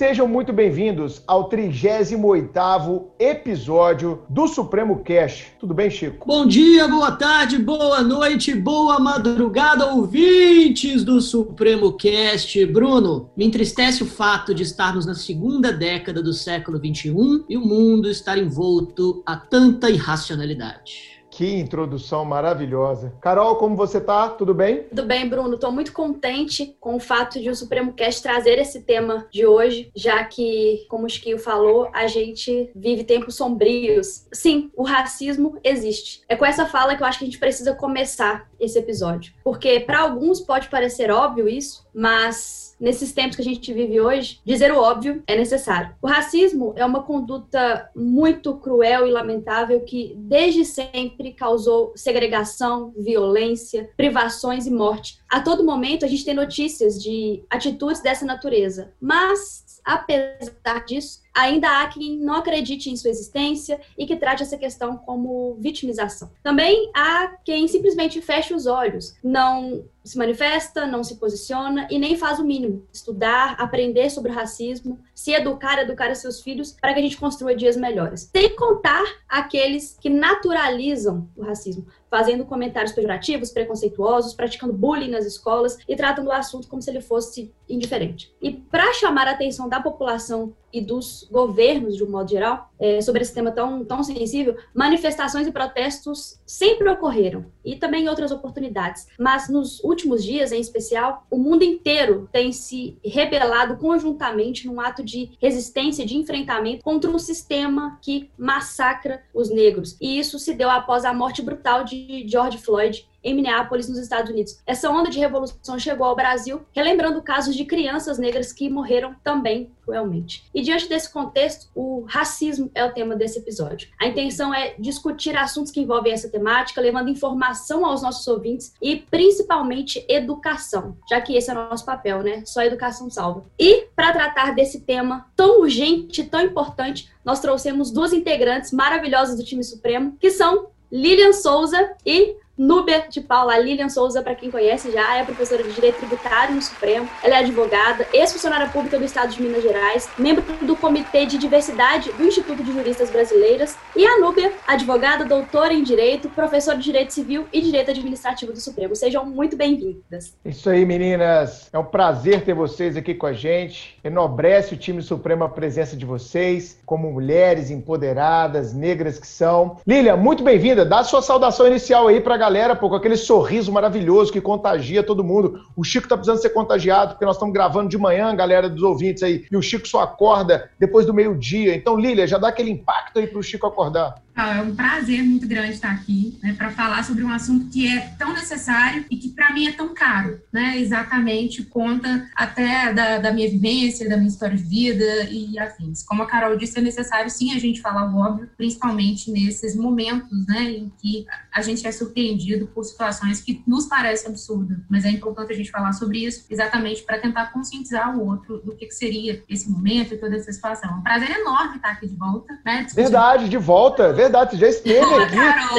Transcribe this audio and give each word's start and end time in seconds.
sejam 0.00 0.26
muito 0.26 0.50
bem-vindos 0.50 1.22
ao 1.26 1.50
38º 1.50 3.08
episódio 3.18 4.22
do 4.30 4.48
Supremo 4.48 5.04
Cash. 5.04 5.48
Tudo 5.60 5.74
bem, 5.74 5.90
Chico? 5.90 6.26
Bom 6.26 6.46
dia, 6.46 6.88
boa 6.88 7.12
tarde, 7.12 7.58
boa 7.58 8.00
noite, 8.00 8.54
boa 8.54 8.98
madrugada, 8.98 9.92
ouvintes 9.92 11.04
do 11.04 11.20
Supremo 11.20 11.92
Cast. 11.92 12.64
Bruno, 12.64 13.30
me 13.36 13.44
entristece 13.44 14.02
o 14.02 14.06
fato 14.06 14.54
de 14.54 14.62
estarmos 14.62 15.04
na 15.04 15.14
segunda 15.14 15.70
década 15.70 16.22
do 16.22 16.32
século 16.32 16.78
XXI 16.78 17.44
e 17.46 17.58
o 17.58 17.60
mundo 17.60 18.08
estar 18.08 18.38
envolto 18.38 19.22
a 19.26 19.36
tanta 19.36 19.90
irracionalidade. 19.90 21.19
Que 21.40 21.58
introdução 21.58 22.22
maravilhosa. 22.22 23.14
Carol, 23.18 23.56
como 23.56 23.74
você 23.74 23.98
tá? 23.98 24.28
Tudo 24.28 24.52
bem? 24.52 24.82
Tudo 24.82 25.06
bem, 25.06 25.26
Bruno. 25.26 25.54
Estou 25.54 25.72
muito 25.72 25.90
contente 25.90 26.76
com 26.78 26.96
o 26.96 27.00
fato 27.00 27.40
de 27.40 27.48
o 27.48 27.56
Supremo 27.56 27.94
Cast 27.94 28.22
trazer 28.22 28.58
esse 28.58 28.82
tema 28.82 29.26
de 29.32 29.46
hoje, 29.46 29.90
já 29.96 30.22
que, 30.22 30.84
como 30.90 31.06
o 31.06 31.08
Chiquinho 31.08 31.38
falou, 31.38 31.88
a 31.94 32.06
gente 32.06 32.70
vive 32.76 33.04
tempos 33.04 33.36
sombrios. 33.36 34.26
Sim, 34.30 34.70
o 34.76 34.82
racismo 34.82 35.58
existe. 35.64 36.20
É 36.28 36.36
com 36.36 36.44
essa 36.44 36.66
fala 36.66 36.94
que 36.94 37.02
eu 37.02 37.06
acho 37.06 37.18
que 37.18 37.24
a 37.24 37.28
gente 37.28 37.40
precisa 37.40 37.74
começar 37.74 38.46
esse 38.60 38.78
episódio. 38.78 39.32
Porque 39.42 39.80
para 39.80 40.00
alguns 40.00 40.42
pode 40.42 40.68
parecer 40.68 41.10
óbvio 41.10 41.48
isso, 41.48 41.86
mas 41.94 42.69
nesses 42.80 43.12
tempos 43.12 43.36
que 43.36 43.42
a 43.42 43.44
gente 43.44 43.72
vive 43.72 44.00
hoje, 44.00 44.40
dizer 44.44 44.72
o 44.72 44.78
óbvio 44.78 45.22
é 45.26 45.36
necessário. 45.36 45.94
O 46.00 46.06
racismo 46.06 46.72
é 46.76 46.84
uma 46.84 47.02
conduta 47.02 47.90
muito 47.94 48.56
cruel 48.56 49.06
e 49.06 49.10
lamentável 49.10 49.80
que 49.80 50.14
desde 50.16 50.64
sempre 50.64 51.32
causou 51.32 51.92
segregação, 51.94 52.92
violência, 52.96 53.90
privações 53.96 54.66
e 54.66 54.70
morte. 54.70 55.20
A 55.28 55.40
todo 55.40 55.64
momento 55.64 56.04
a 56.04 56.08
gente 56.08 56.24
tem 56.24 56.34
notícias 56.34 57.00
de 57.00 57.44
atitudes 57.50 58.00
dessa 58.00 58.24
natureza, 58.24 58.92
mas 59.00 59.80
apesar 59.84 60.84
disso, 60.86 61.20
ainda 61.34 61.80
há 61.80 61.88
quem 61.88 62.18
não 62.18 62.34
acredite 62.34 62.90
em 62.90 62.96
sua 62.96 63.10
existência 63.10 63.80
e 63.96 64.06
que 64.06 64.16
trate 64.16 64.42
essa 64.42 64.58
questão 64.58 64.96
como 64.96 65.56
vitimização. 65.60 66.30
Também 66.42 66.90
há 66.94 67.36
quem 67.44 67.66
simplesmente 67.68 68.20
fecha 68.20 68.54
os 68.54 68.66
olhos, 68.66 69.14
não 69.22 69.84
se 70.04 70.16
manifesta, 70.16 70.86
não 70.86 71.04
se 71.04 71.16
posiciona 71.16 71.86
e 71.90 71.98
nem 71.98 72.16
faz 72.16 72.38
o 72.38 72.44
mínimo: 72.44 72.86
estudar, 72.92 73.54
aprender 73.58 74.10
sobre 74.10 74.32
racismo, 74.32 74.98
se 75.14 75.32
educar, 75.32 75.78
educar 75.78 76.14
seus 76.14 76.40
filhos 76.40 76.72
para 76.80 76.92
que 76.92 77.00
a 77.00 77.02
gente 77.02 77.16
construa 77.16 77.54
dias 77.54 77.76
melhores. 77.76 78.30
Sem 78.34 78.56
contar 78.56 79.04
aqueles 79.28 79.96
que 80.00 80.08
naturalizam 80.08 81.28
o 81.36 81.42
racismo, 81.42 81.86
fazendo 82.08 82.44
comentários 82.44 82.92
pejorativos, 82.92 83.50
preconceituosos, 83.50 84.34
praticando 84.34 84.72
bullying 84.72 85.10
nas 85.10 85.26
escolas 85.26 85.78
e 85.86 85.94
tratando 85.94 86.28
o 86.28 86.32
assunto 86.32 86.68
como 86.68 86.82
se 86.82 86.90
ele 86.90 87.00
fosse 87.00 87.52
indiferente. 87.68 88.34
E 88.40 88.52
para 88.52 88.92
chamar 88.94 89.28
a 89.28 89.32
atenção 89.32 89.68
da 89.68 89.80
população 89.80 90.54
e 90.72 90.80
dos 90.80 91.26
governos, 91.30 91.96
de 91.96 92.04
um 92.04 92.10
modo 92.10 92.30
geral, 92.30 92.70
é, 92.78 93.00
sobre 93.00 93.22
esse 93.22 93.34
tema 93.34 93.50
tão, 93.50 93.84
tão 93.84 94.02
sensível, 94.02 94.56
manifestações 94.74 95.46
e 95.46 95.52
protestos 95.52 96.40
sempre 96.46 96.88
ocorreram, 96.88 97.46
e 97.64 97.76
também 97.76 98.04
em 98.04 98.08
outras 98.08 98.30
oportunidades. 98.30 99.06
Mas 99.18 99.48
nos 99.48 99.82
últimos 99.84 100.24
dias, 100.24 100.52
em 100.52 100.60
especial, 100.60 101.26
o 101.30 101.38
mundo 101.38 101.62
inteiro 101.62 102.28
tem 102.32 102.52
se 102.52 102.96
rebelado 103.04 103.76
conjuntamente 103.76 104.66
num 104.66 104.80
ato 104.80 105.02
de 105.02 105.32
resistência, 105.40 106.06
de 106.06 106.16
enfrentamento 106.16 106.82
contra 106.82 107.10
um 107.10 107.18
sistema 107.18 107.98
que 108.00 108.30
massacra 108.38 109.22
os 109.34 109.50
negros. 109.50 109.96
E 110.00 110.18
isso 110.18 110.38
se 110.38 110.54
deu 110.54 110.70
após 110.70 111.04
a 111.04 111.12
morte 111.12 111.42
brutal 111.42 111.84
de 111.84 112.24
George 112.26 112.58
Floyd 112.58 113.09
em 113.22 113.34
Minneapolis, 113.34 113.88
nos 113.88 113.98
Estados 113.98 114.30
Unidos. 114.30 114.58
Essa 114.66 114.90
onda 114.90 115.10
de 115.10 115.18
revolução 115.18 115.78
chegou 115.78 116.06
ao 116.06 116.16
Brasil, 116.16 116.62
relembrando 116.72 117.22
casos 117.22 117.54
de 117.54 117.64
crianças 117.64 118.18
negras 118.18 118.52
que 118.52 118.68
morreram 118.68 119.14
também 119.22 119.70
cruelmente. 119.82 120.44
E 120.54 120.62
diante 120.62 120.88
desse 120.88 121.12
contexto, 121.12 121.68
o 121.74 122.04
racismo 122.08 122.70
é 122.74 122.84
o 122.84 122.92
tema 122.92 123.16
desse 123.16 123.38
episódio. 123.38 123.88
A 124.00 124.06
intenção 124.06 124.54
é 124.54 124.74
discutir 124.78 125.36
assuntos 125.36 125.72
que 125.72 125.80
envolvem 125.80 126.12
essa 126.12 126.28
temática, 126.28 126.80
levando 126.80 127.08
informação 127.08 127.84
aos 127.84 128.02
nossos 128.02 128.26
ouvintes 128.28 128.72
e 128.80 128.96
principalmente 128.96 130.04
educação, 130.08 130.96
já 131.08 131.20
que 131.20 131.36
esse 131.36 131.50
é 131.50 131.52
o 131.52 131.56
nosso 131.56 131.84
papel, 131.84 132.22
né? 132.22 132.42
Só 132.46 132.62
educação 132.62 133.10
salva. 133.10 133.44
E 133.58 133.86
para 133.96 134.12
tratar 134.12 134.54
desse 134.54 134.80
tema 134.80 135.26
tão 135.34 135.60
urgente, 135.60 136.24
tão 136.24 136.40
importante, 136.40 137.10
nós 137.24 137.40
trouxemos 137.40 137.90
duas 137.90 138.12
integrantes 138.12 138.72
maravilhosas 138.72 139.36
do 139.36 139.44
time 139.44 139.64
Supremo, 139.64 140.16
que 140.20 140.30
são 140.30 140.68
Lilian 140.90 141.32
Souza 141.32 141.94
e 142.04 142.36
Núbia 142.60 143.06
de 143.08 143.22
Paula 143.22 143.56
Lilian 143.56 143.88
Souza, 143.88 144.20
para 144.20 144.34
quem 144.34 144.50
conhece 144.50 144.90
já, 144.90 145.16
é 145.16 145.24
professora 145.24 145.62
de 145.62 145.72
Direito 145.72 145.96
Tributário 145.96 146.54
no 146.54 146.60
Supremo. 146.60 147.08
Ela 147.22 147.36
é 147.36 147.38
advogada, 147.38 148.06
ex-funcionária 148.12 148.68
pública 148.68 148.98
do 148.98 149.04
Estado 149.06 149.32
de 149.32 149.40
Minas 149.40 149.62
Gerais, 149.62 150.10
membro 150.18 150.44
do 150.60 150.76
Comitê 150.76 151.24
de 151.24 151.38
Diversidade 151.38 152.12
do 152.12 152.22
Instituto 152.22 152.62
de 152.62 152.70
Juristas 152.70 153.08
Brasileiras. 153.08 153.78
E 153.96 154.04
a 154.04 154.18
Núbia, 154.18 154.52
advogada, 154.68 155.24
doutora 155.24 155.72
em 155.72 155.82
Direito, 155.82 156.28
professora 156.28 156.76
de 156.76 156.84
Direito 156.84 157.14
Civil 157.14 157.46
e 157.50 157.62
Direito 157.62 157.92
Administrativo 157.92 158.52
do 158.52 158.60
Supremo. 158.60 158.94
Sejam 158.94 159.24
muito 159.24 159.56
bem-vindas. 159.56 160.36
Isso 160.44 160.68
aí, 160.68 160.84
meninas. 160.84 161.70
É 161.72 161.78
um 161.78 161.84
prazer 161.86 162.44
ter 162.44 162.52
vocês 162.52 162.94
aqui 162.94 163.14
com 163.14 163.24
a 163.24 163.32
gente. 163.32 163.98
Enobrece 164.04 164.74
o 164.74 164.76
time 164.76 165.00
Supremo 165.00 165.44
a 165.44 165.48
presença 165.48 165.96
de 165.96 166.04
vocês, 166.04 166.78
como 166.84 167.10
mulheres 167.10 167.70
empoderadas, 167.70 168.74
negras 168.74 169.18
que 169.18 169.26
são. 169.26 169.78
Lilian, 169.86 170.18
muito 170.18 170.44
bem-vinda. 170.44 170.84
Dá 170.84 171.02
sua 171.02 171.22
saudação 171.22 171.66
inicial 171.66 172.06
aí 172.06 172.20
para 172.20 172.34
a 172.34 172.49
galera, 172.50 172.74
pô, 172.74 172.88
com 172.88 172.96
aquele 172.96 173.16
sorriso 173.16 173.70
maravilhoso 173.70 174.32
que 174.32 174.40
contagia 174.40 175.04
todo 175.04 175.22
mundo. 175.22 175.64
O 175.76 175.84
Chico 175.84 176.08
tá 176.08 176.16
precisando 176.16 176.42
ser 176.42 176.50
contagiado, 176.50 177.12
porque 177.12 177.24
nós 177.24 177.36
estamos 177.36 177.54
gravando 177.54 177.88
de 177.88 177.96
manhã, 177.96 178.34
galera 178.34 178.68
dos 178.68 178.82
ouvintes 178.82 179.22
aí, 179.22 179.46
e 179.48 179.56
o 179.56 179.62
Chico 179.62 179.86
só 179.86 180.00
acorda 180.00 180.68
depois 180.76 181.06
do 181.06 181.14
meio-dia. 181.14 181.76
Então, 181.76 181.96
Lília, 181.96 182.26
já 182.26 182.38
dá 182.38 182.48
aquele 182.48 182.72
impacto 182.72 183.20
aí 183.20 183.28
pro 183.28 183.40
Chico 183.40 183.68
acordar. 183.68 184.20
É 184.36 184.62
um 184.62 184.74
prazer 184.74 185.22
muito 185.22 185.46
grande 185.46 185.72
estar 185.72 185.92
aqui, 185.92 186.38
né, 186.42 186.54
para 186.56 186.70
falar 186.70 187.04
sobre 187.04 187.22
um 187.22 187.30
assunto 187.30 187.68
que 187.68 187.86
é 187.86 188.00
tão 188.18 188.32
necessário 188.32 189.04
e 189.10 189.16
que 189.16 189.28
para 189.28 189.52
mim 189.52 189.66
é 189.66 189.72
tão 189.72 189.92
caro, 189.92 190.40
né? 190.50 190.78
Exatamente, 190.78 191.62
conta 191.64 192.26
até 192.34 192.92
da, 192.92 193.18
da, 193.18 193.32
minha 193.32 193.50
vivência, 193.50 194.08
da 194.08 194.16
minha 194.16 194.28
história 194.28 194.56
de 194.56 194.62
vida 194.62 195.24
e 195.30 195.58
afins. 195.58 196.02
Como 196.04 196.22
a 196.22 196.26
Carol 196.26 196.56
disse, 196.56 196.78
é 196.78 196.82
necessário 196.82 197.28
sim 197.28 197.52
a 197.54 197.58
gente 197.58 197.82
falar 197.82 198.10
o 198.10 198.16
óbvio, 198.16 198.48
principalmente 198.56 199.30
nesses 199.30 199.76
momentos, 199.76 200.46
né, 200.46 200.70
em 200.70 200.92
que 201.00 201.26
a 201.52 201.60
gente 201.60 201.86
é 201.86 201.92
surpreendido 201.92 202.39
por 202.68 202.84
situações 202.84 203.40
que 203.40 203.62
nos 203.66 203.86
parecem 203.86 204.30
absurdas, 204.30 204.78
mas 204.88 205.04
é 205.04 205.10
importante 205.10 205.52
a 205.52 205.56
gente 205.56 205.70
falar 205.70 205.92
sobre 205.92 206.24
isso, 206.24 206.46
exatamente 206.50 207.02
para 207.02 207.18
tentar 207.18 207.52
conscientizar 207.52 208.16
o 208.16 208.26
outro 208.26 208.58
do 208.58 208.74
que, 208.74 208.86
que, 208.86 208.94
seria 208.94 209.42
esse 209.48 209.70
momento 209.70 210.14
e 210.14 210.18
toda 210.18 210.36
essa 210.36 210.52
situação. 210.52 210.90
É 210.90 210.94
um 210.94 211.02
prazer 211.02 211.30
enorme 211.30 211.76
estar 211.76 211.90
aqui 211.90 212.06
de 212.06 212.16
volta, 212.16 212.58
né? 212.64 212.86
Verdade, 212.94 213.48
de 213.48 213.56
volta, 213.56 214.12
verdade, 214.12 214.52
você 214.52 214.56
já 214.56 214.68
esteve 214.68 215.14
aqui 215.22 215.36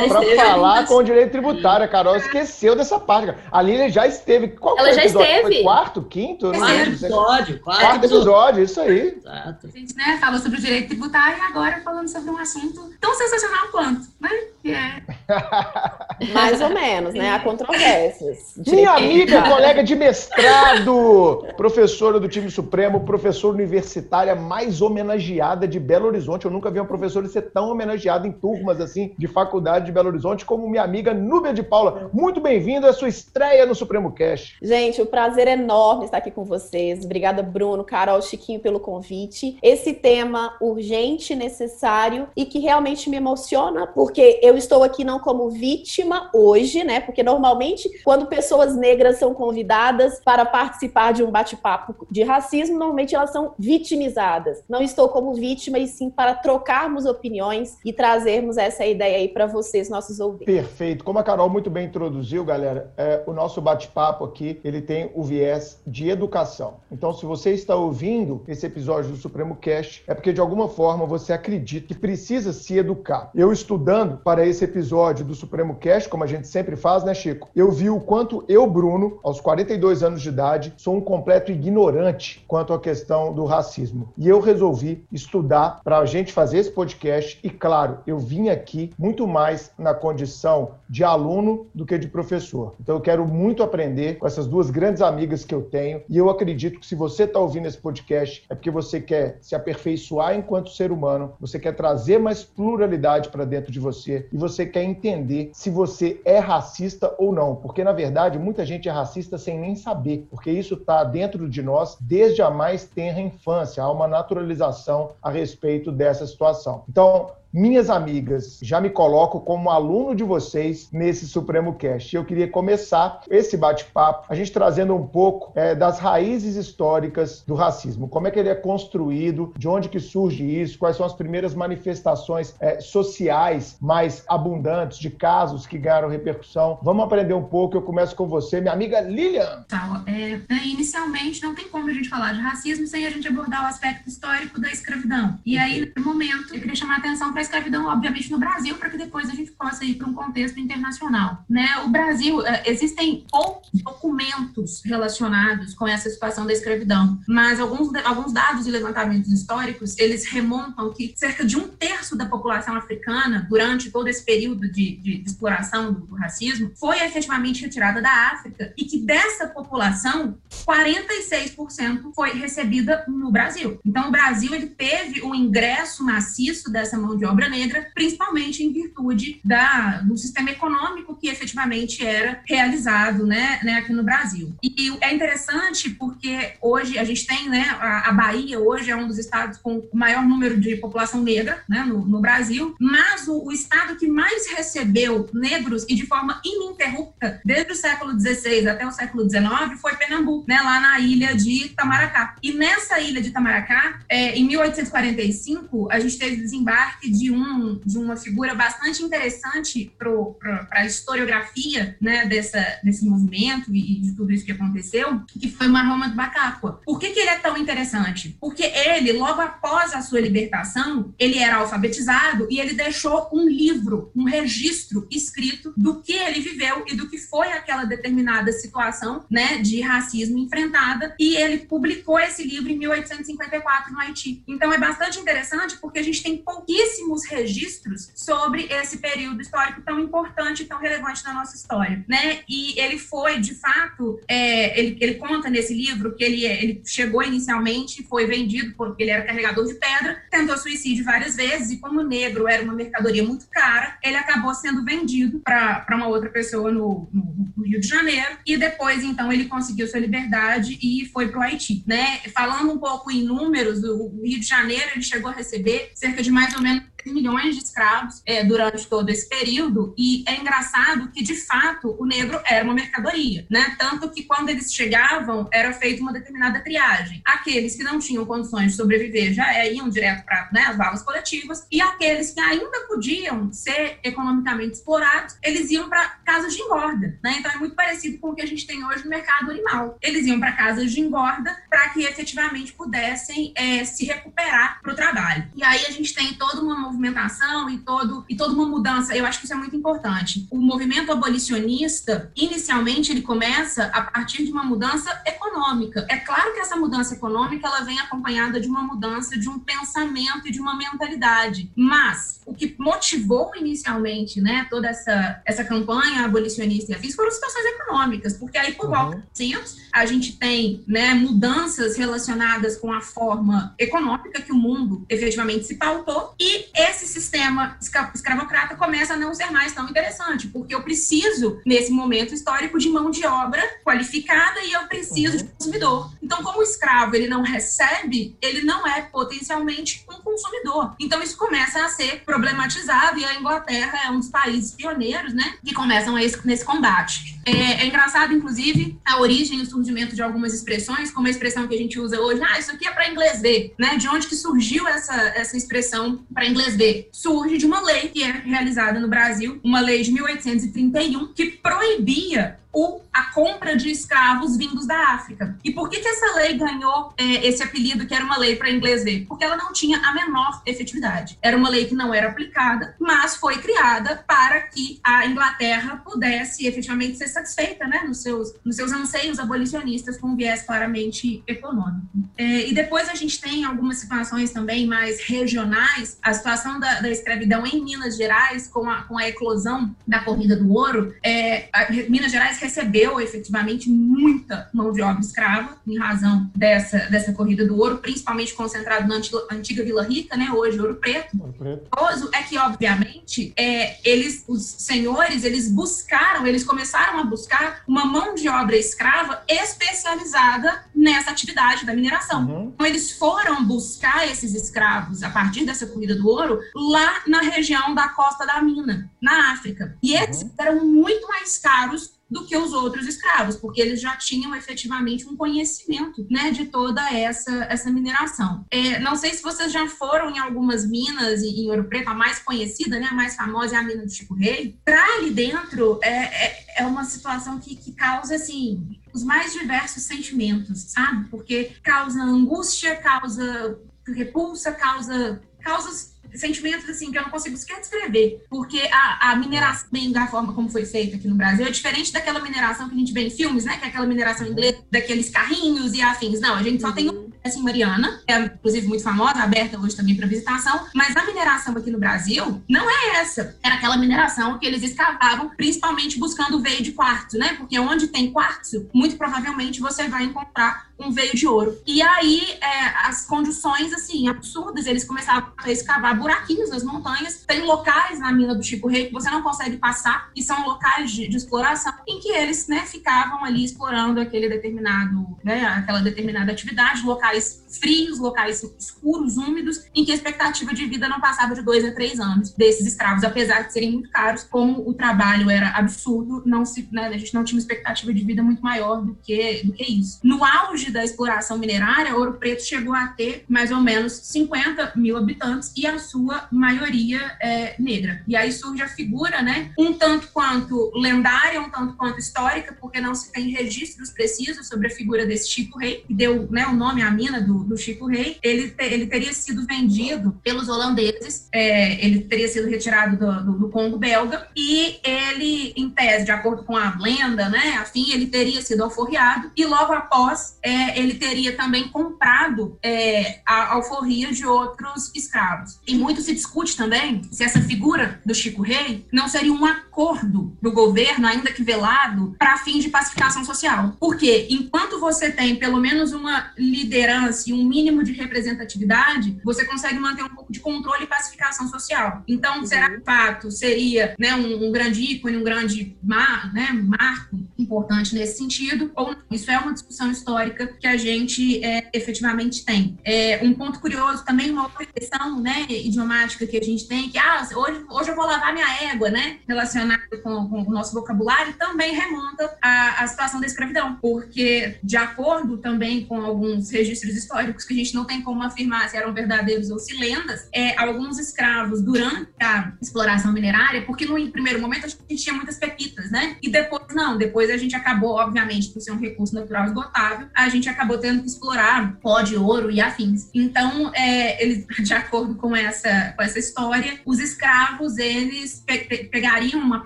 para 0.08 0.36
falar 0.36 0.88
com 0.88 0.96
o 0.96 1.04
direito 1.04 1.32
tributário. 1.32 1.86
A 1.86 1.88
Carol 1.88 2.16
esqueceu 2.16 2.76
dessa 2.76 3.00
parte. 3.00 3.34
A 3.52 3.62
Lília 3.62 3.90
já 3.90 4.08
esteve. 4.08 4.50
Qual 4.50 4.78
Ela 4.78 4.94
já 4.94 5.02
episódio? 5.02 5.28
esteve. 5.28 5.54
Foi 5.54 5.64
quarto, 5.64 6.02
quinto? 6.04 6.52
Quarto 6.52 6.90
episódio, 6.90 7.60
quarto, 7.60 7.82
quarto 7.82 8.06
episódio, 8.06 8.64
isso 8.64 8.82
aí. 8.82 9.18
Exato. 9.18 9.68
A 9.68 9.78
gente 9.78 9.96
né, 9.96 10.18
falou 10.20 10.40
sobre 10.40 10.58
o 10.58 10.62
direito 10.62 10.90
tributário 10.90 11.38
e 11.38 11.42
agora 11.42 11.82
falando 11.82 12.08
sobre 12.08 12.30
um 12.30 12.38
assunto 12.38 12.92
tão 13.00 13.14
sensacional 13.16 13.68
quanto, 13.72 14.08
né? 14.20 14.30
Que 14.62 14.72
é 14.74 15.02
mais 16.52 16.62
ou 16.62 16.70
menos, 16.70 17.14
né? 17.14 17.30
Há 17.30 17.40
controvérsias. 17.40 18.54
Minha 18.68 18.92
amiga, 18.92 19.42
colega 19.44 19.84
de 19.84 19.96
mestrado, 19.96 21.46
professora 21.56 22.20
do 22.20 22.28
time 22.28 22.50
Supremo, 22.50 23.02
professora 23.02 23.54
universitária 23.54 24.36
mais 24.36 24.82
homenageada 24.82 25.68
de 25.68 25.80
Belo 25.80 26.08
Horizonte. 26.08 26.46
Eu 26.46 26.52
nunca 26.52 26.70
vi 26.70 26.80
uma 26.80 26.86
professora 26.86 27.28
ser 27.28 27.44
tão 27.52 27.70
homenageada 27.70 28.28
em 28.28 28.32
turmas 28.32 28.80
assim 28.82 29.14
de 29.18 29.28
faculdade 29.28 29.86
de 29.86 29.92
Belo 29.92 30.10
Horizonte 30.10 30.46
como 30.46 30.70
minha 30.70 30.84
amiga 30.84 31.14
Núbia 31.14 31.54
de 31.54 31.64
Paula. 31.64 32.10
Muito 32.14 32.42
bem-vinda 32.42 32.90
à 32.90 32.94
sua 32.94 33.08
estreia 33.08 33.66
no 33.66 33.76
Supremo 33.76 34.12
Cash. 34.12 34.56
Gente, 34.62 35.02
o 35.02 35.06
prazer 35.06 35.48
é 35.48 35.54
enorme 35.54 36.06
estar 36.06 36.18
aqui 36.18 36.32
com 36.32 36.44
vocês. 36.44 37.06
Obrigada, 37.06 37.44
Bruno, 37.44 37.84
Carol, 37.84 38.22
Chiquinho 38.22 38.60
pelo 38.60 38.80
convite. 38.80 39.58
Esse 39.62 39.94
tema 39.94 40.56
urgente, 40.60 41.36
necessário 41.36 42.28
e 42.36 42.46
que 42.46 42.60
realmente 42.60 43.10
me 43.10 43.18
emociona, 43.18 43.88
porque 43.88 44.40
eu 44.42 44.58
estou 44.58 44.84
aqui 44.84 45.04
não 45.04 45.20
como 45.20 45.50
vítima 45.50 46.30
hoje, 46.34 46.84
né? 46.84 47.00
Porque 47.00 47.24
normalmente, 47.24 47.90
quando 48.04 48.26
pessoas 48.26 48.76
negras 48.76 49.18
são 49.18 49.34
convidadas 49.34 50.22
para 50.24 50.46
participar 50.46 51.14
de 51.14 51.24
um 51.24 51.32
bate-papo 51.32 52.08
de 52.10 52.24
racismo, 52.24 52.78
normalmente 52.78 53.16
elas 53.16 53.32
são 53.32 53.54
vitimizadas. 53.58 54.64
Não 54.68 54.82
estou 54.82 55.10
como 55.10 55.34
vítima, 55.34 55.80
e 55.80 55.88
sim 55.88 56.10
para 56.10 56.36
trocarmos 56.36 57.06
opiniões 57.06 57.78
e 57.86 57.94
trazermos 57.94 58.58
essa 58.58 58.86
ideia 58.86 59.18
aí 59.18 59.28
para 59.28 59.46
vocês, 59.46 59.90
nossos 59.90 60.20
ouvintes. 60.20 60.46
Perfeito. 60.46 61.04
Como 61.04 61.20
a 61.20 61.24
Carol 61.24 61.50
muito 61.50 61.70
bem 61.70 61.86
introduziu, 61.86 62.44
galera, 62.44 62.94
é, 62.98 63.24
o 63.26 63.34
nosso 63.34 63.62
bate-papo 63.62 64.26
aqui, 64.26 64.60
ele 64.64 64.82
tem 64.82 65.12
o 65.14 65.24
viés 65.24 65.80
de 65.86 66.10
educação. 66.10 66.76
Então, 66.92 67.14
se 67.14 67.26
você 67.26 67.52
está 67.52 67.76
ouvindo 67.76 68.44
esse 68.48 68.66
episódio 68.66 69.12
do 69.12 69.18
Supremo 69.18 69.56
Cast, 69.56 70.04
é 70.08 70.14
porque 70.14 70.34
de 70.34 70.40
alguma 70.40 70.68
forma 70.68 71.06
você 71.06 71.34
acredita 71.34 71.88
que 71.88 72.00
precisa 72.00 72.54
se 72.54 72.78
educar. 72.78 73.30
Eu 73.36 73.52
estudando 73.52 74.18
para 74.18 74.46
esse 74.46 74.64
episódio 74.64 75.26
do 75.26 75.36
Supremo 75.36 75.76
Cast, 75.76 76.10
como 76.10 76.21
a 76.24 76.28
gente 76.28 76.48
sempre 76.48 76.76
faz, 76.76 77.04
né, 77.04 77.14
Chico? 77.14 77.50
Eu 77.56 77.72
vi 77.72 77.90
o 77.90 78.00
quanto 78.00 78.44
eu, 78.48 78.68
Bruno, 78.68 79.20
aos 79.24 79.42
42 79.42 80.04
anos 80.04 80.22
de 80.22 80.30
idade, 80.30 80.74
sou 80.78 80.96
um 80.96 81.02
completo 81.02 81.32
completo 81.32 81.52
ignorante 81.52 82.44
quanto 82.48 82.74
à 82.74 82.80
questão 82.80 83.34
do 83.34 83.46
racismo. 83.46 84.12
E 84.18 84.28
eu 84.28 84.40
resolvi 84.40 85.06
estudar 85.12 85.82
para 85.84 86.00
a 86.00 86.06
gente 86.06 86.34
fazer 86.34 86.58
esse 86.58 86.72
podcast. 86.72 87.40
E 87.44 87.50
claro, 87.50 88.00
eu 88.06 88.18
vim 88.18 88.50
aqui 88.50 88.92
muito 88.98 89.28
mais 89.28 89.72
na 89.78 89.94
condição 89.94 90.72
de 90.90 91.04
aluno 91.04 91.68
do 91.74 91.86
que 91.86 91.98
de 91.98 92.08
professor. 92.08 92.74
Então 92.80 92.96
eu 92.96 93.02
quero 93.02 93.26
muito 93.26 93.64
aprender 93.64 94.18
com 94.18 94.28
essas 94.28 94.46
duas 94.46 94.70
grandes 94.70 95.02
amigas 95.02 95.46
que 95.46 95.56
eu 95.56 95.62
tenho. 95.62 96.02
E 96.10 96.18
eu 96.18 96.30
acredito 96.30 96.80
que 96.80 96.86
se 96.86 96.96
você 96.96 97.24
está 97.24 97.40
ouvindo 97.40 97.68
esse 97.68 97.78
podcast 97.78 98.44
é 98.50 98.56
porque 98.56 98.72
você 98.72 99.00
quer 99.00 99.38
se 99.42 99.56
aperfeiçoar 99.56 100.36
enquanto 100.36 100.70
ser 100.70 100.92
humano, 100.92 101.34
você 101.40 101.60
quer 101.60 101.76
trazer 101.76 102.20
mais 102.20 102.44
pluralidade 102.44 103.30
para 103.30 103.46
dentro 103.46 103.72
de 103.72 103.80
você 103.80 104.28
e 104.34 104.38
você 104.38 104.66
quer 104.66 104.84
entender 104.84 105.52
se 105.54 105.70
você 105.70 106.11
é 106.26 106.40
racista 106.40 107.14
ou 107.18 107.32
não. 107.32 107.56
Porque 107.56 107.84
na 107.84 107.92
verdade 107.92 108.40
muita 108.40 108.66
gente 108.66 108.90
é 108.90 108.92
racista 108.92 109.38
sem 109.38 109.60
nem 109.60 109.76
saber, 109.76 110.28
porque 110.30 110.52
isso 110.52 110.74
está 110.74 111.04
dentro 111.04 111.48
de 111.48 111.62
nós 111.62 111.98
desde 112.02 112.42
a 112.42 112.50
mais 112.50 112.86
tenra 112.86 113.22
infância. 113.22 113.84
Há 113.84 113.92
uma 113.92 114.08
naturalização 114.08 115.12
a 115.22 115.30
respeito 115.30 115.92
dessa 115.92 116.26
situação. 116.26 116.84
Então, 116.90 117.32
minhas 117.54 117.90
amigas, 117.90 118.60
já 118.62 118.80
me 118.80 118.90
coloco 118.90 119.40
como 119.42 119.70
aluno 119.70 120.16
de 120.16 120.24
vocês 120.24 120.90
nesse 120.92 121.28
Supremo 121.28 121.76
Cast. 121.76 122.16
Eu 122.16 122.26
queria 122.26 122.48
começar 122.48 123.22
esse 123.30 123.58
bate-papo, 123.58 124.26
a 124.30 124.36
gente 124.36 124.52
trazendo 124.52 124.96
um 124.96 125.06
pouco 125.06 125.52
é, 125.56 125.76
das 125.76 126.00
raízes 126.00 126.56
históricas 126.56 127.44
do 127.46 127.56
racismo. 127.56 128.08
Como 128.08 128.28
é 128.28 128.32
que 128.32 128.40
ele 128.40 128.50
é 128.50 128.56
construído, 128.56 129.54
de 129.58 129.68
onde 129.68 129.90
que 129.90 130.00
surge 130.00 130.44
isso, 130.44 130.78
quais 130.78 130.96
são 130.96 131.06
as 131.06 131.14
primeiras 131.14 131.54
manifestações 131.54 132.56
é, 132.60 132.80
sociais 132.80 133.78
mais 133.82 134.24
abundantes 134.28 134.98
de 134.98 135.10
casos 135.10 135.66
que 135.66 135.78
ganharam 135.78 136.10
repercussão. 136.10 136.80
Vamos 136.82 137.04
aprender 137.04 137.34
um 137.34 137.44
pouco. 137.44 137.78
Eu 137.78 137.82
começo 137.82 138.16
com 138.16 138.28
você, 138.28 138.62
minha 138.62 138.74
amiga 138.74 139.02
Lilian. 139.02 139.66
Tá, 139.68 140.04
é, 140.06 140.40
né, 140.50 140.62
inicialmente, 140.66 141.42
não 141.42 141.56
tem 141.56 141.68
como 141.68 141.90
a 141.90 141.94
gente 141.94 142.10
falar 142.10 142.34
de 142.34 142.40
racismo 142.40 142.88
sem 142.88 143.06
a 143.06 143.10
gente 143.10 143.28
abordar 143.28 143.64
o 143.64 143.68
aspecto 143.68 144.08
histórico 144.08 144.60
da 144.60 144.72
escravidão. 144.72 145.40
E 145.46 145.58
aí, 145.58 145.92
no 145.96 146.04
momento, 146.04 146.54
eu 146.54 146.60
queria 146.60 146.76
chamar 146.76 146.96
a 146.96 146.98
atenção 146.98 147.32
para 147.32 147.41
a 147.42 147.44
escravidão, 147.44 147.88
obviamente, 147.88 148.32
no 148.32 148.38
Brasil, 148.38 148.78
para 148.78 148.90
que 148.90 148.98
depois 148.98 149.30
a 149.30 149.34
gente 149.34 149.52
possa 149.52 149.84
ir 149.84 149.96
para 149.96 150.08
um 150.08 150.14
contexto 150.14 150.60
internacional. 150.60 151.44
Né? 151.50 151.68
O 151.84 151.90
Brasil, 151.90 152.46
eh, 152.46 152.64
existem 152.68 153.26
poucos 153.30 153.70
documentos 153.74 154.82
relacionados 154.86 155.74
com 155.74 155.88
essa 155.88 156.10
situação 156.10 156.46
da 156.46 156.54
escravidão, 156.54 157.20
mas 157.28 157.60
alguns, 157.60 157.94
alguns 158.06 158.32
dados 158.32 158.68
e 158.68 158.72
levantamentos 158.72 159.32
históricos, 159.32 159.98
eles 159.98 160.26
remontam 160.26 160.94
que 160.94 161.14
cerca 161.16 161.44
de 161.44 161.58
um 161.58 161.68
terço 161.68 162.16
da 162.16 162.26
população 162.26 162.76
africana, 162.76 163.46
durante 163.50 163.92
todo 163.92 164.08
esse 164.08 164.24
período 164.24 164.72
de, 164.72 164.98
de 164.98 165.24
exploração 165.26 165.92
do, 165.92 166.02
do 166.02 166.16
racismo, 166.16 166.72
foi 166.76 167.00
efetivamente 167.04 167.62
retirada 167.62 168.02
da 168.02 168.32
África 168.34 168.74
e 168.78 168.86
que 168.86 169.00
dessa 169.00 169.48
população, 169.48 170.38
46% 170.66 172.14
foi 172.16 172.32
recebida 172.34 173.04
no 173.08 173.32
Brasil. 173.32 173.80
Então, 173.86 174.10
o 174.10 174.12
Brasil 174.12 174.54
ele 174.54 174.68
teve 174.68 175.24
um 175.24 175.34
ingresso 175.34 176.04
maciço 176.04 176.72
dessa 176.72 176.98
mão 176.98 177.18
de 177.18 177.26
obra 177.26 177.31
negra, 177.50 177.90
principalmente 177.94 178.64
em 178.64 178.72
virtude 178.72 179.40
da, 179.44 180.02
do 180.04 180.18
sistema 180.18 180.52
econômico 180.52 181.16
que 181.16 181.28
efetivamente 181.28 182.06
era 182.06 182.42
realizado 182.46 183.26
né, 183.26 183.60
né, 183.64 183.76
aqui 183.76 183.94
no 183.94 184.04
Brasil. 184.04 184.54
E 184.64 184.92
é 185.02 185.14
interessante 185.14 185.90
porque 185.90 186.54
hoje 186.62 186.98
a 186.98 187.04
gente 187.04 187.26
tem, 187.26 187.50
né, 187.50 187.78
a, 187.80 188.10
a 188.10 188.12
Bahia 188.12 188.60
hoje 188.60 188.92
é 188.92 188.96
um 188.96 189.08
dos 189.08 189.18
estados 189.18 189.58
com 189.58 189.78
o 189.78 189.98
maior 189.98 190.24
número 190.24 190.60
de 190.60 190.76
população 190.78 191.22
negra 191.22 191.64
né, 191.68 191.84
no, 191.88 192.06
no 192.06 192.20
Brasil, 192.20 192.76
mas 192.80 193.28
o, 193.28 193.46
o 193.46 193.52
estado 193.52 193.96
que 193.96 194.08
mais 194.08 194.50
recebeu 194.52 195.30
negros 195.34 195.86
e 195.88 195.96
de 195.96 196.06
forma 196.06 196.42
ininterrupta 196.44 197.40
desde 197.46 197.72
o 197.74 197.76
século 197.76 198.20
XVI 198.20 198.68
até 198.68 198.86
o 198.86 198.92
século 198.92 199.30
XIX 199.30 199.80
foi 199.80 199.96
Pernambuco, 199.96 200.46
né, 200.48 200.60
lá 200.62 200.80
na 200.80 201.00
ilha 201.00 201.36
de 201.36 201.66
Itamaracá. 201.66 202.36
E 202.42 202.54
nessa 202.54 203.00
ilha 203.00 203.22
de 203.22 203.30
Itamaracá, 203.30 204.00
é, 204.10 204.38
em 204.38 204.46
1845, 204.48 205.88
a 205.92 206.00
gente 206.00 206.18
teve 206.18 206.38
desembarque 206.38 207.12
de 207.12 207.21
de, 207.22 207.32
um, 207.32 207.80
de 207.86 207.98
uma 208.00 208.16
figura 208.16 208.56
bastante 208.56 209.04
interessante 209.04 209.94
para 209.98 210.68
a 210.72 210.86
historiografia 210.86 211.96
né, 212.02 212.26
dessa, 212.26 212.80
desse 212.84 213.06
movimento 213.06 213.74
e 213.74 214.00
de 214.00 214.16
tudo 214.16 214.32
isso 214.32 214.44
que 214.44 214.52
aconteceu, 214.52 215.22
que 215.28 215.50
foi 215.50 215.68
Muhammad 215.68 216.16
Bakakwa. 216.16 216.82
Por 216.84 217.00
que, 217.00 217.12
que 217.12 217.20
ele 217.20 217.30
é 217.30 217.38
tão 217.38 217.56
interessante? 217.58 218.36
Porque 218.42 218.64
ele, 218.64 219.14
logo 219.14 219.40
após 219.40 219.94
a 219.94 220.02
sua 220.02 220.20
libertação, 220.20 221.14
ele 221.20 221.38
era 221.38 221.58
alfabetizado 221.58 222.48
e 222.50 222.60
ele 222.60 222.74
deixou 222.74 223.30
um 223.32 223.48
livro, 223.48 224.12
um 224.16 224.24
registro 224.24 225.08
escrito 225.12 225.74
do 225.78 226.02
que 226.02 226.14
ele 226.14 226.40
viveu 226.40 226.84
e 226.88 226.96
do 226.96 227.08
que 227.08 227.20
foi 227.20 227.52
aquela 227.52 227.84
determinada 227.84 228.52
situação 228.52 229.26
né, 229.30 229.60
de 229.60 229.80
racismo 229.82 230.40
enfrentada, 230.40 231.16
e 231.20 231.36
ele 231.36 231.60
publicou 231.60 232.20
esse 232.20 232.44
livro 232.44 232.72
em 232.72 232.78
1854 232.80 233.94
no 233.94 234.00
Haiti. 234.00 234.44
Então 234.48 234.74
é 234.74 234.80
bastante 234.80 235.20
interessante 235.20 235.78
porque 235.78 236.00
a 236.00 236.04
gente 236.04 236.24
tem 236.24 236.38
pouquíssimo 236.38 237.11
pouquíssimos 237.12 237.26
registros 237.26 238.12
sobre 238.16 238.68
esse 238.72 238.98
período 238.98 239.42
histórico 239.42 239.82
tão 239.82 240.00
importante 240.00 240.66
tão 240.66 240.80
relevante 240.80 241.24
da 241.24 241.34
nossa 241.34 241.56
história, 241.56 242.04
né? 242.08 242.40
E 242.48 242.80
ele 242.80 242.98
foi, 242.98 243.40
de 243.40 243.56
fato, 243.56 244.20
é, 244.28 244.80
ele, 244.80 244.98
ele 245.00 245.16
conta 245.16 245.50
nesse 245.50 245.74
livro 245.74 246.16
que 246.16 246.24
ele, 246.24 246.46
ele 246.46 246.82
chegou 246.86 247.22
inicialmente, 247.24 248.04
foi 248.04 248.26
vendido 248.26 248.74
porque 248.76 249.04
ele 249.04 249.12
era 249.12 249.26
carregador 249.26 249.66
de 249.66 249.74
pedra, 249.74 250.22
tentou 250.30 250.58
suicídio 250.58 251.04
várias 251.04 251.36
vezes 251.36 251.72
e 251.72 251.78
como 251.78 252.02
negro 252.02 252.48
era 252.48 252.64
uma 252.64 252.74
mercadoria 252.74 253.24
muito 253.24 253.48
cara, 253.50 253.98
ele 254.04 254.16
acabou 254.16 254.54
sendo 254.54 254.84
vendido 254.86 255.40
para 255.40 255.86
uma 255.92 256.08
outra 256.08 256.30
pessoa 256.30 256.72
no, 256.72 257.10
no, 257.12 257.52
no, 257.58 257.66
Rio 257.66 257.80
de 257.80 257.88
Janeiro 257.88 258.38
e 258.46 258.58
depois, 258.58 259.04
então, 259.04 259.32
ele 259.32 259.46
conseguiu 259.46 259.88
sua 259.88 260.00
liberdade 260.00 260.78
e 260.82 261.06
foi 261.08 261.30
para 261.30 261.40
o 261.40 261.42
Haiti, 261.42 261.84
né? 261.86 262.20
Falando 262.34 262.72
um 262.72 262.78
pouco 262.78 263.12
em 263.12 263.24
números, 263.24 263.84
o 263.84 264.22
Rio 264.24 264.40
de 264.40 264.46
Janeiro 264.46 264.92
ele 264.94 265.04
chegou 265.04 265.32
a 265.32 265.34
receber 265.34 265.92
cerca 265.96 266.22
de 266.22 266.32
mais 266.32 266.56
ou 266.56 266.62
menos 266.62 266.84
milhões 267.06 267.56
de 267.56 267.64
escravos 267.64 268.22
é, 268.26 268.44
durante 268.44 268.88
todo 268.88 269.10
esse 269.10 269.28
período 269.28 269.94
e 269.98 270.24
é 270.28 270.40
engraçado 270.40 271.12
que 271.12 271.24
de 271.24 271.36
fato 271.36 271.96
o 272.00 272.06
negro 272.06 272.40
era 272.46 272.64
uma 272.64 272.74
mercadoria, 272.74 273.46
né? 273.50 273.76
Tanto 273.78 274.10
que 274.10 274.24
quando 274.24 274.50
eles 274.50 274.74
chegavam 274.74 275.48
era 275.52 275.74
feita 275.74 276.02
uma 276.02 276.14
determinada 276.14 276.60
triagem. 276.62 277.22
Aqueles 277.26 277.76
que 277.76 277.84
não 277.84 278.00
tinham 278.00 278.26
condições 278.26 278.72
de 278.72 278.78
sobreviver 278.78 279.34
já 279.34 279.54
é, 279.54 279.74
iam 279.74 279.90
direto 279.90 280.26
para 280.26 280.50
né, 280.52 280.62
as 280.68 280.78
vagas 280.78 281.04
coletivas 281.04 281.66
e 281.72 281.82
aqueles 281.82 282.32
que 282.32 282.40
ainda 282.40 282.88
podiam 282.88 283.52
ser 283.52 284.00
economicamente 284.04 284.74
explorados 284.74 285.36
eles 285.44 285.70
iam 285.72 285.90
para 285.90 286.10
casas 286.26 286.54
de 286.56 286.62
engorda, 286.62 287.18
né? 287.24 287.38
Então 287.40 287.52
é 287.52 287.58
muito 287.58 287.76
parecido 287.76 288.18
com 288.20 288.30
o 288.30 288.36
que 288.36 288.42
a 288.42 288.46
gente 288.46 288.66
tem 288.66 288.86
hoje 288.86 289.04
no 289.04 289.10
mercado 289.10 289.52
animal. 289.52 289.98
Eles 290.02 290.26
iam 290.26 290.40
para 290.40 290.52
casas 290.52 290.92
de 290.92 291.02
engorda 291.02 291.56
para 291.70 291.90
que 291.90 292.04
efetivamente 292.04 292.74
pudessem 292.74 293.54
é, 293.56 293.84
se 293.84 294.06
recuperar 294.06 294.82
para 294.82 294.94
o 294.94 294.96
trabalho. 294.96 295.50
E 295.56 295.64
aí 295.64 295.86
a 295.86 295.92
gente 295.92 296.14
tem 296.14 296.34
toda 296.34 296.62
uma 296.62 296.91
movimentação 296.92 297.70
e, 297.70 297.78
todo, 297.80 298.26
e 298.30 298.36
toda 298.36 298.54
uma 298.54 298.66
mudança. 298.66 299.16
Eu 299.16 299.26
acho 299.26 299.40
que 299.40 299.46
isso 299.46 299.54
é 299.54 299.58
muito 299.58 299.76
importante. 299.76 300.48
O 300.52 300.58
movimento 300.58 301.12
abolicionista, 301.12 302.32
inicialmente, 302.36 303.12
ele 303.12 303.22
começa 303.22 303.86
a 303.86 304.02
partir 304.02 304.46
de 304.46 304.52
uma 304.52 304.64
mudança 304.64 305.22
econômica. 305.26 306.06
É 306.10 306.18
claro 306.18 306.54
que 306.54 306.60
essa 306.60 306.76
mudança 306.76 307.16
econômica 307.16 307.68
ela 307.68 307.82
vem 307.82 308.00
acompanhada 308.00 308.60
de 308.60 308.68
uma 308.68 308.82
mudança 308.82 309.38
de 309.38 309.50
um 309.50 309.60
pensamento 309.60 310.48
e 310.48 310.52
de 310.52 310.60
uma 310.60 310.76
mentalidade. 310.76 311.72
Mas 311.76 312.42
o 312.46 312.54
que 312.54 312.76
motivou 312.78 313.52
inicialmente 313.56 314.42
né, 314.42 314.68
toda 314.70 314.90
essa, 314.90 315.42
essa 315.46 315.64
campanha 315.64 316.26
abolicionista 316.26 316.92
e 316.92 316.96
afins 316.96 317.16
foram 317.16 317.32
situações 317.32 317.66
econômicas, 317.66 318.34
porque 318.38 318.58
aí 318.58 318.74
por 318.74 318.90
volta 318.90 319.24
de 319.34 319.52
a 319.92 320.06
gente 320.06 320.38
tem 320.38 320.84
né, 320.88 321.14
mudanças 321.14 321.98
relacionadas 321.98 322.78
com 322.78 322.94
a 322.94 323.02
forma 323.02 323.76
econômica 323.78 324.42
que 324.42 324.52
o 324.52 324.56
mundo 324.56 325.06
efetivamente 325.10 325.66
se 325.66 325.76
pautou 325.76 326.34
e 326.40 326.66
esse 326.82 327.08
sistema 327.08 327.78
escravocrata 328.14 328.76
começa 328.76 329.14
a 329.14 329.18
não 329.18 329.34
ser 329.34 329.52
mais 329.52 329.74
tão 329.74 329.88
interessante, 329.88 330.48
porque 330.48 330.74
eu 330.74 330.82
preciso, 330.82 331.62
nesse 331.66 331.92
momento 331.92 332.34
histórico, 332.34 332.78
de 332.78 332.90
mão 332.90 333.12
de 333.12 333.26
obra 333.26 333.62
qualificada 333.84 334.62
e 334.62 334.74
eu 334.74 334.88
preciso 334.88 335.38
uhum. 335.38 335.44
de 335.44 335.44
consumidor. 335.52 336.14
Então, 336.22 336.44
como 336.44 336.60
o 336.60 336.64
escravo 336.64 337.16
ele 337.16 337.28
não 337.28 337.42
recebe, 337.42 338.38
ele 338.42 338.62
não 338.62 338.88
é 338.88 339.02
potencialmente 339.02 340.06
um 340.10 340.22
consumidor. 340.22 340.96
Então, 341.00 341.22
isso 341.22 341.38
começa 341.38 341.84
a 341.84 341.90
ser 341.90 342.24
problematizado 342.24 343.20
e 343.20 343.26
a 343.26 343.36
Inglaterra 343.36 344.06
é 344.06 344.10
um 344.10 344.20
dos 344.20 344.30
países 344.30 344.72
pioneiros, 344.72 345.34
né, 345.34 345.56
que 345.64 345.74
começam 345.74 346.18
esse, 346.18 346.46
nesse 346.46 346.66
combate. 346.66 347.40
É, 347.46 347.52
é, 347.52 347.86
engraçado, 347.86 348.34
inclusive, 348.34 349.00
a 349.04 349.20
origem 349.20 349.60
e 349.60 349.62
o 349.62 349.66
surgimento 349.66 350.16
de 350.16 350.22
algumas 350.22 350.54
expressões, 350.54 351.12
como 351.12 351.28
a 351.28 351.30
expressão 351.30 351.68
que 351.68 351.74
a 351.74 351.78
gente 351.78 352.00
usa 352.00 352.20
hoje, 352.20 352.42
ah, 352.44 352.60
isso 352.60 352.72
aqui 352.72 352.88
é 352.88 352.92
para 352.92 353.10
inglês 353.10 353.42
ver, 353.42 353.74
né? 353.78 353.98
De 353.98 354.08
onde 354.08 354.28
que 354.28 354.36
surgiu 354.36 354.88
essa, 354.88 355.14
essa 355.14 355.58
expressão 355.58 356.24
para 356.34 356.46
inglês 356.46 356.71
ver? 356.76 357.10
Surge 357.12 357.58
de 357.58 357.66
uma 357.66 357.82
lei 357.82 358.10
que 358.10 358.24
é 358.24 358.32
realizada 358.32 359.00
no 359.00 359.08
Brasil, 359.08 359.60
uma 359.64 359.80
lei 359.80 360.02
de 360.02 360.12
1831, 360.12 361.34
que 361.34 361.52
proibia 361.52 362.61
o, 362.74 363.02
a 363.12 363.24
compra 363.34 363.76
de 363.76 363.90
escravos 363.90 364.58
vindos 364.58 364.88
da 364.88 365.10
África. 365.10 365.58
E 365.64 365.72
por 365.72 365.90
que, 365.90 366.00
que 366.00 366.08
essa 366.08 366.36
lei 366.36 366.58
ganhou 366.58 367.14
é, 367.18 367.48
esse 367.48 367.62
apelido, 367.62 368.06
que 368.06 368.14
era 368.14 368.24
uma 368.24 368.38
lei 368.38 368.56
para 368.56 368.70
inglês 368.70 369.04
ver? 369.04 369.26
Porque 369.28 369.44
ela 369.44 369.58
não 369.58 369.74
tinha 369.74 369.98
a 370.00 370.14
menor 370.14 370.62
efetividade. 370.66 371.38
Era 371.42 371.58
uma 371.58 371.70
lei 371.70 371.86
que 371.86 371.96
não 371.96 372.14
era 372.14 372.30
aplicada, 372.30 372.96
mas 373.00 373.36
foi 373.36 373.58
criada 373.58 374.24
para 374.28 374.62
que 374.62 375.00
a 375.04 375.26
Inglaterra 375.26 375.98
pudesse 375.98 376.66
efetivamente 376.66 377.18
ser 377.18 377.28
satisfeita 377.28 377.88
né, 377.88 378.04
nos, 378.06 378.22
seus, 378.22 378.54
nos 378.64 378.76
seus 378.76 378.92
anseios 378.92 379.40
abolicionistas 379.40 380.18
com 380.18 380.28
um 380.28 380.36
viés 380.36 380.62
claramente 380.62 381.44
econômico. 381.48 382.08
É, 382.38 382.70
e 382.70 382.74
depois 382.74 383.10
a 383.10 383.16
gente 383.16 383.40
tem 383.42 383.66
algumas 383.66 383.98
situações 383.98 384.52
também 384.52 384.88
mais 384.88 385.22
regionais, 385.22 386.18
a 386.22 386.34
situação 386.34 386.80
da, 386.80 387.02
da 387.02 387.10
escravidão 387.10 387.66
em 387.66 387.84
Minas 387.84 388.16
Gerais, 388.16 388.68
com 388.68 388.90
a, 388.90 389.04
com 389.04 389.18
a 389.18 389.28
eclosão 389.28 389.94
da 390.08 390.20
corrida 390.20 390.56
do 390.56 390.72
ouro, 390.72 391.14
é, 391.24 391.70
Minas 392.10 392.32
Gerais 392.32 392.61
recebeu 392.62 393.20
efetivamente 393.20 393.90
muita 393.90 394.70
mão 394.74 394.94
de 394.94 395.02
obra 395.02 395.20
escrava 395.20 395.78
em 395.88 395.98
razão 395.98 396.50
dessa, 396.56 397.00
dessa 397.10 397.34
corrida 397.34 397.66
do 397.66 397.78
ouro, 397.78 397.98
principalmente 397.98 398.54
concentrado 398.54 399.08
na 399.08 399.16
antiga, 399.16 399.84
Vila 399.84 400.04
Rica, 400.04 400.38
né, 400.38 400.52
hoje 400.52 400.80
Ouro 400.80 400.96
Preto. 400.96 401.38
Ouro 401.40 401.54
Preto. 401.54 401.90
É 402.34 402.44
que, 402.44 402.58
obviamente, 402.58 403.54
é, 403.58 403.98
eles, 404.08 404.44
os 404.48 404.64
senhores, 404.64 405.44
eles 405.44 405.70
buscaram, 405.72 406.46
eles 406.46 406.64
começaram 406.64 407.20
a 407.20 407.24
buscar 407.24 407.84
uma 407.88 408.06
mão 408.06 408.36
de 408.36 408.48
obra 408.48 408.78
escrava 408.78 409.44
especializada 409.48 410.86
nessa 410.94 411.32
atividade 411.32 411.86
da 411.86 411.94
mineração. 411.94 412.46
Uhum. 412.46 412.72
Então, 412.74 412.86
eles 412.86 413.12
foram 413.12 413.66
buscar 413.66 414.28
esses 414.30 414.54
escravos 414.54 415.24
a 415.24 415.30
partir 415.30 415.66
dessa 415.66 415.88
corrida 415.88 416.16
do 416.16 416.28
ouro 416.28 416.60
lá 416.76 417.22
na 417.28 417.42
região 417.42 417.96
da 417.96 418.10
costa 418.10 418.46
da 418.46 418.62
mina, 418.62 419.10
na 419.22 419.54
África. 419.54 419.98
E 420.02 420.14
eles 420.14 420.42
uhum. 420.42 420.52
eram 420.60 420.86
muito 420.86 421.28
mais 421.28 421.58
caros 421.58 422.21
do 422.32 422.46
que 422.46 422.56
os 422.56 422.72
outros 422.72 423.06
escravos, 423.06 423.58
porque 423.58 423.82
eles 423.82 424.00
já 424.00 424.16
tinham 424.16 424.56
efetivamente 424.56 425.28
um 425.28 425.36
conhecimento 425.36 426.26
né, 426.32 426.50
de 426.50 426.66
toda 426.66 427.02
essa, 427.14 427.52
essa 427.66 427.92
mineração. 427.92 428.66
É, 428.72 429.00
não 429.00 429.18
sei 429.18 429.34
se 429.34 429.44
vocês 429.44 429.70
já 429.70 429.86
foram 429.90 430.30
em 430.30 430.40
algumas 430.40 430.90
minas 430.90 431.44
em 431.44 431.70
Ouro 431.70 431.84
Preto, 431.84 432.08
a 432.08 432.14
mais 432.14 432.40
conhecida, 432.40 432.98
né, 432.98 433.10
a 433.12 433.14
mais 433.14 433.36
famosa 433.36 433.76
é 433.76 433.80
a 433.80 433.84
mina 433.84 434.06
do 434.06 434.10
Chico 434.10 434.34
Rei. 434.34 434.80
Para 434.86 435.04
ali 435.18 435.32
dentro 435.32 436.00
é, 436.02 436.10
é, 436.10 436.66
é, 436.78 436.86
uma 436.86 437.04
situação 437.04 437.60
que, 437.60 437.76
que 437.76 437.92
causa 437.92 438.36
assim 438.36 438.98
os 439.14 439.26
mais 439.26 439.52
diversos 439.52 440.04
sentimentos, 440.04 440.84
sabe? 440.84 441.28
Porque 441.30 441.74
causa 441.84 442.22
angústia, 442.22 442.96
causa 442.96 443.78
repulsa, 444.08 444.72
causa 444.72 445.42
causas 445.62 446.11
sentimentos 446.34 446.90
assim 446.90 447.12
que 447.12 447.18
eu 447.18 447.24
não 447.24 447.30
consigo 447.30 447.58
sequer 447.58 447.80
descrever, 447.80 448.44
porque 448.50 448.82
a, 448.92 449.32
a 449.32 449.36
mineração 449.36 449.90
da 450.12 450.28
forma 450.28 450.54
como 450.54 450.70
foi 450.70 450.86
feita 450.86 451.16
aqui 451.16 451.28
no 451.28 451.36
Brasil 451.36 451.66
é 451.66 451.72
diferente 451.72 452.12
daquela 452.12 452.40
mineração 452.40 452.88
que 452.88 452.96
a 452.96 452.98
gente 452.98 453.14
vê 453.14 453.22
em 453.22 453.30
filmes, 453.30 453.66
né? 453.66 453.78
Que 453.78 453.86
é 453.86 453.88
aquela 453.88 454.06
mineração 454.06 454.48
inglesa, 454.48 454.80
daqueles 454.90 455.30
carrinhos 455.30 455.94
e 455.94 456.02
afins. 456.02 456.40
Não, 456.40 456.56
a 456.56 456.64
gente 456.64 456.82
só 456.82 456.92
tem 456.92 457.10
um 457.10 457.30
assim, 457.44 457.62
Mariana, 457.62 458.22
é 458.28 458.38
inclusive 458.38 458.88
muito 458.88 459.04
famosa, 459.04 459.42
aberta 459.42 459.80
hoje 459.80 459.96
também 459.96 460.16
para 460.16 460.28
visitação, 460.28 460.88
mas 460.94 461.16
a 461.16 461.26
mineração 461.26 461.76
aqui 461.76 461.90
no 461.90 462.00
Brasil 462.00 462.62
não 462.70 462.90
é 462.90 463.22
essa. 463.22 463.58
Era 463.64 463.76
aquela 463.76 463.98
mineração 463.98 464.58
que 464.58 464.66
eles 464.66 464.84
escavavam, 464.84 465.50
principalmente 465.56 466.20
buscando 466.20 466.62
veio 466.62 466.82
de 466.82 466.92
quartzo, 466.92 467.38
né? 467.38 467.56
Porque 467.56 467.78
onde 467.80 468.08
tem 468.08 468.32
quartzo, 468.32 468.90
muito 468.94 469.16
provavelmente 469.18 469.80
você 469.80 470.08
vai 470.08 470.24
encontrar 470.24 470.92
um 471.02 471.12
veio 471.12 471.36
de 471.36 471.48
ouro. 471.48 471.78
E 471.86 472.02
aí, 472.02 472.42
é, 472.62 473.08
as 473.08 473.26
condições, 473.26 473.92
assim, 473.94 474.28
absurdas, 474.28 474.86
eles 474.86 475.04
começavam 475.04 475.52
a 475.58 475.72
escavar 475.72 476.18
buraquinhos 476.18 476.70
nas 476.70 476.84
montanhas. 476.84 477.44
Tem 477.46 477.62
locais 477.62 478.20
na 478.20 478.32
mina 478.32 478.54
do 478.54 478.64
Chico 478.64 478.88
Rei 478.88 479.08
que 479.08 479.14
você 479.14 479.30
não 479.30 479.42
consegue 479.42 479.78
passar, 479.78 480.30
e 480.36 480.44
são 480.44 480.64
locais 480.66 481.12
de, 481.12 481.28
de 481.28 481.38
exploração, 481.38 481.94
em 482.08 482.20
que 482.20 482.30
eles, 482.30 482.68
né, 482.68 482.82
ficavam 482.86 483.44
ali 483.44 483.66
explorando 483.66 484.22
aquele 484.22 484.48
determinado, 484.48 485.38
né, 485.44 485.66
aquela 485.66 486.02
determinada 486.02 486.52
atividade, 486.52 487.04
locais 487.04 487.31
frios, 487.80 488.20
locais 488.20 488.64
escuros, 488.80 489.38
úmidos, 489.38 489.86
em 489.96 490.04
que 490.04 490.12
a 490.12 490.16
expectativa 490.16 490.74
de 490.74 490.86
vida 490.86 491.08
não 491.08 491.20
passava 491.20 491.56
de 491.56 491.62
dois 491.62 491.86
a 491.86 491.92
três 491.92 492.20
anos 492.20 492.52
desses 492.52 492.86
escravos, 492.86 493.24
apesar 493.24 493.64
de 493.64 493.74
serem 493.74 493.92
muito 493.92 494.10
caros, 494.10 494.44
como 494.44 494.88
o 494.88 494.94
trabalho 494.94 495.50
era 495.50 495.70
absurdo, 495.70 496.44
não 496.46 496.66
se, 496.66 496.88
né, 496.92 497.08
a 497.08 497.18
gente 497.18 497.34
não 497.34 497.44
tinha 497.44 497.58
uma 497.58 497.62
expectativa 497.62 498.14
de 498.14 498.24
vida 498.24 498.44
muito 498.44 498.62
maior 498.62 499.02
do 499.02 499.16
que, 499.24 499.64
do 499.64 499.74
que 499.74 499.84
isso. 499.84 500.20
No 500.24 500.44
auge 500.44 500.92
da 500.92 501.04
exploração 501.04 501.58
minerária, 501.58 502.16
Ouro 502.16 502.34
Preto 502.34 502.64
chegou 502.64 502.94
a 502.94 503.08
ter 503.08 503.46
mais 503.48 503.72
ou 503.72 503.80
menos 503.80 504.14
50 504.14 504.94
mil 504.96 505.18
habitantes 505.18 505.72
e 505.76 505.86
a 505.86 505.98
sua 506.00 506.48
maioria 506.52 507.38
é 507.42 507.76
negra. 507.80 508.24
E 508.28 508.36
aí 508.36 508.52
surge 508.52 508.82
a 508.82 508.88
figura, 508.88 509.42
né, 509.42 509.72
um 509.78 509.94
tanto 509.94 510.28
quanto 510.30 510.92
lendária, 510.96 511.62
um 511.62 511.70
tanto 511.70 511.94
quanto 511.96 512.20
histórica, 512.20 512.76
porque 512.80 513.00
não 513.00 513.16
se 513.16 513.32
tem 513.32 513.50
registros 513.50 514.10
precisos 514.10 514.68
sobre 514.68 514.88
a 514.88 514.90
figura 514.90 515.26
desse 515.26 515.50
Chico 515.50 515.80
Rei, 515.80 516.04
que 516.08 516.14
deu 516.14 516.48
né, 516.52 516.68
o 516.68 516.74
nome 516.74 517.02
à 517.02 517.12
do, 517.30 517.64
do 517.64 517.78
Chico 517.78 518.08
Rei. 518.08 518.38
Ele, 518.42 518.70
te, 518.70 518.84
ele 518.84 519.06
teria 519.06 519.34
sido 519.34 519.66
vendido 519.66 520.40
pelos 520.44 520.70
holandeses, 520.70 521.48
é, 521.52 522.04
ele 522.04 522.22
teria 522.22 522.48
sido 522.48 522.70
retirado 522.70 523.18
do, 523.18 523.44
do, 523.44 523.60
do, 523.60 523.70
Congo 523.70 523.98
belga, 523.98 524.48
e 524.56 525.00
ele, 525.04 525.74
em 525.76 525.90
tese, 525.90 526.26
de 526.26 526.32
acordo 526.32 526.64
com 526.64 526.76
a 526.76 526.98
lenda, 527.00 527.50
né, 527.50 527.78
afim, 527.80 528.12
ele 528.12 528.28
teria 528.28 528.62
sido 528.62 528.84
alforriado, 528.84 529.52
e 529.56 529.66
logo 529.66 529.94
após, 529.94 530.58
é, 530.62 531.00
ele 531.00 531.16
teria 531.16 531.56
também 531.56 531.88
comprado 531.90 532.78
é, 532.84 533.42
a 533.46 533.74
alforria 533.74 534.32
de 534.32 534.46
outros 534.46 535.12
escravos. 535.16 535.80
E 535.88 535.96
muito 535.96 536.22
se 536.22 536.34
discute 536.34 536.76
também 536.76 537.22
se 537.32 537.44
essa 537.44 537.62
figura 537.62 538.20
do 538.26 538.34
Chico 538.34 538.62
Rei 538.62 539.06
não 539.12 539.28
seria 539.28 539.54
um 539.54 539.66
acordo 539.66 540.56
do 540.62 540.72
governo, 540.72 541.28
ainda 541.28 541.52
que 541.52 541.64
velado, 541.64 542.36
para 542.38 542.58
fim 542.58 542.80
de 542.80 542.90
pacificação 542.90 543.44
social. 543.44 543.96
Porque 544.00 544.48
enquanto 544.50 545.00
você 545.00 545.32
tem 545.32 545.56
pelo 545.56 545.80
menos 545.80 546.14
uma 546.14 546.52
liderança 546.58 547.11
e 547.48 547.54
um 547.54 547.68
mínimo 547.68 548.04
de 548.04 548.12
representatividade, 548.14 549.40
você 549.44 549.66
consegue 549.66 550.00
manter 550.00 550.24
um 550.24 550.30
pouco 550.30 550.52
de 550.52 550.60
controle 550.60 551.04
e 551.04 551.08
pacificação 551.08 551.68
social. 551.68 552.24
Então, 552.28 552.60
uhum. 552.60 552.66
será 552.66 552.90
que 552.90 552.98
o 552.98 553.04
fato 553.04 553.52
seria 553.52 554.16
né, 554.20 554.36
um, 554.36 554.68
um, 554.68 554.72
grande 554.72 555.02
ícone, 555.02 555.38
um 555.38 555.44
grande 555.44 555.96
mar, 556.04 556.54
né, 556.54 556.70
marco 556.72 557.40
importante 557.58 558.14
nesse 558.16 558.38
sentido? 558.38 558.92
Ou 558.96 559.14
não? 559.14 559.22
Isso 559.32 559.50
é 559.50 559.58
uma 559.58 559.74
discussão 559.74 560.12
histórica 560.12 560.68
que 560.68 560.88
a 560.88 560.98
gente 560.98 561.64
é, 561.64 561.90
efetivamente 561.94 562.66
tem. 562.66 562.98
É, 563.04 563.40
um 563.44 563.54
ponto 563.54 563.80
curioso 563.80 564.24
também, 564.26 564.52
uma 564.52 564.64
outra 564.64 564.86
questão 564.86 565.40
né, 565.40 565.66
idiomática 565.70 566.46
que 566.46 566.58
a 566.58 566.64
gente 566.64 566.88
tem, 566.88 567.10
que 567.10 567.18
ah, 567.18 567.48
hoje, 567.56 567.86
hoje 567.90 568.10
eu 568.10 568.16
vou 568.16 568.26
lavar 568.26 568.54
minha 568.54 568.92
égua, 568.92 569.10
né, 569.10 569.38
relacionado 569.48 570.02
com, 570.24 570.48
com 570.50 570.62
o 570.62 570.72
nosso 570.72 570.94
vocabulário, 570.94 571.54
também 571.54 571.94
remonta 571.94 572.58
à, 572.62 573.04
à 573.04 573.08
situação 573.08 573.40
da 573.40 573.48
escravidão, 573.48 573.98
porque 574.02 574.78
de 574.84 574.98
acordo 574.98 575.58
também 575.58 576.06
com 576.06 576.22
alguns 576.22 576.70
registros 576.70 577.01
históricos 577.10 577.66
que 577.66 577.74
a 577.74 577.78
gente 577.78 577.94
não 577.94 578.06
tem 578.06 578.22
como 578.22 578.44
afirmar 578.44 578.90
se 578.90 578.98
eram 578.98 579.14
verdadeiros 579.14 579.70
ou 579.70 579.80
se 579.80 579.96
lendas, 579.98 580.48
é, 580.54 580.78
alguns 580.80 581.20
escravos 581.20 581.82
durante 581.82 582.30
a 582.42 582.74
exploração 582.82 583.32
minerária, 583.32 583.84
porque 583.84 584.06
no 584.06 584.32
primeiro 584.32 584.62
momento 584.62 584.86
a 584.86 584.90
gente 584.90 585.16
tinha 585.16 585.36
muitas 585.36 585.58
pepitas, 585.58 586.12
né, 586.12 586.38
e 586.42 586.50
depois 586.50 586.82
não, 586.94 587.18
depois 587.18 587.50
a 587.50 587.58
gente 587.58 587.76
acabou, 587.76 588.16
obviamente, 588.16 588.70
por 588.70 588.82
ser 588.82 588.92
um 588.92 589.00
recurso 589.00 589.34
natural 589.36 589.66
esgotável, 589.66 590.28
a 590.36 590.50
gente 590.50 590.70
acabou 590.70 590.98
tendo 590.98 591.22
que 591.22 591.28
explorar 591.28 591.96
pó 592.02 592.22
de 592.22 592.36
ouro 592.36 592.70
e 592.72 592.82
afins. 592.82 593.30
Então, 593.34 593.92
é, 593.94 594.44
eles, 594.44 594.66
de 594.84 594.94
acordo 594.94 595.36
com 595.36 595.56
essa, 595.56 596.14
com 596.16 596.24
essa 596.24 596.40
história, 596.40 597.00
os 597.06 597.20
escravos, 597.20 597.98
eles 597.98 598.64
pe 598.66 598.82
pegariam 599.12 599.60
uma 599.60 599.86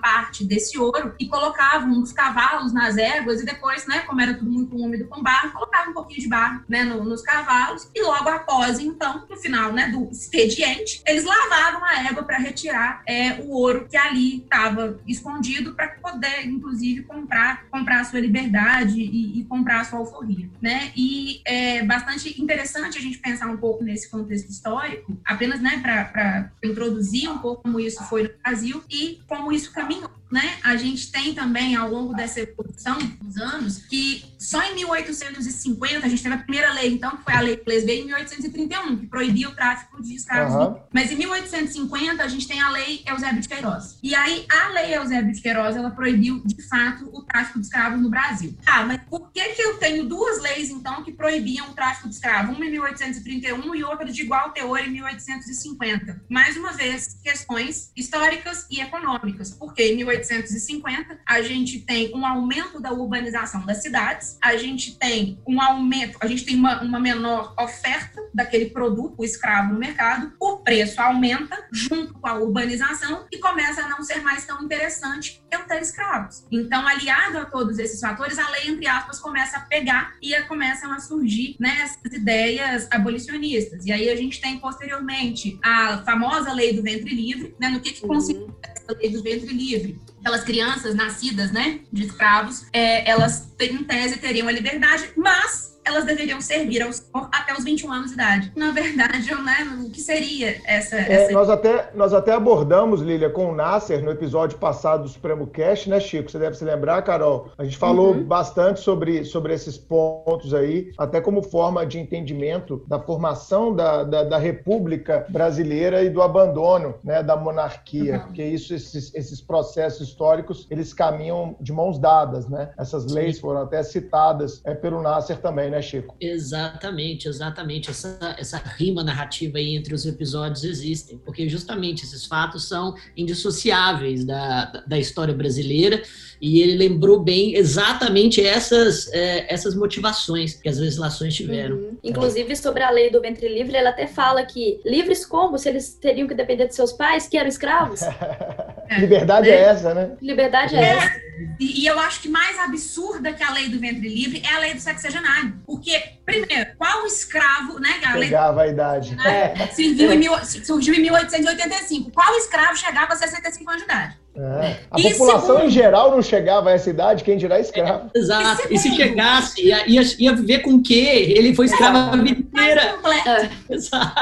parte 0.00 0.44
desse 0.44 0.78
ouro 0.78 1.14
e 1.18 1.28
colocavam 1.28 2.00
os 2.00 2.12
cavalos 2.12 2.72
nas 2.72 2.96
éguas 2.96 3.40
e 3.40 3.44
depois, 3.44 3.86
né, 3.86 4.00
como 4.00 4.20
era 4.20 4.34
tudo 4.34 4.50
muito 4.50 4.76
úmido 4.76 5.06
com 5.06 5.22
barro, 5.22 5.52
colocavam 5.52 5.90
um 5.90 5.94
pouquinho 5.94 6.20
de 6.20 6.28
barro, 6.28 6.64
né, 6.68 6.84
no, 6.84 7.04
nos 7.06 7.22
cavalos 7.22 7.88
e 7.94 8.02
logo 8.02 8.28
após, 8.28 8.78
então, 8.78 9.26
no 9.28 9.36
final, 9.36 9.72
né, 9.72 9.88
do 9.88 10.10
expediente, 10.10 11.02
eles 11.06 11.24
lavavam 11.24 11.84
a 11.84 12.08
égua 12.08 12.22
para 12.22 12.38
retirar 12.38 13.02
é, 13.06 13.34
o 13.40 13.50
ouro 13.50 13.86
que 13.88 13.96
ali 13.96 14.38
estava 14.38 14.98
escondido 15.06 15.74
para 15.74 15.88
poder, 15.88 16.46
inclusive, 16.46 17.02
comprar, 17.02 17.66
comprar 17.70 18.00
a 18.00 18.04
sua 18.04 18.20
liberdade 18.20 19.00
e, 19.00 19.40
e 19.40 19.44
comprar 19.44 19.80
a 19.80 19.84
sua 19.84 20.00
alforria, 20.00 20.48
né? 20.60 20.92
E 20.96 21.40
é 21.44 21.82
bastante 21.82 22.40
interessante 22.40 22.98
a 22.98 23.00
gente 23.00 23.18
pensar 23.18 23.46
um 23.46 23.56
pouco 23.56 23.82
nesse 23.82 24.10
contexto 24.10 24.50
histórico, 24.50 25.16
apenas, 25.24 25.60
né, 25.60 25.78
para 25.82 26.50
introduzir 26.62 27.30
um 27.30 27.38
pouco 27.38 27.62
como 27.62 27.80
isso 27.80 28.02
foi 28.04 28.24
no 28.24 28.30
Brasil 28.42 28.82
e 28.90 29.20
como 29.26 29.52
isso 29.52 29.72
caminhou 29.72 30.10
né, 30.30 30.58
a 30.62 30.76
gente 30.76 31.10
tem 31.10 31.34
também 31.34 31.76
ao 31.76 31.90
longo 31.90 32.14
dessa 32.14 32.40
evolução 32.40 32.98
dos 33.20 33.36
anos 33.36 33.78
que 33.78 34.24
só 34.38 34.62
em 34.62 34.74
1850 34.74 36.06
a 36.06 36.08
gente 36.08 36.22
teve 36.22 36.34
a 36.34 36.38
primeira 36.38 36.72
lei, 36.72 36.92
então, 36.92 37.16
que 37.16 37.24
foi 37.24 37.34
a 37.34 37.40
lei 37.40 37.56
Plesbey 37.56 38.00
em 38.00 38.06
1831, 38.06 38.96
que 38.98 39.06
proibia 39.06 39.48
o 39.48 39.54
tráfico 39.54 40.02
de 40.02 40.14
escravos. 40.14 40.54
Uhum. 40.54 40.80
Mas 40.92 41.10
em 41.10 41.16
1850 41.16 42.22
a 42.22 42.28
gente 42.28 42.46
tem 42.46 42.60
a 42.60 42.70
lei 42.70 43.02
Eusébio 43.06 43.40
de 43.40 43.48
Queiroz. 43.48 43.98
E 44.02 44.14
aí 44.14 44.46
a 44.50 44.68
lei 44.68 44.94
Eusébio 44.94 45.32
de 45.32 45.40
Queiroz, 45.40 45.76
ela 45.76 45.90
proibiu 45.90 46.42
de 46.44 46.62
fato 46.68 47.08
o 47.12 47.22
tráfico 47.22 47.58
de 47.58 47.66
escravos 47.66 48.00
no 48.00 48.10
Brasil. 48.10 48.56
Ah, 48.66 48.84
mas 48.84 49.00
por 49.08 49.30
que 49.32 49.42
que 49.50 49.62
eu 49.62 49.78
tenho 49.78 50.04
duas 50.04 50.40
leis 50.42 50.70
então 50.70 51.02
que 51.02 51.12
proibiam 51.12 51.70
o 51.70 51.74
tráfico 51.74 52.08
de 52.08 52.14
escravos, 52.14 52.56
uma 52.56 52.66
em 52.66 52.70
1831 52.70 53.74
e 53.74 53.84
outra 53.84 54.06
de 54.06 54.22
igual 54.22 54.50
teor 54.50 54.80
em 54.80 54.90
1850? 54.90 56.24
Mais 56.28 56.56
uma 56.56 56.72
vez, 56.72 57.18
questões 57.22 57.90
históricas 57.96 58.66
e 58.70 58.80
econômicas. 58.80 59.50
Porque 59.50 59.82
em 59.82 59.96
18 59.96 60.15
1850, 60.18 61.18
a 61.26 61.42
gente 61.42 61.80
tem 61.80 62.14
um 62.14 62.24
aumento 62.24 62.80
da 62.80 62.92
urbanização 62.92 63.64
das 63.64 63.82
cidades, 63.82 64.38
a 64.42 64.56
gente 64.56 64.98
tem 64.98 65.40
um 65.46 65.60
aumento, 65.60 66.18
a 66.20 66.26
gente 66.26 66.44
tem 66.44 66.56
uma, 66.56 66.82
uma 66.82 67.00
menor 67.00 67.54
oferta 67.58 68.22
daquele 68.32 68.66
produto, 68.66 69.14
o 69.18 69.24
escravo 69.24 69.72
no 69.72 69.78
mercado, 69.78 70.32
o 70.40 70.58
preço 70.58 71.00
aumenta 71.00 71.66
junto 71.72 72.14
com 72.14 72.26
a 72.26 72.34
urbanização 72.34 73.26
e 73.32 73.38
começa 73.38 73.82
a 73.82 73.88
não 73.88 74.02
ser 74.02 74.20
mais 74.22 74.46
tão 74.46 74.62
interessante 74.62 75.42
eu 75.50 75.60
ter 75.60 75.80
escravos. 75.80 76.44
Então, 76.50 76.86
aliado 76.86 77.38
a 77.38 77.44
todos 77.44 77.78
esses 77.78 78.00
fatores, 78.00 78.38
a 78.38 78.48
lei, 78.50 78.68
entre 78.68 78.86
aspas, 78.86 79.18
começa 79.18 79.56
a 79.56 79.60
pegar 79.60 80.14
e 80.22 80.34
começam 80.42 80.92
a 80.92 80.98
surgir 80.98 81.56
né, 81.58 81.78
essas 81.82 82.12
ideias 82.12 82.88
abolicionistas. 82.90 83.84
E 83.86 83.92
aí 83.92 84.08
a 84.10 84.16
gente 84.16 84.40
tem 84.40 84.58
posteriormente 84.58 85.58
a 85.62 86.02
famosa 86.04 86.52
lei 86.52 86.74
do 86.74 86.82
ventre 86.82 87.14
livre, 87.14 87.54
né, 87.58 87.68
no 87.68 87.80
que, 87.80 87.92
que 87.92 88.06
consiste 88.06 88.42
uhum. 88.42 88.54
essa 88.62 88.92
lei 88.98 89.10
do 89.10 89.22
ventre 89.22 89.52
livre? 89.52 90.00
Aquelas 90.26 90.42
crianças 90.42 90.92
nascidas 90.96 91.52
né, 91.52 91.78
de 91.92 92.04
escravos, 92.04 92.66
é, 92.72 93.08
elas, 93.08 93.48
em 93.60 93.84
tese, 93.84 94.18
teriam 94.18 94.48
a 94.48 94.50
liberdade, 94.50 95.08
mas 95.16 95.65
elas 95.86 96.04
deveriam 96.04 96.40
servir 96.40 96.82
ao 96.82 96.92
Senhor 96.92 97.28
até 97.32 97.54
os 97.54 97.64
21 97.64 97.92
anos 97.92 98.08
de 98.08 98.14
idade. 98.14 98.52
Na 98.56 98.72
verdade, 98.72 99.34
né, 99.34 99.84
o 99.86 99.90
que 99.90 100.00
seria 100.00 100.60
essa. 100.64 100.96
É, 100.96 101.12
essa... 101.12 101.32
nós, 101.32 101.48
até, 101.48 101.90
nós 101.94 102.12
até 102.12 102.32
abordamos, 102.32 103.00
Lília, 103.00 103.30
com 103.30 103.50
o 103.50 103.54
Nasser 103.54 104.02
no 104.02 104.10
episódio 104.10 104.58
passado 104.58 105.04
do 105.04 105.08
Supremo 105.08 105.46
Cast, 105.46 105.88
né, 105.88 106.00
Chico? 106.00 106.30
Você 106.30 106.38
deve 106.38 106.56
se 106.56 106.64
lembrar, 106.64 107.00
Carol. 107.02 107.50
A 107.56 107.64
gente 107.64 107.76
falou 107.76 108.14
uhum. 108.14 108.24
bastante 108.24 108.80
sobre, 108.80 109.24
sobre 109.24 109.54
esses 109.54 109.78
pontos 109.78 110.52
aí, 110.52 110.92
até 110.98 111.20
como 111.20 111.42
forma 111.42 111.86
de 111.86 111.98
entendimento 111.98 112.84
da 112.88 112.98
formação 112.98 113.74
da, 113.74 114.02
da, 114.02 114.24
da 114.24 114.38
República 114.38 115.24
Brasileira 115.28 116.02
e 116.02 116.10
do 116.10 116.20
abandono 116.20 116.96
né, 117.04 117.22
da 117.22 117.36
monarquia. 117.36 118.14
Uhum. 118.16 118.20
Porque 118.24 118.42
isso, 118.42 118.74
esses, 118.74 119.14
esses 119.14 119.40
processos 119.40 120.08
históricos, 120.08 120.66
eles 120.70 120.92
caminham 120.92 121.56
de 121.60 121.72
mãos 121.72 121.98
dadas, 121.98 122.48
né? 122.48 122.70
Essas 122.76 123.06
leis 123.06 123.38
foram 123.38 123.62
até 123.62 123.82
citadas 123.82 124.60
é, 124.64 124.74
pelo 124.74 125.00
Nasser 125.00 125.38
também, 125.38 125.70
né? 125.70 125.75
Né, 125.76 125.82
Chico? 125.82 126.16
Exatamente, 126.20 127.28
exatamente. 127.28 127.90
Essa, 127.90 128.34
essa 128.38 128.56
rima 128.58 129.04
narrativa 129.04 129.58
aí 129.58 129.76
entre 129.76 129.94
os 129.94 130.06
episódios 130.06 130.64
existem, 130.64 131.18
porque 131.18 131.48
justamente 131.48 132.04
esses 132.04 132.26
fatos 132.26 132.68
são 132.68 132.94
indissociáveis 133.16 134.24
da, 134.24 134.82
da 134.86 134.98
história 134.98 135.34
brasileira 135.34 136.02
e 136.40 136.60
ele 136.60 136.76
lembrou 136.76 137.20
bem 137.20 137.54
exatamente 137.54 138.44
essas, 138.44 139.12
é, 139.12 139.52
essas 139.52 139.74
motivações 139.74 140.54
que 140.54 140.68
as 140.68 140.78
legislações 140.78 141.34
tiveram. 141.34 141.76
Uhum. 141.76 141.98
Inclusive, 142.02 142.56
sobre 142.56 142.82
a 142.82 142.90
lei 142.90 143.10
do 143.10 143.20
ventre 143.20 143.48
livre, 143.48 143.76
ela 143.76 143.90
até 143.90 144.06
fala 144.06 144.44
que 144.44 144.80
livres 144.84 145.24
como 145.24 145.58
se 145.58 145.68
eles 145.68 145.94
teriam 145.94 146.26
que 146.26 146.34
depender 146.34 146.66
de 146.66 146.74
seus 146.74 146.92
pais, 146.92 147.28
que 147.28 147.36
eram 147.36 147.48
escravos? 147.48 148.00
Liberdade 148.98 149.50
é. 149.50 149.52
é 149.52 149.60
essa, 149.62 149.94
né? 149.94 150.10
Liberdade 150.20 150.76
é, 150.76 150.80
é 150.80 150.84
essa. 150.96 151.26
E, 151.60 151.82
e, 151.82 151.86
eu 151.86 151.98
acho 151.98 152.20
que 152.20 152.28
mais 152.28 152.58
absurda 152.58 153.32
que 153.32 153.42
a 153.42 153.52
lei 153.52 153.68
do 153.68 153.78
ventre 153.78 154.08
livre 154.08 154.42
é 154.44 154.54
a 154.54 154.58
lei 154.58 154.74
do 154.74 154.80
sexagenário. 154.80 155.54
Porque, 155.66 156.00
primeiro, 156.24 156.70
qual 156.78 157.06
escravo, 157.06 157.78
né? 157.78 157.90
A 158.04 158.12
Pegava 158.12 158.62
a 158.62 158.66
idade. 158.66 159.14
Né, 159.14 159.54
é. 159.54 159.66
surgiu, 159.66 160.12
em 160.12 160.18
mil, 160.18 160.32
surgiu 160.44 160.94
em 160.94 161.00
1885. 161.00 162.10
Qual 162.10 162.34
escravo 162.36 162.76
chegava 162.76 163.12
a 163.12 163.16
65 163.16 163.70
anos 163.70 163.82
de 163.82 163.84
idade? 163.84 164.16
É. 164.38 164.76
A 164.90 165.00
e 165.00 165.12
população 165.12 165.46
segundo... 165.46 165.64
em 165.64 165.70
geral 165.70 166.10
não 166.10 166.22
chegava 166.22 166.68
a 166.68 166.72
essa 166.72 166.90
idade, 166.90 167.24
quem 167.24 167.38
dirá 167.38 167.58
escravo. 167.58 168.10
É, 168.14 168.18
exato. 168.18 168.62
E, 168.70 168.74
e, 168.74 168.78
se 168.78 168.94
chegasse, 168.94 169.62
ia, 169.62 169.88
ia, 169.88 170.02
ia 170.18 170.34
viver 170.34 170.58
com 170.60 170.74
o 170.74 170.82
quê? 170.82 171.34
Ele 171.36 171.54
foi 171.54 171.66
escravo 171.66 171.96
a 171.96 172.16
vida 172.16 172.40
inteira. 172.40 172.96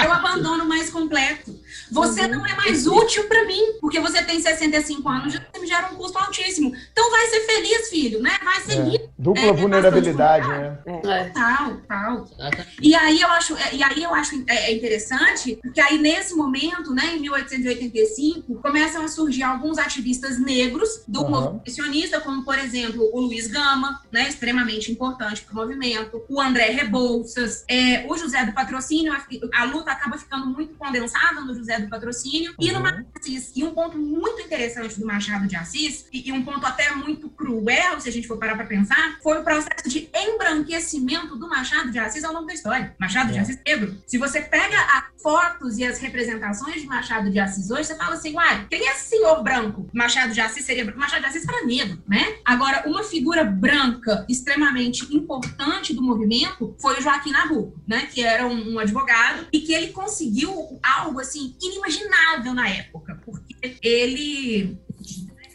É 0.00 0.09
o 0.09 0.12
abandono 0.12 0.64
mais 0.66 0.90
completo. 0.90 1.54
Você 1.94 2.22
uhum. 2.22 2.28
não 2.28 2.46
é 2.46 2.54
mais 2.56 2.86
útil 2.86 3.24
para 3.28 3.44
mim, 3.46 3.78
porque 3.80 4.00
você 4.00 4.22
tem 4.22 4.40
65 4.40 5.08
anos, 5.08 5.32
já 5.32 5.40
me 5.58 5.66
gera 5.66 5.92
um 5.92 5.96
custo 5.96 6.18
altíssimo. 6.18 6.72
Então 6.92 7.10
vai 7.10 7.26
ser 7.28 7.40
feliz, 7.40 7.88
filho, 7.88 8.20
né? 8.20 8.32
Vai 8.42 8.60
seguir. 8.60 9.00
É. 9.00 9.08
Dupla 9.18 9.42
é, 9.42 9.52
vulnerabilidade, 9.52 10.48
né? 10.48 10.78
É. 10.86 11.24
Tal, 11.30 11.76
tal. 11.88 12.28
E 12.82 12.94
aí 12.94 13.20
eu 13.20 13.28
acho, 13.28 13.56
e 13.72 13.82
aí 13.82 14.02
eu 14.02 14.12
acho 14.14 14.42
é, 14.46 14.72
interessante, 14.72 15.56
porque 15.62 15.80
aí 15.80 15.98
nesse 15.98 16.34
momento, 16.34 16.92
né, 16.92 17.14
em 17.16 17.20
1885, 17.20 18.56
começam 18.56 19.04
a 19.04 19.08
surgir 19.08 19.44
alguns 19.44 19.78
ativistas 19.78 20.38
negros 20.38 21.02
do 21.06 21.22
uhum. 21.22 21.30
movimento 21.30 21.64
como 22.24 22.44
por 22.44 22.59
exemplo 22.59 23.09
o 23.12 23.20
Luiz 23.20 23.46
Gama, 23.46 24.00
né, 24.11 24.28
extremamente 24.28 24.90
importante 24.90 25.42
para 25.42 25.52
o 25.52 25.57
movimento, 25.57 26.22
o 26.28 26.40
André 26.40 26.70
Rebouças, 26.70 27.64
é, 27.68 28.07
o 28.09 28.16
José 28.16 28.44
do 28.44 28.52
Patrocínio. 28.52 29.12
A, 29.12 29.24
a 29.61 29.64
luta 29.64 29.92
acaba 29.92 30.18
ficando 30.18 30.46
muito 30.46 30.74
condensada 30.74 31.40
no 31.40 31.54
José 31.54 31.78
do 31.78 31.84
Patrocínio 31.88 32.51
uhum. 32.53 32.66
e 32.66 32.73
no 32.73 32.81
Machado 32.81 33.05
de 33.05 33.18
Assis. 33.18 33.53
E 33.55 33.64
um 33.64 33.75
ponto 33.75 33.99
muito 33.99 34.40
interessante 34.40 34.99
do 34.99 35.07
Machado 35.07 35.47
de 35.47 35.57
Assis, 35.57 36.07
e, 36.12 36.29
e 36.29 36.33
um 36.33 36.44
ponto 36.44 36.64
até 36.66 36.94
muito 36.94 37.29
cruel, 37.31 38.01
se 38.01 38.09
a 38.09 38.12
gente 38.12 38.27
for 38.27 38.38
parar 38.38 38.57
para 38.57 38.66
pensar, 38.66 39.18
foi 39.23 39.40
o 39.40 39.44
processo 39.44 39.88
de 39.88 40.09
embranquecimento 40.14 41.37
do 41.37 41.49
Machado 41.49 41.90
de 41.90 41.99
Assis 41.99 42.25
ao 42.25 42.33
longo 42.33 42.47
da 42.47 42.55
história. 42.55 42.94
Machado 42.99 43.31
é. 43.31 43.33
de 43.33 43.38
Assis 43.38 43.59
negro. 43.66 43.97
Se 44.07 44.18
você 44.18 44.40
pega 44.40 44.77
as 44.77 45.23
fotos 45.23 45.79
e 45.79 45.85
as 45.85 45.99
representações 45.99 46.83
de 46.83 46.87
Machado 46.87 47.31
de 47.31 47.38
Assis 47.38 47.70
hoje, 47.70 47.85
você 47.85 47.97
fala 47.97 48.14
assim, 48.14 48.35
uai, 48.35 48.66
quem 48.68 48.87
é 48.87 48.92
esse 48.92 49.09
senhor 49.11 49.42
branco? 49.42 49.88
Machado 49.92 50.33
de 50.33 50.40
Assis 50.40 50.64
seria 50.64 50.85
Machado 50.94 51.20
de 51.20 51.27
Assis 51.27 51.49
era 51.49 51.66
negro, 51.66 52.03
né? 52.07 52.37
Agora, 52.44 52.85
uma 52.87 53.03
figura 53.03 53.44
branca 53.44 54.25
extremamente 54.29 55.14
importante 55.14 55.94
do 55.94 56.03
movimento 56.03 56.77
foi 56.81 56.99
o 56.99 57.03
Joaquim 57.03 57.31
Nabuco, 57.31 57.81
né? 57.87 58.07
Que 58.12 58.23
era 58.23 58.47
um, 58.47 58.75
um 58.75 58.79
advogado 58.79 59.47
e 59.53 59.61
que 59.61 59.73
ele 59.73 59.88
conseguiu 59.88 60.79
algo 60.83 61.20
assim 61.20 61.55
inimaginável 61.66 62.55
na 62.55 62.68
época, 62.68 63.20
porque 63.24 63.77
ele 63.83 64.79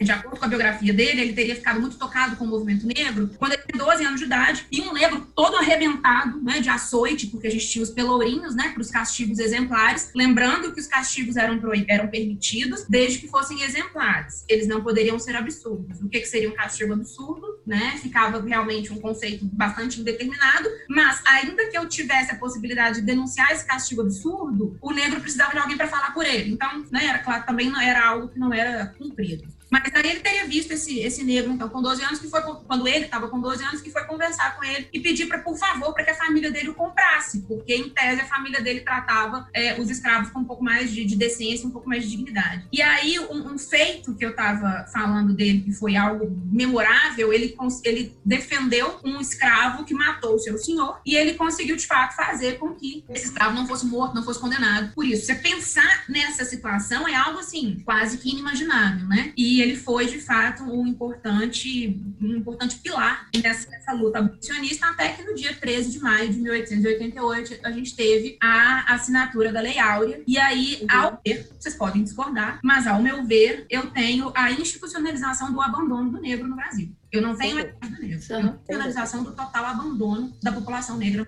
de 0.04 0.12
acordo 0.12 0.38
com 0.38 0.44
a 0.44 0.48
biografia 0.48 0.92
dele, 0.92 1.20
ele 1.20 1.32
teria 1.32 1.54
ficado 1.54 1.80
muito 1.80 1.96
tocado 1.96 2.36
com 2.36 2.44
o 2.44 2.48
movimento 2.48 2.86
negro 2.86 3.30
quando 3.38 3.52
ele 3.52 3.62
tinha 3.62 3.84
12 3.84 4.04
anos 4.04 4.20
de 4.20 4.26
idade 4.26 4.66
e 4.72 4.80
um 4.80 4.92
negro 4.92 5.26
todo 5.34 5.56
arrebentado, 5.56 6.42
né, 6.42 6.60
de 6.60 6.68
açoite, 6.68 7.26
porque 7.26 7.46
a 7.46 7.50
gente 7.50 7.68
tinha 7.68 7.82
os 7.82 7.90
pelourinhos, 7.90 8.54
né, 8.54 8.70
para 8.70 8.80
os 8.80 8.90
castigos 8.90 9.38
exemplares. 9.38 10.10
Lembrando 10.14 10.72
que 10.72 10.80
os 10.80 10.86
castigos 10.86 11.36
eram, 11.36 11.60
eram 11.88 12.08
permitidos 12.08 12.84
desde 12.88 13.18
que 13.18 13.28
fossem 13.28 13.62
exemplares. 13.62 14.44
Eles 14.48 14.66
não 14.66 14.82
poderiam 14.82 15.18
ser 15.18 15.36
absurdos. 15.36 16.00
O 16.00 16.08
que, 16.08 16.20
que 16.20 16.26
seria 16.26 16.48
um 16.48 16.54
castigo 16.54 16.92
absurdo, 16.92 17.60
né? 17.66 17.98
Ficava 18.02 18.40
realmente 18.40 18.92
um 18.92 19.00
conceito 19.00 19.44
bastante 19.44 20.00
indeterminado, 20.00 20.68
mas 20.88 21.20
ainda 21.26 21.68
que 21.68 21.76
eu 21.76 21.86
tivesse 21.88 22.32
a 22.32 22.36
possibilidade 22.36 23.00
de 23.00 23.06
denunciar 23.06 23.52
esse 23.52 23.66
castigo 23.66 24.02
absurdo, 24.02 24.78
o 24.80 24.92
negro 24.92 25.20
precisava 25.20 25.52
de 25.52 25.58
alguém 25.58 25.76
para 25.76 25.88
falar 25.88 26.12
por 26.12 26.24
ele. 26.24 26.52
Então, 26.52 26.84
né, 26.90 27.06
era 27.06 27.18
claro, 27.18 27.44
também 27.44 27.68
não 27.68 27.80
era 27.80 28.06
algo 28.06 28.28
que 28.28 28.38
não 28.38 28.52
era 28.52 28.86
cumprido. 28.86 29.59
Mas 29.70 29.82
aí 29.94 30.10
ele 30.10 30.20
teria 30.20 30.46
visto 30.46 30.72
esse, 30.72 30.98
esse 31.00 31.22
negro, 31.22 31.52
então, 31.52 31.68
com 31.68 31.80
12 31.80 32.02
anos, 32.02 32.18
que 32.18 32.28
foi 32.28 32.42
quando 32.42 32.88
ele 32.88 33.04
estava 33.04 33.28
com 33.28 33.40
12 33.40 33.62
anos, 33.62 33.80
que 33.80 33.90
foi 33.90 34.04
conversar 34.04 34.56
com 34.56 34.64
ele 34.64 34.88
e 34.92 35.00
pedir, 35.00 35.26
pra, 35.26 35.38
por 35.38 35.56
favor, 35.56 35.94
para 35.94 36.04
que 36.04 36.10
a 36.10 36.14
família 36.14 36.50
dele 36.50 36.70
o 36.70 36.74
comprasse, 36.74 37.42
porque, 37.42 37.74
em 37.74 37.88
tese, 37.88 38.20
a 38.20 38.26
família 38.26 38.60
dele 38.60 38.80
tratava 38.80 39.48
é, 39.54 39.80
os 39.80 39.88
escravos 39.88 40.30
com 40.30 40.40
um 40.40 40.44
pouco 40.44 40.64
mais 40.64 40.92
de, 40.92 41.04
de, 41.04 41.16
decência, 41.16 41.66
um 41.66 41.70
pouco 41.70 41.88
mais 41.88 42.04
de 42.04 42.10
dignidade. 42.10 42.66
E 42.72 42.82
aí, 42.82 43.18
um, 43.18 43.54
um 43.54 43.58
feito 43.58 44.14
que 44.14 44.24
eu 44.24 44.30
estava 44.30 44.86
falando 44.92 45.32
dele, 45.32 45.60
que 45.60 45.72
foi 45.72 45.96
algo 45.96 46.30
memorável, 46.50 47.32
ele, 47.32 47.56
ele 47.84 48.16
defendeu 48.24 48.98
um 49.04 49.20
escravo 49.20 49.84
que 49.84 49.94
matou 49.94 50.34
o 50.34 50.38
seu 50.38 50.58
senhor 50.58 51.00
e 51.06 51.14
ele 51.14 51.34
conseguiu, 51.34 51.76
de 51.76 51.86
fato, 51.86 52.16
fazer 52.16 52.58
com 52.58 52.74
que 52.74 53.04
esse 53.08 53.26
escravo 53.26 53.54
não 53.54 53.66
fosse 53.66 53.86
morto, 53.86 54.14
não 54.14 54.24
fosse 54.24 54.40
condenado 54.40 54.92
por 54.94 55.04
isso. 55.04 55.26
Você 55.26 55.34
pensar 55.34 56.04
nessa 56.08 56.44
situação 56.44 57.06
é 57.06 57.14
algo, 57.14 57.38
assim, 57.38 57.80
quase 57.84 58.18
que 58.18 58.30
inimaginável, 58.30 59.06
né? 59.06 59.32
E 59.36 59.59
ele 59.60 59.76
foi, 59.76 60.06
de 60.06 60.20
fato, 60.20 60.62
um 60.64 60.86
importante, 60.86 62.00
um 62.20 62.36
importante 62.36 62.78
pilar 62.78 63.28
nessa, 63.42 63.68
nessa 63.70 63.92
luta 63.92 64.18
abolicionista, 64.18 64.86
até 64.86 65.10
que 65.10 65.22
no 65.22 65.34
dia 65.34 65.54
13 65.54 65.90
de 65.90 66.00
maio 66.00 66.30
de 66.30 66.38
1888 66.38 67.58
a 67.64 67.70
gente 67.70 67.94
teve 67.94 68.36
a 68.40 68.94
assinatura 68.94 69.52
da 69.52 69.60
Lei 69.60 69.78
Áurea. 69.78 70.22
E 70.26 70.38
aí, 70.38 70.78
uhum. 70.82 70.98
ao 70.98 71.20
ver, 71.24 71.48
vocês 71.58 71.74
podem 71.74 72.02
discordar, 72.02 72.60
mas 72.62 72.86
ao 72.86 73.02
meu 73.02 73.24
ver, 73.24 73.66
eu 73.70 73.90
tenho 73.90 74.32
a 74.34 74.50
institucionalização 74.52 75.52
do 75.52 75.60
abandono 75.60 76.10
do 76.10 76.20
negro 76.20 76.48
no 76.48 76.56
Brasil. 76.56 76.94
Eu 77.12 77.22
não 77.22 77.36
tenho 77.36 77.58
a 77.58 77.62
do 77.62 78.00
negro, 78.00 78.18
eu 78.18 78.28
tenho 78.28 78.46
a 78.46 78.50
institucionalização 78.52 79.24
do 79.24 79.32
total 79.32 79.64
abandono 79.66 80.32
da 80.42 80.52
população 80.52 80.96
negra 80.96 81.26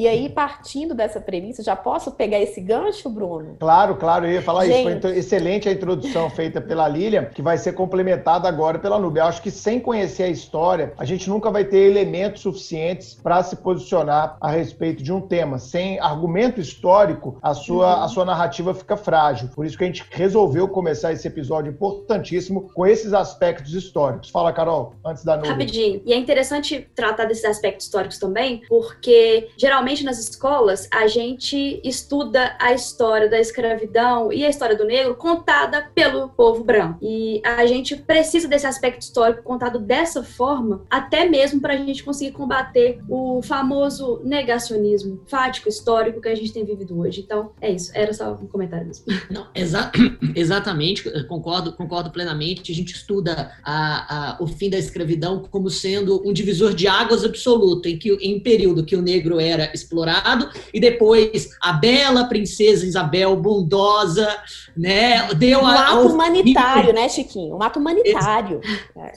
e 0.00 0.08
aí, 0.08 0.30
partindo 0.30 0.94
dessa 0.94 1.20
premissa, 1.20 1.62
já 1.62 1.76
posso 1.76 2.12
pegar 2.12 2.40
esse 2.40 2.58
gancho, 2.58 3.10
Bruno? 3.10 3.56
Claro, 3.60 3.96
claro, 3.96 4.24
eu 4.24 4.32
ia 4.32 4.40
falar 4.40 4.64
Gente... 4.64 4.88
isso. 4.88 5.00
Foi 5.02 5.18
excelente 5.18 5.68
a 5.68 5.72
introdução 5.72 6.30
feita 6.30 6.58
pela 6.58 6.88
Lilian, 6.88 7.26
que 7.26 7.42
vai 7.42 7.58
ser 7.58 7.74
complementada 7.74 8.48
agora 8.48 8.78
pela 8.78 8.98
Nubia. 8.98 9.24
Eu 9.24 9.26
acho 9.26 9.42
que 9.42 9.50
sem 9.50 9.78
conhecer 9.78 10.22
a 10.22 10.28
história, 10.28 10.94
a 10.96 11.04
gente 11.04 11.28
nunca 11.28 11.50
vai 11.50 11.66
ter 11.66 11.80
elementos 11.80 12.40
suficientes 12.40 13.12
para 13.22 13.42
se 13.42 13.56
posicionar 13.56 14.38
a 14.40 14.50
respeito 14.50 15.02
de 15.02 15.12
um 15.12 15.20
tema. 15.20 15.58
Sem 15.58 16.00
argumento 16.00 16.62
histórico, 16.62 17.36
a 17.42 17.52
sua, 17.52 17.98
uhum. 17.98 18.04
a 18.04 18.08
sua 18.08 18.24
narrativa 18.24 18.72
fica 18.72 18.96
frágil. 18.96 19.50
Por 19.54 19.66
isso 19.66 19.76
que 19.76 19.84
a 19.84 19.86
gente 19.86 20.06
resolveu 20.10 20.66
começar 20.66 21.12
esse 21.12 21.28
episódio 21.28 21.72
importantíssimo 21.72 22.70
com 22.72 22.86
esses 22.86 23.12
aspectos 23.12 23.74
históricos. 23.74 24.30
Fala, 24.30 24.50
Carol, 24.50 24.94
antes 25.04 25.26
da 25.26 25.36
Nubia. 25.36 25.52
Rapidinho. 25.52 26.00
E 26.06 26.14
é 26.14 26.16
interessante 26.16 26.88
tratar 26.94 27.26
desses 27.26 27.44
aspectos 27.44 27.84
históricos 27.84 28.18
também, 28.18 28.62
porque 28.66 29.50
geralmente 29.58 29.89
Geralmente 29.90 30.04
nas 30.04 30.18
escolas 30.18 30.88
a 30.90 31.06
gente 31.06 31.80
estuda 31.84 32.56
a 32.60 32.72
história 32.72 33.28
da 33.28 33.40
escravidão 33.40 34.32
e 34.32 34.44
a 34.44 34.48
história 34.48 34.76
do 34.76 34.84
negro 34.84 35.14
contada 35.16 35.90
pelo 35.94 36.28
povo 36.28 36.62
branco. 36.62 36.98
E 37.02 37.40
a 37.44 37.66
gente 37.66 37.96
precisa 37.96 38.46
desse 38.46 38.66
aspecto 38.66 39.02
histórico 39.02 39.42
contado 39.42 39.78
dessa 39.78 40.22
forma, 40.22 40.82
até 40.88 41.28
mesmo 41.28 41.60
para 41.60 41.74
a 41.74 41.76
gente 41.76 42.04
conseguir 42.04 42.32
combater 42.32 43.00
o 43.08 43.42
famoso 43.42 44.20
negacionismo 44.24 45.22
fático 45.26 45.68
histórico 45.68 46.20
que 46.20 46.28
a 46.28 46.34
gente 46.34 46.52
tem 46.52 46.64
vivido 46.64 46.98
hoje. 46.98 47.20
Então, 47.20 47.52
é 47.60 47.70
isso. 47.70 47.90
Era 47.94 48.12
só 48.12 48.32
um 48.32 48.46
comentário 48.46 48.86
mesmo. 48.86 49.04
Não, 49.30 49.48
exa 49.54 49.90
exatamente, 50.36 51.10
concordo, 51.24 51.72
concordo 51.72 52.10
plenamente. 52.10 52.70
A 52.70 52.74
gente 52.74 52.94
estuda 52.94 53.52
a, 53.64 54.34
a, 54.34 54.42
o 54.42 54.46
fim 54.46 54.70
da 54.70 54.78
escravidão 54.78 55.42
como 55.50 55.68
sendo 55.68 56.22
um 56.26 56.32
divisor 56.32 56.74
de 56.74 56.86
águas 56.86 57.24
absoluto, 57.24 57.88
em 57.88 57.98
que 57.98 58.12
em 58.20 58.38
período 58.40 58.84
que 58.84 58.94
o 58.94 59.02
negro 59.02 59.40
era 59.40 59.70
explorado 59.82 60.48
e 60.72 60.80
depois 60.80 61.50
a 61.60 61.72
bela 61.72 62.24
princesa 62.24 62.86
Isabel 62.86 63.36
bondosa, 63.36 64.28
né, 64.76 65.32
deu 65.34 65.60
um 65.60 65.66
a, 65.66 65.90
ato 65.90 66.08
humanitário, 66.08 66.92
né, 66.92 67.08
Chiquinho? 67.08 67.56
Um 67.56 67.62
ato 67.62 67.78
humanitário. 67.78 68.60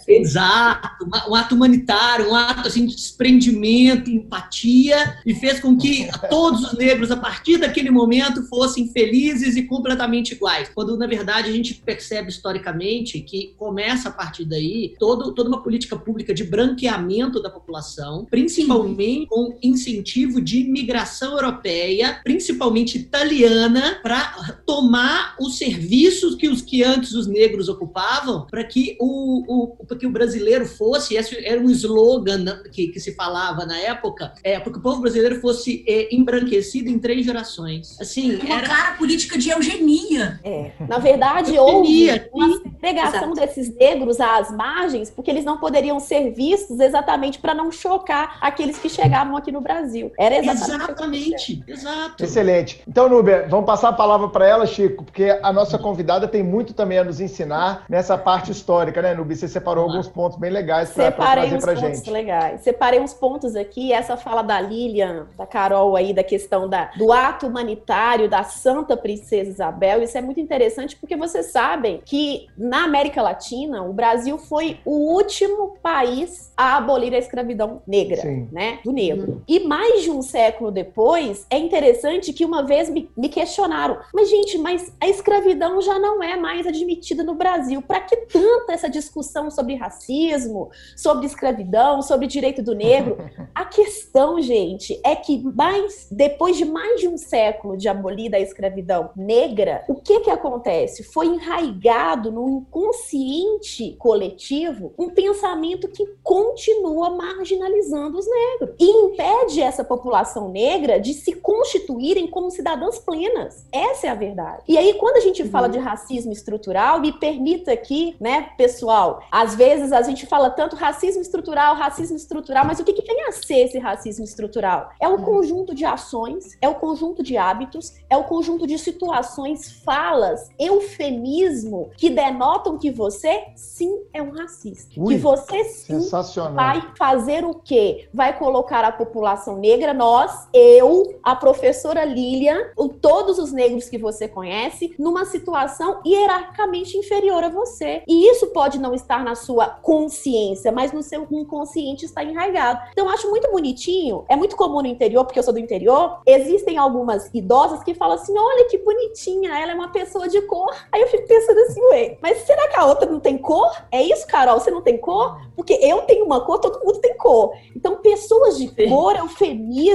Exato, 0.08 1.06
um 1.30 1.36
ato 1.36 1.56
humanitário, 1.56 2.30
um 2.30 2.36
ato 2.36 2.68
assim 2.68 2.86
de 2.86 2.96
desprendimento, 2.96 4.10
empatia 4.10 5.18
e 5.26 5.34
fez 5.34 5.60
com 5.60 5.78
que 5.78 6.08
todos 6.30 6.72
os 6.72 6.78
negros 6.78 7.12
a 7.12 7.18
partir 7.18 7.58
daquele 7.58 7.92
momento 7.92 8.44
fossem 8.48 8.88
felizes 8.88 9.56
e 9.56 9.64
completamente 9.64 10.34
iguais. 10.34 10.70
Quando 10.74 10.98
na 10.98 11.08
verdade 11.08 11.50
a 11.50 11.54
gente 11.54 11.74
percebe 11.76 12.30
historicamente 12.30 13.20
que 13.22 13.54
começa 13.58 14.10
a 14.10 14.12
partir 14.12 14.46
daí 14.46 14.96
todo, 15.00 15.34
toda 15.34 15.50
uma 15.50 15.62
política 15.62 15.96
pública 15.96 16.34
de 16.34 16.44
branqueamento 16.44 17.42
da 17.42 17.50
população, 17.50 18.26
principalmente 18.30 19.28
com 19.28 19.58
incentivo 19.62 20.42
de 20.44 20.64
migração 20.64 21.34
europeia, 21.34 22.20
principalmente 22.24 22.98
italiana, 22.98 24.00
para 24.02 24.60
tomar 24.66 25.36
os 25.40 25.58
serviços 25.58 26.36
que 26.36 26.48
os 26.48 26.62
que 26.62 26.84
antes 26.84 27.14
os 27.14 27.28
negros 27.28 27.70
ocupavam, 27.70 28.46
para 28.50 28.64
que 28.64 28.98
o, 29.00 29.76
o, 29.80 29.96
que 29.96 30.06
o 30.06 30.12
brasileiro 30.12 30.66
fosse, 30.66 31.16
esse 31.16 31.46
era 31.46 31.60
um 31.60 31.70
slogan 31.70 32.46
que, 32.72 32.88
que 32.88 33.00
se 33.00 33.14
falava 33.16 33.66
na 33.66 33.78
época, 33.78 34.34
é, 34.44 34.60
para 34.60 34.72
que 34.72 34.80
o 34.80 34.82
povo 34.82 35.02
brasileiro 35.02 35.40
fosse 35.40 35.84
é, 35.88 36.14
embranquecido 36.14 36.90
em 36.90 37.00
três 37.00 37.26
gerações. 37.26 38.00
Assim, 38.00 38.36
uma 38.36 38.56
era... 38.56 38.68
cara 38.68 38.98
política 38.98 39.38
de 39.38 39.50
eugenia. 39.50 40.40
É. 40.44 40.72
Na 40.88 40.98
verdade, 40.98 41.58
houve 41.58 42.10
uma 42.32 42.60
segregação 42.60 43.34
desses 43.34 43.74
negros 43.76 44.20
às 44.20 44.52
margens, 44.52 45.10
porque 45.10 45.30
eles 45.30 45.46
não 45.46 45.58
poderiam 45.58 46.00
ser 46.00 46.32
vistos 46.32 46.80
exatamente 46.80 47.40
para 47.40 47.54
não 47.54 47.72
chocar 47.72 48.38
aqueles 48.42 48.78
que 48.78 48.90
chegavam 48.90 49.38
aqui 49.38 49.52
no 49.52 49.62
Brasil. 49.62 50.12
Era 50.18 50.33
exatamente. 50.40 50.84
Exatamente, 50.84 51.64
exato. 51.68 52.24
Excelente. 52.24 52.84
Então, 52.88 53.10
Núbia, 53.10 53.46
vamos 53.50 53.66
passar 53.66 53.90
a 53.90 53.94
palavra 53.94 54.30
para 54.30 54.48
ela, 54.48 54.66
Chico, 54.66 55.04
porque 55.04 55.38
a 55.42 55.52
nossa 55.52 55.78
convidada 55.78 56.28
tem 56.28 56.44
muito 56.44 56.74
também 56.74 56.98
a 56.98 57.04
nos 57.04 57.20
ensinar 57.20 57.86
nessa 57.90 58.18
parte 58.18 58.52
histórica, 58.52 59.02
né, 59.02 59.14
Núbia? 59.14 59.36
Você 59.36 59.48
separou 59.48 59.86
alguns 59.86 60.08
pontos 60.08 60.38
bem 60.38 60.52
legais 60.52 60.92
para 60.92 61.12
trazer 61.12 61.60
para 61.60 61.76
gente. 61.76 61.98
pontos 61.98 62.12
legais. 62.12 62.62
Separei 62.62 63.00
uns 63.00 63.14
pontos 63.14 63.56
aqui, 63.56 63.92
essa 63.92 64.18
fala 64.18 64.42
da 64.42 64.60
Lilian, 64.60 65.28
da 65.38 65.46
Carol 65.46 65.96
aí, 65.96 66.14
da 66.14 66.24
questão 66.24 66.68
da, 66.68 66.92
do 66.98 67.12
ato 67.12 67.48
humanitário 67.48 68.30
da 68.30 68.44
Santa 68.44 68.96
Princesa 68.96 69.50
Isabel. 69.50 70.02
Isso 70.02 70.18
é 70.18 70.22
muito 70.22 70.40
interessante 70.40 70.96
porque 70.96 71.16
vocês 71.16 71.48
sabem 71.48 72.02
que 72.06 72.48
na 72.58 72.86
América 72.86 73.22
Latina, 73.22 73.84
o 73.84 73.94
Brasil 73.94 74.38
foi 74.38 74.80
o 74.86 75.14
último 75.14 75.76
país 75.82 76.52
a 76.56 76.78
abolir 76.78 77.14
a 77.14 77.18
escravidão 77.18 77.82
negra, 77.86 78.18
Sim. 78.18 78.48
né? 78.52 78.80
Do 78.84 78.92
negro. 78.92 79.32
Uhum. 79.34 79.42
E 79.48 79.60
mais 79.62 80.04
de 80.04 80.12
um 80.12 80.22
século 80.24 80.72
depois, 80.72 81.46
é 81.50 81.58
interessante 81.58 82.34
que 82.34 82.46
uma 82.46 82.64
vez 82.64 82.90
me, 82.90 83.10
me 83.16 83.30
questionaram, 83.30 84.00
mas 84.14 84.30
gente, 84.30 84.58
mas 84.58 84.94
a 85.00 85.08
escravidão 85.08 85.82
já 85.82 86.00
não 86.00 86.24
é 86.24 86.36
mais 86.36 86.66
admitida 86.66 87.24
no 87.24 87.36
Brasil. 87.36 87.82
Para 87.82 88.02
que 88.02 88.16
tanta 88.18 88.74
essa 88.74 88.90
discussão 88.90 89.52
sobre 89.52 89.76
racismo, 89.76 90.72
sobre 90.96 91.26
escravidão, 91.26 92.02
sobre 92.02 92.28
direito 92.28 92.64
do 92.64 92.74
negro? 92.74 93.18
A 93.54 93.66
questão, 93.66 94.42
gente, 94.42 95.00
é 95.04 95.16
que 95.16 95.44
mais 95.56 96.08
depois 96.10 96.58
de 96.58 96.66
mais 96.66 97.02
de 97.02 97.08
um 97.08 97.18
século 97.18 97.78
de 97.78 97.88
abolida 97.88 98.38
a 98.38 98.40
escravidão 98.40 99.12
negra, 99.16 99.84
o 99.88 99.96
que 99.96 100.22
que 100.22 100.30
acontece? 100.30 101.04
Foi 101.04 101.28
enraigado 101.28 102.32
no 102.32 102.48
inconsciente 102.50 103.96
coletivo 104.00 104.94
um 104.98 105.10
pensamento 105.10 105.88
que 105.88 106.06
continua 106.24 107.12
marginalizando 107.12 108.18
os 108.18 108.28
negros 108.28 108.76
e 108.80 108.90
impede 108.90 109.62
essa 109.62 109.84
população 109.84 110.13
negra 110.50 111.00
de 111.00 111.14
se 111.14 111.34
constituírem 111.34 112.28
como 112.28 112.52
cidadãs 112.52 113.00
plenas. 113.00 113.66
Essa 113.72 114.08
é 114.08 114.10
a 114.10 114.16
verdade. 114.16 114.64
E 114.68 114.78
aí, 114.78 114.94
quando 114.96 115.18
a 115.18 115.20
gente 115.20 115.44
uhum. 115.44 115.50
fala 115.50 115.68
de 115.68 115.80
racismo 115.80 116.32
estrutural, 116.32 117.00
me 117.00 117.12
permita 117.12 117.72
aqui, 117.72 118.16
né, 118.20 118.50
pessoal, 118.58 119.22
às 119.32 119.56
vezes 119.56 119.92
a 119.92 120.02
gente 120.02 120.26
fala 120.26 120.50
tanto 120.50 120.76
racismo 120.76 121.22
estrutural, 121.22 121.76
racismo 121.76 122.16
estrutural, 122.18 122.66
mas 122.66 122.80
o 122.80 122.84
que, 122.84 122.94
que 122.94 123.06
vem 123.06 123.26
a 123.28 123.32
ser 123.32 123.66
esse 123.66 123.80
racismo 123.80 124.24
estrutural? 124.24 124.90
É 125.00 125.08
o 125.08 125.12
uhum. 125.12 125.24
conjunto 125.24 125.76
de 125.76 125.86
ações, 125.86 126.58
é 126.62 126.68
o 126.68 126.76
conjunto 126.76 127.24
de 127.24 127.38
hábitos, 127.38 127.94
é 128.10 128.18
o 128.18 128.24
conjunto 128.24 128.68
de 128.68 128.78
situações, 128.78 129.82
falas, 129.84 130.50
eufemismo 130.60 131.90
que 131.98 132.10
denotam 132.10 132.78
que 132.78 132.92
você 132.92 133.46
sim 133.56 134.04
é 134.14 134.22
um 134.22 134.32
racista. 134.32 134.94
Ui, 134.98 135.16
que 135.16 135.22
você 135.22 135.64
sim 135.66 136.10
vai 136.54 136.94
fazer 136.98 137.46
o 137.46 137.56
quê? 137.56 138.08
Vai 138.14 138.38
colocar 138.38 138.84
a 138.84 138.92
população 138.92 139.58
negra, 139.58 139.94
nós, 140.04 140.50
eu, 140.54 141.18
a 141.24 141.34
professora 141.34 142.04
Lilian, 142.04 142.60
todos 143.02 143.40
os 143.40 143.54
negros 143.54 143.88
que 143.88 143.98
você 143.98 144.28
conhece, 144.28 144.94
numa 145.00 145.24
situação 145.24 146.02
hierarquicamente 146.06 146.98
inferior 146.98 147.42
a 147.42 147.48
você. 147.48 148.04
E 148.06 148.30
isso 148.30 148.48
pode 148.48 148.78
não 148.78 148.94
estar 148.94 149.24
na 149.24 149.34
sua 149.34 149.66
consciência, 149.66 150.74
mas 150.74 150.92
no 150.92 151.02
seu 151.02 151.26
inconsciente 151.32 152.04
está 152.04 152.22
enraizado. 152.22 152.82
Então, 152.92 153.06
eu 153.06 153.12
acho 153.14 153.30
muito 153.30 153.50
bonitinho, 153.50 154.26
é 154.28 154.36
muito 154.36 154.58
comum 154.58 154.82
no 154.82 154.90
interior, 154.90 155.24
porque 155.24 155.40
eu 155.40 155.44
sou 155.44 155.54
do 155.54 155.60
interior, 155.60 156.20
existem 156.26 156.78
algumas 156.78 157.30
idosas 157.34 157.82
que 157.82 157.94
falam 157.94 158.16
assim: 158.16 158.38
olha 158.38 158.68
que 158.68 158.80
bonitinha, 158.80 159.58
ela 159.58 159.72
é 159.72 159.76
uma 159.76 159.94
pessoa 159.94 160.28
de 160.28 160.42
cor. 160.42 160.76
Aí 160.92 161.02
eu 161.02 161.08
fico 161.08 161.26
pensando 161.26 161.60
assim, 161.60 161.82
ué, 161.92 162.18
mas 162.22 162.40
será 162.40 162.68
que 162.68 162.78
a 162.78 162.86
outra 162.86 163.10
não 163.10 163.22
tem 163.22 163.38
cor? 163.38 163.72
É 163.90 164.04
isso, 164.04 164.28
Carol? 164.28 164.60
Você 164.60 164.70
não 164.70 164.82
tem 164.82 164.98
cor? 164.98 165.40
Porque 165.56 165.80
eu 165.82 166.02
tenho 166.02 166.26
uma 166.26 166.42
cor, 166.42 166.60
todo 166.60 166.84
mundo 166.84 167.00
tem 167.00 167.16
cor. 167.16 167.54
Então, 167.74 167.96
pessoas 168.02 168.58
de 168.58 168.68
cor, 168.90 169.16
eufemismo, 169.16 169.93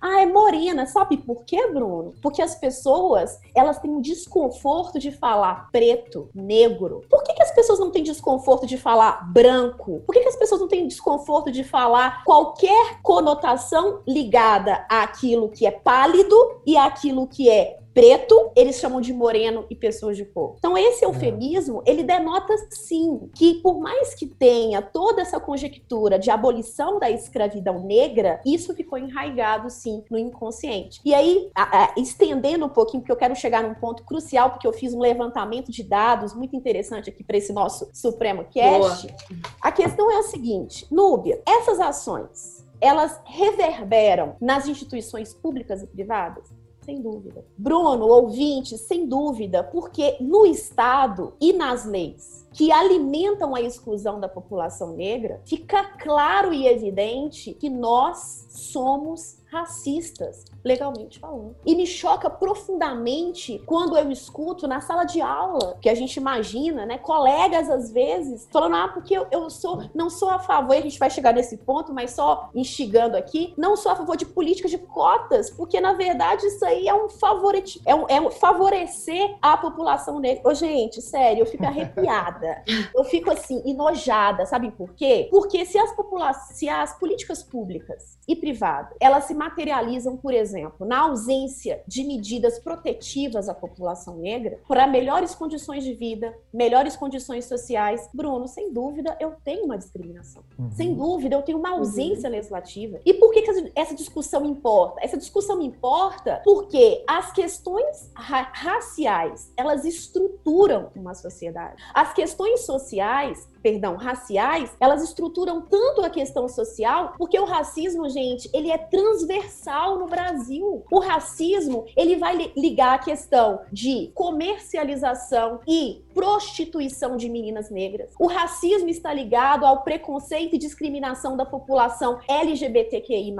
ah, 0.00 0.20
é 0.20 0.26
morena. 0.26 0.86
Sabe 0.86 1.16
por 1.16 1.44
quê, 1.44 1.68
Bruno? 1.68 2.14
Porque 2.22 2.42
as 2.42 2.54
pessoas, 2.54 3.38
elas 3.54 3.78
têm 3.78 3.90
um 3.90 4.00
desconforto 4.00 4.98
de 4.98 5.10
falar 5.10 5.70
preto, 5.70 6.28
negro. 6.34 7.02
Por 7.08 7.22
que, 7.22 7.32
que 7.32 7.42
as 7.42 7.50
pessoas 7.52 7.78
não 7.78 7.90
têm 7.90 8.02
desconforto 8.02 8.66
de 8.66 8.76
falar 8.76 9.32
branco? 9.32 10.02
Por 10.06 10.12
que, 10.12 10.20
que 10.20 10.28
as 10.28 10.36
pessoas 10.36 10.60
não 10.60 10.68
têm 10.68 10.86
desconforto 10.86 11.50
de 11.50 11.64
falar 11.64 12.24
qualquer 12.24 13.00
conotação 13.02 14.02
ligada 14.06 14.86
àquilo 14.88 15.48
que 15.48 15.66
é 15.66 15.70
pálido 15.70 16.36
e 16.66 16.76
àquilo 16.76 17.26
que 17.26 17.48
é 17.48 17.78
preto, 17.98 18.52
eles 18.54 18.76
chamam 18.76 19.00
de 19.00 19.12
moreno 19.12 19.66
e 19.68 19.74
pessoas 19.74 20.16
de 20.16 20.24
cor. 20.24 20.54
Então, 20.56 20.78
esse 20.78 21.04
é. 21.04 21.08
eufemismo, 21.08 21.82
ele 21.84 22.04
denota 22.04 22.54
sim 22.70 23.28
que, 23.34 23.54
por 23.54 23.80
mais 23.80 24.14
que 24.14 24.24
tenha 24.24 24.80
toda 24.80 25.20
essa 25.20 25.40
conjectura 25.40 26.16
de 26.16 26.30
abolição 26.30 27.00
da 27.00 27.10
escravidão 27.10 27.80
negra, 27.80 28.40
isso 28.46 28.72
ficou 28.72 28.96
enraizado 28.96 29.68
sim 29.68 30.04
no 30.08 30.16
inconsciente. 30.16 31.00
E 31.04 31.12
aí, 31.12 31.50
a, 31.52 31.86
a, 31.86 31.94
estendendo 31.96 32.66
um 32.66 32.68
pouquinho, 32.68 33.00
porque 33.02 33.10
eu 33.10 33.16
quero 33.16 33.34
chegar 33.34 33.64
num 33.64 33.74
ponto 33.74 34.04
crucial, 34.04 34.50
porque 34.50 34.68
eu 34.68 34.72
fiz 34.72 34.94
um 34.94 35.00
levantamento 35.00 35.72
de 35.72 35.82
dados 35.82 36.32
muito 36.32 36.54
interessante 36.54 37.10
aqui 37.10 37.24
para 37.24 37.36
esse 37.36 37.52
nosso 37.52 37.90
Supremo 37.92 38.44
Cast. 38.44 39.08
Boa. 39.08 39.16
A 39.60 39.72
questão 39.72 40.08
é 40.08 40.18
a 40.18 40.22
seguinte: 40.22 40.86
Núbia, 40.88 41.42
essas 41.44 41.80
ações 41.80 42.58
elas 42.80 43.20
reverberam 43.24 44.36
nas 44.40 44.68
instituições 44.68 45.34
públicas 45.34 45.82
e 45.82 45.86
privadas? 45.88 46.57
Sem 46.88 47.02
dúvida. 47.02 47.44
Bruno, 47.58 48.06
ouvinte, 48.06 48.78
sem 48.78 49.06
dúvida, 49.06 49.62
porque 49.62 50.16
no 50.22 50.46
Estado 50.46 51.34
e 51.38 51.52
nas 51.52 51.84
leis 51.84 52.48
que 52.50 52.72
alimentam 52.72 53.54
a 53.54 53.60
exclusão 53.60 54.18
da 54.18 54.26
população 54.26 54.94
negra, 54.94 55.40
fica 55.44 55.84
claro 55.98 56.50
e 56.50 56.66
evidente 56.66 57.52
que 57.52 57.68
nós 57.68 58.46
somos 58.48 59.38
racistas. 59.50 60.44
Legalmente 60.68 61.18
falando. 61.18 61.56
E 61.64 61.74
me 61.74 61.86
choca 61.86 62.28
profundamente 62.28 63.62
quando 63.66 63.96
eu 63.96 64.10
escuto 64.10 64.68
na 64.68 64.80
sala 64.80 65.04
de 65.04 65.20
aula, 65.20 65.76
que 65.80 65.88
a 65.88 65.94
gente 65.94 66.16
imagina, 66.16 66.84
né, 66.84 66.98
colegas 66.98 67.70
às 67.70 67.90
vezes 67.90 68.46
falando, 68.52 68.76
ah, 68.76 68.88
porque 68.88 69.14
eu, 69.16 69.26
eu 69.30 69.48
sou, 69.48 69.82
não 69.94 70.10
sou 70.10 70.30
a 70.30 70.38
favor, 70.38 70.74
e 70.74 70.78
a 70.78 70.82
gente 70.82 70.98
vai 70.98 71.10
chegar 71.10 71.32
nesse 71.32 71.56
ponto, 71.56 71.92
mas 71.92 72.12
só 72.12 72.50
instigando 72.54 73.16
aqui, 73.16 73.54
não 73.56 73.76
sou 73.76 73.90
a 73.92 73.96
favor 73.96 74.16
de 74.16 74.26
políticas 74.26 74.70
de 74.70 74.78
cotas, 74.78 75.50
porque 75.50 75.80
na 75.80 75.94
verdade 75.94 76.46
isso 76.46 76.64
aí 76.64 76.86
é 76.86 76.94
um 76.94 77.08
favorite, 77.08 77.80
é, 77.86 77.94
um, 77.94 78.04
é 78.08 78.20
um 78.20 78.30
favorecer 78.30 79.36
a 79.40 79.56
população 79.56 80.20
negra. 80.20 80.42
Ô, 80.48 80.54
gente, 80.54 81.00
sério, 81.00 81.42
eu 81.42 81.46
fico 81.46 81.64
arrepiada. 81.64 82.62
eu 82.94 83.04
fico 83.04 83.30
assim, 83.30 83.62
enojada, 83.64 84.44
sabe 84.44 84.70
por 84.70 84.94
quê? 84.94 85.28
Porque 85.30 85.64
se 85.64 85.78
as 85.78 85.92
populações, 85.92 86.58
se 86.58 86.68
as 86.68 86.98
políticas 86.98 87.42
públicas 87.42 88.18
e 88.26 88.36
privadas, 88.36 88.96
elas 89.00 89.24
se 89.24 89.34
materializam, 89.34 90.16
por 90.16 90.34
exemplo, 90.34 90.57
na 90.80 91.00
ausência 91.00 91.82
de 91.86 92.04
medidas 92.04 92.58
protetivas 92.58 93.48
à 93.48 93.54
população 93.54 94.16
negra, 94.16 94.60
para 94.66 94.86
melhores 94.86 95.34
condições 95.34 95.84
de 95.84 95.94
vida, 95.94 96.34
melhores 96.52 96.96
condições 96.96 97.44
sociais, 97.44 98.08
Bruno, 98.12 98.46
sem 98.48 98.72
dúvida, 98.72 99.16
eu 99.20 99.34
tenho 99.44 99.64
uma 99.64 99.78
discriminação. 99.78 100.42
Uhum. 100.58 100.70
Sem 100.72 100.94
dúvida, 100.94 101.36
eu 101.36 101.42
tenho 101.42 101.58
uma 101.58 101.70
ausência 101.70 102.28
uhum. 102.28 102.36
legislativa. 102.36 103.00
E 103.04 103.14
por 103.14 103.32
que, 103.32 103.42
que 103.42 103.72
essa 103.74 103.94
discussão 103.94 104.44
importa? 104.44 105.00
Essa 105.02 105.16
discussão 105.16 105.60
importa 105.62 106.40
porque 106.44 107.04
as 107.06 107.32
questões 107.32 108.10
ra 108.14 108.50
raciais, 108.52 109.52
elas 109.56 109.84
estruturam 109.84 110.90
uma 110.94 111.14
sociedade. 111.14 111.82
As 111.94 112.12
questões 112.12 112.60
sociais 112.60 113.48
perdão, 113.62 113.96
raciais, 113.96 114.74
elas 114.80 115.02
estruturam 115.02 115.60
tanto 115.60 116.02
a 116.02 116.10
questão 116.10 116.48
social, 116.48 117.14
porque 117.18 117.38
o 117.38 117.44
racismo, 117.44 118.08
gente, 118.08 118.48
ele 118.52 118.70
é 118.70 118.78
transversal 118.78 119.98
no 119.98 120.06
Brasil. 120.06 120.84
O 120.90 120.98
racismo, 120.98 121.86
ele 121.96 122.16
vai 122.16 122.52
ligar 122.56 122.94
a 122.94 122.98
questão 122.98 123.60
de 123.72 124.10
comercialização 124.14 125.60
e 125.66 126.02
prostituição 126.14 127.16
de 127.16 127.28
meninas 127.28 127.70
negras. 127.70 128.12
O 128.18 128.26
racismo 128.26 128.88
está 128.88 129.12
ligado 129.12 129.64
ao 129.64 129.82
preconceito 129.82 130.56
e 130.56 130.58
discriminação 130.58 131.36
da 131.36 131.46
população 131.46 132.18
LGBTQI+. 132.28 133.34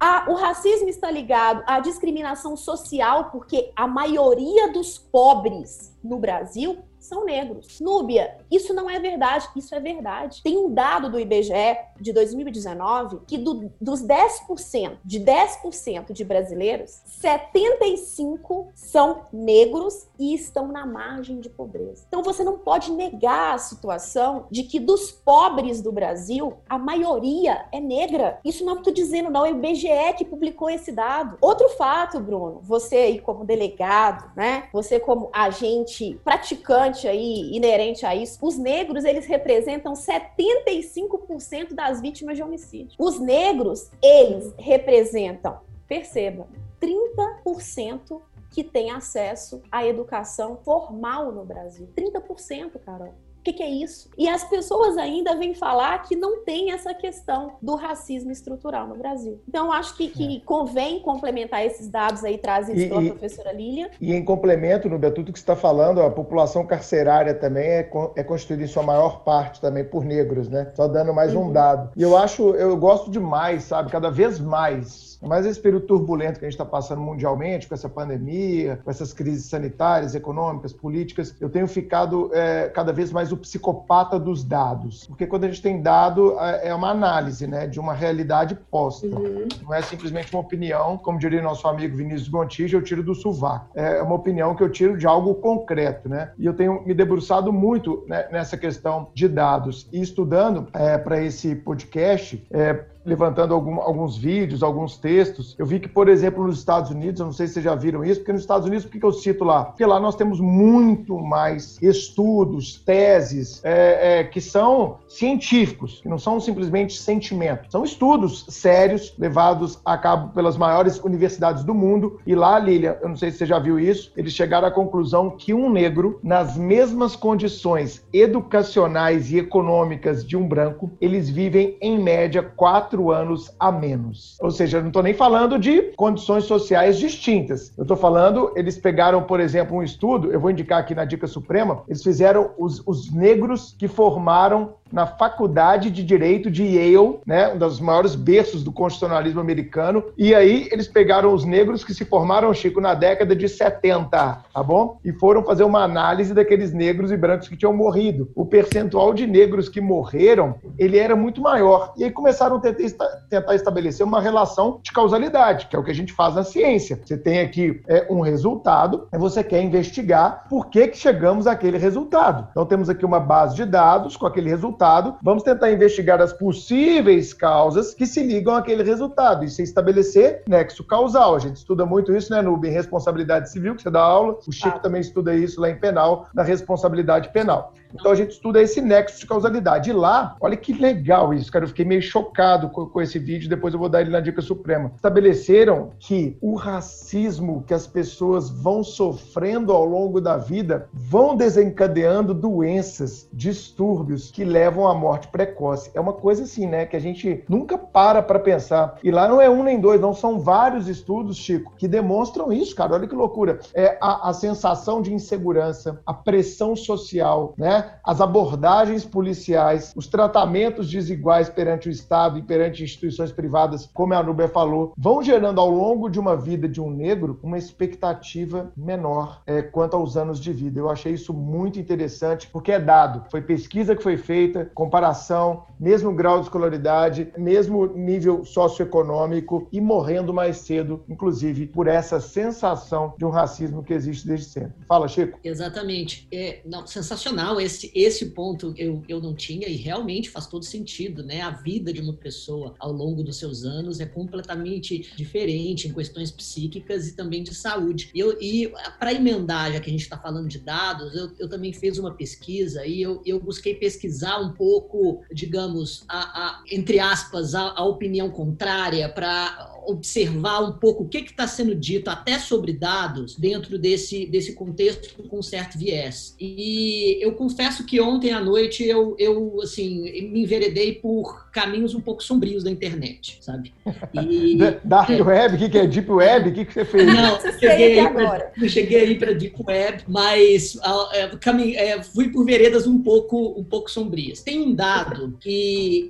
A, 0.00 0.30
o 0.30 0.34
racismo 0.34 0.88
está 0.88 1.10
ligado 1.10 1.62
à 1.66 1.80
discriminação 1.80 2.56
social, 2.56 3.30
porque 3.30 3.70
a 3.76 3.86
maioria 3.86 4.72
dos 4.72 4.98
pobres 4.98 5.94
no 6.02 6.18
Brasil 6.18 6.78
são 6.98 7.24
negros. 7.24 7.80
Núbia, 7.80 8.38
isso 8.54 8.74
não 8.74 8.88
é 8.88 8.98
verdade, 8.98 9.48
isso 9.56 9.74
é 9.74 9.80
verdade. 9.80 10.42
Tem 10.42 10.56
um 10.56 10.72
dado 10.72 11.10
do 11.10 11.18
IBGE 11.18 11.78
de 12.00 12.12
2019 12.12 13.20
que 13.26 13.38
do, 13.38 13.72
dos 13.80 14.02
10%, 14.02 14.98
de 15.04 15.20
10% 15.20 16.12
de 16.12 16.24
brasileiros, 16.24 17.00
75 17.06 18.68
são 18.74 19.26
negros 19.32 20.06
e 20.18 20.34
estão 20.34 20.68
na 20.68 20.84
margem 20.86 21.40
de 21.40 21.48
pobreza. 21.48 22.04
Então 22.08 22.22
você 22.22 22.44
não 22.44 22.58
pode 22.58 22.92
negar 22.92 23.54
a 23.54 23.58
situação 23.58 24.46
de 24.50 24.64
que 24.64 24.78
dos 24.78 25.10
pobres 25.10 25.80
do 25.80 25.92
Brasil, 25.92 26.54
a 26.68 26.78
maioria 26.78 27.66
é 27.72 27.80
negra. 27.80 28.38
Isso 28.44 28.64
não 28.64 28.78
estou 28.78 28.92
dizendo, 28.92 29.30
não, 29.30 29.46
é 29.46 29.52
o 29.52 29.56
IBGE 29.56 30.14
que 30.16 30.24
publicou 30.24 30.68
esse 30.68 30.92
dado. 30.92 31.36
Outro 31.40 31.68
fato, 31.70 32.20
Bruno, 32.20 32.60
você 32.62 32.96
aí 32.96 33.18
como 33.20 33.44
delegado, 33.44 34.30
né? 34.36 34.68
Você 34.72 34.98
como 34.98 35.30
agente 35.32 36.20
praticante 36.24 37.08
aí, 37.08 37.50
inerente 37.54 38.04
a 38.04 38.14
isso, 38.14 38.38
os 38.42 38.58
negros, 38.58 39.04
eles 39.04 39.24
representam 39.24 39.92
75% 39.92 41.74
das 41.74 42.00
vítimas 42.00 42.36
de 42.36 42.42
homicídio. 42.42 42.96
Os 42.98 43.20
negros, 43.20 43.88
eles 44.02 44.52
representam, 44.58 45.60
perceba, 45.86 46.48
30% 46.80 48.20
que 48.50 48.64
tem 48.64 48.90
acesso 48.90 49.62
à 49.70 49.86
educação 49.86 50.56
formal 50.56 51.30
no 51.30 51.44
Brasil. 51.44 51.88
30%, 51.96 52.80
Carol. 52.84 53.14
O 53.42 53.44
que, 53.44 53.54
que, 53.54 53.62
é 53.64 53.68
isso? 53.68 54.08
E 54.16 54.28
as 54.28 54.44
pessoas 54.44 54.96
ainda 54.96 55.34
vêm 55.34 55.52
falar 55.52 55.98
que 56.04 56.14
não 56.14 56.44
tem 56.44 56.70
essa 56.70 56.94
questão 56.94 57.54
do 57.60 57.74
racismo 57.74 58.30
estrutural 58.30 58.86
no 58.86 58.94
Brasil. 58.94 59.40
Então, 59.48 59.72
acho 59.72 59.96
que, 59.96 60.06
que 60.06 60.36
é. 60.36 60.40
convém 60.46 61.00
complementar 61.00 61.66
esses 61.66 61.88
dados 61.88 62.22
aí 62.22 62.38
trazidos 62.38 62.80
e, 62.80 62.88
pela 62.88 63.02
e, 63.02 63.10
professora 63.10 63.52
Lília. 63.52 63.90
E 64.00 64.14
em 64.14 64.24
complemento, 64.24 64.88
no 64.88 65.00
tudo 65.10 65.32
que 65.32 65.40
você 65.40 65.42
está 65.42 65.56
falando, 65.56 66.00
a 66.00 66.08
população 66.08 66.64
carcerária 66.64 67.34
também 67.34 67.66
é, 67.66 67.90
é 68.14 68.22
constituída 68.22 68.62
em 68.62 68.68
sua 68.68 68.84
maior 68.84 69.24
parte 69.24 69.60
também 69.60 69.82
por 69.82 70.04
negros, 70.04 70.48
né? 70.48 70.70
Só 70.76 70.86
dando 70.86 71.12
mais 71.12 71.34
uhum. 71.34 71.48
um 71.48 71.52
dado. 71.52 71.90
E 71.96 72.02
eu 72.02 72.16
acho, 72.16 72.50
eu 72.50 72.76
gosto 72.76 73.10
demais, 73.10 73.64
sabe? 73.64 73.90
Cada 73.90 74.08
vez 74.08 74.38
mais 74.38 75.11
mas 75.22 75.46
esse 75.46 75.60
período 75.60 75.86
turbulento 75.86 76.38
que 76.38 76.44
a 76.44 76.48
gente 76.48 76.58
está 76.58 76.64
passando 76.64 77.00
mundialmente, 77.00 77.68
com 77.68 77.74
essa 77.74 77.88
pandemia, 77.88 78.80
com 78.84 78.90
essas 78.90 79.12
crises 79.12 79.46
sanitárias, 79.46 80.14
econômicas, 80.14 80.72
políticas, 80.72 81.34
eu 81.40 81.48
tenho 81.48 81.66
ficado 81.66 82.30
é, 82.32 82.68
cada 82.68 82.92
vez 82.92 83.12
mais 83.12 83.32
o 83.32 83.36
psicopata 83.36 84.18
dos 84.18 84.44
dados. 84.44 85.06
Porque 85.06 85.26
quando 85.26 85.44
a 85.44 85.48
gente 85.48 85.62
tem 85.62 85.80
dado, 85.80 86.38
é, 86.38 86.68
é 86.68 86.74
uma 86.74 86.90
análise 86.90 87.46
né, 87.46 87.66
de 87.66 87.78
uma 87.78 87.92
realidade 87.92 88.54
posta. 88.70 89.06
Uhum. 89.06 89.46
Não 89.62 89.74
é 89.74 89.82
simplesmente 89.82 90.32
uma 90.34 90.42
opinião, 90.42 90.98
como 90.98 91.18
diria 91.18 91.40
nosso 91.42 91.66
amigo 91.68 91.96
Vinícius 91.96 92.28
Gontijo, 92.28 92.76
eu 92.76 92.82
tiro 92.82 93.02
do 93.02 93.14
sovaco. 93.14 93.70
É 93.74 94.02
uma 94.02 94.14
opinião 94.14 94.54
que 94.54 94.62
eu 94.62 94.70
tiro 94.70 94.96
de 94.96 95.06
algo 95.06 95.34
concreto. 95.36 96.08
Né? 96.08 96.30
E 96.38 96.46
eu 96.46 96.54
tenho 96.54 96.82
me 96.84 96.94
debruçado 96.94 97.52
muito 97.52 98.04
né, 98.08 98.26
nessa 98.30 98.56
questão 98.56 99.08
de 99.14 99.28
dados. 99.28 99.88
E 99.92 100.00
estudando 100.00 100.66
é, 100.72 100.98
para 100.98 101.20
esse 101.22 101.54
podcast, 101.54 102.44
é, 102.50 102.84
levantando 103.04 103.54
algum, 103.54 103.80
alguns 103.80 104.16
vídeos, 104.16 104.62
alguns 104.62 104.96
textos. 104.96 105.54
Eu 105.58 105.66
vi 105.66 105.80
que, 105.80 105.88
por 105.88 106.08
exemplo, 106.08 106.46
nos 106.46 106.58
Estados 106.58 106.90
Unidos, 106.90 107.20
eu 107.20 107.26
não 107.26 107.32
sei 107.32 107.46
se 107.46 107.54
vocês 107.54 107.64
já 107.64 107.74
viram 107.74 108.04
isso, 108.04 108.20
porque 108.20 108.32
nos 108.32 108.42
Estados 108.42 108.66
Unidos, 108.66 108.84
por 108.84 108.92
que 108.92 109.04
eu 109.04 109.12
cito 109.12 109.44
lá? 109.44 109.64
Porque 109.64 109.84
lá 109.84 109.98
nós 109.98 110.14
temos 110.14 110.40
muito 110.40 111.18
mais 111.18 111.80
estudos, 111.82 112.80
teses, 112.84 113.60
é, 113.64 114.20
é, 114.20 114.24
que 114.24 114.40
são 114.40 114.98
científicos, 115.08 116.00
que 116.00 116.08
não 116.08 116.18
são 116.18 116.40
simplesmente 116.40 116.96
sentimentos. 116.96 117.70
São 117.70 117.84
estudos 117.84 118.46
sérios 118.48 119.14
levados 119.18 119.80
a 119.84 119.98
cabo 119.98 120.32
pelas 120.32 120.56
maiores 120.56 120.98
universidades 121.00 121.64
do 121.64 121.74
mundo. 121.74 122.20
E 122.26 122.34
lá, 122.34 122.58
Lilia, 122.58 122.98
eu 123.02 123.08
não 123.08 123.16
sei 123.16 123.30
se 123.30 123.38
você 123.38 123.46
já 123.46 123.58
viu 123.58 123.78
isso, 123.78 124.12
eles 124.16 124.32
chegaram 124.32 124.68
à 124.68 124.70
conclusão 124.70 125.30
que 125.30 125.52
um 125.52 125.70
negro, 125.70 126.20
nas 126.22 126.56
mesmas 126.56 127.16
condições 127.16 128.04
educacionais 128.12 129.30
e 129.32 129.38
econômicas 129.38 130.26
de 130.26 130.36
um 130.36 130.46
branco, 130.46 130.90
eles 131.00 131.28
vivem 131.28 131.76
em 131.80 131.98
média 131.98 132.42
quatro 132.42 132.91
quatro 132.92 133.10
anos 133.10 133.50
a 133.58 133.72
menos. 133.72 134.36
Ou 134.40 134.50
seja, 134.50 134.80
não 134.80 134.88
estou 134.88 135.02
nem 135.02 135.14
falando 135.14 135.58
de 135.58 135.92
condições 135.96 136.44
sociais 136.44 136.98
distintas. 136.98 137.72
Eu 137.76 137.82
estou 137.82 137.96
falando, 137.96 138.52
eles 138.54 138.76
pegaram, 138.76 139.22
por 139.22 139.40
exemplo, 139.40 139.76
um 139.76 139.82
estudo, 139.82 140.30
eu 140.30 140.38
vou 140.38 140.50
indicar 140.50 140.78
aqui 140.78 140.94
na 140.94 141.04
Dica 141.04 141.26
Suprema, 141.26 141.82
eles 141.88 142.02
fizeram 142.02 142.50
os, 142.58 142.86
os 142.86 143.10
negros 143.10 143.74
que 143.78 143.88
formaram 143.88 144.74
na 144.92 145.06
Faculdade 145.06 145.90
de 145.90 146.04
Direito 146.04 146.50
de 146.50 146.64
Yale, 146.64 147.18
né, 147.26 147.52
um 147.52 147.58
dos 147.58 147.80
maiores 147.80 148.14
berços 148.14 148.62
do 148.62 148.70
constitucionalismo 148.70 149.40
americano. 149.40 150.04
E 150.18 150.34
aí 150.34 150.68
eles 150.70 150.86
pegaram 150.86 151.32
os 151.32 151.44
negros 151.44 151.82
que 151.82 151.94
se 151.94 152.04
formaram, 152.04 152.52
Chico, 152.52 152.80
na 152.80 152.94
década 152.94 153.34
de 153.34 153.48
70, 153.48 154.08
tá 154.08 154.62
bom? 154.62 154.98
E 155.04 155.12
foram 155.12 155.42
fazer 155.42 155.64
uma 155.64 155.82
análise 155.82 156.34
daqueles 156.34 156.72
negros 156.72 157.10
e 157.10 157.16
brancos 157.16 157.48
que 157.48 157.56
tinham 157.56 157.72
morrido. 157.72 158.30
O 158.34 158.44
percentual 158.44 159.14
de 159.14 159.26
negros 159.26 159.68
que 159.68 159.80
morreram, 159.80 160.56
ele 160.78 160.98
era 160.98 161.16
muito 161.16 161.40
maior. 161.40 161.94
E 161.96 162.04
aí 162.04 162.10
começaram 162.10 162.56
a 162.56 162.60
tentar, 162.60 163.06
tentar 163.30 163.54
estabelecer 163.54 164.04
uma 164.04 164.20
relação 164.20 164.78
de 164.82 164.92
causalidade, 164.92 165.66
que 165.66 165.76
é 165.76 165.78
o 165.78 165.84
que 165.84 165.90
a 165.90 165.94
gente 165.94 166.12
faz 166.12 166.34
na 166.34 166.44
ciência. 166.44 167.00
Você 167.04 167.16
tem 167.16 167.40
aqui 167.40 167.80
é, 167.88 168.06
um 168.10 168.20
resultado 168.20 169.08
e 169.12 169.16
você 169.16 169.42
quer 169.42 169.62
investigar 169.62 170.44
por 170.48 170.66
que, 170.66 170.88
que 170.88 170.98
chegamos 170.98 171.46
àquele 171.46 171.78
resultado. 171.78 172.48
Então 172.50 172.66
temos 172.66 172.90
aqui 172.90 173.06
uma 173.06 173.20
base 173.20 173.56
de 173.56 173.64
dados 173.64 174.16
com 174.16 174.26
aquele 174.26 174.50
resultado 174.50 174.81
resultado, 174.82 175.16
vamos 175.22 175.44
tentar 175.44 175.70
investigar 175.70 176.20
as 176.20 176.32
possíveis 176.32 177.32
causas 177.32 177.94
que 177.94 178.04
se 178.04 178.22
ligam 178.22 178.56
àquele 178.56 178.82
resultado 178.82 179.44
e 179.44 179.48
se 179.48 179.62
estabelecer 179.62 180.42
nexo 180.48 180.84
causal. 180.84 181.36
A 181.36 181.38
gente 181.38 181.56
estuda 181.56 181.86
muito 181.86 182.14
isso, 182.14 182.32
né, 182.32 182.42
Nube, 182.42 182.68
em 182.68 182.72
responsabilidade 182.72 183.50
civil, 183.50 183.76
que 183.76 183.82
você 183.82 183.90
dá 183.90 184.00
aula. 184.00 184.36
O 184.46 184.52
Chico 184.52 184.76
ah. 184.76 184.80
também 184.80 185.00
estuda 185.00 185.34
isso 185.34 185.60
lá 185.60 185.70
em 185.70 185.78
penal, 185.78 186.26
na 186.34 186.42
responsabilidade 186.42 187.28
penal. 187.30 187.72
Então 187.94 188.10
a 188.10 188.14
gente 188.14 188.32
estuda 188.32 188.60
esse 188.60 188.80
nexo 188.80 189.20
de 189.20 189.26
causalidade. 189.26 189.90
E 189.90 189.92
lá, 189.92 190.36
olha 190.40 190.56
que 190.56 190.72
legal 190.72 191.32
isso, 191.34 191.50
cara. 191.50 191.64
Eu 191.64 191.68
fiquei 191.68 191.84
meio 191.84 192.02
chocado 192.02 192.68
com, 192.70 192.86
com 192.86 193.00
esse 193.00 193.18
vídeo, 193.18 193.48
depois 193.48 193.74
eu 193.74 193.80
vou 193.80 193.88
dar 193.88 194.00
ele 194.00 194.10
na 194.10 194.20
dica 194.20 194.40
suprema. 194.42 194.92
Estabeleceram 194.96 195.90
que 195.98 196.36
o 196.40 196.54
racismo 196.54 197.64
que 197.66 197.74
as 197.74 197.86
pessoas 197.86 198.50
vão 198.50 198.82
sofrendo 198.82 199.72
ao 199.72 199.84
longo 199.84 200.20
da 200.20 200.36
vida 200.36 200.88
vão 200.92 201.36
desencadeando 201.36 202.34
doenças, 202.34 203.28
distúrbios 203.32 204.30
que 204.30 204.44
levam 204.44 204.86
à 204.86 204.94
morte 204.94 205.28
precoce. 205.28 205.90
É 205.94 206.00
uma 206.00 206.12
coisa 206.12 206.44
assim, 206.44 206.66
né, 206.66 206.86
que 206.86 206.96
a 206.96 207.00
gente 207.00 207.44
nunca 207.48 207.76
para 207.76 208.22
para 208.22 208.38
pensar. 208.38 208.98
E 209.02 209.10
lá 209.10 209.28
não 209.28 209.40
é 209.40 209.48
um 209.48 209.62
nem 209.62 209.80
dois, 209.80 210.00
não 210.00 210.14
são 210.14 210.38
vários 210.38 210.88
estudos, 210.88 211.36
Chico, 211.36 211.72
que 211.76 211.88
demonstram 211.88 212.52
isso, 212.52 212.74
cara. 212.74 212.94
Olha 212.94 213.06
que 213.06 213.14
loucura. 213.14 213.60
É 213.74 213.98
a, 214.00 214.30
a 214.30 214.32
sensação 214.32 215.02
de 215.02 215.12
insegurança, 215.12 216.00
a 216.06 216.14
pressão 216.14 216.74
social, 216.76 217.54
né, 217.56 217.81
as 218.04 218.20
abordagens 218.20 219.04
policiais, 219.04 219.92
os 219.96 220.06
tratamentos 220.06 220.90
desiguais 220.90 221.48
perante 221.48 221.88
o 221.88 221.92
Estado 221.92 222.38
e 222.38 222.42
perante 222.42 222.82
instituições 222.82 223.32
privadas, 223.32 223.88
como 223.92 224.14
a 224.14 224.22
Nubia 224.22 224.48
falou, 224.48 224.92
vão 224.96 225.22
gerando 225.22 225.60
ao 225.60 225.70
longo 225.70 226.08
de 226.08 226.18
uma 226.18 226.36
vida 226.36 226.68
de 226.68 226.80
um 226.80 226.90
negro 226.90 227.38
uma 227.42 227.58
expectativa 227.58 228.72
menor 228.76 229.42
é, 229.46 229.62
quanto 229.62 229.96
aos 229.96 230.16
anos 230.16 230.40
de 230.40 230.52
vida. 230.52 230.78
Eu 230.78 230.90
achei 230.90 231.12
isso 231.12 231.32
muito 231.32 231.78
interessante, 231.78 232.48
porque 232.48 232.72
é 232.72 232.80
dado. 232.80 233.24
Foi 233.30 233.40
pesquisa 233.40 233.94
que 233.94 234.02
foi 234.02 234.16
feita, 234.16 234.70
comparação, 234.74 235.64
mesmo 235.82 236.14
grau 236.14 236.38
de 236.38 236.44
escolaridade, 236.46 237.32
mesmo 237.36 237.86
nível 237.86 238.44
socioeconômico 238.44 239.68
e 239.72 239.80
morrendo 239.80 240.32
mais 240.32 240.58
cedo, 240.58 241.02
inclusive 241.08 241.66
por 241.66 241.88
essa 241.88 242.20
sensação 242.20 243.14
de 243.18 243.24
um 243.24 243.30
racismo 243.30 243.82
que 243.82 243.92
existe 243.92 244.24
desde 244.24 244.46
sempre. 244.46 244.74
Fala, 244.86 245.08
Chico. 245.08 245.40
Exatamente. 245.42 246.28
É, 246.30 246.60
não, 246.64 246.86
sensacional. 246.86 247.60
Esse, 247.60 247.90
esse 247.96 248.26
ponto 248.26 248.72
eu, 248.76 249.02
eu 249.08 249.20
não 249.20 249.34
tinha 249.34 249.66
e 249.66 249.74
realmente 249.74 250.30
faz 250.30 250.46
todo 250.46 250.64
sentido, 250.64 251.24
né? 251.24 251.40
A 251.40 251.50
vida 251.50 251.92
de 251.92 252.00
uma 252.00 252.12
pessoa 252.12 252.74
ao 252.78 252.92
longo 252.92 253.24
dos 253.24 253.38
seus 253.38 253.64
anos 253.64 253.98
é 253.98 254.06
completamente 254.06 255.12
diferente 255.16 255.88
em 255.88 255.92
questões 255.92 256.30
psíquicas 256.30 257.08
e 257.08 257.16
também 257.16 257.42
de 257.42 257.56
saúde. 257.56 258.08
E, 258.14 258.22
e 258.40 258.72
para 259.00 259.12
emendar, 259.12 259.72
já 259.72 259.80
que 259.80 259.90
a 259.90 259.92
gente 259.92 260.02
está 260.02 260.16
falando 260.16 260.46
de 260.46 260.60
dados, 260.60 261.12
eu, 261.16 261.32
eu 261.40 261.48
também 261.48 261.72
fiz 261.72 261.98
uma 261.98 262.14
pesquisa 262.14 262.86
e 262.86 263.02
eu, 263.02 263.20
eu 263.26 263.40
busquei 263.40 263.74
pesquisar 263.74 264.38
um 264.38 264.52
pouco, 264.52 265.22
digamos, 265.32 265.71
a, 266.08 266.18
a 266.18 266.62
entre 266.70 266.98
aspas, 266.98 267.54
a, 267.54 267.74
a 267.76 267.84
opinião 267.84 268.30
contrária 268.30 269.08
para 269.08 269.72
observar 269.86 270.60
um 270.60 270.72
pouco 270.72 271.04
o 271.04 271.08
que 271.08 271.18
está 271.18 271.46
sendo 271.46 271.74
dito 271.74 272.08
até 272.08 272.38
sobre 272.38 272.72
dados 272.72 273.36
dentro 273.36 273.78
desse, 273.78 274.26
desse 274.26 274.54
contexto 274.54 275.22
com 275.24 275.42
certo 275.42 275.78
viés. 275.78 276.34
E 276.40 277.18
eu 277.20 277.32
confesso 277.32 277.84
que 277.84 278.00
ontem 278.00 278.32
à 278.32 278.40
noite 278.40 278.84
eu, 278.84 279.16
eu 279.18 279.60
assim, 279.62 280.02
me 280.30 280.42
enveredei 280.42 280.92
por 280.94 281.50
caminhos 281.50 281.94
um 281.94 282.00
pouco 282.00 282.22
sombrios 282.22 282.64
da 282.64 282.70
internet, 282.70 283.38
sabe? 283.40 283.72
E, 284.14 284.56
Dark 284.84 285.10
é, 285.10 285.22
Web, 285.22 285.56
o 285.56 285.58
que, 285.58 285.68
que 285.68 285.78
é 285.78 285.86
Deep 285.86 286.10
Web? 286.10 286.50
O 286.50 286.54
que, 286.54 286.64
que 286.64 286.72
você 286.72 286.84
fez? 286.84 287.06
Não, 287.06 287.40
cheguei 287.40 287.98
aí, 287.98 288.12
pra, 288.12 288.68
cheguei 288.68 289.00
aí 289.00 289.18
para 289.18 289.32
Deep 289.32 289.56
Web, 289.66 290.04
mas 290.08 290.78
é, 291.12 291.90
é, 291.90 292.02
fui 292.02 292.30
por 292.30 292.44
veredas 292.44 292.86
um 292.86 293.02
pouco, 293.02 293.54
um 293.58 293.64
pouco 293.64 293.90
sombrias. 293.90 294.40
Tem 294.40 294.60
um 294.60 294.74
dado 294.74 295.36
que 295.40 295.61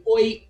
foi 0.04 0.42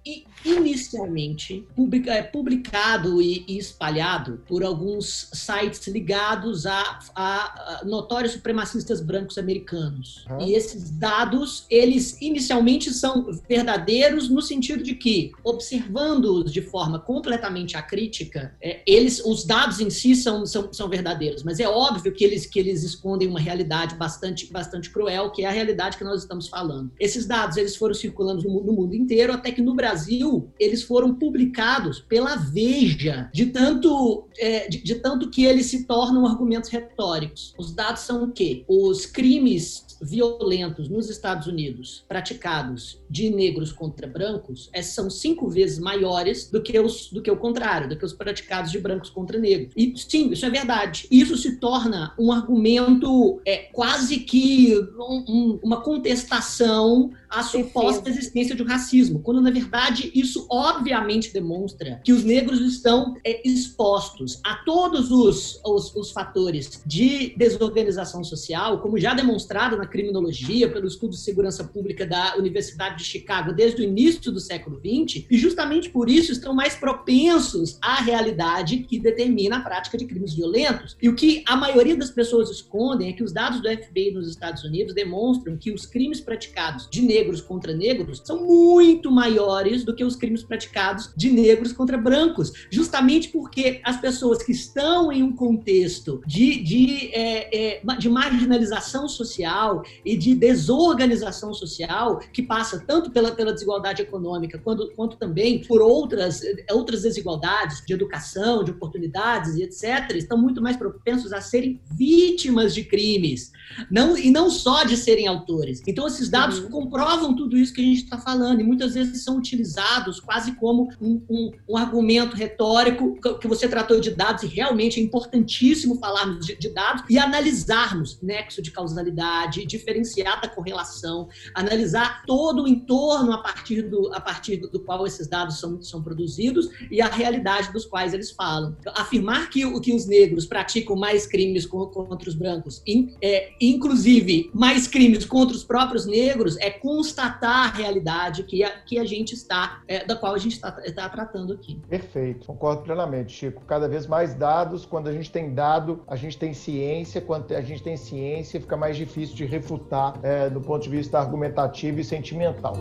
inicialmente 0.45 1.67
publica, 1.75 2.13
é, 2.13 2.23
publicado 2.23 3.21
e, 3.21 3.45
e, 3.47 3.59
espalhado 3.59 4.41
por 4.47 4.65
alguns 4.65 5.29
sites 5.33 5.87
ligados 5.87 6.67
a, 6.67 6.99
a, 7.15 7.81
a 7.81 7.85
notórios 7.85 8.33
supremacistas 8.33 9.01
brancos 9.01 9.39
americanos. 9.39 10.25
Uhum. 10.29 10.47
E 10.47 10.55
esses 10.55 10.91
dados, 10.91 11.65
eles 11.71 12.21
inicialmente 12.21 12.93
são 12.93 13.27
verdadeiros 13.49 14.29
no 14.29 14.43
sentido 14.43 14.83
de 14.83 14.95
que, 14.95 15.33
observando-os 15.45 16.53
de 16.53 16.63
forma 16.63 16.99
completamente 16.99 17.77
acrítica, 17.77 18.55
é, 18.61 18.81
eles, 18.87 19.23
os 19.25 19.45
dados 19.45 19.81
em 19.81 19.91
si 19.91 20.15
são, 20.15 20.47
são, 20.47 20.73
são 20.73 20.89
verdadeiros, 20.89 21.43
mas 21.43 21.61
é 21.61 21.69
óbvio 21.69 22.13
que 22.13 22.25
eles, 22.25 22.47
que 22.47 22.59
eles 22.59 22.83
escondem 22.83 23.29
uma 23.29 23.41
realidade 23.41 23.95
bastante, 23.95 24.51
bastante 24.53 24.91
cruel, 24.91 25.31
que 25.31 25.45
é 25.45 25.47
a 25.47 25.51
realidade 25.51 25.97
que 25.97 26.05
nós 26.05 26.23
estamos 26.23 26.49
falando. 26.49 26.91
Esses 26.99 27.27
dados, 27.27 27.57
eles 27.57 27.77
foram 27.77 27.95
circulando 27.95 28.43
no, 28.43 28.63
no 28.63 28.73
mundo 28.73 28.95
inteiro, 28.95 29.33
até 29.33 29.51
que 29.51 29.63
no 29.63 29.75
Brasil, 29.75 30.32
eles 30.59 30.83
foram 30.83 31.14
publicados 31.14 32.01
pela 32.01 32.37
Veja, 32.37 33.31
de 33.33 33.47
tanto, 33.47 34.29
é, 34.38 34.68
de, 34.68 34.83
de, 34.83 34.95
tanto 34.97 35.31
que 35.31 35.45
eles 35.45 35.66
se 35.66 35.85
tornam 35.85 36.27
argumentos 36.27 36.71
retóricos. 36.71 37.55
Os 37.59 37.75
dados 37.75 38.03
são 38.03 38.25
o 38.25 38.33
quê? 38.33 38.64
Os 38.68 39.07
crimes 39.07 39.87
violentos 40.01 40.88
nos 40.88 41.09
Estados 41.09 41.47
Unidos 41.47 42.05
praticados 42.09 43.02
de 43.12 43.29
negros 43.29 43.70
contra 43.70 44.07
brancos 44.07 44.70
é, 44.72 44.81
são 44.81 45.11
cinco 45.11 45.46
vezes 45.46 45.79
maiores 45.79 46.48
do 46.51 46.62
que, 46.62 46.79
os, 46.81 47.11
do 47.11 47.20
que 47.20 47.31
o 47.31 47.37
contrário, 47.37 47.87
do 47.87 47.96
que 47.96 48.07
os 48.07 48.14
praticados 48.14 48.72
de 48.72 48.79
brancos 48.79 49.11
contra 49.11 49.38
negros. 49.38 49.75
E 49.77 49.92
sim, 49.94 50.33
isso 50.33 50.46
é 50.46 50.51
verdade. 50.51 51.07
Isso 51.11 51.37
se 51.37 51.57
torna 51.57 52.14
um 52.18 52.33
argumento 52.33 53.38
é, 53.44 53.68
quase 53.70 54.20
que 54.20 54.75
um, 54.98 55.25
um, 55.29 55.61
uma 55.62 55.83
contestação 55.83 57.12
à 57.29 57.42
suposta 57.42 58.09
existência 58.09 58.55
de 58.55 58.62
um 58.62 58.66
racismo, 58.66 59.20
quando 59.20 59.40
na 59.40 59.51
verdade 59.51 60.11
isso 60.14 60.46
obviamente 60.51 61.33
demonstra 61.33 62.01
que 62.05 62.12
os 62.12 62.25
negros 62.25 62.61
estão 62.61 63.14
é, 63.25 63.46
expostos 63.46 64.40
a 64.44 64.57
todos 64.57 65.11
os, 65.11 65.61
os, 65.64 65.94
os 65.94 66.11
fatores 66.12 66.83
de 66.87 67.35
desorganização 67.37 68.25
social, 68.25 68.81
como 68.81 68.98
já 68.98 69.12
demonstrado 69.12 69.77
na 69.77 69.87
criminologia, 69.87 70.70
pelo 70.70 70.87
estudo 70.87 71.11
de 71.11 71.18
segurança 71.18 71.64
pública 71.64 72.07
da 72.07 72.37
Universidade 72.37 73.02
de 73.03 73.09
Chicago 73.09 73.53
desde 73.53 73.83
o 73.83 73.85
início 73.85 74.31
do 74.33 74.41
século 74.41 74.77
XX, 74.77 75.27
e 75.31 75.37
justamente 75.37 75.91
por 75.91 76.09
isso 76.09 76.33
estão 76.33 76.55
mais 76.55 76.75
propensos 76.75 77.79
à 77.83 78.03
realidade 78.03 78.79
que 78.79 78.99
determina 78.99 79.59
a 79.59 79.61
prática 79.61 79.99
de 79.99 80.07
crimes 80.07 80.35
violentos. 80.35 80.97
E 81.01 81.09
o 81.09 81.15
que 81.15 81.43
a 81.47 81.57
maioria 81.57 81.97
das 81.97 82.11
pessoas 82.11 82.51
escondem 82.51 83.11
é 83.11 83.12
que 83.12 83.23
os 83.23 83.33
dados 83.33 83.61
do 83.61 83.69
FBI 83.69 84.12
nos 84.12 84.29
Estados 84.29 84.65
Unidos 84.65 84.95
demonstram 84.95 85.57
que 85.57 85.73
os 85.73 85.87
crimes 85.87 86.21
praticados 86.21 86.88
de 86.91 87.03
negros 87.03 87.41
contra 87.41 87.75
negros 87.75 88.23
são 88.25 88.45
muito 88.45 89.11
maiores 89.11 89.85
do 89.85 89.95
que 89.95 90.05
os 90.05 90.17
crimes 90.17 90.43
praticados 90.43 91.12
de 91.17 91.31
negros 91.31 91.73
contra 91.73 91.99
brancos, 91.99 92.53
justamente 92.71 93.29
porque 93.29 93.81
as 93.85 94.01
pessoas 94.01 94.43
que 94.43 94.53
estão 94.53 95.12
em 95.12 95.23
um 95.23 95.35
contexto 95.35 96.23
de, 96.27 96.62
de, 96.62 97.11
é, 97.12 97.77
é, 97.77 97.97
de 97.99 98.09
marginalização 98.09 99.09
social, 99.09 99.83
e 100.05 100.17
de 100.17 100.35
desorganização 100.35 101.55
social, 101.55 102.21
que 102.33 102.43
passa 102.43 102.81
tanto 102.93 103.11
pela, 103.11 103.33
pela 103.33 103.55
desigualdade 103.55 104.03
econômica, 104.03 104.59
quanto, 104.59 104.91
quanto 104.95 105.17
também 105.17 105.65
por 105.65 105.81
outras, 105.81 106.43
outras 106.71 107.01
desigualdades 107.01 107.83
de 107.87 107.95
educação, 107.95 108.63
de 108.63 108.71
oportunidades 108.71 109.55
e 109.55 109.63
etc., 109.63 110.15
estão 110.15 110.37
muito 110.37 110.61
mais 110.61 110.77
propensos 110.77 111.33
a 111.33 111.41
serem 111.41 111.81
vítimas 111.91 112.75
de 112.75 112.85
crimes, 112.85 113.51
não, 113.91 114.15
e 114.15 114.31
não 114.31 114.51
só 114.51 114.85
de 114.85 114.95
serem 114.99 115.27
autores. 115.27 115.81
Então, 115.87 116.07
esses 116.07 116.29
dados 116.29 116.59
uhum. 116.59 116.69
comprovam 116.69 117.35
tudo 117.35 117.57
isso 117.57 117.73
que 117.73 117.81
a 117.81 117.85
gente 117.85 118.05
está 118.05 118.19
falando, 118.19 118.61
e 118.61 118.65
muitas 118.65 118.93
vezes 118.93 119.25
são 119.25 119.39
utilizados 119.39 120.21
quase 120.21 120.53
como 120.57 120.91
um, 121.01 121.23
um, 121.31 121.51
um, 121.71 121.77
argumento 121.79 122.37
retórico 122.37 123.19
que 123.41 123.49
você 123.49 123.67
tratou 123.67 124.01
de 124.01 124.11
dados, 124.11 124.43
e 124.43 124.49
realmente 124.49 125.01
é 125.01 125.03
importantíssimo 125.03 125.99
falarmos 125.99 126.45
de, 126.45 126.57
de 126.57 126.69
dados 126.69 127.05
e 127.09 127.19
analisarmos 127.19 128.21
nexo 128.21 128.61
de 128.61 128.71
causalidade, 128.71 129.65
diferenciar 129.65 130.43
da 130.43 130.49
correlação, 130.49 131.27
analisar 131.55 132.23
todo 132.27 132.65
o 132.65 132.69
entorno 132.83 133.33
a 133.33 133.38
partir 133.38 133.83
do, 133.83 134.12
a 134.12 134.21
partir 134.21 134.57
do, 134.57 134.81
qual 134.81 135.07
esses 135.07 135.27
dados 135.29 135.59
são, 135.59 135.81
são 135.83 136.03
produzidos 136.03 136.68
e 136.90 137.01
a 137.01 137.09
realidade 137.09 137.73
dos 137.73 137.85
quais 137.85 138.12
eles 138.12 138.31
falam. 138.31 138.77
Afirmar 138.97 139.49
que, 139.51 139.81
que 139.81 139.95
os 139.95 140.07
negros 140.07 140.47
praticam 140.47 140.97
mais 140.97 141.27
crimes 141.27 141.64
contra 141.66 142.29
os 142.29 142.35
brancos, 142.35 142.83
in, 142.87 143.14
é, 143.23 143.51
inclusive 143.61 144.51
mais 144.53 144.87
crimes 144.87 145.25
contra 145.25 145.57
os 145.57 145.64
próprios 145.64 146.07
negros, 146.07 146.57
é 146.59 146.71
constatar 146.71 147.68
a 147.68 147.71
realidade 147.71 148.42
que 148.45 148.62
a, 148.64 148.71
que 148.81 148.99
a 148.99 149.05
gente 149.05 149.35
está, 149.35 149.83
é, 149.87 150.05
da 150.05 150.16
qual 150.16 150.35
a 150.35 150.38
gente 150.38 150.53
está, 150.53 150.77
está 150.85 151.09
tratando 151.09 151.53
aqui. 151.53 151.81
Perfeito, 151.88 152.47
concordo 152.47 152.83
plenamente, 152.83 153.33
Chico. 153.33 153.62
Cada 153.66 153.88
vez 153.88 154.07
mais 154.07 154.35
dados, 154.35 154.85
quando 154.85 155.09
a 155.09 155.12
gente 155.12 155.31
tem 155.31 155.55
dado, 155.55 156.03
a 156.07 156.16
gente 156.16 156.37
tem 156.37 156.53
ciência, 156.53 157.21
quando 157.21 157.53
a 157.53 157.61
gente 157.61 157.83
tem 157.83 157.97
ciência, 157.97 158.61
fica 158.61 158.77
mais 158.77 158.97
difícil 158.97 159.37
de 159.37 159.45
refutar 159.45 160.18
é, 160.23 160.51
do 160.51 160.61
ponto 160.61 160.83
de 160.83 160.90
vista 160.90 161.18
argumentativo 161.18 162.01
e 162.01 162.05
sentimental. 162.05 162.62
道 162.62 162.77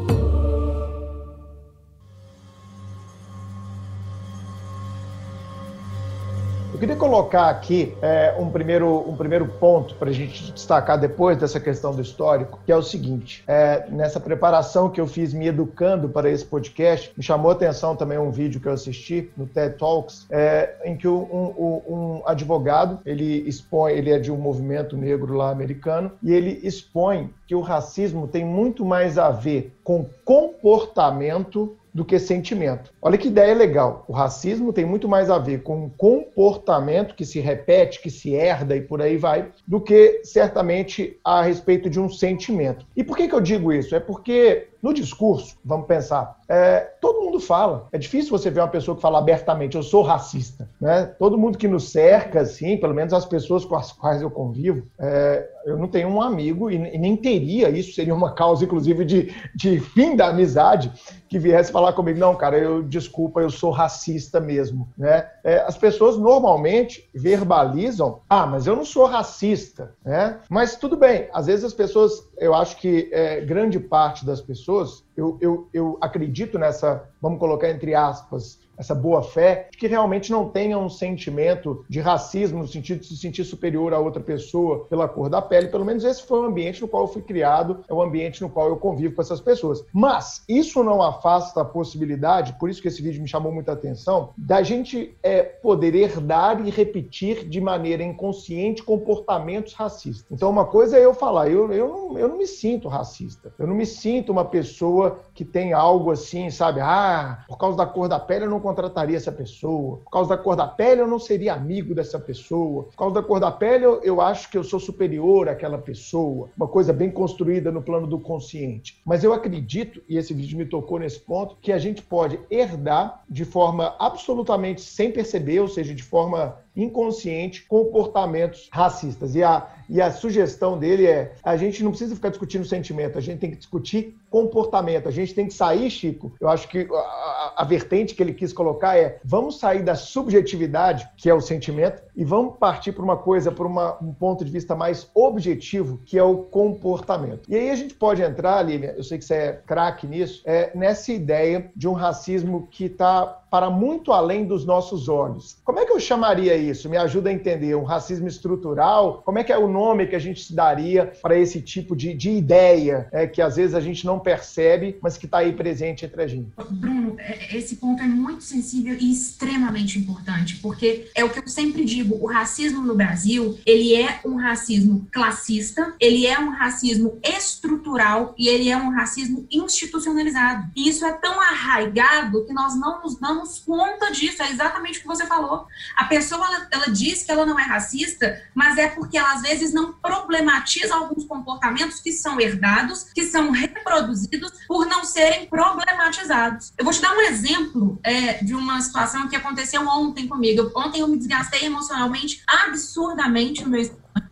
queria 6.82 6.96
colocar 6.96 7.48
aqui 7.48 7.96
é, 8.02 8.36
um, 8.40 8.50
primeiro, 8.50 9.08
um 9.08 9.16
primeiro 9.16 9.46
ponto 9.46 9.94
para 9.94 10.10
a 10.10 10.12
gente 10.12 10.52
destacar 10.52 11.00
depois 11.00 11.38
dessa 11.38 11.60
questão 11.60 11.94
do 11.94 12.02
histórico, 12.02 12.60
que 12.66 12.72
é 12.72 12.76
o 12.76 12.82
seguinte: 12.82 13.44
é, 13.48 13.86
nessa 13.88 14.20
preparação 14.20 14.90
que 14.90 15.00
eu 15.00 15.06
fiz 15.06 15.32
me 15.32 15.46
educando 15.46 16.10
para 16.10 16.28
esse 16.28 16.44
podcast, 16.44 17.14
me 17.16 17.24
chamou 17.24 17.52
a 17.52 17.54
atenção 17.54 17.96
também 17.96 18.18
um 18.18 18.32
vídeo 18.32 18.60
que 18.60 18.68
eu 18.68 18.74
assisti 18.74 19.30
no 19.38 19.46
TED 19.46 19.78
Talks, 19.78 20.26
é, 20.32 20.76
em 20.84 20.98
que 20.98 21.08
um, 21.08 21.22
um, 21.22 21.82
um 21.88 22.22
advogado 22.26 22.98
ele 23.06 23.48
expõe, 23.48 23.92
ele 23.92 24.10
é 24.10 24.18
de 24.18 24.32
um 24.32 24.38
movimento 24.38 24.98
negro 24.98 25.36
lá 25.36 25.52
americano, 25.52 26.12
e 26.24 26.34
ele 26.34 26.62
expõe 26.64 27.32
que 27.46 27.54
o 27.54 27.62
racismo 27.62 28.28
tem 28.28 28.44
muito 28.44 28.84
mais 28.84 29.20
a 29.20 29.30
ver 29.30 29.72
com 29.84 30.10
comportamento 30.26 31.78
do 31.94 32.06
que 32.06 32.18
sentimento. 32.18 32.94
Olha 33.02 33.18
que 33.18 33.28
ideia 33.28 33.54
legal. 33.54 34.06
O 34.08 34.14
racismo 34.14 34.72
tem 34.72 34.86
muito 34.86 35.08
mais 35.08 35.30
a 35.30 35.38
ver 35.38 35.64
com 35.64 35.86
um 35.86 35.90
comportamento 35.90 37.16
que 37.16 37.26
se 37.26 37.40
repete, 37.40 38.02
que 38.02 38.10
se 38.10 38.34
herda 38.34 38.76
e 38.76 38.82
por 38.82 39.02
aí 39.02 39.18
vai, 39.18 39.52
do 39.68 39.80
que 39.80 40.22
certamente 40.24 41.20
a 41.24 41.42
respeito 41.42 41.90
de 41.90 42.00
um 42.00 42.10
sentimento. 42.10 42.86
E 42.96 43.04
por 43.04 43.18
que, 43.18 43.28
que 43.28 43.36
eu 43.36 43.42
digo 43.42 43.74
isso? 43.74 43.96
É 43.96 44.00
porque 44.00 44.68
no 44.82 44.94
discurso, 44.94 45.56
vamos 45.64 45.86
pensar, 45.88 46.40
é, 46.52 46.80
todo 47.00 47.22
mundo 47.22 47.40
fala. 47.40 47.88
É 47.94 47.98
difícil 47.98 48.30
você 48.30 48.50
ver 48.50 48.60
uma 48.60 48.68
pessoa 48.68 48.96
que 48.96 49.02
fala 49.02 49.20
abertamente, 49.20 49.78
eu 49.78 49.84
sou 49.84 50.02
racista. 50.02 50.68
Né? 50.82 51.06
Todo 51.18 51.38
mundo 51.38 51.58
que 51.58 51.68
nos 51.68 51.92
cerca, 51.92 52.42
assim, 52.42 52.76
pelo 52.76 52.94
menos 52.94 53.14
as 53.14 53.26
pessoas 53.26 53.64
com 53.64 53.76
as 53.76 53.92
quais 53.94 54.22
eu 54.22 54.30
convivo, 54.30 54.86
é, 55.00 55.48
eu 55.66 55.78
não 55.78 55.88
tenho 55.88 56.10
um 56.10 56.22
amigo, 56.22 56.70
e 56.70 56.78
nem 56.98 57.16
teria, 57.16 57.70
isso 57.70 57.94
seria 57.94 58.14
uma 58.14 58.34
causa, 58.34 58.66
inclusive, 58.66 59.06
de, 59.06 59.34
de 59.56 59.80
fim 59.80 60.16
da 60.16 60.28
amizade, 60.28 60.92
que 61.30 61.40
viesse 61.40 61.72
falar 61.72 61.94
comigo, 61.94 62.20
não, 62.20 62.36
cara, 62.36 62.58
eu 62.58 62.84
desculpa, 62.84 63.40
eu 63.40 63.50
sou 63.50 63.72
racista 63.72 64.40
mesmo. 64.40 64.90
Né? 64.98 65.26
É, 65.44 65.60
as 65.60 65.78
pessoas 65.78 66.18
normalmente 66.18 67.08
verbalizam, 67.14 68.20
ah, 68.30 68.46
mas 68.46 68.68
eu 68.68 68.76
não 68.76 68.84
sou 68.84 69.06
racista. 69.06 69.94
Né? 70.04 70.40
Mas 70.50 70.76
tudo 70.76 70.98
bem, 70.98 71.30
às 71.34 71.46
vezes 71.46 71.64
as 71.64 71.74
pessoas, 71.74 72.28
eu 72.38 72.54
acho 72.54 72.76
que 72.78 73.10
é, 73.14 73.40
grande 73.40 73.80
parte 73.80 74.26
das 74.26 74.42
pessoas, 74.42 74.71
pessoas, 74.72 75.04
eu, 75.16 75.38
eu, 75.42 75.68
eu 75.74 75.98
acredito 76.02 76.58
nessa, 76.58 77.10
vamos 77.22 77.40
colocar 77.40 77.70
entre 77.70 77.94
aspas, 77.94 78.60
essa 78.82 78.96
boa 78.96 79.22
fé, 79.22 79.70
que 79.78 79.86
realmente 79.86 80.32
não 80.32 80.50
tenha 80.50 80.78
um 80.78 80.90
sentimento 80.90 81.86
de 81.88 82.00
racismo 82.00 82.60
no 82.60 82.68
sentido 82.68 83.02
de 83.02 83.06
se 83.06 83.18
sentir 83.18 83.44
superior 83.44 83.94
a 83.94 84.00
outra 84.00 84.22
pessoa 84.22 84.86
pela 84.86 85.08
cor 85.08 85.30
da 85.30 85.40
pele. 85.40 85.68
Pelo 85.68 85.86
menos 85.86 86.04
esse 86.04 86.24
foi 86.24 86.40
o 86.40 86.46
ambiente 86.46 86.82
no 86.82 86.88
qual 86.88 87.04
eu 87.04 87.08
fui 87.08 87.22
criado, 87.22 87.86
é 87.88 87.94
o 87.94 88.02
ambiente 88.02 88.42
no 88.42 88.50
qual 88.50 88.70
eu 88.70 88.78
convivo 88.78 89.14
com 89.14 89.22
essas 89.22 89.40
pessoas. 89.40 89.86
Mas 89.94 90.44
isso 90.50 90.84
não 90.84 91.00
afasta 91.00 91.62
a 91.62 91.66
possibilidade, 91.66 92.58
por 92.60 92.72
isso 92.72 92.82
que 92.82 92.88
esse 92.88 93.04
vídeo 93.04 93.22
me 93.22 93.28
chamou 93.28 93.52
muita 93.52 93.72
atenção, 93.72 94.32
da 94.36 94.64
gente 94.64 95.16
é, 95.22 95.44
poder 95.44 95.94
herdar 95.94 96.66
e 96.66 96.72
repetir 96.72 97.48
de 97.48 97.62
maneira 97.62 98.02
inconsciente 98.02 98.82
comportamentos 98.82 99.74
racistas. 99.74 100.26
Então, 100.32 100.50
uma 100.50 100.66
coisa 100.66 100.98
é 100.98 101.06
eu 101.06 101.14
falar, 101.14 101.50
eu, 101.50 101.72
eu, 101.72 101.88
não, 101.88 102.18
eu 102.18 102.28
não 102.28 102.38
me 102.38 102.48
sinto 102.48 102.88
racista, 102.88 103.54
eu 103.60 103.68
não 103.68 103.76
me 103.76 103.86
sinto 103.86 104.32
uma 104.32 104.46
pessoa 104.46 105.01
que 105.34 105.44
tem 105.44 105.74
algo 105.74 106.12
assim, 106.12 106.50
sabe? 106.50 106.80
Ah, 106.82 107.44
por 107.48 107.58
causa 107.58 107.78
da 107.78 107.86
cor 107.86 108.08
da 108.08 108.20
pele 108.20 108.46
eu 108.46 108.50
não 108.50 108.60
contrataria 108.60 109.18
essa 109.18 109.32
pessoa. 109.32 109.98
Por 110.04 110.12
causa 110.12 110.30
da 110.30 110.38
cor 110.38 110.56
da 110.56 110.68
pele, 110.68 111.02
eu 111.02 111.08
não 111.08 111.20
seria 111.20 111.54
amigo 111.54 111.96
dessa 111.96 112.20
pessoa. 112.20 112.84
Por 112.84 112.96
causa 112.96 113.16
da 113.16 113.24
cor 113.24 113.40
da 113.40 113.52
pele, 113.52 113.86
eu, 113.86 114.02
eu 114.04 114.22
acho 114.22 114.50
que 114.50 114.58
eu 114.58 114.64
sou 114.64 114.80
superior 114.80 115.50
àquela 115.50 115.78
pessoa. 115.78 116.50
Uma 116.56 116.68
coisa 116.68 116.94
bem 116.94 117.10
construída 117.10 117.72
no 117.72 117.82
plano 117.82 118.06
do 118.06 118.20
consciente. 118.20 119.02
Mas 119.06 119.24
eu 119.24 119.34
acredito, 119.34 120.02
e 120.08 120.18
esse 120.18 120.34
vídeo 120.34 120.58
me 120.58 120.66
tocou 120.66 121.00
nesse 121.00 121.20
ponto, 121.20 121.56
que 121.62 121.72
a 121.72 121.80
gente 121.80 122.02
pode 122.02 122.40
herdar 122.50 123.24
de 123.30 123.46
forma 123.46 123.96
absolutamente 124.00 124.82
sem 124.82 125.12
perceber, 125.12 125.60
ou 125.60 125.68
seja, 125.68 125.94
de 125.94 126.04
forma 126.04 126.58
inconsciente 126.76 127.64
comportamentos 127.64 128.70
racistas. 128.72 129.36
E 129.36 129.44
a, 129.44 129.68
e 129.90 130.02
a 130.02 130.12
sugestão 130.12 130.78
dele 130.78 131.06
é: 131.06 131.34
a 131.44 131.58
gente 131.58 131.84
não 131.84 131.92
precisa 131.92 132.16
ficar 132.16 132.30
discutindo 132.30 132.66
sentimento, 132.66 133.18
a 133.18 133.22
gente 133.22 133.40
tem 133.40 133.52
que 133.52 133.58
discutir 133.58 134.18
comportamento. 134.30 135.10
A 135.10 135.12
gente 135.12 135.36
tem 135.36 135.48
que 135.48 135.54
sair, 135.54 135.90
Chico. 135.90 136.34
Eu 136.40 136.48
acho 136.48 136.68
que 136.70 136.88
a, 136.90 137.54
a 137.58 137.66
vertente 137.66 138.16
que 138.16 138.24
ele 138.24 138.34
quis 138.34 138.54
colocar 138.54 138.98
é: 138.98 139.20
vamos 139.24 139.60
sair 139.60 139.84
da 139.84 139.96
subjetividade, 139.96 141.10
que 141.18 141.30
é 141.30 141.34
o 141.34 141.42
sentimento, 141.42 142.02
e 142.16 142.24
vamos 142.24 142.58
partir 142.58 142.94
para 142.94 143.04
uma 143.04 143.18
coisa, 143.18 143.52
para 143.52 143.68
um 144.02 144.14
ponto 144.14 144.46
de 144.46 144.52
vista 144.52 144.76
mais 144.76 145.10
objetivo, 145.14 146.00
que 146.06 146.18
é 146.18 146.24
o 146.24 146.38
comportamento. 146.38 147.50
E 147.50 147.56
aí 147.56 147.70
a 147.70 147.76
gente 147.76 147.94
pode 147.94 148.22
entrar, 148.22 148.62
Lívia, 148.62 148.94
eu 148.96 149.04
sei 149.04 149.18
que 149.18 149.26
você 149.26 149.34
é 149.34 149.62
craque 149.66 150.08
nisso, 150.08 150.42
é, 150.46 150.72
nessa 150.74 151.12
ideia 151.12 151.70
de 151.76 151.88
um 151.88 151.94
racismo 151.94 152.68
que 152.72 152.86
está 152.86 153.41
para 153.52 153.70
muito 153.70 154.14
além 154.14 154.46
dos 154.46 154.66
nossos 154.66 155.10
olhos. 155.10 155.58
Como 155.66 155.78
é 155.78 155.86
que 155.86 155.92
eu 155.92 156.00
chamaria 156.00 156.56
isso? 156.56 156.90
Me 156.90 156.96
ajuda 156.96 157.30
a 157.30 157.34
entender. 157.34 157.76
Um 157.76 157.84
racismo 157.84 158.26
estrutural? 158.26 159.22
Como 159.26 159.40
é 159.40 159.44
que 159.44 159.52
é 159.52 159.58
o 159.58 159.68
nome 159.68 160.08
que 160.08 160.16
a 160.16 160.20
gente 160.20 160.42
se 160.42 160.56
daria 160.56 161.12
para 161.22 161.38
esse 161.38 161.62
tipo 161.62 161.94
de, 161.94 162.14
de 162.14 162.32
ideia 162.32 163.10
é, 163.12 163.28
que 163.28 163.42
às 163.42 163.58
vezes 163.58 163.76
a 163.76 163.82
gente 163.82 164.06
não 164.06 164.20
percebe, 164.20 164.98
mas 165.02 165.18
que 165.18 165.26
está 165.26 165.40
aí 165.40 165.52
presente 165.52 166.06
entre 166.06 166.24
a 166.24 166.28
gente? 166.28 166.48
Bruno, 166.70 167.18
é, 167.20 167.58
esse 167.58 167.76
ponto 167.76 168.02
é 168.02 168.08
muito 168.08 168.44
sensível 168.46 168.96
e 168.98 169.12
extremamente 169.12 170.00
importante, 170.00 170.56
porque 170.58 171.10
é 171.14 171.26
o 171.26 171.30
que 171.30 171.40
eu 171.40 171.48
sempre 171.48 171.84
digo, 171.84 172.16
o 172.24 172.28
racismo 172.28 172.82
no 172.82 172.96
Brasil, 172.96 173.60
ele 173.66 173.94
é 173.96 174.22
um 174.26 174.38
racismo 174.38 175.06
classista, 175.12 175.94
ele 176.00 176.26
é 176.26 176.40
um 176.40 176.52
racismo 176.52 177.20
estrutural 177.22 178.34
e 178.38 178.48
ele 178.48 178.70
é 178.70 178.78
um 178.78 178.92
racismo 178.92 179.46
institucionalizado. 179.52 180.70
E 180.74 180.88
isso 180.88 181.04
é 181.04 181.12
tão 181.12 181.40
arraigado 181.42 182.46
que 182.46 182.54
nós 182.54 182.80
não 182.80 183.02
nos 183.02 183.20
damos 183.20 183.41
damos 183.42 183.60
conta 183.60 184.12
disso, 184.12 184.42
é 184.44 184.52
exatamente 184.52 185.00
o 185.00 185.02
que 185.02 185.08
você 185.08 185.26
falou. 185.26 185.66
A 185.96 186.06
pessoa, 186.06 186.46
ela, 186.46 186.68
ela 186.72 186.86
diz 186.88 187.24
que 187.24 187.32
ela 187.32 187.46
não 187.46 187.60
é 187.60 187.64
racista, 187.64 188.42
mas 188.54 188.78
é 188.78 188.88
porque 188.88 189.18
ela, 189.18 189.34
às 189.34 189.42
vezes, 189.42 189.74
não 189.74 189.94
problematiza 189.94 190.96
alguns 190.96 191.26
comportamentos 191.26 192.00
que 192.00 192.12
são 192.12 192.40
herdados, 192.40 193.06
que 193.14 193.26
são 193.26 193.52
reproduzidos 193.52 194.52
por 194.68 194.86
não 194.86 195.04
serem 195.04 195.48
problematizados. 195.48 196.74
Eu 196.78 196.86
vou 196.86 196.94
te 196.94 197.02
dar 197.02 197.16
um 197.16 197.22
exemplo 197.22 198.00
é, 198.04 198.44
de 198.44 198.54
uma 198.54 198.80
situação 198.82 199.28
que 199.28 199.36
aconteceu 199.36 199.86
ontem 199.88 200.28
comigo. 200.28 200.72
Ontem 200.76 201.02
eu 201.02 201.08
me 201.08 201.18
desgastei 201.18 201.66
emocionalmente 201.66 202.44
absurdamente 202.48 203.64
no 203.64 203.70
meu 203.70 203.82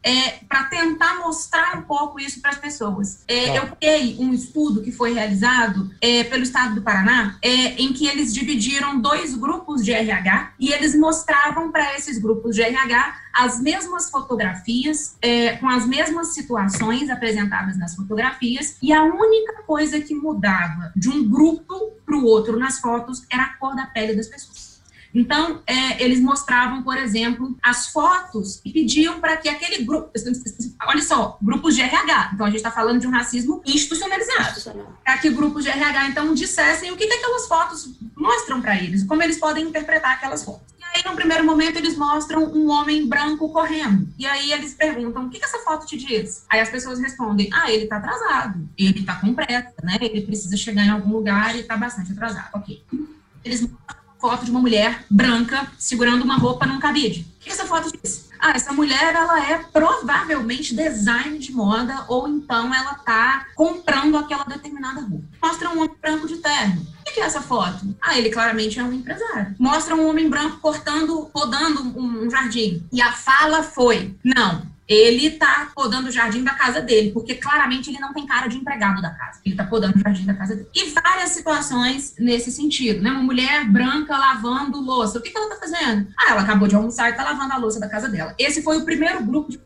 é, 0.04 0.40
para 0.48 0.66
tentar 0.66 1.20
mostrar 1.20 1.78
um 1.78 1.82
pouco 1.84 2.20
isso 2.20 2.42
para 2.42 2.52
as 2.52 2.58
pessoas. 2.58 3.24
É, 3.28 3.58
eu 3.58 3.68
peguei 3.68 4.18
um 4.20 4.34
estudo 4.34 4.82
que 4.82 4.92
foi 4.92 5.14
realizado 5.14 5.92
é, 6.02 6.24
pelo 6.24 6.44
Estado 6.44 6.76
do 6.76 6.82
Paraná, 6.82 7.38
é, 7.42 7.82
em 7.82 7.94
que 7.94 8.08
eles 8.08 8.34
dividiram 8.34 9.00
dois 9.00 9.36
grupos 9.36 9.84
de 9.84 9.92
RH 9.92 10.54
e 10.60 10.72
eles 10.72 10.98
mostravam 10.98 11.72
para 11.72 11.96
esses 11.96 12.18
grupos 12.18 12.56
de 12.56 12.62
RH 12.62 13.30
as 13.34 13.62
mesmas 13.62 14.10
fotografias, 14.10 15.16
é, 15.22 15.56
com 15.58 15.70
as 15.70 15.86
mesmas 15.86 16.34
situações 16.34 17.10
apresentadas 17.10 17.78
nas 17.78 17.96
fotografias, 17.96 18.76
e 18.82 18.92
a 18.92 19.04
única 19.04 19.64
coisa 19.64 20.02
que 20.02 20.14
mudava 20.14 20.92
de 20.96 21.10
um 21.10 21.30
grupo 21.30 21.94
para 22.06 22.18
o 22.18 22.26
outro 22.26 22.58
nas 22.58 22.80
fotos 22.80 23.26
era 23.32 23.44
a 23.44 23.54
cor 23.54 23.76
da 23.76 23.86
pele 23.86 24.16
das 24.16 24.28
pessoas. 24.28 24.69
Então, 25.14 25.62
é, 25.66 26.04
eles 26.04 26.20
mostravam, 26.20 26.84
por 26.84 26.98
exemplo, 26.98 27.58
as 27.62 27.88
fotos 27.88 28.62
e 28.64 28.72
pediam 28.72 29.20
para 29.20 29.38
que 29.38 29.50
aquele 29.50 29.84
grupo, 29.84 30.12
olha 30.88 31.02
só, 31.02 31.38
grupos 31.42 31.76
de 31.76 31.82
RH, 31.82 32.32
então 32.34 32.46
a 32.46 32.50
gente 32.50 32.58
está 32.58 32.72
falando 32.72 33.00
de 33.00 33.08
um 33.08 33.12
racismo 33.12 33.62
institucionalizado, 33.66 34.62
para 35.04 35.18
que 35.18 35.30
grupos 35.30 35.64
de 35.64 35.70
RH, 35.70 36.10
então, 36.10 36.34
dissessem 36.34 36.92
o 36.92 36.98
que, 36.98 37.08
que 37.08 37.14
aquelas 37.14 37.48
fotos 37.48 37.90
mostram 38.16 38.62
para 38.62 38.78
eles, 38.78 39.04
como 39.04 39.24
eles 39.24 39.40
podem 39.40 39.66
interpretar 39.66 40.14
aquelas 40.14 40.44
fotos. 40.44 40.70
E 40.80 40.84
aí, 40.84 41.04
no 41.06 41.16
primeiro 41.16 41.44
momento, 41.44 41.78
eles 41.78 41.96
mostram 41.98 42.44
um 42.46 42.70
homem 42.70 43.08
branco 43.08 43.50
correndo. 43.50 44.08
E 44.18 44.26
aí 44.26 44.52
eles 44.52 44.74
perguntam: 44.74 45.26
o 45.26 45.30
que, 45.30 45.38
que 45.38 45.46
essa 45.46 45.60
foto 45.60 45.86
te 45.86 45.98
diz? 45.98 46.46
Aí 46.50 46.60
as 46.60 46.70
pessoas 46.70 47.00
respondem: 47.00 47.50
ah, 47.54 47.72
ele 47.72 47.84
está 47.84 47.98
atrasado, 47.98 48.68
ele 48.78 49.00
está 49.00 49.16
com 49.16 49.34
pressa, 49.34 49.74
né? 49.84 49.98
Ele 50.02 50.22
precisa 50.22 50.56
chegar 50.58 50.84
em 50.84 50.90
algum 50.90 51.12
lugar 51.12 51.56
e 51.56 51.60
está 51.60 51.78
bastante 51.78 52.12
atrasado. 52.12 52.50
Ok. 52.54 52.84
Eles 53.44 53.62
mostram 53.62 53.99
foto 54.20 54.46
de 54.46 54.52
uma 54.52 54.60
mulher 54.60 55.06
branca 55.10 55.72
segurando 55.78 56.24
uma 56.24 56.38
roupa 56.38 56.66
num 56.66 56.80
cabide. 56.80 57.26
O 57.38 57.40
que 57.40 57.50
essa 57.50 57.66
foto 57.66 57.92
diz? 57.92 58.30
Ah, 58.40 58.52
essa 58.52 58.72
mulher 58.72 59.16
ela 59.16 59.50
é 59.50 59.58
provavelmente 59.58 60.76
design 60.76 61.40
de 61.40 61.52
moda 61.52 62.06
ou 62.08 62.28
então 62.28 62.74
ela 62.74 62.96
tá 62.96 63.48
comprando 63.56 64.18
aquela 64.18 64.44
determinada 64.44 65.02
roupa. 65.02 65.26
Mostra 65.42 65.70
um 65.70 65.80
homem 65.80 65.96
branco 66.02 66.28
de 66.28 66.38
terno. 66.38 66.86
O 67.02 67.12
que 67.12 67.20
é 67.20 67.24
essa 67.24 67.42
foto? 67.42 67.96
Ah, 68.00 68.18
ele 68.18 68.30
claramente 68.30 68.80
é 68.80 68.84
um 68.84 68.94
empresário. 68.94 69.56
Mostra 69.58 69.96
um 69.96 70.08
homem 70.08 70.30
branco 70.30 70.60
cortando, 70.60 71.30
podando 71.34 71.82
um 72.00 72.30
jardim. 72.30 72.86
E 72.94 73.02
a 73.02 73.12
fala 73.12 73.64
foi: 73.64 74.16
não, 74.24 74.62
ele 74.90 75.30
tá 75.30 75.70
podando 75.76 76.10
o 76.10 76.12
jardim 76.12 76.44
da 76.44 76.56
casa 76.56 76.82
dele, 76.82 77.12
porque 77.12 77.36
claramente 77.36 77.92
ele 77.92 78.00
não 78.00 78.12
tem 78.12 78.26
cara 78.26 78.48
de 78.48 78.58
empregado 78.58 79.00
da 79.04 79.12
casa. 79.12 79.40
Ele 79.46 79.56
tá 79.56 79.64
podando 79.64 79.96
o 79.96 80.00
jardim 80.00 80.26
da 80.26 80.34
casa 80.34 80.56
dele. 80.56 80.68
E 80.74 80.90
várias 80.90 81.30
situações 81.30 82.16
nesse 82.18 82.52
sentido, 82.52 83.04
né? 83.04 83.12
Uma 83.12 83.22
mulher 83.22 83.70
branca 83.70 84.18
lavando 84.18 84.82
louça. 84.82 85.20
O 85.20 85.22
que, 85.22 85.30
que 85.30 85.38
ela 85.38 85.50
tá 85.50 85.58
fazendo? 85.58 86.08
Ah, 86.18 86.32
ela 86.32 86.42
acabou 86.42 86.68
de 86.68 86.76
almoçar 86.76 87.12
e 87.12 87.14
tá 87.14 87.24
lavando 87.24 87.54
a 87.54 87.58
louça 87.58 87.80
da 87.80 87.88
casa 87.88 88.10
dela. 88.10 88.34
Esse 88.40 88.64
foi 88.64 88.78
o 88.78 88.86
primeiro 88.86 89.24
grupo 89.24 89.52
de 89.52 89.60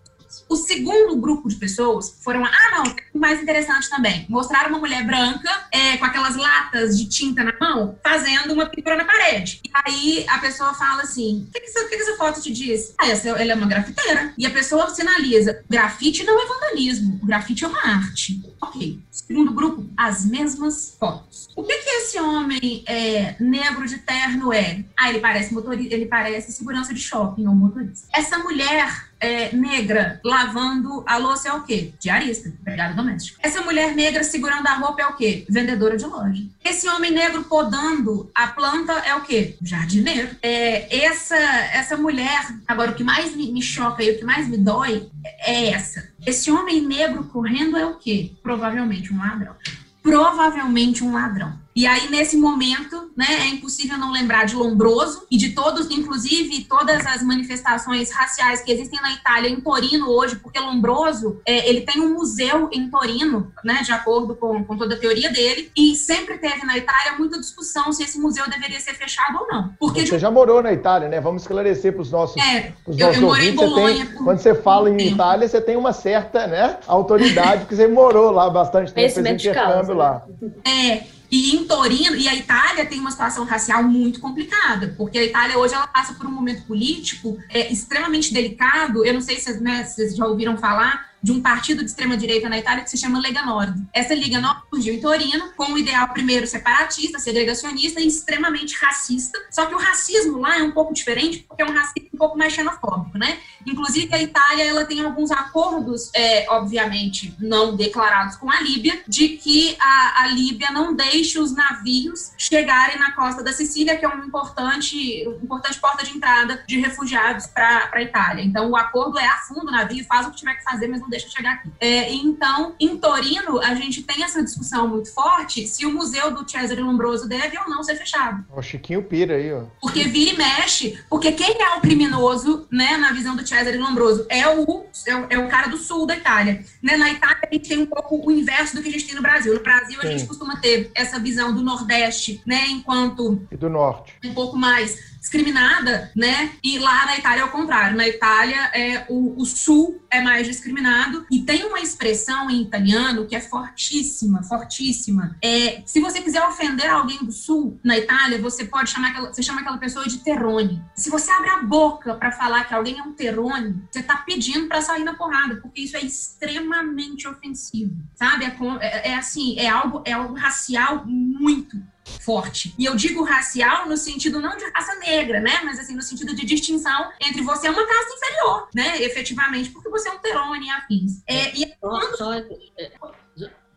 o 0.53 0.55
segundo 0.55 1.15
grupo 1.15 1.49
de 1.49 1.55
pessoas 1.55 2.15
foram. 2.23 2.45
Ah, 2.45 2.71
não, 2.71 2.95
mais 3.19 3.41
interessante 3.41 3.89
também. 3.89 4.25
Mostraram 4.29 4.69
uma 4.69 4.79
mulher 4.79 5.03
branca 5.05 5.49
é, 5.71 5.97
com 5.97 6.05
aquelas 6.05 6.35
latas 6.35 6.97
de 6.97 7.09
tinta 7.09 7.43
na 7.43 7.53
mão, 7.59 7.97
fazendo 8.03 8.53
uma 8.53 8.67
pintura 8.67 8.95
na 8.95 9.03
parede. 9.03 9.61
E 9.65 9.71
aí 9.73 10.25
a 10.29 10.37
pessoa 10.37 10.73
fala 10.75 11.01
assim: 11.01 11.47
o 11.49 11.51
que, 11.51 11.59
que, 11.59 11.65
essa, 11.65 11.89
que, 11.89 11.95
que 11.95 12.03
essa 12.03 12.17
foto 12.17 12.41
te 12.41 12.51
diz? 12.51 12.93
Ah, 12.99 13.07
essa, 13.07 13.29
ela 13.29 13.51
é 13.51 13.55
uma 13.55 13.67
grafiteira. 13.67 14.33
E 14.37 14.45
a 14.45 14.51
pessoa 14.51 14.89
sinaliza: 14.89 15.63
grafite 15.67 16.23
não 16.23 16.39
é 16.39 16.45
vandalismo, 16.45 17.19
grafite 17.23 17.65
é 17.65 17.67
uma 17.67 17.83
arte. 17.83 18.41
Ok. 18.61 18.99
Segundo 19.11 19.53
grupo, 19.53 19.85
as 19.97 20.25
mesmas 20.25 20.95
fotos. 20.99 21.49
O 21.55 21.63
que, 21.63 21.75
que 21.77 21.89
esse 21.89 22.19
homem 22.19 22.83
é, 22.85 23.35
negro 23.39 23.87
de 23.87 23.97
terno 23.97 24.53
é? 24.53 24.83
Ah, 24.95 25.09
ele 25.09 25.19
parece 25.19 25.53
motorista, 25.53 25.95
ele 25.95 26.05
parece 26.05 26.51
segurança 26.51 26.93
de 26.93 26.99
shopping 26.99 27.47
ou 27.47 27.55
motorista. 27.55 28.07
Essa 28.13 28.37
mulher 28.37 29.11
é, 29.23 29.55
negra 29.55 30.19
lavando 30.21 31.01
a 31.07 31.15
louça 31.17 31.47
é 31.47 31.53
o 31.53 31.63
quê? 31.63 31.93
Diarista, 31.97 32.49
empregada 32.49 32.93
doméstica. 32.93 33.39
Essa 33.41 33.61
mulher 33.61 33.95
negra 33.95 34.21
segurando 34.21 34.67
a 34.67 34.73
roupa 34.73 35.01
é 35.01 35.07
o 35.07 35.15
quê? 35.15 35.45
Vendedora 35.49 35.95
de 35.95 36.05
loja. 36.05 36.43
Esse 36.63 36.89
homem 36.89 37.11
negro 37.11 37.43
podando 37.45 38.29
a 38.35 38.47
planta 38.47 38.91
é 38.91 39.15
o 39.15 39.21
quê? 39.21 39.55
Jardineiro. 39.61 40.35
É, 40.41 41.05
essa, 41.05 41.37
essa 41.37 41.95
mulher, 41.95 42.45
agora 42.67 42.91
o 42.91 42.95
que 42.95 43.03
mais 43.03 43.33
me, 43.33 43.49
me 43.49 43.61
choca 43.61 44.03
e 44.03 44.11
o 44.11 44.19
que 44.19 44.25
mais 44.25 44.49
me 44.49 44.57
dói 44.57 45.07
é 45.39 45.69
essa. 45.69 46.09
Esse 46.25 46.51
homem 46.51 46.81
negro 46.81 47.23
correndo 47.25 47.77
é 47.77 47.85
o 47.85 47.95
quê? 47.95 48.33
Provavelmente 48.43 49.13
um 49.13 49.19
ladrão. 49.19 49.55
Provavelmente 50.01 51.01
um 51.01 51.13
ladrão. 51.13 51.62
E 51.75 51.87
aí, 51.87 52.09
nesse 52.09 52.37
momento, 52.37 53.11
né, 53.15 53.25
é 53.41 53.47
impossível 53.47 53.97
não 53.97 54.11
lembrar 54.11 54.45
de 54.45 54.55
Lombroso 54.55 55.25
e 55.29 55.37
de 55.37 55.49
todos, 55.49 55.89
inclusive 55.89 56.65
todas 56.65 57.05
as 57.05 57.23
manifestações 57.23 58.11
raciais 58.11 58.61
que 58.61 58.71
existem 58.71 59.01
na 59.01 59.13
Itália, 59.13 59.49
em 59.49 59.59
Torino 59.59 60.09
hoje, 60.09 60.35
porque 60.35 60.59
Lombroso, 60.59 61.41
é, 61.45 61.67
ele 61.67 61.81
tem 61.81 62.01
um 62.01 62.13
museu 62.13 62.69
em 62.71 62.89
Torino, 62.89 63.51
né, 63.63 63.81
de 63.83 63.91
acordo 63.91 64.35
com, 64.35 64.63
com 64.63 64.77
toda 64.77 64.95
a 64.95 64.99
teoria 64.99 65.31
dele, 65.31 65.71
e 65.75 65.95
sempre 65.95 66.37
teve 66.37 66.65
na 66.65 66.77
Itália 66.77 67.17
muita 67.17 67.39
discussão 67.39 67.91
se 67.91 68.03
esse 68.03 68.19
museu 68.19 68.47
deveria 68.49 68.79
ser 68.79 68.93
fechado 68.93 69.39
ou 69.39 69.47
não. 69.47 69.73
Porque 69.79 70.05
você 70.05 70.15
de... 70.15 70.19
já 70.19 70.29
morou 70.29 70.61
na 70.61 70.71
Itália, 70.71 71.07
né? 71.07 71.19
Vamos 71.19 71.43
esclarecer 71.43 71.93
para 71.93 72.01
os 72.01 72.11
nossos, 72.11 72.37
é, 72.41 72.73
pros 72.83 72.99
eu, 72.99 73.07
nossos 73.07 73.21
eu 73.21 73.27
morei 73.27 73.49
ouvintes. 73.49 73.65
Em 73.65 73.69
Bolonha 73.69 74.05
tem, 74.05 74.15
quando 74.15 74.37
você 74.39 74.55
fala 74.55 74.89
em 74.89 74.97
tempo. 74.97 75.15
Itália, 75.15 75.47
você 75.47 75.61
tem 75.61 75.75
uma 75.75 75.93
certa 75.93 76.47
né, 76.47 76.77
autoridade, 76.87 77.61
porque 77.61 77.75
você 77.75 77.87
morou 77.87 78.31
lá 78.31 78.49
bastante 78.49 78.93
tempo, 78.93 79.13
fez 79.13 79.17
intercâmbio 79.17 79.95
lá. 79.95 80.25
É, 80.65 81.03
e 81.33 81.55
em 81.55 81.65
Torino, 81.65 82.15
e 82.15 82.27
a 82.27 82.35
Itália 82.35 82.85
tem 82.85 82.99
uma 82.99 83.09
situação 83.09 83.43
racial 83.43 83.81
muito 83.81 84.19
complicada, 84.19 84.93
porque 84.95 85.17
a 85.17 85.23
Itália 85.23 85.57
hoje 85.57 85.73
ela 85.73 85.87
passa 85.87 86.13
por 86.13 86.27
um 86.27 86.31
momento 86.31 86.61
político 86.67 87.39
é, 87.49 87.73
extremamente 87.73 88.31
delicado. 88.31 89.03
Eu 89.03 89.15
não 89.15 89.21
sei 89.21 89.39
se 89.39 89.59
né, 89.59 89.83
vocês 89.83 90.15
já 90.15 90.27
ouviram 90.27 90.55
falar, 90.59 91.11
de 91.23 91.31
um 91.31 91.41
partido 91.41 91.79
de 91.79 91.85
extrema-direita 91.85 92.49
na 92.49 92.59
Itália 92.59 92.83
que 92.83 92.89
se 92.89 92.97
chama 92.97 93.19
Lega 93.19 93.43
Nord. 93.43 93.81
Essa 93.93 94.13
Liga 94.13 94.41
Nord 94.41 94.61
surgiu 94.69 94.93
em 94.93 94.99
Torino 94.99 95.53
com 95.55 95.71
um 95.71 95.77
ideal 95.77 96.09
primeiro 96.09 96.45
separatista, 96.45 97.17
segregacionista 97.17 98.01
e 98.01 98.07
extremamente 98.07 98.75
racista. 98.75 99.39
Só 99.49 99.65
que 99.65 99.73
o 99.73 99.77
racismo 99.77 100.39
lá 100.39 100.59
é 100.59 100.63
um 100.63 100.71
pouco 100.71 100.93
diferente, 100.93 101.45
porque 101.47 101.63
é 101.63 101.65
um 101.65 101.73
racismo 101.73 102.09
um 102.13 102.17
pouco 102.17 102.37
mais 102.37 102.51
xenofóbico, 102.51 103.17
né? 103.17 103.39
Inclusive, 103.65 104.13
a 104.13 104.21
Itália 104.21 104.65
ela 104.65 104.85
tem 104.85 105.01
alguns 105.01 105.31
acordos, 105.31 106.11
é, 106.13 106.45
obviamente, 106.49 107.33
não 107.39 107.75
declarados 107.75 108.35
com 108.35 108.51
a 108.51 108.59
Líbia, 108.59 109.01
de 109.07 109.29
que 109.29 109.77
a, 109.79 110.23
a 110.23 110.27
Líbia 110.27 110.71
não 110.71 110.93
deixe 110.93 111.39
os 111.39 111.55
navios 111.55 112.33
chegarem 112.37 112.99
na 112.99 113.13
costa 113.13 113.41
da 113.41 113.53
Sicília, 113.53 113.97
que 113.97 114.03
é 114.03 114.07
uma 114.07 114.25
importante, 114.25 115.23
uma 115.25 115.37
importante 115.37 115.79
porta 115.79 116.03
de 116.03 116.11
entrada 116.11 116.63
de 116.67 116.79
refugiados 116.79 117.47
para 117.47 117.89
a 117.93 118.01
Itália. 118.01 118.43
Então, 118.43 118.69
o 118.69 118.75
acordo 118.75 119.17
é 119.17 119.25
afunda 119.25 119.71
o 119.71 119.71
navio, 119.71 120.05
faz 120.05 120.27
o 120.27 120.31
que 120.31 120.37
tiver 120.37 120.55
que 120.55 120.63
fazer, 120.63 120.87
mas 120.87 120.99
não 120.99 121.12
deixa 121.13 121.29
chegar 121.29 121.53
aqui. 121.53 121.69
É, 121.79 122.11
então, 122.13 122.75
em 122.79 122.97
Torino, 122.97 123.59
a 123.59 123.75
gente 123.75 124.01
tem 124.03 124.23
essa 124.23 124.43
discussão 124.43 124.87
muito 124.87 125.13
forte 125.13 125.67
se 125.67 125.85
o 125.85 125.93
museu 125.93 126.31
do 126.31 126.49
Cesare 126.49 126.81
Lombroso 126.81 127.27
deve 127.27 127.57
ou 127.57 127.69
não 127.69 127.83
ser 127.83 127.95
fechado. 127.95 128.43
O 128.55 128.61
Chiquinho 128.61 129.03
pira 129.03 129.35
aí, 129.35 129.53
ó. 129.53 129.63
Porque 129.81 130.03
vira 130.05 130.31
e 130.31 130.37
mexe, 130.37 130.99
porque 131.09 131.31
quem 131.31 131.61
é 131.61 131.77
o 131.77 131.81
criminoso, 131.81 132.67
né, 132.71 132.97
na 132.97 133.11
visão 133.11 133.35
do 133.35 133.47
Cesare 133.47 133.77
Lombroso, 133.77 134.25
é 134.29 134.47
o, 134.47 134.85
é 135.05 135.15
o, 135.15 135.27
é 135.29 135.37
o 135.37 135.47
cara 135.47 135.67
do 135.67 135.77
sul 135.77 136.05
da 136.05 136.17
Itália. 136.17 136.63
Né? 136.81 136.97
Na 136.97 137.11
Itália, 137.11 137.37
a 137.43 137.53
gente 137.53 137.69
tem 137.69 137.79
um 137.79 137.85
pouco 137.85 138.27
o 138.27 138.31
inverso 138.31 138.75
do 138.75 138.81
que 138.81 138.89
a 138.89 138.91
gente 138.91 139.05
tem 139.05 139.15
no 139.15 139.21
Brasil. 139.21 139.53
No 139.53 139.61
Brasil, 139.61 140.01
Sim. 140.01 140.07
a 140.07 140.11
gente 140.11 140.25
costuma 140.25 140.57
ter 140.57 140.91
essa 140.95 141.19
visão 141.19 141.53
do 141.53 141.61
Nordeste, 141.61 142.41
né, 142.45 142.65
enquanto... 142.69 143.41
E 143.51 143.55
do 143.55 143.69
Norte. 143.69 144.13
Um 144.23 144.33
pouco 144.33 144.57
mais 144.57 145.12
discriminada, 145.33 146.11
né? 146.15 146.51
E 146.63 146.77
lá 146.77 147.07
na 147.07 147.17
Itália 147.17 147.41
é 147.41 147.45
o 147.45 147.51
contrário. 147.51 147.97
Na 147.97 148.07
Itália 148.07 148.69
é 148.73 149.05
o, 149.09 149.41
o, 149.41 149.45
sul 149.45 149.99
é 150.11 150.21
mais 150.21 150.45
discriminado 150.45 151.25
e 151.31 151.41
tem 151.41 151.65
uma 151.65 151.79
expressão 151.79 152.49
em 152.51 152.61
italiano 152.61 153.25
que 153.25 153.35
é 153.35 153.39
fortíssima, 153.39 154.43
fortíssima. 154.43 155.35
É, 155.41 155.81
se 155.85 155.99
você 155.99 156.21
quiser 156.21 156.43
ofender 156.43 156.87
alguém 156.87 157.17
do 157.17 157.31
sul 157.31 157.79
na 157.83 157.97
Itália, 157.97 158.39
você 158.39 158.65
pode 158.65 158.91
chamar 158.91 159.09
aquela, 159.09 159.33
você 159.33 159.41
chama 159.41 159.61
aquela 159.61 159.77
pessoa 159.77 160.05
de 160.05 160.19
terrone. 160.19 160.83
Se 160.95 161.09
você 161.09 161.31
abre 161.31 161.49
a 161.49 161.63
boca 161.63 162.13
para 162.13 162.31
falar 162.31 162.65
que 162.65 162.73
alguém 162.75 162.99
é 162.99 163.01
um 163.01 163.13
terrone, 163.13 163.83
você 163.89 164.03
tá 164.03 164.17
pedindo 164.17 164.67
para 164.67 164.81
sair 164.81 165.03
na 165.03 165.15
porrada, 165.15 165.55
porque 165.55 165.81
isso 165.81 165.97
é 165.97 166.01
extremamente 166.01 167.27
ofensivo, 167.27 167.95
sabe? 168.13 168.45
É, 168.45 168.49
é, 168.81 169.11
é 169.11 169.15
assim, 169.15 169.57
é 169.57 169.67
algo 169.67 170.03
é 170.05 170.11
algo 170.11 170.35
racial 170.35 171.05
muito 171.07 171.81
forte. 172.19 172.73
E 172.77 172.85
eu 172.85 172.95
digo 172.95 173.23
racial 173.23 173.87
no 173.87 173.97
sentido 173.97 174.39
não 174.39 174.55
de 174.57 174.65
raça 174.65 174.95
negra, 174.95 175.39
né? 175.39 175.61
Mas 175.63 175.79
assim, 175.79 175.95
no 175.95 176.01
sentido 176.01 176.35
de 176.35 176.45
distinção 176.45 177.11
entre 177.21 177.41
você 177.41 177.67
é 177.67 177.71
uma 177.71 177.85
casta 177.85 178.13
inferior, 178.13 178.67
né? 178.73 179.01
Efetivamente, 179.01 179.69
porque 179.69 179.89
você 179.89 180.09
é 180.09 180.11
um 180.11 180.19
terone 180.19 180.67
e 180.67 180.69
afins. 180.69 181.23
É, 181.27 181.55
e 181.55 181.73
quando... 181.79 182.17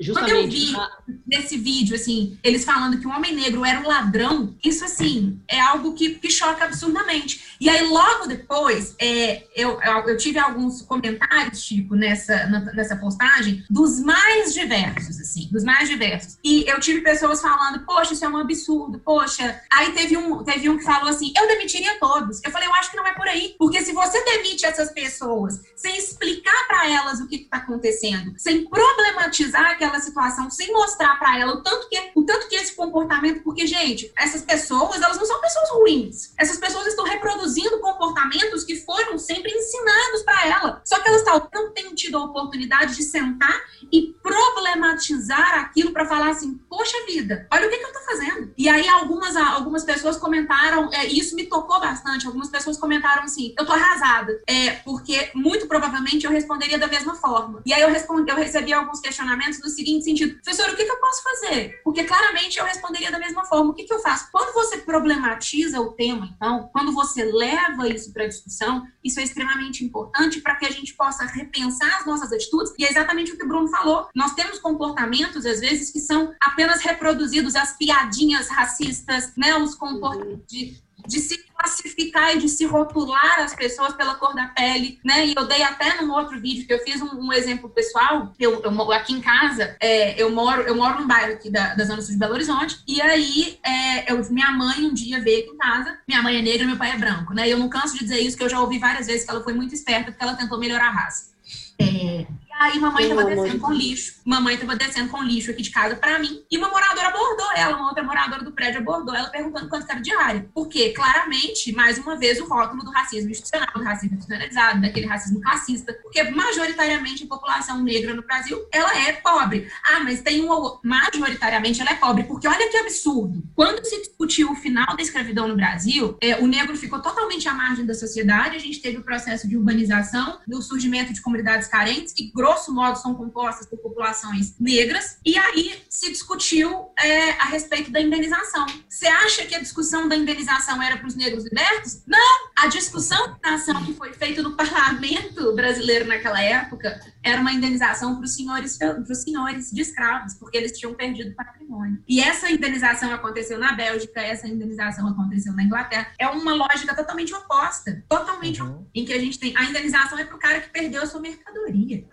Justamente. 0.01 0.31
Quando 0.31 0.43
eu 0.43 0.49
vi 0.49 1.21
nesse 1.27 1.57
vídeo, 1.57 1.95
assim, 1.95 2.39
eles 2.43 2.65
falando 2.65 2.99
que 2.99 3.07
o 3.07 3.11
homem 3.11 3.35
negro 3.35 3.65
era 3.65 3.81
um 3.81 3.87
ladrão, 3.87 4.55
isso, 4.65 4.85
assim, 4.85 5.41
é 5.49 5.61
algo 5.61 5.95
que, 5.95 6.11
que 6.17 6.31
choca 6.31 6.65
absurdamente. 6.65 7.57
E 7.61 7.69
aí, 7.69 7.87
logo 7.89 8.27
depois, 8.27 8.95
é, 8.99 9.45
eu, 9.55 9.81
eu 9.81 10.17
tive 10.17 10.39
alguns 10.39 10.83
comentários, 10.83 11.65
tipo, 11.65 11.95
nessa, 11.95 12.47
nessa 12.75 12.97
postagem, 12.97 13.65
dos 13.71 13.99
mais 14.01 14.53
diversos, 14.53 15.19
assim, 15.21 15.49
dos 15.51 15.65
mais 15.65 15.89
diversos. 15.89 16.39
E 16.45 16.65
eu 16.69 16.79
tive 16.81 17.01
pessoas 17.01 17.41
falando, 17.41 17.85
poxa, 17.85 18.13
isso 18.13 18.25
é 18.25 18.29
um 18.29 18.37
absurdo, 18.37 18.99
poxa. 18.99 19.61
Aí 19.73 19.93
teve 19.93 20.17
um, 20.17 20.45
teve 20.45 20.69
um 20.69 20.77
que 20.77 20.85
falou 20.85 21.09
assim, 21.09 21.33
eu 21.37 21.49
demitiria 21.49 21.99
todos. 21.99 22.41
Eu 22.45 22.51
falei, 22.51 22.69
eu 22.69 22.75
acho 22.75 22.91
que 22.91 22.97
não 22.97 23.07
é 23.07 23.15
por 23.15 23.27
aí. 23.27 23.55
Porque 23.59 23.83
se 23.83 23.93
você 23.93 24.23
demite 24.25 24.67
essas 24.67 24.91
pessoas 24.91 25.61
sem 25.75 25.97
explicar 25.97 26.67
para 26.67 26.91
elas 26.91 27.21
o 27.21 27.27
que 27.27 27.37
está 27.37 27.59
acontecendo, 27.59 28.35
sem 28.37 28.69
problematizar 28.69 29.79
aquela 29.87 30.01
situação, 30.01 30.51
sem 30.51 30.73
mostrar 30.73 31.19
para 31.19 31.39
ela 31.39 31.55
o 31.55 31.63
tanto 31.63 31.89
que 31.89 31.97
o 32.15 32.25
tanto 32.25 32.49
que 32.49 32.57
esse 32.57 32.75
comportamento, 32.75 33.43
porque 33.43 33.67
gente, 33.67 34.13
essas 34.19 34.43
pessoas, 34.43 35.01
elas 35.01 35.17
não 35.17 35.25
são 35.25 35.41
pessoas 35.41 35.71
ruins. 35.71 36.33
Essas 36.37 36.59
pessoas 36.59 36.87
estão 36.87 37.05
reproduzindo 37.05 37.81
comportamentos 37.81 38.65
que 38.65 38.77
foram 38.77 39.17
sempre 39.19 39.53
ensinados 39.53 40.23
para 40.23 40.47
ela. 40.47 40.83
Só 40.85 40.99
que 40.99 41.09
elas 41.09 41.23
talvez 41.23 41.51
não 41.55 41.73
tenham 41.73 41.95
tido 41.95 42.19
a 42.19 42.25
oportunidade 42.25 42.97
de 42.97 43.03
sentar 43.03 43.61
e 43.93 44.15
problematizar 44.23 45.61
aquilo 45.61 45.93
para 45.93 46.07
falar 46.07 46.31
assim, 46.31 46.59
poxa 46.69 46.97
vida, 47.07 47.47
olha 47.53 47.67
o 47.67 47.71
que, 47.71 47.79
que 47.79 47.85
eu 47.85 47.93
tô 47.93 48.01
fazendo. 48.01 48.53
E 48.57 48.69
aí 48.69 48.89
algumas 48.89 49.37
algumas 49.37 49.85
pessoas 49.85 50.17
comentaram, 50.17 50.91
é, 50.93 51.07
isso 51.07 51.35
me 51.35 51.47
tocou 51.47 51.81
bastante. 51.81 52.27
Algumas 52.27 52.49
pessoas 52.49 52.79
comentaram 52.79 53.23
assim, 53.23 53.55
eu 53.59 53.65
tô 53.65 53.73
arrasada, 53.73 54.41
é 54.47 54.71
porque 54.77 55.31
muito 55.35 55.67
provavelmente 55.67 56.25
eu 56.27 56.33
responderia 56.33 56.79
da 56.79 56.87
mesma 56.87 57.15
forma. 57.15 57.63
E 57.65 57.73
aí 57.73 57.83
eu 57.83 57.91
respondi, 57.91 58.31
eu 58.31 58.37
recebi 58.37 58.73
alguns 58.73 59.01
questionamentos 59.01 59.61
do 59.61 59.69
seguinte 59.77 60.05
sentido: 60.05 60.35
professor, 60.43 60.73
o 60.73 60.77
que, 60.77 60.85
que 60.85 60.91
eu 60.91 61.01
posso 61.01 61.23
fazer? 61.23 61.81
Porque 61.85 62.05
claramente 62.05 62.59
eu 62.59 62.65
responderia 62.65 63.11
da 63.11 63.19
mesma 63.19 63.45
forma: 63.45 63.71
o 63.71 63.75
que, 63.75 63.85
que 63.85 63.93
eu 63.93 64.01
faço? 64.01 64.29
Quando 64.33 64.53
você 64.53 64.79
problematiza 64.79 65.81
o 65.81 65.93
tema, 65.93 66.33
então, 66.35 66.69
quando 66.73 66.93
você 66.93 67.25
leva 67.25 67.89
isso 67.89 68.13
para 68.13 68.27
discussão, 68.27 68.85
isso 69.05 69.21
é 69.21 69.23
extremamente 69.23 69.85
importante 69.85 70.41
para 70.41 70.57
que 70.57 70.67
a 70.67 70.71
gente 70.71 70.95
possa 70.95 71.25
repensar 71.25 71.99
as 71.99 72.07
nossas 72.07 72.33
atitudes. 72.33 72.73
E 72.79 72.85
é 72.85 72.91
exatamente 72.91 73.33
o 73.33 73.37
que 73.37 73.45
o 73.45 73.49
Bruno 73.49 73.69
falou: 73.69 74.09
nós 74.15 74.35
temos 74.35 74.59
comportamentos, 74.59 75.47
às 75.47 75.61
vezes, 75.61 75.91
que 75.91 76.01
são 76.01 76.35
apenas 76.41 76.81
reproduzidos, 76.81 77.55
as 77.55 77.77
piadinhas 77.77 78.49
racistas, 78.49 79.33
né, 79.37 79.57
os 79.57 79.75
comportamentos 79.75 80.47
de, 80.47 80.83
de 81.07 81.21
se 81.21 81.47
classificar 81.57 82.37
e 82.37 82.39
de 82.39 82.49
se 82.49 82.65
rotular 82.67 83.41
as 83.41 83.55
pessoas 83.55 83.95
pela 83.95 84.15
cor 84.15 84.35
da 84.35 84.47
pele, 84.49 85.01
né? 85.05 85.27
E 85.27 85.35
eu 85.35 85.47
dei 85.47 85.63
até 85.63 86.01
num 86.03 86.13
outro 86.13 86.41
vídeo 86.41 86.67
que 86.67 86.73
eu 86.73 86.79
fiz 86.81 87.01
um, 87.01 87.27
um 87.27 87.33
exemplo 87.33 87.69
pessoal. 87.71 88.33
Eu, 88.39 88.63
eu, 88.63 88.93
aqui 88.93 89.15
em 89.15 89.21
casa, 89.21 89.77
é, 89.81 90.21
eu 90.21 90.31
moro 90.31 90.63
eu 90.63 90.75
moro 90.75 91.01
num 91.01 91.07
bairro 91.07 91.33
aqui 91.33 91.51
da, 91.51 91.75
da 91.75 91.85
Zona 91.85 92.03
Sul 92.03 92.13
de 92.13 92.19
Belo 92.19 92.35
Horizonte. 92.35 92.79
E 92.87 93.01
aí, 93.01 93.59
é, 93.65 94.13
eu, 94.13 94.23
minha 94.31 94.51
mãe 94.53 94.85
um 94.85 94.93
dia 94.93 95.21
veio 95.21 95.41
aqui 95.45 95.51
em 95.51 95.59
casa. 95.59 95.99
Minha 96.07 96.23
mãe 96.23 96.37
é 96.37 96.43
negra, 96.43 96.67
meu 96.67 96.77
pai 96.77 96.93
é 96.93 96.99
branco, 96.99 97.33
né? 97.33 97.49
E 97.49 97.51
eu 97.51 97.59
não 97.59 97.69
canso 97.69 97.95
de 97.95 98.01
dizer 98.01 98.21
isso, 98.21 98.37
que 98.37 98.45
eu 98.45 98.49
já 98.49 98.61
ouvi 98.61 98.79
várias 98.79 99.07
vezes 99.07 99.25
que 99.25 99.31
ela 99.31 99.43
foi 99.43 99.55
muito 99.55 99.75
esperta 99.75 100.11
porque 100.11 100.23
ela 100.23 100.35
tentou 100.35 100.59
melhorar 100.59 100.89
a 100.89 100.93
raça. 100.93 101.35
É, 101.79 102.27
Aí 102.59 102.79
mamãe 102.79 103.09
tava 103.09 103.25
descendo 103.25 103.59
com 103.59 103.73
lixo. 103.73 104.21
Mamãe 104.25 104.57
tava 104.57 104.77
descendo 104.77 105.11
com 105.11 105.23
lixo 105.23 105.51
aqui 105.51 105.63
de 105.63 105.71
casa 105.71 105.95
pra 105.97 106.19
mim. 106.19 106.43
E 106.51 106.57
uma 106.57 106.69
moradora 106.69 107.09
abordou 107.09 107.53
ela, 107.55 107.77
uma 107.77 107.89
outra 107.89 108.03
moradora 108.03 108.43
do 108.43 108.53
prédio 108.53 108.81
abordou 108.81 109.15
ela 109.15 109.29
perguntando 109.29 109.69
quanto 109.69 109.91
era 109.91 110.01
diário. 110.01 110.51
Porque, 110.55 110.91
claramente, 110.91 111.73
mais 111.73 111.99
uma 111.99 112.17
vez, 112.17 112.41
o 112.41 112.47
rótulo 112.47 112.83
do 112.83 112.91
racismo 112.91 113.31
institucional, 113.31 113.69
do 113.75 113.83
racismo 113.83 114.17
institucionalizado, 114.17 114.81
daquele 114.81 115.07
racismo 115.07 115.41
classista. 115.41 115.93
Porque, 116.03 116.23
majoritariamente, 116.31 117.25
a 117.25 117.27
população 117.27 117.83
negra 117.83 118.15
no 118.15 118.23
Brasil, 118.23 118.67
ela 118.73 118.97
é 119.07 119.13
pobre. 119.13 119.71
Ah, 119.87 120.01
mas 120.01 120.23
tem 120.23 120.49
um... 120.49 120.79
Majoritariamente, 120.83 121.81
ela 121.81 121.91
é 121.91 121.95
pobre. 121.95 122.25
Porque 122.25 122.49
olha 122.49 122.71
que 122.71 122.77
absurdo. 122.79 123.43
Quando 123.55 123.85
se 123.85 124.01
discutiu 124.01 124.51
o 124.51 124.57
final 124.57 124.97
da 124.97 125.03
escravidão 125.03 125.47
no 125.47 125.57
Brasil, 125.57 126.17
é, 126.23 126.37
o 126.37 126.47
negro 126.47 126.77
ficou 126.77 127.01
totalmente 127.01 127.49
à 127.49 127.53
margem 127.53 127.85
da 127.85 127.95
sociedade. 127.95 128.57
A 128.57 128.61
gente 128.61 128.81
teve 128.81 128.97
o 128.97 129.03
processo 129.03 129.47
de 129.47 129.57
urbanização, 129.59 130.41
do 130.47 130.63
surgimento 130.63 131.13
de 131.13 131.21
comunidades 131.21 131.69
carentes 131.69 132.15
e 132.17 132.31
grosso 132.47 132.73
modo, 132.73 132.97
são 132.97 133.15
compostas 133.15 133.67
por 133.67 133.79
populações 133.79 134.55
negras, 134.61 135.19
e 135.25 135.37
aí 135.37 135.83
se 135.89 136.11
discutiu 136.13 136.91
é, 136.99 137.31
a 137.33 137.47
respeito 137.47 137.91
da 137.91 138.01
indenização. 138.01 138.67
Você 138.89 139.09
acha 139.09 139.45
que 139.45 139.55
a 139.55 139.59
discussão 139.59 140.09
da 140.09 140.15
indenização 140.15 140.81
era 140.81 140.97
para 140.97 141.09
os 141.09 141.17
negros 141.17 141.45
libertos? 141.45 142.03
Não! 142.07 142.47
A 142.57 142.69
discussão 142.69 143.37
da 143.43 143.55
ação 143.55 143.85
que 143.85 143.93
foi 143.95 144.13
feita 144.13 144.43
no 144.43 144.53
parlamento 144.53 145.55
brasileiro 145.55 146.07
naquela 146.07 146.41
época 146.41 147.01
era 147.23 147.41
uma 147.41 147.53
indenização 147.53 148.15
para 148.15 148.25
os 148.25 148.35
senhores, 148.35 148.79
senhores 149.13 149.71
de 149.73 149.83
escravos, 149.83 150.35
porque 150.35 150.57
eles 150.57 150.79
tinham 150.79 150.95
perdido 150.95 151.35
patrimônio. 151.35 152.03
E 152.09 152.21
essa 152.21 152.51
indenização 152.51 153.13
aconteceu 153.13 153.59
na 153.59 153.73
Bélgica, 153.73 154.21
essa 154.21 154.47
indenização 154.47 155.09
aconteceu 155.09 155.53
na 155.53 155.65
Inglaterra. 155.65 156.13
É 156.19 156.29
uma 156.29 156.55
lógica 156.55 156.95
totalmente 156.95 157.35
oposta. 157.35 158.05
Totalmente 158.09 158.63
uhum. 158.63 158.69
oposta, 158.69 158.91
em 158.95 159.05
que 159.05 159.13
a 159.13 159.19
gente 159.19 159.39
tem 159.39 159.53
a 159.57 159.65
indenização 159.65 160.19
é 160.19 160.25
para 160.25 160.37
o 160.37 160.39
cara 160.39 160.61
que 160.61 160.71
perdeu 160.71 161.03
a 161.03 161.07
sua 161.07 161.21
mercadoria. 161.21 162.05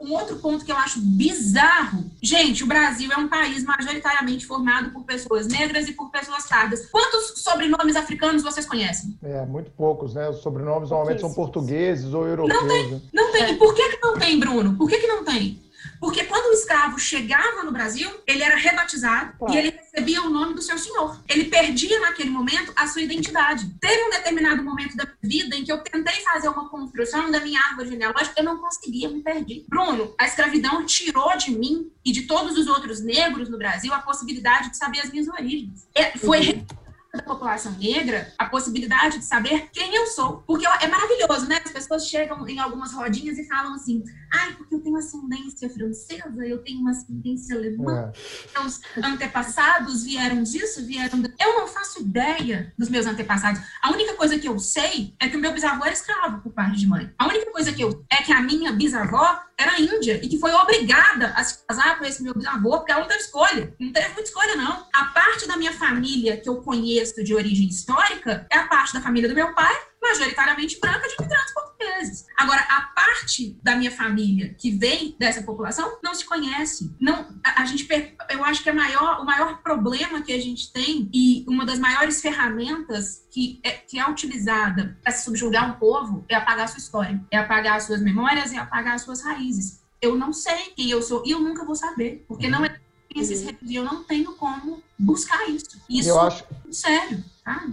Um 0.00 0.12
outro 0.12 0.36
ponto 0.36 0.64
que 0.64 0.70
eu 0.70 0.76
acho 0.76 1.00
bizarro. 1.00 2.04
Gente, 2.22 2.62
o 2.62 2.66
Brasil 2.66 3.10
é 3.10 3.16
um 3.16 3.28
país 3.28 3.64
majoritariamente 3.64 4.46
formado 4.46 4.90
por 4.90 5.04
pessoas 5.04 5.46
negras 5.46 5.88
e 5.88 5.92
por 5.92 6.10
pessoas 6.10 6.46
pardas. 6.46 6.86
Quantos 6.86 7.42
sobrenomes 7.42 7.96
africanos 7.96 8.42
vocês 8.42 8.66
conhecem? 8.66 9.18
É, 9.22 9.44
muito 9.46 9.70
poucos, 9.70 10.14
né? 10.14 10.28
Os 10.28 10.42
sobrenomes 10.42 10.90
normalmente 10.90 11.20
são 11.20 11.32
portugueses 11.32 12.12
ou 12.12 12.26
europeus. 12.26 12.60
Não 12.60 12.68
tem, 12.68 12.90
né? 12.90 13.00
não 13.12 13.32
tem. 13.32 13.52
E 13.52 13.56
por 13.56 13.74
que, 13.74 13.88
que 13.90 14.02
não 14.02 14.18
tem, 14.18 14.38
Bruno? 14.38 14.76
Por 14.76 14.88
que, 14.88 14.98
que 14.98 15.06
não 15.06 15.24
tem? 15.24 15.58
Porque 16.00 16.24
quando 16.24 16.50
o 16.50 16.52
escravo 16.52 16.98
chegava 16.98 17.62
no 17.62 17.72
Brasil, 17.72 18.10
ele 18.26 18.42
era 18.42 18.56
rebatizado 18.56 19.34
claro. 19.38 19.54
e 19.54 19.58
ele 19.58 19.70
recebia 19.70 20.22
o 20.22 20.30
nome 20.30 20.54
do 20.54 20.62
seu 20.62 20.78
senhor. 20.78 21.20
Ele 21.28 21.44
perdia 21.44 22.00
naquele 22.00 22.30
momento 22.30 22.72
a 22.76 22.86
sua 22.86 23.02
identidade. 23.02 23.70
Teve 23.80 24.02
um 24.04 24.10
determinado 24.10 24.62
momento 24.62 24.96
da 24.96 25.06
vida 25.22 25.56
em 25.56 25.64
que 25.64 25.72
eu 25.72 25.78
tentei 25.78 26.20
fazer 26.22 26.48
uma 26.48 26.68
construção 26.68 27.30
da 27.30 27.40
minha 27.40 27.60
árvore 27.60 27.90
genealógica, 27.90 28.34
eu 28.36 28.44
não 28.44 28.58
conseguia, 28.58 29.08
me 29.08 29.22
perdi. 29.22 29.64
Bruno, 29.68 30.14
a 30.18 30.26
escravidão 30.26 30.84
tirou 30.84 31.36
de 31.36 31.50
mim 31.50 31.90
e 32.04 32.12
de 32.12 32.22
todos 32.22 32.56
os 32.56 32.66
outros 32.66 33.00
negros 33.00 33.48
no 33.48 33.58
Brasil 33.58 33.92
a 33.92 33.98
possibilidade 33.98 34.70
de 34.70 34.76
saber 34.76 35.00
as 35.00 35.10
minhas 35.10 35.28
origens. 35.28 35.86
É, 35.94 36.16
foi 36.18 36.50
uhum 36.50 36.85
da 37.16 37.22
população 37.22 37.72
negra 37.72 38.32
a 38.38 38.46
possibilidade 38.46 39.18
de 39.18 39.24
saber 39.24 39.68
quem 39.72 39.94
eu 39.94 40.06
sou. 40.06 40.38
Porque 40.46 40.66
é 40.66 40.86
maravilhoso, 40.86 41.48
né? 41.48 41.60
As 41.64 41.72
pessoas 41.72 42.06
chegam 42.06 42.46
em 42.48 42.58
algumas 42.58 42.92
rodinhas 42.92 43.38
e 43.38 43.44
falam 43.44 43.74
assim: 43.74 44.04
ai, 44.32 44.52
porque 44.54 44.74
eu 44.74 44.80
tenho 44.80 44.96
ascendência 44.96 45.68
francesa, 45.70 46.46
eu 46.46 46.62
tenho 46.62 46.80
uma 46.80 46.90
ascendência 46.90 47.56
alemã, 47.56 48.12
é. 48.14 48.58
meus 48.58 48.80
antepassados 49.02 50.04
vieram 50.04 50.42
disso, 50.42 50.84
vieram. 50.84 51.22
Eu 51.40 51.58
não 51.58 51.66
faço 51.66 52.02
ideia 52.02 52.72
dos 52.78 52.88
meus 52.88 53.06
antepassados. 53.06 53.60
A 53.82 53.90
única 53.90 54.14
coisa 54.14 54.38
que 54.38 54.48
eu 54.48 54.58
sei 54.58 55.14
é 55.20 55.28
que 55.28 55.36
o 55.36 55.40
meu 55.40 55.52
bisavô 55.52 55.84
era 55.84 55.92
escravo 55.92 56.40
por 56.42 56.52
parte 56.52 56.78
de 56.78 56.86
mãe. 56.86 57.12
A 57.18 57.26
única 57.26 57.50
coisa 57.50 57.72
que 57.72 57.82
eu 57.82 58.04
é 58.10 58.22
que 58.22 58.32
a 58.32 58.40
minha 58.40 58.72
bisavó 58.72 59.45
era 59.58 59.80
índia 59.80 60.20
e 60.22 60.28
que 60.28 60.38
foi 60.38 60.52
obrigada 60.52 61.28
a 61.28 61.42
se 61.42 61.64
casar 61.66 61.98
com 61.98 62.04
esse 62.04 62.22
meu 62.22 62.34
bisavô, 62.34 62.78
porque 62.78 62.92
ela 62.92 63.00
não 63.00 63.08
teve 63.08 63.20
escolha. 63.20 63.74
Não 63.80 63.92
teve 63.92 64.08
muita 64.08 64.24
escolha, 64.24 64.54
não. 64.54 64.86
A 64.92 65.04
parte 65.06 65.48
da 65.48 65.56
minha 65.56 65.72
família 65.72 66.36
que 66.36 66.48
eu 66.48 66.56
conheço 66.62 67.24
de 67.24 67.34
origem 67.34 67.66
histórica 67.66 68.46
é 68.50 68.58
a 68.58 68.66
parte 68.66 68.92
da 68.92 69.00
família 69.00 69.28
do 69.28 69.34
meu 69.34 69.54
pai, 69.54 69.74
majoritariamente 70.02 70.78
branca 70.78 71.08
de 71.08 71.14
imigrantes 71.14 71.54
portugueses. 71.76 72.26
Agora, 72.36 72.60
a 72.62 72.82
parte 72.94 73.58
da 73.62 73.76
minha 73.76 73.90
família 73.90 74.54
que 74.58 74.70
vem 74.70 75.14
dessa 75.18 75.42
população 75.42 75.98
não 76.02 76.14
se 76.14 76.24
conhece. 76.24 76.94
Não, 77.00 77.28
a, 77.44 77.62
a 77.62 77.64
gente, 77.64 77.86
eu 78.30 78.44
acho 78.44 78.62
que 78.62 78.70
a 78.70 78.74
maior, 78.74 79.20
o 79.20 79.24
maior 79.24 79.62
problema 79.62 80.22
que 80.22 80.32
a 80.32 80.40
gente 80.40 80.72
tem 80.72 81.08
e 81.12 81.44
uma 81.48 81.64
das 81.64 81.78
maiores 81.78 82.20
ferramentas 82.20 83.26
que 83.30 83.60
é, 83.62 83.70
que 83.70 83.98
é 83.98 84.08
utilizada 84.08 84.98
para 85.02 85.12
subjugar 85.12 85.70
um 85.70 85.78
povo 85.78 86.24
é 86.28 86.34
apagar 86.34 86.64
a 86.64 86.68
sua 86.68 86.78
história, 86.78 87.22
é 87.30 87.38
apagar 87.38 87.76
as 87.76 87.84
suas 87.84 88.02
memórias, 88.02 88.52
é 88.52 88.58
apagar 88.58 88.94
as 88.94 89.02
suas 89.02 89.22
raízes. 89.22 89.80
Eu 90.00 90.16
não 90.16 90.32
sei 90.32 90.72
quem 90.74 90.90
eu 90.90 91.02
sou 91.02 91.22
e 91.26 91.30
eu 91.30 91.40
nunca 91.40 91.64
vou 91.64 91.74
saber, 91.74 92.24
porque 92.28 92.48
não 92.48 92.64
é 92.64 92.78
esses 93.14 93.42
uhum. 93.42 93.56
eu 93.70 93.84
não 93.84 94.04
tenho 94.04 94.34
como 94.34 94.82
buscar 94.98 95.48
isso. 95.48 95.80
Isso 95.88 96.10
eu 96.10 96.20
acho, 96.20 96.44
sério. 96.70 97.24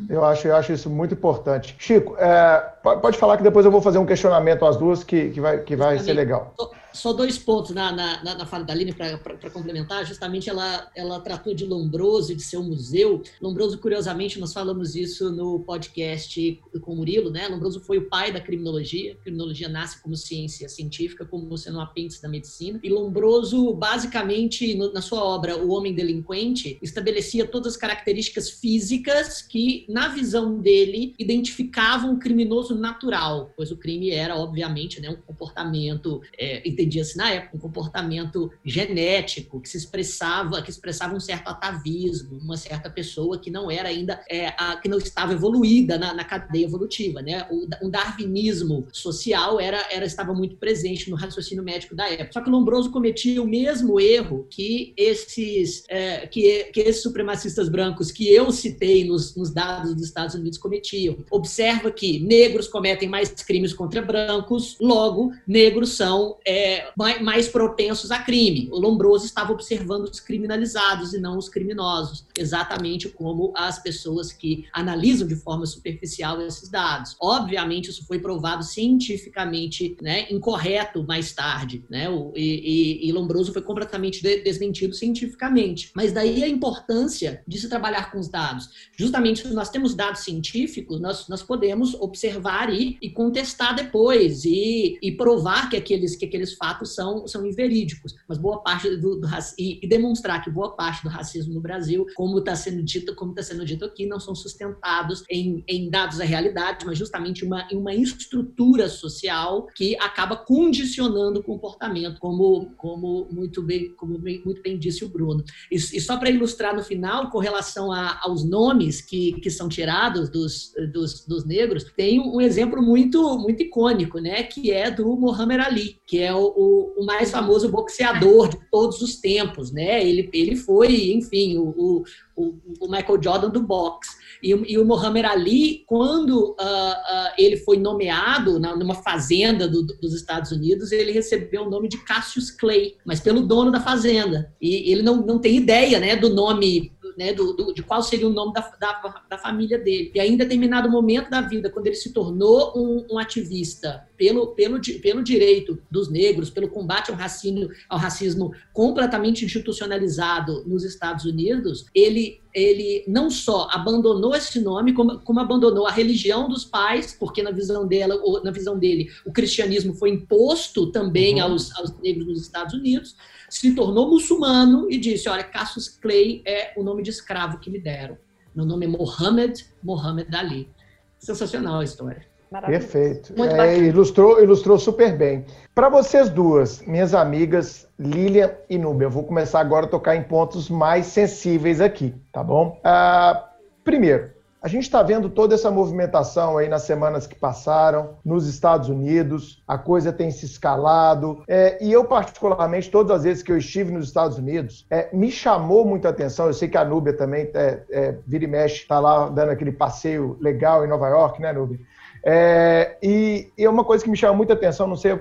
Eu 0.09 0.23
acho, 0.23 0.47
eu 0.47 0.55
acho 0.55 0.71
isso 0.71 0.89
muito 0.89 1.13
importante. 1.13 1.75
Chico, 1.79 2.15
é, 2.19 2.59
pode 2.83 3.17
falar 3.17 3.37
que 3.37 3.43
depois 3.43 3.65
eu 3.65 3.71
vou 3.71 3.81
fazer 3.81 3.97
um 3.97 4.05
questionamento 4.05 4.65
às 4.65 4.77
duas 4.77 5.03
que, 5.03 5.29
que 5.31 5.41
vai, 5.41 5.57
que 5.59 5.75
vai 5.75 5.97
ser 5.99 6.13
legal 6.13 6.53
só 6.93 7.13
dois 7.13 7.37
pontos 7.37 7.71
na, 7.71 7.91
na, 7.91 8.23
na 8.23 8.45
fala 8.45 8.63
da 8.63 8.73
Aline 8.73 8.93
para 8.93 9.49
complementar. 9.51 10.05
Justamente 10.05 10.49
ela, 10.49 10.89
ela 10.95 11.19
tratou 11.19 11.53
de 11.53 11.65
Lombroso 11.65 12.31
e 12.31 12.35
de 12.35 12.43
seu 12.43 12.63
museu. 12.63 13.21
Lombroso, 13.41 13.77
curiosamente, 13.77 14.39
nós 14.39 14.53
falamos 14.53 14.95
isso 14.95 15.31
no 15.31 15.59
podcast 15.59 16.61
com 16.81 16.93
o 16.93 16.95
Murilo, 16.95 17.29
né? 17.29 17.47
Lombroso 17.47 17.81
foi 17.81 17.97
o 17.97 18.09
pai 18.09 18.31
da 18.31 18.39
criminologia. 18.39 19.13
A 19.13 19.23
criminologia 19.23 19.67
nasce 19.67 20.01
como 20.01 20.15
ciência 20.15 20.69
científica, 20.69 21.25
como 21.25 21.57
sendo 21.57 21.77
um 21.77 21.81
apêndice 21.81 22.21
da 22.21 22.29
medicina. 22.29 22.79
E 22.83 22.89
Lombroso, 22.89 23.73
basicamente, 23.73 24.75
no, 24.75 24.91
na 24.93 25.01
sua 25.01 25.23
obra 25.23 25.57
O 25.57 25.71
Homem 25.71 25.93
Delinquente, 25.93 26.77
estabelecia 26.81 27.45
todas 27.45 27.73
as 27.73 27.77
características 27.77 28.49
físicas 28.49 29.41
que, 29.41 29.85
na 29.89 30.07
visão 30.09 30.59
dele, 30.59 31.15
identificavam 31.17 32.13
o 32.13 32.19
criminoso 32.19 32.75
natural, 32.75 33.53
pois 33.55 33.71
o 33.71 33.77
crime 33.77 34.11
era, 34.11 34.35
obviamente, 34.35 35.01
né, 35.01 35.09
um 35.09 35.15
comportamento 35.15 36.21
é, 36.37 36.67
entendia-se 36.83 37.17
na 37.17 37.31
época, 37.31 37.57
um 37.57 37.59
comportamento 37.59 38.51
genético 38.63 39.59
que 39.59 39.69
se 39.69 39.77
expressava, 39.77 40.61
que 40.61 40.69
expressava 40.69 41.15
um 41.15 41.19
certo 41.19 41.47
atavismo, 41.47 42.37
uma 42.37 42.57
certa 42.57 42.89
pessoa 42.89 43.39
que 43.39 43.49
não 43.49 43.71
era 43.71 43.89
ainda, 43.89 44.23
é, 44.29 44.47
a, 44.57 44.75
que 44.77 44.89
não 44.89 44.97
estava 44.97 45.33
evoluída 45.33 45.97
na, 45.97 46.13
na 46.13 46.23
cadeia 46.23 46.65
evolutiva, 46.65 47.21
né? 47.21 47.47
O, 47.49 47.67
um 47.85 47.89
darwinismo 47.89 48.87
social 48.91 49.59
era, 49.59 49.87
era 49.91 50.05
estava 50.05 50.33
muito 50.33 50.57
presente 50.57 51.09
no 51.09 51.15
raciocínio 51.15 51.63
médico 51.63 51.95
da 51.95 52.09
época. 52.09 52.33
Só 52.33 52.41
que 52.41 52.49
Lombroso 52.49 52.91
cometia 52.91 53.41
o 53.41 53.47
mesmo 53.47 53.99
erro 53.99 54.45
que 54.49 54.93
esses, 54.97 55.83
é, 55.89 56.27
que, 56.27 56.65
que 56.65 56.81
esses 56.81 57.01
supremacistas 57.01 57.69
brancos 57.69 58.11
que 58.11 58.31
eu 58.31 58.51
citei 58.51 59.03
nos, 59.03 59.35
nos 59.35 59.51
dados 59.51 59.93
dos 59.93 60.03
Estados 60.03 60.35
Unidos 60.35 60.57
cometiam. 60.57 61.17
Observa 61.31 61.91
que 61.91 62.19
negros 62.19 62.67
cometem 62.67 63.07
mais 63.07 63.29
crimes 63.29 63.73
contra 63.73 64.01
brancos, 64.01 64.77
logo 64.79 65.31
negros 65.47 65.95
são 65.95 66.37
é, 66.45 66.72
mais 67.21 67.47
propensos 67.47 68.11
a 68.11 68.19
crime. 68.19 68.69
O 68.71 68.79
Lombroso 68.79 69.25
estava 69.25 69.51
observando 69.51 70.05
os 70.05 70.19
criminalizados 70.19 71.13
e 71.13 71.19
não 71.19 71.37
os 71.37 71.49
criminosos, 71.49 72.25
exatamente 72.37 73.09
como 73.09 73.53
as 73.55 73.79
pessoas 73.79 74.31
que 74.31 74.65
analisam 74.73 75.27
de 75.27 75.35
forma 75.35 75.65
superficial 75.65 76.41
esses 76.41 76.69
dados. 76.69 77.15
Obviamente, 77.19 77.89
isso 77.89 78.05
foi 78.05 78.19
provado 78.19 78.63
cientificamente 78.63 79.97
né, 80.01 80.27
incorreto 80.31 81.03
mais 81.03 81.33
tarde, 81.33 81.83
né? 81.89 82.07
E, 82.35 83.01
e, 83.03 83.09
e 83.09 83.11
Lombroso 83.11 83.53
foi 83.53 83.61
completamente 83.61 84.21
desmentido 84.21 84.93
cientificamente. 84.93 85.91
Mas 85.95 86.11
daí 86.11 86.43
a 86.43 86.47
importância 86.47 87.43
de 87.47 87.59
se 87.59 87.69
trabalhar 87.69 88.11
com 88.11 88.19
os 88.19 88.27
dados. 88.27 88.69
Justamente 88.97 89.41
se 89.41 89.53
nós 89.53 89.69
temos 89.69 89.95
dados 89.95 90.21
científicos, 90.21 90.99
nós, 90.99 91.27
nós 91.27 91.43
podemos 91.43 91.93
observar 91.95 92.73
e, 92.73 92.97
e 93.01 93.09
contestar 93.09 93.75
depois 93.75 94.45
e, 94.45 94.97
e 95.01 95.11
provar 95.11 95.69
que 95.69 95.77
aqueles, 95.77 96.15
que 96.15 96.25
aqueles 96.25 96.53
fatos 96.63 96.95
são, 96.95 97.27
são 97.27 97.45
inverídicos, 97.45 98.15
mas 98.25 98.37
boa 98.37 98.63
parte 98.63 98.95
do, 98.95 99.19
do 99.19 99.27
e, 99.59 99.79
e, 99.83 99.87
demonstrar 99.87 100.41
que 100.41 100.49
boa 100.49 100.73
parte 100.77 101.03
do 101.03 101.09
racismo 101.09 101.53
no 101.53 101.59
Brasil, 101.59 102.05
como 102.15 102.39
está 102.39 102.55
sendo 102.55 102.81
dito, 102.81 103.13
como 103.15 103.31
está 103.31 103.43
sendo 103.43 103.65
dito 103.65 103.83
aqui, 103.83 104.05
não 104.05 104.17
são 104.17 104.33
sustentados 104.33 105.25
em, 105.29 105.61
em 105.67 105.89
dados 105.89 106.19
da 106.19 106.23
realidade, 106.23 106.85
mas 106.85 106.97
justamente 106.97 107.43
uma, 107.43 107.67
em 107.69 107.75
uma 107.75 107.93
estrutura 107.93 108.87
social 108.87 109.67
que 109.75 109.97
acaba 109.97 110.37
condicionando 110.37 111.41
o 111.41 111.43
comportamento, 111.43 112.17
como, 112.21 112.71
como 112.77 113.27
muito 113.29 113.61
bem, 113.61 113.93
como 113.95 114.17
bem, 114.17 114.41
muito 114.45 114.61
bem 114.61 114.79
disse 114.79 115.03
o 115.03 115.09
Bruno. 115.09 115.43
E, 115.69 115.75
e 115.75 115.99
só 115.99 116.15
para 116.15 116.29
ilustrar 116.29 116.73
no 116.73 116.81
final, 116.81 117.29
com 117.29 117.39
relação 117.39 117.91
a, 117.91 118.21
aos 118.23 118.45
nomes 118.45 119.01
que, 119.01 119.33
que 119.41 119.49
são 119.49 119.67
tirados 119.67 120.29
dos, 120.29 120.73
dos, 120.93 121.25
dos 121.25 121.43
negros, 121.43 121.83
tem 121.97 122.21
um 122.21 122.39
exemplo 122.39 122.81
muito 122.81 123.37
muito 123.37 123.63
icônico, 123.63 124.19
né, 124.19 124.43
que 124.43 124.71
é 124.71 124.89
do 124.89 125.13
Muhammad 125.17 125.59
Ali, 125.59 125.97
que 126.05 126.19
é 126.19 126.33
o, 126.33 126.52
o, 126.55 127.01
o, 127.01 127.05
mais 127.05 127.31
famoso 127.31 127.69
boxeador 127.69 128.49
de 128.49 128.59
todos 128.71 129.01
os 129.01 129.15
tempos, 129.15 129.71
né? 129.71 130.07
Ele, 130.07 130.29
ele 130.33 130.55
foi, 130.55 131.11
enfim, 131.13 131.57
o, 131.57 132.03
o, 132.35 132.55
o 132.79 132.89
Michael 132.89 133.21
Jordan 133.21 133.49
do 133.49 133.61
boxe. 133.61 134.15
E, 134.41 134.49
e, 134.49 134.77
o 134.77 134.85
Muhammad 134.85 135.25
Ali, 135.25 135.83
quando 135.87 136.51
uh, 136.51 136.53
uh, 136.53 137.33
ele 137.37 137.57
foi 137.57 137.77
nomeado 137.77 138.59
na, 138.59 138.75
numa 138.75 138.95
fazenda 138.95 139.67
do, 139.67 139.83
dos 139.83 140.13
Estados 140.13 140.51
Unidos, 140.51 140.91
ele 140.91 141.11
recebeu 141.11 141.63
o 141.63 141.69
nome 141.69 141.87
de 141.87 141.97
Cassius 142.03 142.51
Clay, 142.51 142.95
mas 143.05 143.19
pelo 143.19 143.41
dono 143.41 143.71
da 143.71 143.79
fazenda. 143.79 144.53
E 144.61 144.91
ele 144.91 145.01
não, 145.01 145.17
não 145.25 145.39
tem 145.39 145.55
ideia 145.55 145.99
né, 145.99 146.15
do 146.15 146.29
nome 146.29 146.91
né, 147.17 147.33
do, 147.33 147.53
do, 147.53 147.73
de 147.73 147.81
qual 147.83 148.01
seria 148.01 148.27
o 148.27 148.33
nome 148.33 148.53
da, 148.53 148.61
da, 148.79 149.23
da, 149.29 149.37
família 149.37 149.77
dele. 149.77 150.11
E 150.13 150.19
aí, 150.19 150.31
em 150.31 150.37
determinado 150.37 150.89
momento 150.89 151.29
da 151.29 151.41
vida, 151.41 151.69
quando 151.69 151.87
ele 151.87 151.95
se 151.95 152.11
tornou 152.11 152.73
um, 152.75 153.05
um 153.15 153.19
ativista 153.19 154.07
pelo, 154.17 154.47
pelo, 154.47 154.79
pelo 155.01 155.23
direito 155.23 155.79
dos 155.89 156.09
negros, 156.09 156.49
pelo 156.49 156.69
combate 156.69 157.11
ao 157.11 157.17
racismo, 157.17 157.69
ao 157.89 157.97
racismo 157.97 158.53
completamente 158.71 159.45
institucionalizado 159.45 160.63
nos 160.65 160.83
Estados 160.83 161.25
Unidos, 161.25 161.85
ele 161.93 162.42
ele 162.53 163.03
não 163.07 163.29
só 163.29 163.67
abandonou 163.71 164.35
esse 164.35 164.59
nome, 164.59 164.93
como, 164.93 165.19
como, 165.19 165.39
abandonou 165.39 165.87
a 165.87 165.91
religião 165.91 166.47
dos 166.47 166.63
pais, 166.63 167.15
porque 167.19 167.41
na 167.41 167.51
visão 167.51 167.87
dela, 167.87 168.15
ou 168.23 168.43
na 168.43 168.51
visão 168.51 168.77
dele, 168.77 169.09
o 169.25 169.31
cristianismo 169.31 169.93
foi 169.95 170.11
imposto 170.11 170.91
também 170.91 171.35
uhum. 171.35 171.51
aos, 171.51 171.75
aos, 171.75 171.97
negros 171.99 172.27
nos 172.27 172.41
Estados 172.41 172.73
Unidos, 172.73 173.15
se 173.49 173.73
tornou 173.73 174.09
muçulmano 174.09 174.87
e 174.91 174.97
disse: 174.97 175.27
Olha, 175.27 175.43
Cassius 175.43 175.87
Clay 175.87 176.41
é 176.45 176.73
o 176.77 176.83
nome 176.83 177.01
de 177.01 177.09
escravo 177.09 177.59
que 177.59 177.69
me 177.69 177.79
deram. 177.79 178.17
Meu 178.55 178.65
nome 178.65 178.85
é 178.85 178.89
Mohammed 178.89 179.65
Mohammed 179.81 180.35
Ali. 180.35 180.69
Sensacional 181.17 181.79
a 181.79 181.83
história. 181.83 182.32
Perfeito. 182.61 183.33
É, 183.41 183.77
ilustrou, 183.77 184.41
ilustrou 184.41 184.77
super 184.77 185.15
bem. 185.17 185.45
Para 185.73 185.89
vocês 185.89 186.29
duas, 186.29 186.81
minhas 186.81 187.13
amigas 187.13 187.87
Lilian 187.99 188.51
e 188.69 188.77
Núbia, 188.77 189.05
eu 189.05 189.11
vou 189.11 189.23
começar 189.23 189.59
agora 189.59 189.85
a 189.85 189.89
tocar 189.89 190.15
em 190.15 190.23
pontos 190.23 190.69
mais 190.69 191.07
sensíveis 191.07 191.81
aqui, 191.81 192.13
tá 192.31 192.43
bom? 192.43 192.79
Ah, 192.83 193.49
primeiro, 193.83 194.31
a 194.63 194.69
gente 194.69 194.83
está 194.83 195.03
vendo 195.03 195.29
toda 195.29 195.55
essa 195.55 195.69
movimentação 195.69 196.57
aí 196.57 196.69
nas 196.69 196.83
semanas 196.83 197.27
que 197.27 197.35
passaram, 197.35 198.11
nos 198.23 198.47
Estados 198.47 198.87
Unidos, 198.87 199.61
a 199.67 199.77
coisa 199.77 200.13
tem 200.13 200.31
se 200.31 200.45
escalado. 200.45 201.43
É, 201.49 201.77
e 201.83 201.91
eu, 201.91 202.05
particularmente, 202.05 202.89
todas 202.89 203.17
as 203.17 203.23
vezes 203.23 203.43
que 203.43 203.51
eu 203.51 203.57
estive 203.57 203.91
nos 203.91 204.07
Estados 204.07 204.37
Unidos, 204.37 204.85
é, 204.89 205.09
me 205.11 205.29
chamou 205.29 205.83
muita 205.83 206.07
atenção. 206.07 206.47
Eu 206.47 206.53
sei 206.53 206.69
que 206.69 206.77
a 206.77 206.85
Núbia 206.85 207.11
também, 207.11 207.51
é, 207.53 207.83
é 207.91 208.15
vira 208.25 208.45
e 208.45 208.47
mexe, 208.47 208.83
está 208.83 209.01
lá 209.01 209.27
dando 209.27 209.49
aquele 209.49 209.73
passeio 209.73 210.37
legal 210.39 210.85
em 210.85 210.87
Nova 210.87 211.09
York, 211.09 211.41
né, 211.41 211.51
Núbia? 211.51 211.81
É, 212.23 212.97
e, 213.03 213.51
e, 213.57 213.65
é 213.65 213.69
uma 213.69 213.83
coisa 213.83 214.03
que 214.03 214.09
me 214.09 214.15
chama 214.15 214.33
muita 214.33 214.53
atenção, 214.53 214.87
não 214.87 214.95
sei 214.95 215.19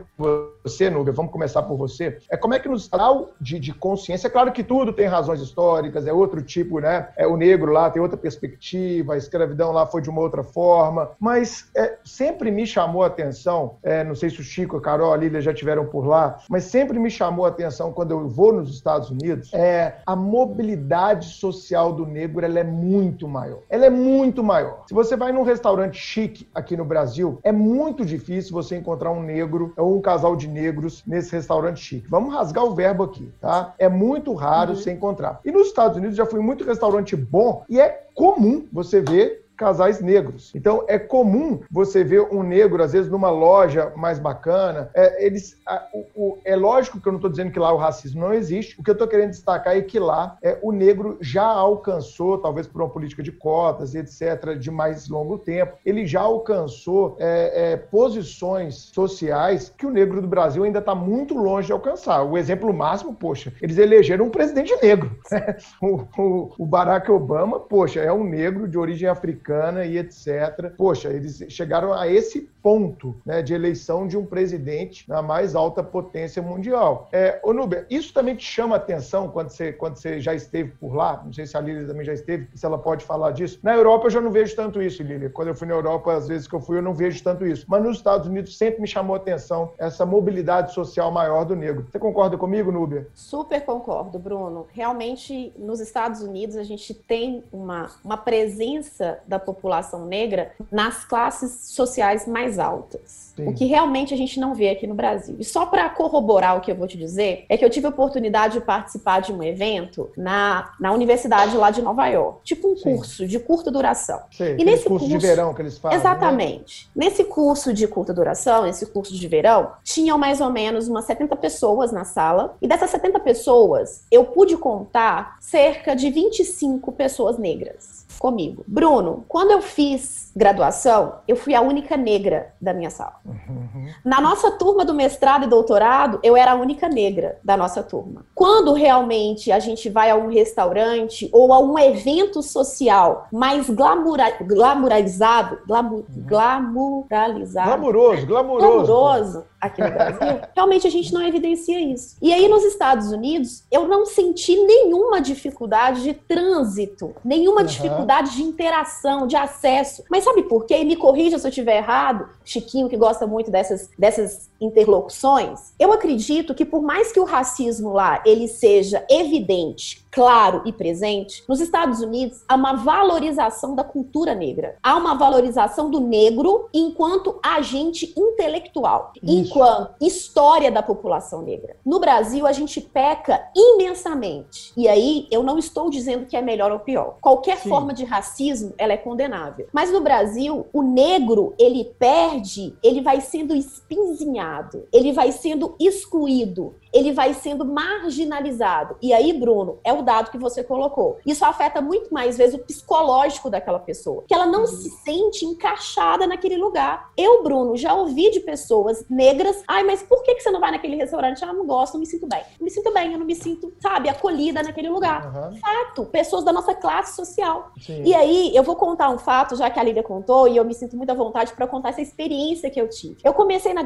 você, 0.65 0.89
Nubia, 0.89 1.13
vamos 1.13 1.33
começar 1.33 1.63
por 1.63 1.77
você, 1.77 2.19
é 2.31 2.37
como 2.37 2.55
é 2.55 2.61
que 2.61 2.69
nos 2.69 2.87
grau 2.89 3.31
de, 3.41 3.59
de 3.59 3.75
consciência, 3.75 4.29
é 4.29 4.31
claro 4.31 4.53
que 4.53 4.63
tudo 4.63 4.93
tem 4.93 5.07
razões 5.07 5.41
históricas, 5.41 6.07
é 6.07 6.13
outro 6.13 6.41
tipo, 6.41 6.79
né? 6.79 7.09
É 7.17 7.27
o 7.27 7.37
negro 7.37 7.73
lá 7.73 7.91
tem 7.91 8.01
outra 8.01 8.17
perspectiva, 8.17 9.15
a 9.15 9.17
escravidão 9.17 9.73
lá 9.73 9.87
foi 9.87 10.01
de 10.01 10.09
uma 10.09 10.21
outra 10.21 10.45
forma, 10.45 11.11
mas 11.19 11.69
é, 11.77 11.99
sempre 12.05 12.51
me 12.51 12.65
chamou 12.65 13.03
a 13.03 13.09
atenção, 13.09 13.77
é, 13.83 14.05
não 14.05 14.15
sei 14.15 14.31
se 14.31 14.41
o 14.41 14.45
Chico, 14.45 14.77
a 14.77 14.81
Carol, 14.81 15.13
a 15.13 15.17
Lília 15.17 15.41
já 15.41 15.53
tiveram 15.53 15.87
por 15.87 16.07
lá, 16.07 16.39
mas 16.49 16.65
sempre 16.65 16.99
me 16.99 17.11
chamou 17.11 17.45
a 17.45 17.49
atenção 17.49 17.93
quando 17.93 18.13
eu 18.13 18.29
vou 18.29 18.53
nos 18.53 18.73
Estados 18.73 19.11
Unidos, 19.11 19.53
é 19.53 19.97
a 20.07 20.15
mobilidade 20.15 21.27
social 21.27 21.93
do 21.93 22.07
negro, 22.07 22.45
ela 22.45 22.61
é 22.61 22.65
muito 22.65 23.27
maior. 23.27 23.61
Ela 23.69 23.87
é 23.87 23.91
muito 23.91 24.43
maior. 24.43 24.85
Se 24.87 24.95
você 24.95 25.17
vai 25.17 25.33
num 25.33 25.43
restaurante 25.43 25.99
chique 25.99 26.49
aqui 26.55 26.77
no 26.77 26.85
Brasil, 26.93 27.39
é 27.43 27.51
muito 27.51 28.05
difícil 28.05 28.53
você 28.53 28.77
encontrar 28.77 29.11
um 29.11 29.23
negro 29.23 29.73
ou 29.79 29.97
um 29.97 30.01
casal 30.03 30.37
de 30.37 30.47
negros 30.47 31.03
nesse 31.07 31.33
restaurante 31.33 31.81
chique. 31.81 32.07
Vamos 32.07 32.35
rasgar 32.35 32.65
o 32.65 32.75
verbo 32.75 33.03
aqui, 33.05 33.33
tá? 33.41 33.75
É 33.79 33.89
muito 33.89 34.35
raro 34.35 34.73
uhum. 34.73 34.77
você 34.77 34.93
encontrar. 34.93 35.41
E 35.43 35.51
nos 35.51 35.69
Estados 35.69 35.97
Unidos 35.97 36.17
já 36.17 36.27
fui 36.27 36.41
muito 36.41 36.65
restaurante 36.65 37.17
bom 37.17 37.65
e 37.67 37.81
é 37.81 38.07
comum 38.15 38.67
você 38.71 39.01
ver 39.01 39.42
casais 39.57 40.01
negros. 40.01 40.53
Então 40.55 40.85
é 40.89 40.99
comum 40.99 41.61
você 41.71 42.03
ver 42.03 42.23
um 42.33 42.43
negro, 42.43 42.83
às 42.83 42.93
vezes, 42.93 43.11
numa 43.11 43.31
loja 43.31 43.93
mais 43.97 44.19
bacana. 44.19 44.91
É, 44.95 45.25
eles, 45.25 45.57
a, 45.67 45.87
o, 45.93 46.07
o, 46.15 46.39
é 46.45 46.57
lógico 46.57 47.01
que 47.01 47.07
eu 47.07 47.13
não 47.13 47.19
estou 47.19 47.31
dizendo 47.31 47.53
que 47.53 47.59
lá 47.59 47.73
o 47.73 47.77
racismo 47.77 48.21
não 48.21 48.33
existe. 48.33 48.79
O 48.81 48.83
que 48.83 48.91
eu 48.91 48.95
estou 48.95 49.07
querendo 49.07 49.31
destacar 49.31 49.77
é 49.77 49.83
que 49.83 49.99
lá 49.99 50.37
é, 50.43 50.59
o 50.63 50.73
negro 50.73 51.19
já 51.21 51.45
alcançou, 51.45 52.39
talvez 52.39 52.67
por 52.67 52.83
uma 52.83 52.91
política 52.91 53.23
de 53.23 53.33
cotas 53.33 53.95
etc., 53.95 54.57
de 54.59 54.71
mais 54.71 55.09
longo 55.09 55.39
tempo, 55.39 55.77
ele 55.85 56.07
já 56.07 56.21
alcançou 56.21 57.17
é, 57.19 57.73
é, 57.73 57.77
posições 57.77 58.91
sociais 58.93 59.73
que 59.77 59.87
o 59.87 59.91
negro 59.91 60.21
do 60.21 60.29
Brasil 60.29 60.65
ainda 60.65 60.79
está 60.79 60.95
muito 60.95 61.37
longe 61.37 61.67
de 61.67 61.73
alcançar. 61.73 62.23
O 62.23 62.37
exemplo 62.37 62.73
máximo, 62.73 63.15
poxa, 63.15 63.53
eles 63.61 63.79
elegeram 63.79 64.27
um 64.27 64.31
presidente 64.31 64.75
negro. 64.83 65.17
o, 65.81 66.01
o, 66.19 66.53
o 66.59 66.67
Barack 66.67 67.11
Obama, 67.11 67.61
poxa, 67.61 68.01
é 68.01 68.13
um 68.13 68.25
negro 68.25 68.67
de 68.67 68.79
origem 68.79 69.09
africana 69.09 69.42
americana 69.43 69.85
e 69.85 69.99
etc. 69.99 70.73
Poxa, 70.77 71.09
eles 71.09 71.45
chegaram 71.49 71.93
a 71.93 72.07
esse 72.09 72.49
ponto 72.63 73.17
né, 73.27 73.43
de 73.43 73.53
eleição 73.53 74.07
de 74.07 74.17
um 74.17 74.25
presidente 74.25 75.09
na 75.09 75.21
mais 75.21 75.55
alta 75.55 75.83
potência 75.83 76.41
mundial. 76.41 77.09
É, 77.13 77.41
ô 77.43 77.53
Nubia, 77.53 77.85
isso 77.91 78.15
também 78.15 78.37
te 78.37 78.45
chama 78.45 78.77
atenção 78.77 79.29
quando 79.29 79.51
você, 79.51 79.73
quando 79.73 79.97
você 79.97 80.21
já 80.21 80.33
esteve 80.33 80.71
por 80.71 80.95
lá? 80.95 81.21
Não 81.25 81.33
sei 81.33 81.45
se 81.45 81.57
a 81.57 81.61
Lília 81.61 81.87
também 81.87 82.05
já 82.05 82.13
esteve, 82.13 82.49
se 82.55 82.65
ela 82.65 82.79
pode 82.79 83.05
falar 83.05 83.33
disso. 83.33 83.59
Na 83.63 83.75
Europa 83.75 84.07
eu 84.07 84.11
já 84.11 84.21
não 84.21 84.31
vejo 84.31 84.55
tanto 84.55 84.81
isso, 84.81 85.03
Lília. 85.03 85.29
Quando 85.29 85.49
eu 85.49 85.55
fui 85.55 85.67
na 85.67 85.75
Europa, 85.75 86.15
às 86.15 86.29
vezes 86.29 86.47
que 86.47 86.55
eu 86.55 86.61
fui, 86.61 86.79
eu 86.79 86.83
não 86.83 86.95
vejo 86.95 87.23
tanto 87.23 87.45
isso. 87.45 87.67
Mas 87.69 87.83
nos 87.83 87.97
Estados 87.97 88.29
Unidos 88.29 88.57
sempre 88.57 88.81
me 88.81 88.87
chamou 88.87 89.17
atenção 89.17 89.73
essa 89.77 90.07
mobilidade 90.07 90.73
social 90.73 91.11
maior 91.11 91.45
do 91.45 91.57
negro. 91.57 91.87
Você 91.91 91.99
concorda 91.99 92.39
comigo, 92.39 92.71
Núbia? 92.71 93.09
Super 93.13 93.65
concordo, 93.65 94.19
Bruno. 94.19 94.67
Realmente, 94.73 95.53
nos 95.59 95.81
Estados 95.81 96.23
Unidos, 96.23 96.57
a 96.57 96.63
gente 96.63 96.95
tem 96.95 97.43
uma, 97.53 97.91
uma 98.05 98.17
presença 98.17 99.19
da 99.33 99.39
população 99.39 100.05
negra 100.05 100.53
nas 100.71 101.05
classes 101.05 101.71
sociais 101.71 102.27
mais 102.27 102.59
altas. 102.59 103.33
Sim. 103.35 103.49
O 103.49 103.55
que 103.55 103.65
realmente 103.65 104.13
a 104.13 104.17
gente 104.17 104.39
não 104.39 104.55
vê 104.55 104.69
aqui 104.69 104.87
no 104.87 104.95
Brasil. 104.95 105.37
E 105.39 105.45
só 105.45 105.65
para 105.65 105.89
corroborar 105.89 106.59
o 106.59 106.61
que 106.61 106.71
eu 106.71 106.77
vou 106.77 106.87
te 106.87 106.99
dizer, 106.99 107.47
é 107.49 107.57
que 107.57 107.65
eu 107.65 107.71
tive 107.71 107.87
a 107.87 107.89
oportunidade 107.89 108.55
de 108.55 108.61
participar 108.61 109.21
de 109.21 109.33
um 109.33 109.43
evento 109.43 110.11
na, 110.17 110.75
na 110.79 110.93
universidade 110.93 111.57
lá 111.57 111.71
de 111.71 111.81
Nova 111.81 112.07
York. 112.09 112.41
Tipo 112.45 112.73
um 112.73 112.77
Sim. 112.77 112.97
curso 112.97 113.27
de 113.27 113.39
curta 113.39 113.71
duração. 113.71 114.21
Sim, 114.31 114.57
e 114.59 114.65
nesse 114.65 114.85
curso, 114.85 115.07
curso 115.07 115.19
de 115.19 115.27
verão 115.27 115.55
que 115.55 115.63
eles 115.63 115.79
fazem. 115.79 115.99
Né? 115.99 116.05
Exatamente. 116.05 116.91
Né? 116.95 117.07
Nesse 117.07 117.25
curso 117.25 117.73
de 117.73 117.89
curta 117.89 118.13
duração, 118.13 118.67
esse 118.67 118.85
curso 118.85 119.15
de 119.15 119.29
verão, 119.29 119.73
tinham 119.83 120.19
mais 120.19 120.43
ou 120.43 120.51
menos 120.51 120.89
umas 120.89 121.07
70 121.07 121.35
pessoas 121.37 121.91
na 121.91 122.05
sala. 122.05 122.55
E 122.61 122.69
dessas 122.69 122.91
70 122.91 123.19
pessoas, 123.21 124.05
eu 124.11 124.27
pude 124.27 124.59
contar 124.59 125.39
cerca 125.41 125.97
de 125.97 126.11
25 126.11 126.93
pessoas 126.93 127.39
negras 127.39 128.03
comigo. 128.23 128.65
Bruno, 128.69 129.25
quando 129.27 129.51
eu 129.51 129.61
fiz 129.61 130.31
graduação, 130.35 131.17
eu 131.29 131.37
fui 131.37 131.55
a 131.55 131.61
única 131.61 131.97
negra 131.97 132.55
da 132.61 132.73
minha 132.73 132.91
sala. 132.91 133.17
Uhum. 133.25 133.87
Na 134.05 134.21
nossa 134.21 134.51
turma 134.53 134.85
do 134.85 134.95
mestrado 134.95 135.45
e 135.45 135.49
doutorado, 135.49 136.19
eu 136.23 136.37
era 136.37 136.53
a 136.53 136.55
única 136.55 136.89
negra 136.89 137.39
da 137.45 137.57
nossa 137.57 137.83
turma. 137.83 138.25
Quando 138.35 138.73
realmente 138.73 139.53
a 139.53 139.59
gente 139.59 139.89
vai 139.89 140.11
a 140.11 140.17
um 140.17 140.29
restaurante 140.29 141.29
ou 141.33 141.53
a 141.53 141.61
um 141.61 141.79
evento 141.79 142.43
social 142.43 143.27
mais 143.33 143.69
glamura, 143.69 144.37
glamorizado, 144.41 145.59
glamour, 145.67 146.05
uhum. 146.09 146.25
glamuralizado. 146.25 147.69
Glamuroso, 147.69 148.27
glamuroso. 148.27 148.87
Glamuroso 148.87 149.53
aqui 149.63 149.81
no 149.81 149.93
Brasil, 149.93 150.41
realmente 150.57 150.89
a 150.89 150.91
gente 150.91 151.15
não 151.15 151.23
evidencia 151.23 151.81
isso. 151.81 152.17
E 152.21 152.33
aí 152.33 152.49
nos 152.49 152.65
Estados 152.65 153.13
Unidos, 153.13 153.63
eu 153.71 153.87
não 153.87 154.05
senti 154.05 154.57
nenhuma 154.57 155.21
dificuldade 155.21 156.03
de 156.03 156.15
trânsito, 156.15 157.15
nenhuma 157.25 157.61
uhum. 157.61 157.67
dificuldade 157.67 158.35
de 158.35 158.43
interação, 158.43 159.27
de 159.27 159.37
acesso. 159.37 160.03
Mas 160.11 160.22
sabe 160.23 160.45
por 160.45 160.65
quê? 160.65 160.79
E 160.79 160.85
me 160.85 160.97
corrija 160.97 161.39
se 161.39 161.47
eu 161.47 161.51
estiver 161.51 161.77
errado, 161.77 162.29
Chiquinho, 162.45 162.89
que 162.89 162.97
gosta 162.97 163.27
muito 163.27 163.51
dessas, 163.51 163.91
dessas 163.99 164.51
interlocuções. 164.61 165.73
Eu 165.79 165.93
acredito 165.93 166.55
que 166.55 166.65
por 166.65 166.83
mais 166.83 167.13
que 167.13 167.21
o 167.21 167.25
racismo 167.25 167.93
lá 167.93 168.23
ele 168.25 168.49
seja 168.49 169.05
evidente, 169.11 170.02
claro 170.13 170.63
e 170.67 170.73
presente, 170.73 171.43
nos 171.49 171.59
Estados 171.59 172.01
Unidos 172.01 172.45
há 172.47 172.55
uma 172.55 172.75
valorização 172.75 173.75
da 173.75 173.83
cultura 173.83 174.35
negra. 174.35 174.77
Há 174.83 174.95
uma 174.97 175.15
valorização 175.15 175.91
do 175.91 176.01
negro 176.01 176.69
enquanto 176.73 177.41
agente 177.43 178.13
intelectual. 178.17 179.13
Isso 179.23 179.33
enquanto 179.33 179.95
história 180.01 180.71
da 180.71 180.83
população 180.83 181.41
negra. 181.41 181.77
No 181.85 181.99
Brasil, 181.99 182.47
a 182.47 182.53
gente 182.53 182.81
peca 182.81 183.51
imensamente. 183.57 184.73
E 184.77 184.87
aí, 184.87 185.27
eu 185.31 185.43
não 185.43 185.59
estou 185.59 185.89
dizendo 185.89 186.27
que 186.27 186.37
é 186.37 186.43
melhor 186.43 186.71
ou 186.71 186.81
pior. 186.81 187.17
Qualquer 187.21 187.57
Sim. 187.57 187.71
forma 187.71 187.95
de 187.95 188.05
racismo, 188.05 188.75
ela 188.77 188.93
é 188.93 188.99
condenável. 188.99 189.67
Mas 189.73 189.91
no 189.91 190.01
Brasil, 190.01 190.67
o 190.73 190.83
negro, 190.83 191.55
ele 191.59 191.85
perde, 191.99 192.77
ele 192.83 193.01
vai 193.01 193.21
sendo 193.21 193.55
espinzinhado, 193.55 194.87
ele 194.93 195.13
vai 195.13 195.33
sendo 195.33 195.75
excluído, 195.81 196.75
ele 196.93 197.13
vai 197.13 197.33
sendo 197.35 197.65
marginalizado. 197.65 198.97
E 199.01 199.13
aí, 199.13 199.33
Bruno, 199.33 199.79
é 199.83 199.93
o 199.93 200.03
dado 200.03 200.31
que 200.31 200.39
você 200.39 200.63
colocou. 200.63 201.19
Isso 201.27 201.45
afeta 201.45 201.81
muito 201.81 202.13
mais 202.13 202.37
vezes 202.37 202.55
o 202.55 202.59
psicológico 202.59 203.49
daquela 203.49 203.79
pessoa, 203.79 204.25
que 204.27 204.35
ela 204.35 204.47
não 204.47 204.61
uhum. 204.61 204.67
se 204.67 204.91
sente 204.91 205.45
encaixada 205.45 206.27
naquele 206.27 206.57
lugar. 206.57 207.11
Eu, 207.17 207.43
Bruno, 207.43 207.77
já 207.77 207.95
ouvi 207.95 208.31
de 208.31 208.41
pessoas 208.41 209.05
negras, 209.09 209.63
ai, 209.67 209.83
mas 209.83 210.03
por 210.03 210.23
que, 210.23 210.35
que 210.35 210.43
você 210.43 210.51
não 210.51 210.61
vai 210.61 210.71
naquele 210.71 210.97
restaurante? 210.97 211.45
Ah, 211.45 211.53
não 211.53 211.67
gosto, 211.67 211.95
não 211.95 212.01
me 212.01 212.07
sinto 212.07 212.27
bem. 212.27 212.43
Não 212.59 212.65
me 212.65 212.71
sinto 212.71 212.93
bem, 212.93 213.13
eu 213.13 213.19
não 213.19 213.27
me 213.27 213.35
sinto, 213.35 213.73
sabe, 213.81 214.09
acolhida 214.09 214.63
naquele 214.63 214.89
lugar. 214.89 215.25
Uhum. 215.27 215.57
Fato, 215.57 216.05
pessoas 216.07 216.45
da 216.45 216.53
nossa 216.53 216.75
classe 216.75 217.17
social. 217.17 217.73
Sim. 217.81 218.03
E 218.05 218.15
aí, 218.15 218.55
eu 218.55 218.63
vou 218.63 218.77
contar 218.77 219.09
um 219.11 219.19
fato, 219.19 219.57
já 219.57 219.71
que 219.71 219.81
a 219.81 219.83
Lídia 219.83 220.03
contou, 220.03 220.47
e 220.47 220.57
eu 220.57 220.65
me 220.65 220.75
sinto 220.75 220.97
muito 220.97 221.11
à 221.11 221.15
vontade 221.15 221.53
para 221.55 221.67
contar 221.67 221.91
essa 221.91 222.03
experiência 222.03 222.71
que 222.71 222.81
eu 222.81 222.89
tive. 222.89 223.17
Eu 223.25 223.33
comecei 223.33 223.73
a 223.73 223.83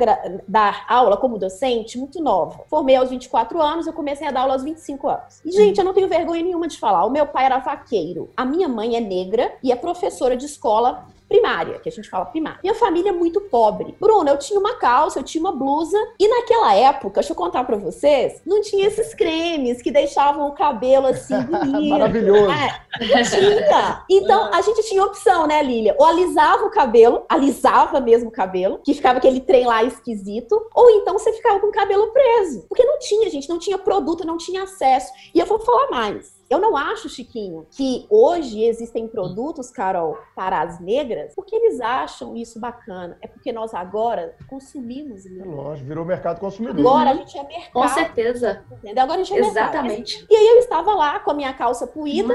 dar 0.48 0.84
aula 0.88 1.16
como 1.16 1.38
docente 1.38 1.98
muito 1.98 2.20
nova. 2.22 2.64
Formei 2.68 2.95
aos 2.96 3.10
24 3.10 3.60
anos, 3.60 3.86
eu 3.86 3.92
comecei 3.92 4.26
a 4.26 4.30
dar 4.30 4.42
aula 4.42 4.54
aos 4.54 4.64
25 4.64 5.08
anos. 5.08 5.40
E, 5.44 5.52
gente, 5.52 5.78
eu 5.78 5.84
não 5.84 5.94
tenho 5.94 6.08
vergonha 6.08 6.42
nenhuma 6.42 6.68
de 6.68 6.78
falar. 6.78 7.04
O 7.04 7.10
meu 7.10 7.26
pai 7.26 7.44
era 7.44 7.58
vaqueiro. 7.58 8.30
A 8.36 8.44
minha 8.44 8.68
mãe 8.68 8.96
é 8.96 9.00
negra 9.00 9.54
e 9.62 9.70
é 9.70 9.76
professora 9.76 10.36
de 10.36 10.46
escola 10.46 11.06
primária, 11.28 11.78
que 11.78 11.88
a 11.88 11.92
gente 11.92 12.08
fala 12.08 12.24
primária. 12.26 12.60
Minha 12.62 12.74
família 12.74 13.10
é 13.10 13.12
muito 13.12 13.40
pobre. 13.40 13.96
Bruno, 14.00 14.28
eu 14.28 14.38
tinha 14.38 14.58
uma 14.58 14.74
calça, 14.74 15.18
eu 15.18 15.22
tinha 15.22 15.42
uma 15.42 15.52
blusa, 15.52 15.98
e 16.18 16.28
naquela 16.28 16.74
época, 16.74 17.20
deixa 17.20 17.32
eu 17.32 17.36
contar 17.36 17.64
pra 17.64 17.76
vocês, 17.76 18.40
não 18.46 18.60
tinha 18.60 18.86
esses 18.86 19.14
cremes 19.14 19.82
que 19.82 19.90
deixavam 19.90 20.48
o 20.48 20.52
cabelo 20.52 21.06
assim 21.06 21.40
bonito. 21.46 21.90
Maravilhoso. 21.90 22.50
É, 22.50 22.80
não 23.00 23.22
tinha. 23.22 24.04
Então, 24.08 24.50
a 24.52 24.62
gente 24.62 24.82
tinha 24.88 25.04
opção, 25.04 25.46
né, 25.46 25.62
Lilia? 25.62 25.94
Ou 25.98 26.06
alisava 26.06 26.64
o 26.64 26.70
cabelo, 26.70 27.24
alisava 27.28 28.00
mesmo 28.00 28.28
o 28.28 28.32
cabelo, 28.32 28.80
que 28.82 28.94
ficava 28.94 29.18
aquele 29.18 29.40
trem 29.40 29.66
lá 29.66 29.82
esquisito, 29.82 30.60
ou 30.74 30.90
então 30.90 31.14
você 31.14 31.32
ficava 31.32 31.60
com 31.60 31.68
o 31.68 31.72
cabelo 31.72 32.12
preso. 32.12 32.66
Porque 32.68 32.84
não 32.84 32.98
tinha, 32.98 33.28
gente, 33.30 33.48
não 33.48 33.58
tinha 33.58 33.78
produto, 33.78 34.26
não 34.26 34.36
tinha 34.36 34.62
acesso. 34.62 35.12
E 35.34 35.40
eu 35.40 35.46
vou 35.46 35.58
falar 35.58 35.90
mais. 35.90 36.35
Eu 36.48 36.60
não 36.60 36.76
acho, 36.76 37.08
Chiquinho, 37.08 37.66
que 37.70 38.06
hoje 38.08 38.62
existem 38.62 39.08
produtos, 39.08 39.70
Carol, 39.70 40.16
para 40.34 40.62
as 40.62 40.78
negras, 40.78 41.34
porque 41.34 41.56
eles 41.56 41.80
acham 41.80 42.36
isso 42.36 42.60
bacana. 42.60 43.18
É 43.20 43.26
porque 43.26 43.52
nós 43.52 43.74
agora 43.74 44.36
consumimos. 44.48 45.26
É 45.26 45.44
lógico, 45.44 45.88
virou 45.88 46.04
mercado 46.04 46.38
consumidor. 46.38 46.78
Agora 46.78 47.10
a 47.10 47.14
gente 47.14 47.36
é 47.36 47.42
mercado. 47.42 47.72
Com 47.72 47.88
certeza. 47.88 48.64
Entendeu? 48.72 49.02
Agora 49.02 49.20
a 49.20 49.24
gente 49.24 49.36
é 49.36 49.46
Exatamente. 49.46 50.18
mercado. 50.18 50.32
E 50.32 50.36
aí 50.36 50.46
eu 50.46 50.58
estava 50.58 50.94
lá 50.94 51.18
com 51.18 51.30
a 51.32 51.34
minha 51.34 51.52
calça 51.52 51.86
puída, 51.86 52.34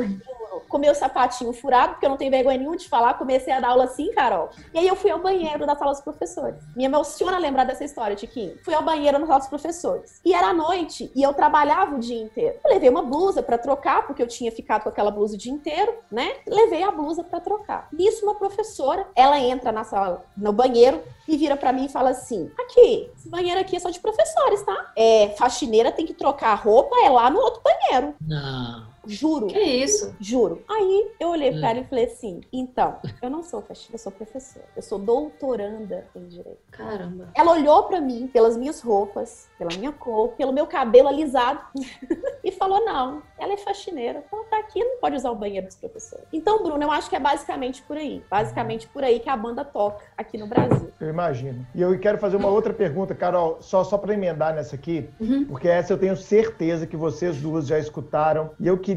com 0.68 0.78
meu 0.78 0.94
sapatinho 0.94 1.54
furado, 1.54 1.94
porque 1.94 2.06
eu 2.06 2.10
não 2.10 2.18
tenho 2.18 2.32
vergonha 2.32 2.58
nenhuma 2.58 2.78
de 2.78 2.90
falar, 2.90 3.14
comecei 3.16 3.54
a 3.54 3.60
dar 3.60 3.70
aula 3.70 3.86
assim, 3.86 4.12
Carol. 4.14 4.50
E 4.74 4.80
aí 4.80 4.88
eu 4.88 4.96
fui 4.96 5.10
ao 5.10 5.20
banheiro 5.20 5.66
da 5.66 5.76
sala 5.76 5.92
dos 5.92 6.02
professores. 6.02 6.62
Me 6.76 6.84
emociona 6.84 7.38
lembrar 7.38 7.64
dessa 7.64 7.84
história, 7.84 8.16
Tiquinho. 8.16 8.58
Fui 8.64 8.74
ao 8.74 8.84
banheiro 8.84 9.18
na 9.20 9.26
sala 9.26 9.40
dos 9.40 9.48
professores. 9.48 10.20
E 10.26 10.34
era 10.34 10.48
à 10.48 10.54
noite, 10.54 11.12
e 11.16 11.24
eu 11.24 11.34
trabalhava 11.34 11.96
o 11.96 12.00
dia 12.00 12.22
inteiro. 12.22 12.58
Eu 12.64 12.74
levei 12.74 12.90
uma 12.90 13.04
blusa 13.04 13.42
para 13.42 13.58
trocar, 13.58 14.06
porque 14.06 14.22
eu 14.22 14.28
tinha 14.28 14.52
ficado 14.52 14.84
com 14.84 14.90
aquela 14.90 15.12
blusa 15.12 15.36
o 15.36 15.38
dia 15.38 15.52
inteiro, 15.52 15.94
né? 16.12 16.36
Levei 16.48 16.84
a 16.84 16.92
blusa 16.92 17.24
para 17.24 17.40
trocar. 17.40 17.88
Nisso, 17.92 18.26
uma 18.26 18.36
professora, 18.36 19.08
ela 19.16 19.40
entra 19.40 19.72
na 19.72 19.84
sala, 19.84 20.26
no 20.36 20.52
banheiro, 20.52 21.02
e 21.28 21.38
vira 21.38 21.56
para 21.56 21.72
mim 21.72 21.86
e 21.86 21.90
fala 21.90 22.10
assim: 22.10 22.52
aqui, 22.60 23.10
esse 23.16 23.30
banheiro 23.30 23.60
aqui 23.60 23.76
é 23.76 23.80
só 23.80 23.90
de 23.90 24.00
professores, 24.00 24.64
tá? 24.64 24.92
É, 24.96 25.30
faxineira 25.38 25.92
tem 25.92 26.06
que 26.06 26.14
trocar 26.14 26.52
a 26.52 26.56
roupa, 26.56 26.96
é 27.04 27.10
lá 27.10 27.30
no 27.30 27.40
outro 27.40 27.62
banheiro. 27.64 28.16
Não. 28.20 28.91
Juro. 29.06 29.48
Que 29.48 29.60
isso? 29.60 30.16
Juro. 30.20 30.64
Aí 30.70 31.12
eu 31.20 31.30
olhei 31.30 31.52
Hum. 31.52 31.60
pra 31.60 31.70
ela 31.72 31.80
e 31.80 31.84
falei 31.86 32.06
assim: 32.06 32.42
então, 32.52 32.98
eu 33.22 33.30
não 33.30 33.42
sou 33.44 33.62
faxineira, 33.62 33.96
eu 33.96 34.00
sou 34.00 34.12
professora. 34.12 34.66
Eu 34.76 34.82
sou 34.82 35.00
doutoranda 35.00 36.06
em 36.16 36.28
direito. 36.28 36.60
Caramba. 36.72 37.30
Ela 37.36 37.52
olhou 37.54 37.84
pra 37.84 38.00
mim, 38.02 38.28
pelas 38.28 38.56
minhas 38.58 38.82
roupas, 38.82 39.48
pela 39.58 39.70
minha 39.78 39.92
cor, 39.92 40.30
pelo 40.30 40.52
meu 40.54 40.68
cabelo 40.68 41.08
alisado 41.08 41.62
e 42.44 42.52
falou: 42.52 42.84
não, 42.86 43.22
ela 43.38 43.54
é 43.54 43.58
faxineira. 43.58 44.24
Ela 44.32 44.44
tá 44.46 44.60
aqui, 44.60 44.84
não 44.84 44.98
pode 45.00 45.16
usar 45.16 45.32
o 45.32 45.36
banheiro 45.36 45.66
dos 45.68 45.76
professores. 45.76 46.26
Então, 46.32 46.62
Bruno, 46.64 46.84
eu 46.84 46.92
acho 46.92 47.10
que 47.10 47.16
é 47.16 47.20
basicamente 47.20 47.82
por 47.84 47.98
aí. 47.98 48.24
Basicamente 48.30 48.88
por 48.88 49.04
aí 49.04 49.20
que 49.20 49.30
a 49.30 49.38
banda 49.38 49.64
toca 49.64 50.04
aqui 50.18 50.38
no 50.38 50.48
Brasil. 50.48 50.92
Eu 51.00 51.10
imagino. 51.10 51.66
E 51.74 51.82
eu 51.82 51.98
quero 52.00 52.18
fazer 52.18 52.38
uma 52.38 52.50
outra 52.50 52.74
pergunta, 52.74 53.16
Carol, 53.16 53.58
só, 53.62 53.84
só 53.84 53.98
para 53.98 54.14
emendar 54.14 54.54
nessa 54.54 54.76
aqui, 54.76 55.10
Uhum. 55.20 55.46
porque 55.46 55.68
essa 55.68 55.94
eu 55.94 55.98
tenho 55.98 56.16
certeza 56.16 56.86
que 56.86 56.96
vocês 56.96 57.38
duas 57.42 57.66
já 57.68 57.80
escutaram. 57.80 58.52
E 58.60 58.68
eu 58.68 58.78
queria, 58.78 58.91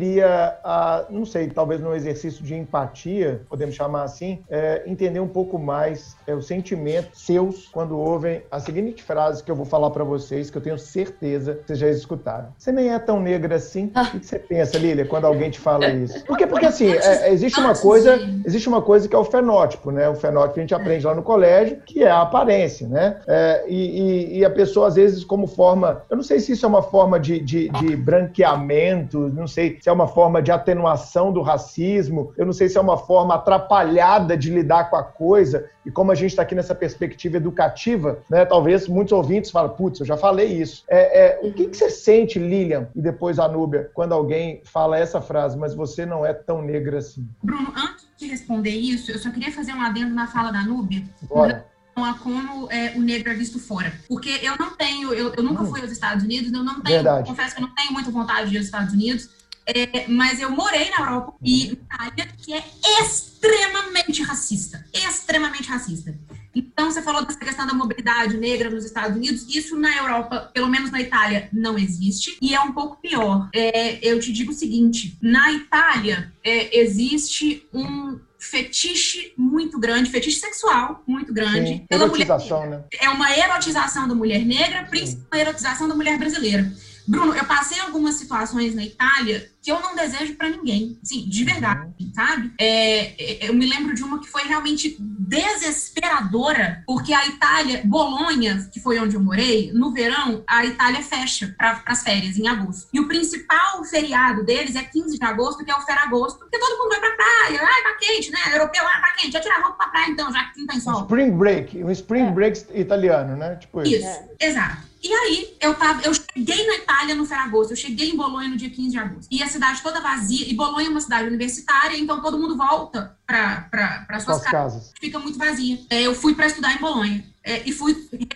ah, 0.65 1.05
não 1.11 1.25
sei, 1.25 1.49
talvez 1.49 1.81
num 1.81 1.95
exercício 1.95 2.45
de 2.45 2.55
empatia, 2.55 3.43
podemos 3.49 3.75
chamar 3.75 4.03
assim, 4.05 4.41
é, 4.51 4.83
entender 4.87 5.21
um 5.21 5.29
pouco 5.29 5.59
mais 5.59 6.17
é, 6.27 6.35
os 6.35 6.47
sentimentos 6.47 7.23
seus 7.25 7.69
quando 7.69 7.99
ouvem 7.99 8.43
a 8.51 8.59
seguinte 8.61 9.03
frase 9.03 9.43
que 9.43 9.51
eu 9.51 9.57
vou 9.57 9.67
falar 9.67 9.91
para 9.91 10.05
vocês, 10.05 10.51
que 10.51 10.59
eu 10.59 10.63
tenho 10.63 10.79
certeza 10.79 11.55
que 11.55 11.67
vocês 11.67 11.79
já 11.79 11.89
escutaram. 11.89 12.49
Você 12.59 12.73
nem 12.73 12.93
é 12.93 12.99
tão 12.99 13.21
negra 13.21 13.57
assim. 13.57 13.91
Ah. 13.95 14.11
O 14.15 14.21
que 14.21 14.27
você 14.27 14.39
pensa, 14.39 14.79
Lília, 14.79 15.05
quando 15.05 15.27
alguém 15.27 15.51
te 15.51 15.59
fala 15.59 15.89
isso? 15.89 16.25
Porque, 16.27 16.47
porque 16.47 16.67
assim, 16.67 16.91
é, 16.91 17.33
existe 17.33 17.59
uma 17.61 17.71
antes 17.71 17.81
coisa 17.83 18.19
existe 18.45 18.69
uma 18.69 18.83
coisa 18.83 19.09
que 19.09 19.15
é 19.15 19.19
o 19.19 19.25
fenótipo, 19.25 19.91
né? 19.91 20.09
O 20.09 20.15
fenótipo 20.15 20.55
que 20.55 20.61
a 20.61 20.63
gente 20.63 20.75
aprende 20.75 21.07
lá 21.07 21.15
no 21.15 21.23
colégio, 21.23 21.79
que 21.85 22.03
é 22.03 22.11
a 22.11 22.23
aparência, 22.23 22.89
né? 22.89 23.21
É, 23.27 23.65
e, 23.69 24.01
e- 24.01 24.39
e 24.39 24.45
a 24.45 24.51
pessoa, 24.51 24.89
às 24.89 24.95
vezes, 24.95 25.25
como 25.25 25.47
forma. 25.47 26.03
Eu 26.11 26.17
não 26.17 26.25
sei 26.25 26.41
se 26.41 26.53
isso 26.53 26.65
é 26.65 26.69
uma 26.69 26.83
forma 26.83 27.19
de, 27.19 27.39
de, 27.41 27.69
de 27.69 27.97
branqueamento, 27.97 29.19
não 29.31 29.47
sei 29.47 29.79
se 29.85 29.91
é 29.91 29.93
uma 29.93 30.09
forma 30.09 30.41
de 30.41 30.51
atenuação 30.51 31.31
do 31.31 31.43
racismo, 31.43 32.33
eu 32.39 32.47
não 32.47 32.55
sei 32.55 32.71
se 32.71 32.79
é 32.79 32.81
uma 32.81 32.97
forma 32.97 33.35
atrapalhada 33.35 34.35
de 34.35 34.49
lidar 34.49 34.89
com 34.89 34.97
a 34.97 35.03
coisa. 35.03 35.69
E 35.85 35.91
como 35.91 36.11
a 36.11 36.15
gente 36.15 36.31
está 36.31 36.41
aqui 36.41 36.55
nessa 36.55 36.75
perspectiva 36.75 37.37
educativa, 37.37 38.19
né? 38.31 38.47
Talvez 38.47 38.89
muitos 38.89 39.13
ouvintes 39.13 39.51
falem, 39.51 39.77
putz, 39.77 40.01
eu 40.01 40.07
já 40.07 40.17
falei 40.17 40.47
isso. 40.47 40.85
É, 40.89 41.27
é, 41.27 41.41
o 41.47 41.53
que, 41.53 41.67
que 41.67 41.77
você 41.77 41.91
sente, 41.91 42.39
Lilian, 42.39 42.89
e 42.97 43.03
depois 43.03 43.39
a 43.39 43.47
Núbia, 43.47 43.91
quando 43.93 44.15
alguém 44.15 44.63
fala 44.65 44.99
essa 44.99 45.21
frase, 45.21 45.59
mas 45.59 45.75
você 45.75 46.07
não 46.07 46.25
é 46.25 46.33
tão 46.33 46.63
negra 46.63 46.97
assim? 46.97 47.29
Bruno, 47.43 47.71
antes 47.77 48.09
de 48.17 48.27
responder 48.27 48.71
isso, 48.71 49.11
eu 49.11 49.19
só 49.19 49.31
queria 49.31 49.53
fazer 49.53 49.75
um 49.75 49.83
adendo 49.83 50.15
na 50.15 50.27
fala 50.27 50.51
da 50.51 50.63
Núbia, 50.63 51.03
Bora. 51.29 51.67
a 51.95 52.15
como 52.15 52.73
é, 52.73 52.95
o 52.97 53.03
negro 53.03 53.31
é 53.31 53.35
visto 53.35 53.59
fora. 53.59 53.93
Porque 54.09 54.31
eu 54.43 54.57
não 54.59 54.75
tenho, 54.77 55.13
eu, 55.13 55.35
eu 55.35 55.43
nunca 55.43 55.63
Hum. 55.63 55.67
fui 55.67 55.83
aos 55.83 55.93
Estados 55.93 56.25
Unidos, 56.25 56.51
eu 56.51 56.65
não 56.65 56.81
tenho, 56.81 56.97
Verdade. 57.03 57.29
confesso 57.29 57.55
que 57.55 57.63
eu 57.63 57.67
não 57.67 57.75
tenho 57.75 57.93
muita 57.93 58.11
vontade 58.11 58.49
de 58.49 58.55
ir 58.55 58.59
aos 58.59 58.65
Estados 58.67 58.95
Unidos, 58.95 59.44
é, 59.67 60.07
mas 60.09 60.41
eu 60.41 60.51
morei 60.51 60.91
na 60.91 60.99
Europa 60.99 61.35
e 61.43 61.79
na 61.89 62.09
Itália, 62.09 62.29
que 62.37 62.53
é 62.53 62.63
extremamente 63.03 64.23
racista. 64.23 64.85
Extremamente 64.93 65.69
racista. 65.69 66.15
Então, 66.55 66.91
você 66.91 67.03
falou 67.03 67.25
dessa 67.25 67.39
questão 67.39 67.67
da 67.67 67.75
mobilidade 67.75 68.37
negra 68.37 68.71
nos 68.71 68.85
Estados 68.85 69.17
Unidos. 69.17 69.47
Isso 69.49 69.77
na 69.77 69.97
Europa, 69.97 70.51
pelo 70.53 70.69
menos 70.69 70.91
na 70.91 71.01
Itália, 71.01 71.49
não 71.53 71.79
existe. 71.79 72.37
E 72.41 72.55
é 72.55 72.61
um 72.61 72.73
pouco 72.73 72.97
pior. 73.01 73.49
É, 73.55 73.99
eu 74.07 74.21
te 74.21 74.33
digo 74.33 74.53
o 74.53 74.55
seguinte: 74.55 75.19
na 75.21 75.53
Itália, 75.53 76.33
é, 76.45 76.79
existe 76.79 77.67
um 77.73 78.21
fetiche 78.39 79.33
muito 79.37 79.81
grande, 79.81 80.11
fetiche 80.11 80.39
sexual 80.39 81.03
muito 81.07 81.33
grande 81.33 81.69
Sim, 81.69 81.87
pela 81.89 82.07
mulher 82.07 82.27
erotização, 82.27 82.69
né? 82.69 82.85
é 83.01 83.09
uma 83.09 83.35
erotização 83.35 84.07
da 84.07 84.15
mulher 84.15 84.45
negra, 84.45 84.85
principalmente 84.85 85.29
uma 85.33 85.41
erotização 85.41 85.89
da 85.89 85.95
mulher 85.95 86.19
brasileira. 86.19 86.71
Bruno, 87.07 87.35
eu 87.35 87.45
passei 87.45 87.79
algumas 87.81 88.15
situações 88.15 88.75
na 88.75 88.85
Itália 88.85 89.51
que 89.63 89.71
eu 89.73 89.81
não 89.81 89.95
desejo 89.97 90.35
pra 90.35 90.49
ninguém, 90.51 90.99
sim, 91.03 91.27
de 91.27 91.43
verdade, 91.43 92.13
sabe? 92.15 92.53
É, 92.61 93.47
é, 93.47 93.49
eu 93.49 93.55
me 93.55 93.67
lembro 93.67 93.95
de 93.95 94.03
uma 94.03 94.19
que 94.21 94.29
foi 94.29 94.43
realmente 94.43 94.97
desesperadora, 95.01 96.83
porque 96.87 97.15
a 97.15 97.27
Itália, 97.27 97.81
Bolonha, 97.85 98.69
que 98.73 98.79
foi 98.79 98.99
onde 98.99 99.17
eu 99.17 99.23
morei, 99.23 99.73
no 99.73 99.91
verão, 99.91 100.45
a 100.47 100.67
Itália 100.67 101.03
fecha 101.03 101.55
para 101.57 101.83
as 101.87 102.03
férias, 102.03 102.37
em 102.37 102.47
agosto. 102.47 102.89
E 102.93 103.01
o 103.01 103.09
principal 103.09 103.83
feriado 103.85 104.45
deles 104.45 104.77
é 104.77 104.83
15 104.83 105.19
de 105.19 105.25
agosto, 105.25 105.65
que 105.65 105.71
é 105.71 105.75
o 105.75 105.81
Feragosto, 105.81 106.39
porque 106.39 106.59
todo 106.59 106.79
mundo 106.79 106.91
vai 106.91 107.01
pra 107.01 107.17
praia, 107.17 107.61
ai, 107.63 107.83
tá 107.83 107.97
quente, 107.99 108.31
né? 108.31 108.39
Europeu, 108.53 108.83
ah, 108.87 109.01
tá 109.01 109.15
quente, 109.19 109.33
já 109.33 109.41
tirar 109.41 109.63
roupa 109.63 109.79
pra 109.79 109.89
praia 109.89 110.11
então, 110.11 110.31
já 110.33 110.45
que 110.45 110.61
não 110.61 110.67
tem 110.67 110.81
sol. 110.81 111.03
Spring 111.03 111.31
break, 111.31 111.83
um 111.83 111.91
spring 111.91 112.27
É. 112.27 112.31
break 112.31 112.67
italiano, 112.75 113.37
né? 113.37 113.57
Tipo 113.57 113.83
isso. 113.83 113.95
Isso, 113.95 114.21
exato. 114.39 114.94
E 115.05 115.13
aí, 115.13 115.55
eu 115.61 115.75
tava, 115.75 116.01
eu 116.01 116.15
cheguei 116.15 116.67
na 116.67 116.77
Itália 116.77 117.15
no 117.15 117.27
Ferragosto, 117.27 117.75
eu 117.75 117.77
cheguei 117.77 118.09
em 118.09 118.17
Bolonha 118.17 118.49
no 118.49 118.57
dia 118.57 118.71
15 118.71 118.91
de 118.91 118.99
agosto. 118.99 119.29
E 119.31 119.43
a 119.43 119.47
cidade 119.47 119.83
toda 119.83 120.01
vazia, 120.01 120.49
e 120.49 120.55
Bolonha 120.55 120.87
é 120.87 120.91
uma 120.91 121.01
cidade 121.01 121.29
universitária, 121.29 121.95
então 121.99 122.23
todo 122.23 122.39
mundo 122.39 122.57
volta 122.57 123.15
para 123.27 123.69
suas 124.13 124.25
Suas 124.25 124.43
casas, 124.45 124.51
casas. 124.51 124.93
fica 124.99 125.19
muito 125.19 125.39
vazia. 125.39 125.79
É, 125.91 126.01
eu 126.03 126.15
fui 126.15 126.35
para 126.35 126.47
estudar 126.47 126.75
em 126.75 126.79
Bolonha. 126.79 127.23
É, 127.45 127.63
e, 127.69 127.73
fui, 127.73 127.95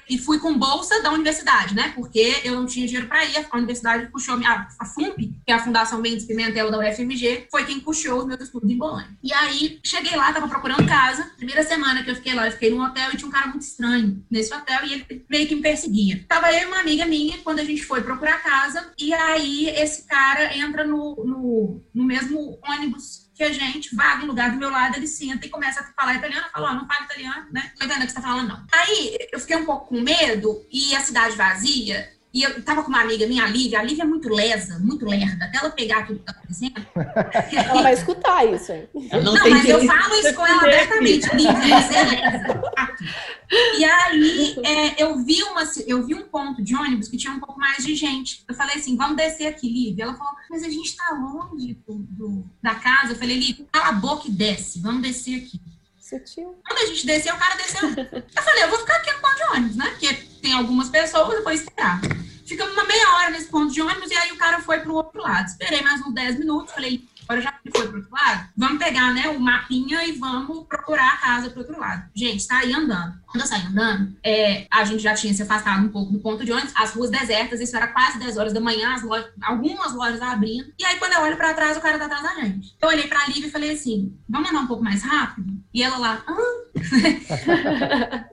e 0.08 0.18
fui 0.18 0.38
com 0.38 0.58
bolsa 0.58 1.02
da 1.02 1.10
universidade, 1.10 1.74
né? 1.74 1.92
Porque 1.94 2.42
eu 2.44 2.54
não 2.54 2.66
tinha 2.66 2.86
dinheiro 2.86 3.08
para 3.08 3.24
ir. 3.24 3.46
A 3.50 3.56
universidade 3.56 4.10
puxou 4.12 4.38
a, 4.44 4.68
a 4.78 4.84
FUMP, 4.84 5.34
que 5.46 5.50
é 5.50 5.54
a 5.54 5.64
Fundação 5.64 6.00
Mendes 6.00 6.26
Pimentel 6.26 6.70
da 6.70 6.78
UFMG, 6.78 7.46
foi 7.50 7.64
quem 7.64 7.80
puxou 7.80 8.18
os 8.18 8.26
meus 8.26 8.40
estudos 8.40 8.70
em 8.70 8.76
Bolonha. 8.76 9.16
E 9.22 9.32
aí, 9.32 9.80
cheguei 9.82 10.14
lá, 10.14 10.30
tava 10.30 10.46
procurando 10.46 10.86
casa. 10.86 11.24
Primeira 11.38 11.62
semana 11.62 12.04
que 12.04 12.10
eu 12.10 12.16
fiquei 12.16 12.34
lá, 12.34 12.46
eu 12.46 12.52
fiquei 12.52 12.70
num 12.70 12.82
hotel 12.82 13.10
e 13.12 13.16
tinha 13.16 13.28
um 13.28 13.32
cara 13.32 13.46
muito 13.46 13.62
estranho 13.62 14.22
nesse 14.30 14.52
hotel 14.52 14.84
e 14.84 14.92
ele 14.92 15.24
meio 15.28 15.48
que 15.48 15.54
me 15.54 15.62
perseguia. 15.62 16.24
Tava 16.28 16.52
eu 16.52 16.62
e 16.62 16.66
uma 16.66 16.80
amiga 16.80 17.06
minha 17.06 17.38
quando 17.38 17.60
a 17.60 17.64
gente 17.64 17.82
foi 17.84 18.02
procurar 18.02 18.42
casa, 18.42 18.92
e 18.98 19.14
aí 19.14 19.70
esse 19.70 20.06
cara 20.06 20.54
entra 20.56 20.86
no, 20.86 21.24
no, 21.24 21.82
no 21.94 22.04
mesmo 22.04 22.58
ônibus 22.62 23.27
que 23.38 23.44
a 23.44 23.52
gente, 23.52 23.94
vaga 23.94 24.24
em 24.24 24.26
lugar 24.26 24.50
do 24.50 24.56
meu 24.56 24.68
lado, 24.68 24.96
ele 24.96 25.06
senta 25.06 25.46
e 25.46 25.48
começa 25.48 25.80
a 25.80 25.84
falar 25.84 26.16
italiano. 26.16 26.44
Eu 26.44 26.50
falo, 26.50 26.66
ó, 26.66 26.74
não 26.74 26.88
fala 26.88 27.04
italiano, 27.04 27.46
né? 27.52 27.72
Tô 27.78 27.84
entendendo 27.84 28.02
o 28.02 28.06
que 28.06 28.12
você 28.12 28.16
tá 28.16 28.22
falando, 28.22 28.48
não. 28.48 28.66
Aí 28.72 29.16
eu 29.30 29.38
fiquei 29.38 29.56
um 29.56 29.64
pouco 29.64 29.86
com 29.86 30.00
medo 30.00 30.66
e 30.72 30.92
a 30.96 31.00
cidade 31.00 31.36
vazia. 31.36 32.12
E 32.32 32.42
eu 32.42 32.62
tava 32.62 32.82
com 32.82 32.90
uma 32.90 33.00
amiga 33.00 33.26
minha, 33.26 33.42
a 33.44 33.48
Lívia. 33.48 33.80
A 33.80 33.82
Lívia 33.82 34.02
é 34.02 34.06
muito 34.06 34.28
lesa, 34.28 34.78
muito 34.78 35.06
lerda. 35.06 35.46
Até 35.46 35.58
ela 35.58 35.70
pegar 35.70 36.06
tudo 36.06 36.18
que 36.18 36.24
tá 36.26 36.32
acontecendo. 36.32 36.74
Ela 37.56 37.82
vai 37.82 37.94
escutar 37.94 38.44
isso, 38.52 38.70
hein? 38.70 38.86
Eu 39.10 39.22
não, 39.22 39.32
mas 39.32 39.64
eu 39.66 39.84
falo 39.86 40.14
isso 40.14 40.34
com 40.34 40.46
ela 40.46 40.62
abertamente. 40.62 41.26
Lívia, 41.34 41.80
você 41.80 41.94
é 41.94 42.04
lesa. 42.04 42.60
E 43.78 43.84
aí 43.84 44.56
é, 44.62 45.02
eu, 45.02 45.18
vi 45.24 45.42
uma, 45.42 45.62
eu 45.86 46.04
vi 46.04 46.14
um 46.14 46.24
ponto 46.28 46.62
de 46.62 46.74
ônibus 46.76 47.08
que 47.08 47.16
tinha 47.16 47.32
um 47.32 47.40
pouco 47.40 47.58
mais 47.58 47.84
de 47.84 47.94
gente. 47.94 48.44
Eu 48.46 48.54
falei 48.54 48.76
assim, 48.76 48.94
vamos 48.96 49.16
descer 49.16 49.46
aqui, 49.46 49.66
Lívia. 49.68 50.04
Ela 50.04 50.14
falou, 50.14 50.34
mas 50.50 50.62
a 50.62 50.68
gente 50.68 50.94
tá 50.96 51.10
longe 51.14 51.78
do, 51.86 51.94
do- 52.10 52.44
da 52.62 52.74
casa. 52.74 53.12
Eu 53.12 53.16
falei, 53.16 53.38
Lívia, 53.38 53.64
cala 53.72 53.88
a 53.88 53.92
boca 53.92 54.28
e 54.28 54.30
desce. 54.30 54.80
Vamos 54.80 55.00
descer 55.02 55.36
aqui. 55.38 55.58
Sutil. 56.08 56.58
Quando 56.66 56.78
a 56.78 56.86
gente 56.86 57.06
desceu, 57.06 57.34
o 57.34 57.38
cara 57.38 57.54
desceu. 57.56 57.88
Eu 57.88 58.42
falei, 58.42 58.64
eu 58.64 58.70
vou 58.70 58.78
ficar 58.78 58.96
aqui 58.96 59.12
no 59.12 59.20
ponto 59.20 59.36
de 59.36 59.42
ônibus, 59.44 59.76
né? 59.76 59.90
Porque 59.90 60.14
tem 60.40 60.52
algumas 60.54 60.88
pessoas, 60.88 61.34
eu 61.34 61.44
vou 61.44 61.52
esperar. 61.52 62.00
ficamos 62.46 62.72
uma 62.72 62.84
meia 62.84 63.14
hora 63.16 63.30
nesse 63.30 63.48
ponto 63.48 63.72
de 63.72 63.82
ônibus 63.82 64.10
e 64.10 64.16
aí 64.16 64.32
o 64.32 64.38
cara 64.38 64.60
foi 64.60 64.80
pro 64.80 64.94
outro 64.94 65.20
lado. 65.20 65.46
Esperei 65.46 65.82
mais 65.82 66.00
uns 66.00 66.14
10 66.14 66.38
minutos, 66.38 66.72
falei, 66.72 67.06
agora 67.28 67.42
já 67.42 67.52
foi 67.70 67.86
pro 67.86 67.98
outro 67.98 68.10
lado, 68.10 68.48
vamos 68.56 68.78
pegar, 68.78 69.12
né, 69.12 69.28
o 69.28 69.38
mapinha 69.38 70.02
e 70.04 70.12
vamos 70.12 70.66
procurar 70.66 71.12
a 71.12 71.16
casa 71.18 71.50
pro 71.50 71.60
outro 71.60 71.78
lado. 71.78 72.08
Gente, 72.14 72.48
tá 72.48 72.58
aí 72.58 72.72
andando. 72.72 73.18
Quando 73.26 73.42
eu 73.42 73.46
saí 73.46 73.66
andando, 73.66 74.16
é, 74.24 74.66
a 74.70 74.82
gente 74.84 75.02
já 75.02 75.14
tinha 75.14 75.34
se 75.34 75.42
afastado 75.42 75.84
um 75.84 75.90
pouco 75.90 76.10
do 76.10 76.18
ponto 76.18 76.42
de 76.44 76.50
ônibus, 76.50 76.72
as 76.74 76.92
ruas 76.92 77.10
desertas, 77.10 77.60
isso 77.60 77.76
era 77.76 77.88
quase 77.88 78.18
10 78.18 78.38
horas 78.38 78.52
da 78.54 78.60
manhã, 78.60 78.94
as 78.94 79.02
lojas, 79.02 79.30
algumas 79.42 79.92
lojas 79.94 80.22
abrindo. 80.22 80.72
E 80.78 80.84
aí, 80.84 80.96
quando 80.98 81.12
eu 81.12 81.20
olho 81.20 81.36
pra 81.36 81.52
trás, 81.52 81.76
o 81.76 81.80
cara 81.80 81.98
tá 81.98 82.06
atrás 82.06 82.22
da 82.22 82.40
gente. 82.40 82.74
Eu 82.80 82.88
olhei 82.88 83.06
pra 83.06 83.26
Lívia 83.26 83.48
e 83.48 83.50
falei 83.50 83.72
assim, 83.72 84.16
vamos 84.26 84.48
andar 84.48 84.60
um 84.60 84.66
pouco 84.66 84.82
mais 84.82 85.02
rápido? 85.02 85.52
E 85.74 85.82
ela 85.82 85.98
lá, 85.98 86.24
ah. 86.26 88.24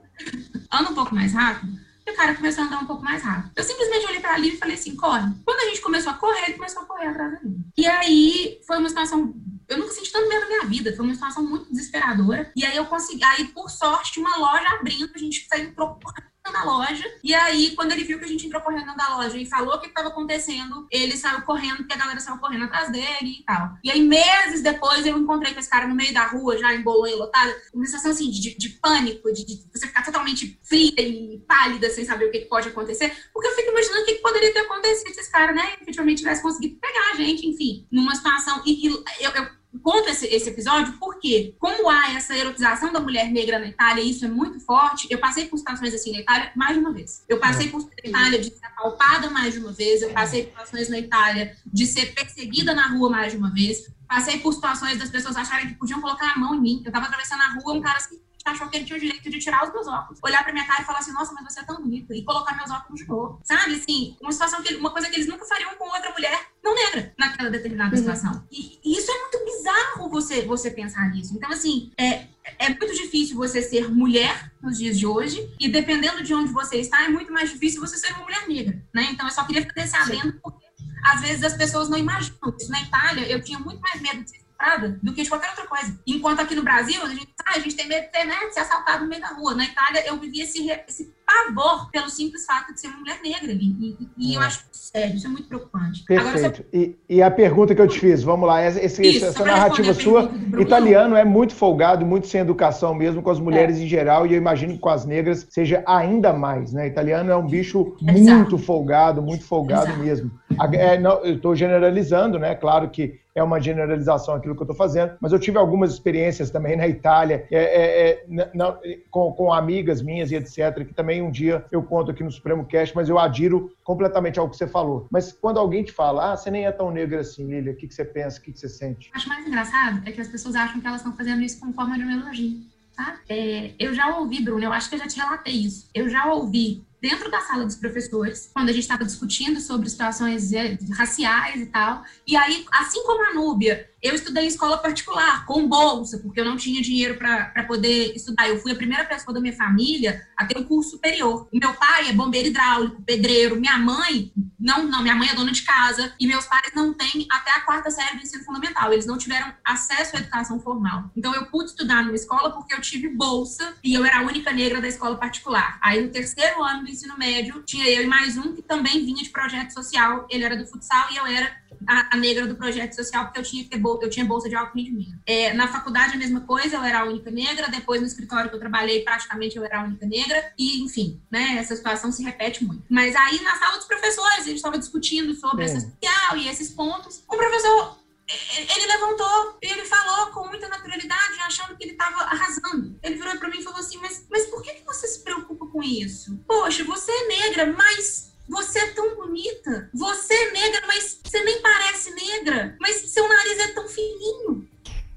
anda 0.72 0.90
um 0.90 0.94
pouco 0.94 1.14
mais 1.14 1.34
rápido? 1.34 1.85
E 2.06 2.12
o 2.12 2.14
cara 2.14 2.34
começou 2.34 2.62
a 2.62 2.66
andar 2.66 2.78
um 2.82 2.86
pouco 2.86 3.02
mais 3.02 3.22
rápido. 3.22 3.52
Eu 3.56 3.64
simplesmente 3.64 4.06
olhei 4.06 4.20
pra 4.20 4.38
Lívia 4.38 4.56
e 4.56 4.58
falei 4.60 4.74
assim, 4.76 4.94
corre. 4.94 5.32
Quando 5.44 5.60
a 5.60 5.68
gente 5.68 5.80
começou 5.80 6.12
a 6.12 6.14
correr, 6.14 6.44
ele 6.44 6.54
começou 6.54 6.82
a 6.82 6.86
correr 6.86 7.08
atrás 7.08 7.32
da 7.32 7.40
mim. 7.40 7.64
E 7.76 7.86
aí, 7.86 8.60
foi 8.66 8.78
uma 8.78 8.88
situação 8.88 9.34
eu 9.68 9.78
nunca 9.78 9.92
senti 9.92 10.12
tanto 10.12 10.28
medo 10.28 10.42
na 10.42 10.46
minha 10.46 10.66
vida. 10.66 10.94
Foi 10.94 11.04
uma 11.04 11.14
situação 11.14 11.42
muito 11.42 11.70
desesperadora. 11.70 12.52
E 12.54 12.64
aí 12.64 12.76
eu 12.76 12.86
consegui. 12.86 13.24
Aí, 13.24 13.46
por 13.48 13.68
sorte, 13.68 14.20
uma 14.20 14.36
loja 14.36 14.68
abrindo, 14.78 15.10
a 15.14 15.18
gente 15.18 15.46
saiu 15.48 15.72
procurando 15.72 16.25
na 16.52 16.64
loja. 16.64 17.04
E 17.22 17.34
aí, 17.34 17.74
quando 17.74 17.92
ele 17.92 18.04
viu 18.04 18.18
que 18.18 18.24
a 18.24 18.28
gente 18.28 18.46
entrou 18.46 18.62
correndo 18.62 18.94
da 18.96 19.16
loja 19.16 19.36
e 19.36 19.46
falou 19.46 19.74
o 19.74 19.80
que 19.80 19.88
estava 19.88 20.08
acontecendo, 20.08 20.86
ele 20.90 21.16
saiu 21.16 21.42
correndo, 21.42 21.78
porque 21.78 21.94
a 21.94 21.96
galera 21.96 22.20
saiu 22.20 22.38
correndo 22.38 22.64
atrás 22.64 22.90
dele 22.90 23.38
e 23.40 23.44
tal. 23.44 23.70
E 23.82 23.90
aí, 23.90 24.02
meses 24.02 24.62
depois, 24.62 25.06
eu 25.06 25.18
encontrei 25.18 25.52
com 25.52 25.60
esse 25.60 25.70
cara 25.70 25.86
no 25.86 25.94
meio 25.94 26.12
da 26.12 26.26
rua, 26.26 26.58
já 26.58 26.74
em 26.74 26.82
Bolonha 26.82 27.16
lotada, 27.16 27.54
uma 27.72 27.84
sensação 27.84 28.10
assim 28.10 28.30
de, 28.30 28.56
de 28.56 28.68
pânico, 28.70 29.32
de, 29.32 29.44
de, 29.44 29.64
você 29.72 29.86
ficar 29.86 30.04
totalmente 30.04 30.58
fria 30.62 31.00
e 31.00 31.42
pálida 31.46 31.90
sem 31.90 32.04
saber 32.04 32.26
o 32.26 32.30
que, 32.30 32.40
que 32.40 32.48
pode 32.48 32.68
acontecer. 32.68 33.14
Porque 33.32 33.48
eu 33.48 33.54
fico 33.54 33.70
imaginando 33.70 34.02
o 34.02 34.04
que, 34.04 34.14
que 34.14 34.22
poderia 34.22 34.52
ter 34.52 34.60
acontecido 34.60 35.14
se 35.14 35.20
esse 35.20 35.30
cara, 35.30 35.52
né, 35.52 35.74
efetivamente 35.80 36.18
tivesse 36.18 36.42
conseguido 36.42 36.78
pegar 36.80 37.12
a 37.12 37.16
gente, 37.16 37.46
enfim, 37.46 37.86
numa 37.90 38.14
situação. 38.14 38.62
E, 38.64 38.86
e 38.86 38.92
eu, 39.20 39.30
eu 39.32 39.55
conto 39.78 40.08
esse, 40.08 40.26
esse 40.26 40.48
episódio 40.48 40.94
porque, 40.98 41.54
como 41.58 41.88
há 41.88 42.12
essa 42.14 42.36
erotização 42.36 42.92
da 42.92 43.00
mulher 43.00 43.30
negra 43.30 43.58
na 43.58 43.66
Itália, 43.66 44.02
e 44.02 44.10
isso 44.10 44.24
é 44.24 44.28
muito 44.28 44.60
forte, 44.60 45.06
eu 45.10 45.18
passei 45.18 45.46
por 45.46 45.58
situações 45.58 45.94
assim 45.94 46.12
na 46.12 46.20
Itália 46.20 46.52
mais 46.54 46.74
de 46.74 46.80
uma 46.80 46.92
vez. 46.92 47.24
Eu 47.28 47.38
passei 47.38 47.68
por 47.68 47.80
na 47.82 47.88
Itália 48.04 48.38
de 48.38 48.50
ser 48.50 48.66
apalpada 48.66 49.30
mais 49.30 49.54
de 49.54 49.60
uma 49.60 49.72
vez, 49.72 50.02
eu 50.02 50.10
passei 50.10 50.44
por 50.44 50.50
situações 50.50 50.88
na 50.88 50.98
Itália 50.98 51.56
de 51.66 51.86
ser 51.86 52.14
perseguida 52.14 52.74
na 52.74 52.88
rua 52.88 53.10
mais 53.10 53.32
de 53.32 53.38
uma 53.38 53.52
vez, 53.52 53.90
passei 54.08 54.38
por 54.38 54.52
situações 54.52 54.98
das 54.98 55.10
pessoas 55.10 55.36
acharem 55.36 55.68
que 55.68 55.74
podiam 55.74 56.00
colocar 56.00 56.32
a 56.32 56.38
mão 56.38 56.54
em 56.54 56.60
mim. 56.60 56.82
Eu 56.84 56.92
tava 56.92 57.06
atravessando 57.06 57.40
a 57.40 57.60
rua, 57.60 57.74
um 57.74 57.80
cara 57.80 57.96
assim, 57.96 58.20
achou 58.50 58.68
que 58.68 58.76
ele 58.76 58.84
tinha 58.84 58.96
o 58.96 59.00
direito 59.00 59.28
de 59.28 59.38
tirar 59.38 59.64
os 59.64 59.72
meus 59.72 59.86
óculos, 59.86 60.20
olhar 60.22 60.42
pra 60.42 60.52
minha 60.52 60.66
cara 60.66 60.82
e 60.82 60.84
falar 60.84 60.98
assim, 60.98 61.12
nossa, 61.12 61.32
mas 61.32 61.44
você 61.44 61.60
é 61.60 61.64
tão 61.64 61.80
bonita, 61.80 62.14
e 62.14 62.24
colocar 62.24 62.56
meus 62.56 62.70
óculos 62.70 63.00
de 63.00 63.08
novo. 63.08 63.40
Sabe, 63.44 63.74
assim, 63.74 64.16
uma 64.20 64.32
situação 64.32 64.62
que, 64.62 64.74
uma 64.74 64.90
coisa 64.90 65.08
que 65.08 65.16
eles 65.16 65.26
nunca 65.26 65.44
fariam 65.44 65.74
com 65.76 65.84
outra 65.84 66.12
mulher 66.12 66.46
não 66.62 66.74
negra 66.74 67.14
naquela 67.18 67.50
determinada 67.50 67.92
uhum. 67.92 67.96
situação. 67.96 68.46
E, 68.50 68.80
e, 68.84 68.98
isso 68.98 69.10
é 69.10 69.20
muito 69.20 69.44
bizarro 69.44 70.10
você, 70.10 70.42
você 70.42 70.70
pensar 70.70 71.10
nisso. 71.10 71.34
Então, 71.36 71.50
assim, 71.50 71.92
é, 71.98 72.26
é 72.58 72.68
muito 72.68 72.94
difícil 72.94 73.36
você 73.36 73.62
ser 73.62 73.90
mulher 73.90 74.52
nos 74.62 74.78
dias 74.78 74.98
de 74.98 75.06
hoje, 75.06 75.48
e 75.60 75.68
dependendo 75.68 76.22
de 76.22 76.34
onde 76.34 76.52
você 76.52 76.76
está, 76.76 77.04
é 77.04 77.08
muito 77.08 77.32
mais 77.32 77.50
difícil 77.50 77.80
você 77.80 77.96
ser 77.96 78.12
uma 78.14 78.24
mulher 78.24 78.48
negra, 78.48 78.82
né? 78.94 79.08
Então, 79.12 79.26
eu 79.26 79.32
só 79.32 79.44
queria 79.44 79.62
fazer 79.62 79.86
esse 79.86 79.96
adendo, 79.96 80.40
porque 80.42 80.66
às 81.04 81.20
vezes 81.20 81.44
as 81.44 81.56
pessoas 81.56 81.88
não 81.88 81.98
imaginam 81.98 82.54
isso. 82.58 82.70
Na 82.70 82.82
Itália, 82.82 83.28
eu 83.28 83.42
tinha 83.42 83.58
muito 83.58 83.80
mais 83.80 84.00
medo 84.00 84.24
de 84.24 84.30
ser 84.30 84.45
estuprada 84.56 84.98
do 85.02 85.12
que 85.12 85.22
de 85.22 85.28
qualquer 85.28 85.50
outra 85.50 85.66
coisa. 85.66 86.00
Enquanto 86.06 86.40
aqui 86.40 86.54
no 86.54 86.62
Brasil, 86.62 87.00
a 87.02 87.08
gente, 87.08 87.28
ah, 87.44 87.52
a 87.56 87.58
gente 87.58 87.76
tem 87.76 87.86
medo 87.86 88.06
de, 88.06 88.12
ter, 88.12 88.24
né, 88.24 88.46
de 88.46 88.54
ser 88.54 88.60
assaltado 88.60 89.04
no 89.04 89.08
meio 89.08 89.20
da 89.20 89.28
rua. 89.28 89.54
Na 89.54 89.64
Itália, 89.64 90.06
eu 90.06 90.18
vivia 90.18 90.44
esse, 90.44 90.68
esse 90.88 91.14
pavor 91.26 91.90
pelo 91.90 92.08
simples 92.08 92.46
fato 92.46 92.72
de 92.72 92.80
ser 92.80 92.86
uma 92.88 92.98
mulher 92.98 93.18
negra. 93.22 93.52
E, 93.52 93.96
e 94.16 94.34
é. 94.34 94.36
eu 94.36 94.40
acho 94.40 94.64
sério, 94.70 95.16
isso 95.16 95.26
é 95.26 95.30
muito 95.30 95.48
preocupante. 95.48 96.04
Perfeito. 96.04 96.36
Agora, 96.36 96.64
e, 96.72 96.96
e, 97.08 97.22
a 97.22 97.30
pergunta 97.30 97.74
que 97.74 97.80
eu 97.80 97.88
te 97.88 97.98
fiz, 97.98 98.22
vamos 98.22 98.46
lá, 98.46 98.64
esse, 98.64 99.02
isso, 99.02 99.26
essa 99.26 99.44
narrativa 99.44 99.92
sua, 99.92 100.30
italiano 100.58 101.16
é 101.16 101.24
muito 101.24 101.54
folgado, 101.54 102.06
muito 102.06 102.28
sem 102.28 102.40
educação 102.40 102.94
mesmo 102.94 103.20
com 103.20 103.30
as 103.30 103.40
mulheres 103.40 103.78
é. 103.78 103.82
em 103.82 103.88
geral, 103.88 104.26
e 104.26 104.32
eu 104.32 104.38
imagino 104.38 104.74
que 104.74 104.78
com 104.78 104.88
as 104.88 105.04
negras 105.04 105.46
seja 105.50 105.82
ainda 105.86 106.32
mais, 106.32 106.72
né? 106.72 106.86
Italiano 106.86 107.30
é 107.30 107.36
um 107.36 107.46
bicho 107.46 107.96
Exato. 108.00 108.38
muito 108.38 108.58
folgado, 108.58 109.20
muito 109.20 109.44
folgado 109.44 109.88
Exato. 109.88 109.98
mesmo. 109.98 110.30
É, 110.72 110.98
não, 110.98 111.24
eu 111.24 111.34
estou 111.34 111.54
generalizando, 111.54 112.38
né? 112.38 112.54
Claro 112.54 112.88
que 112.88 113.18
é 113.36 113.42
uma 113.42 113.60
generalização 113.60 114.34
aquilo 114.34 114.54
que 114.54 114.62
eu 114.62 114.64
estou 114.64 114.76
fazendo, 114.76 115.12
mas 115.20 115.30
eu 115.30 115.38
tive 115.38 115.58
algumas 115.58 115.92
experiências 115.92 116.50
também 116.50 116.74
na 116.74 116.88
Itália, 116.88 117.46
é, 117.50 117.58
é, 117.58 118.10
é 118.10 118.98
com, 119.10 119.30
com, 119.32 119.52
amigas 119.52 120.00
minhas 120.00 120.30
e 120.32 120.36
etc., 120.36 120.86
que 120.86 120.94
também 120.94 121.15
um 121.22 121.30
dia 121.30 121.64
eu 121.70 121.82
conto 121.82 122.10
aqui 122.10 122.22
no 122.22 122.30
Supremo 122.30 122.64
Cast, 122.66 122.94
mas 122.94 123.08
eu 123.08 123.18
adiro 123.18 123.74
completamente 123.84 124.38
ao 124.38 124.48
que 124.48 124.56
você 124.56 124.66
falou. 124.66 125.06
Mas 125.10 125.32
quando 125.32 125.58
alguém 125.58 125.84
te 125.84 125.92
fala, 125.92 126.32
ah, 126.32 126.36
você 126.36 126.50
nem 126.50 126.66
é 126.66 126.72
tão 126.72 126.90
negra 126.90 127.20
assim, 127.20 127.46
Lilia, 127.46 127.72
o 127.72 127.76
que, 127.76 127.88
que 127.88 127.94
você 127.94 128.04
pensa, 128.04 128.38
o 128.38 128.42
que, 128.42 128.52
que 128.52 128.58
você 128.58 128.68
sente? 128.68 129.10
Acho 129.14 129.28
mais 129.28 129.46
engraçado 129.46 130.02
é 130.06 130.12
que 130.12 130.20
as 130.20 130.28
pessoas 130.28 130.54
acham 130.54 130.80
que 130.80 130.86
elas 130.86 131.00
estão 131.00 131.16
fazendo 131.16 131.42
isso 131.42 131.60
com 131.60 131.72
forma 131.72 131.96
de 131.96 132.04
um 132.04 132.10
elogio. 132.10 132.60
Tá? 132.96 133.20
É, 133.28 133.74
eu 133.78 133.92
já 133.92 134.16
ouvi, 134.16 134.42
Bruno, 134.42 134.64
eu 134.64 134.72
acho 134.72 134.88
que 134.88 134.94
eu 134.94 134.98
já 134.98 135.06
te 135.06 135.18
relatei 135.18 135.52
isso. 135.52 135.90
Eu 135.94 136.08
já 136.08 136.32
ouvi 136.32 136.86
dentro 137.00 137.30
da 137.30 137.40
sala 137.40 137.64
dos 137.64 137.76
professores, 137.76 138.50
quando 138.52 138.70
a 138.70 138.72
gente 138.72 138.82
estava 138.82 139.04
discutindo 139.04 139.60
sobre 139.60 139.88
situações 139.88 140.52
eh, 140.52 140.78
raciais 140.96 141.60
e 141.60 141.66
tal. 141.66 142.02
E 142.26 142.36
aí, 142.36 142.64
assim 142.72 143.04
como 143.04 143.24
a 143.30 143.34
Núbia, 143.34 143.88
eu 144.06 144.14
estudei 144.14 144.44
em 144.44 144.48
escola 144.48 144.78
particular, 144.78 145.44
com 145.44 145.68
bolsa, 145.68 146.18
porque 146.18 146.40
eu 146.40 146.44
não 146.44 146.56
tinha 146.56 146.80
dinheiro 146.80 147.16
para 147.16 147.64
poder 147.64 148.14
estudar. 148.14 148.48
Eu 148.48 148.58
fui 148.58 148.72
a 148.72 148.76
primeira 148.76 149.04
pessoa 149.04 149.34
da 149.34 149.40
minha 149.40 149.54
família 149.54 150.26
a 150.36 150.44
ter 150.44 150.58
um 150.58 150.64
curso 150.64 150.90
superior. 150.90 151.48
Meu 151.52 151.74
pai 151.74 152.08
é 152.08 152.12
bombeiro 152.12 152.48
hidráulico, 152.48 153.02
pedreiro. 153.02 153.56
Minha 153.56 153.78
mãe, 153.78 154.32
não, 154.58 154.84
não, 154.84 155.02
minha 155.02 155.14
mãe 155.14 155.28
é 155.28 155.34
dona 155.34 155.52
de 155.52 155.62
casa. 155.62 156.12
E 156.18 156.26
meus 156.26 156.46
pais 156.46 156.72
não 156.74 156.92
têm 156.92 157.26
até 157.30 157.50
a 157.50 157.60
quarta 157.60 157.90
série 157.90 158.16
do 158.16 158.22
ensino 158.22 158.44
fundamental. 158.44 158.92
Eles 158.92 159.06
não 159.06 159.18
tiveram 159.18 159.52
acesso 159.64 160.16
à 160.16 160.20
educação 160.20 160.60
formal. 160.60 161.10
Então, 161.16 161.34
eu 161.34 161.46
pude 161.46 161.70
estudar 161.70 162.02
numa 162.02 162.14
escola 162.14 162.50
porque 162.50 162.74
eu 162.74 162.80
tive 162.80 163.08
bolsa 163.08 163.74
e 163.82 163.94
eu 163.94 164.04
era 164.04 164.18
a 164.18 164.22
única 164.22 164.52
negra 164.52 164.80
da 164.80 164.88
escola 164.88 165.16
particular. 165.16 165.78
Aí, 165.82 166.02
no 166.02 166.10
terceiro 166.10 166.62
ano 166.62 166.84
do 166.84 166.90
ensino 166.90 167.16
médio, 167.18 167.62
tinha 167.64 167.88
eu 167.88 168.02
e 168.02 168.06
mais 168.06 168.36
um 168.36 168.54
que 168.54 168.62
também 168.62 169.04
vinha 169.04 169.22
de 169.22 169.30
projeto 169.30 169.72
social. 169.72 170.26
Ele 170.30 170.44
era 170.44 170.56
do 170.56 170.66
futsal 170.66 171.08
e 171.12 171.16
eu 171.16 171.26
era 171.26 171.65
a, 171.86 172.14
a, 172.14 172.16
negra 172.16 172.46
do 172.46 172.56
projeto 172.56 172.94
social, 172.94 173.24
porque 173.24 173.40
eu 173.40 173.44
tinha 173.44 173.64
que 173.64 173.70
ter 173.70 173.78
bolsa, 173.78 174.04
eu 174.04 174.10
tinha 174.10 174.24
bolsa 174.24 174.48
de 174.48 174.54
alto 174.54 174.74
rendimento. 174.74 175.18
É, 175.26 175.52
na 175.52 175.68
faculdade, 175.68 176.14
a 176.14 176.18
mesma 176.18 176.40
coisa, 176.40 176.76
eu 176.76 176.82
era 176.82 177.00
a 177.00 177.04
única 177.04 177.30
negra, 177.30 177.68
depois 177.68 178.00
no 178.00 178.06
escritório 178.06 178.48
que 178.48 178.56
eu 178.56 178.60
trabalhei, 178.60 179.02
praticamente 179.02 179.56
eu 179.56 179.64
era 179.64 179.80
a 179.80 179.84
única 179.84 180.06
negra, 180.06 180.52
e 180.58 180.82
enfim, 180.82 181.20
né, 181.30 181.56
essa 181.58 181.76
situação 181.76 182.10
se 182.10 182.22
repete 182.22 182.64
muito. 182.64 182.84
Mas 182.88 183.14
aí, 183.14 183.40
na 183.42 183.56
sala 183.56 183.76
dos 183.76 183.86
professores, 183.86 184.40
a 184.40 184.48
gente 184.48 184.56
estava 184.56 184.78
discutindo 184.78 185.34
sobre 185.34 185.64
é. 185.64 185.66
essa 185.66 185.80
social 185.80 186.36
e 186.36 186.48
esses 186.48 186.70
pontos, 186.70 187.22
o 187.28 187.36
professor 187.36 187.96
ele 188.28 188.86
levantou 188.86 189.58
e 189.62 189.70
ele 189.70 189.84
falou 189.84 190.26
com 190.32 190.48
muita 190.48 190.68
naturalidade, 190.68 191.38
achando 191.40 191.76
que 191.76 191.84
ele 191.84 191.92
estava 191.92 192.22
arrasando. 192.24 192.98
Ele 193.02 193.14
virou 193.14 193.36
para 193.38 193.48
mim 193.48 193.58
e 193.58 193.62
falou 193.62 193.78
assim: 193.78 193.98
mas, 193.98 194.26
mas 194.28 194.46
por 194.46 194.62
que, 194.62 194.74
que 194.74 194.84
você 194.84 195.06
se 195.06 195.22
preocupa 195.22 195.66
com 195.66 195.82
isso? 195.82 196.36
Poxa, 196.46 196.82
você 196.82 197.12
é 197.12 197.28
negra, 197.28 197.66
mas 197.72 198.32
você 198.48 198.78
é 198.78 198.92
tão 198.92 199.16
bonita. 199.16 199.90
Você 199.92 200.34
é 200.34 200.52
negra, 200.52 200.82
mas 200.86 201.20
você 201.22 201.42
nem 201.42 201.60
parece 201.60 202.10
negra. 202.14 202.76
Mas 202.80 202.96
seu 202.96 203.28
nariz 203.28 203.58
é 203.58 203.68
tão 203.68 203.88
fininho. 203.88 204.68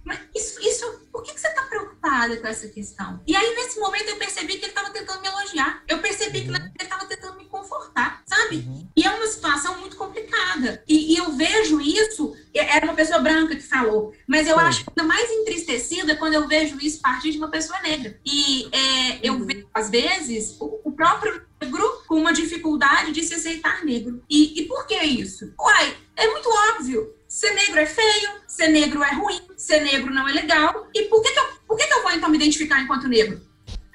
Mas 0.03 0.19
isso, 0.35 0.59
isso 0.61 0.99
por 1.11 1.23
que, 1.23 1.33
que 1.33 1.39
você 1.39 1.47
está 1.47 1.63
preocupada 1.63 2.37
com 2.37 2.47
essa 2.47 2.67
questão? 2.67 3.21
E 3.27 3.35
aí, 3.35 3.55
nesse 3.55 3.79
momento, 3.79 4.09
eu 4.09 4.17
percebi 4.17 4.57
que 4.57 4.65
ele 4.65 4.71
estava 4.71 4.89
tentando 4.89 5.21
me 5.21 5.27
elogiar. 5.27 5.83
Eu 5.87 5.99
percebi 5.99 6.41
que 6.41 6.49
uhum. 6.49 6.55
ele 6.55 6.71
estava 6.79 7.05
tentando 7.05 7.37
me 7.37 7.45
confortar, 7.45 8.23
sabe? 8.25 8.57
Uhum. 8.57 8.87
E 8.95 9.05
é 9.05 9.09
uma 9.09 9.27
situação 9.27 9.77
muito 9.79 9.97
complicada. 9.97 10.83
E, 10.87 11.13
e, 11.13 11.17
eu 11.17 11.31
vejo 11.33 11.79
isso, 11.81 12.35
era 12.53 12.85
uma 12.85 12.95
pessoa 12.95 13.19
branca 13.19 13.55
que 13.55 13.61
falou, 13.61 14.13
mas 14.25 14.47
eu 14.47 14.55
Sim. 14.55 14.61
acho 14.61 14.85
ainda 14.87 15.03
mais 15.03 15.29
entristecida 15.29 16.15
quando 16.15 16.33
eu 16.33 16.47
vejo 16.47 16.77
isso 16.81 17.01
partir 17.01 17.31
de 17.31 17.37
uma 17.37 17.49
pessoa 17.49 17.79
negra. 17.81 18.19
E 18.25 18.67
é, 18.71 19.19
eu 19.21 19.33
uhum. 19.33 19.45
vejo, 19.45 19.69
às 19.73 19.89
vezes, 19.89 20.55
o, 20.59 20.81
o 20.85 20.91
próprio 20.91 21.48
negro 21.61 22.03
com 22.07 22.15
uma 22.15 22.33
dificuldade 22.33 23.11
de 23.11 23.23
se 23.23 23.33
aceitar 23.35 23.83
negro. 23.83 24.23
E, 24.29 24.61
e 24.61 24.65
por 24.65 24.85
que 24.87 24.95
isso? 24.95 25.53
Uai, 25.59 25.97
é 26.15 26.27
muito 26.27 26.49
óbvio. 26.49 27.13
Ser 27.27 27.53
negro 27.53 27.79
é 27.79 27.85
feio, 27.85 28.29
ser 28.47 28.69
negro 28.69 29.03
é 29.03 29.13
ruim, 29.13 29.41
ser 29.55 29.81
negro 29.81 30.13
não 30.13 30.27
é 30.27 30.33
legal. 30.33 30.87
E 30.93 31.03
por 31.03 31.21
que, 31.21 31.31
que, 31.31 31.39
eu, 31.39 31.45
por 31.67 31.77
que, 31.77 31.85
que 31.85 31.93
eu 31.93 32.01
vou 32.01 32.11
então 32.11 32.29
me 32.29 32.37
identificar 32.37 32.81
enquanto 32.81 33.07
negro? 33.07 33.39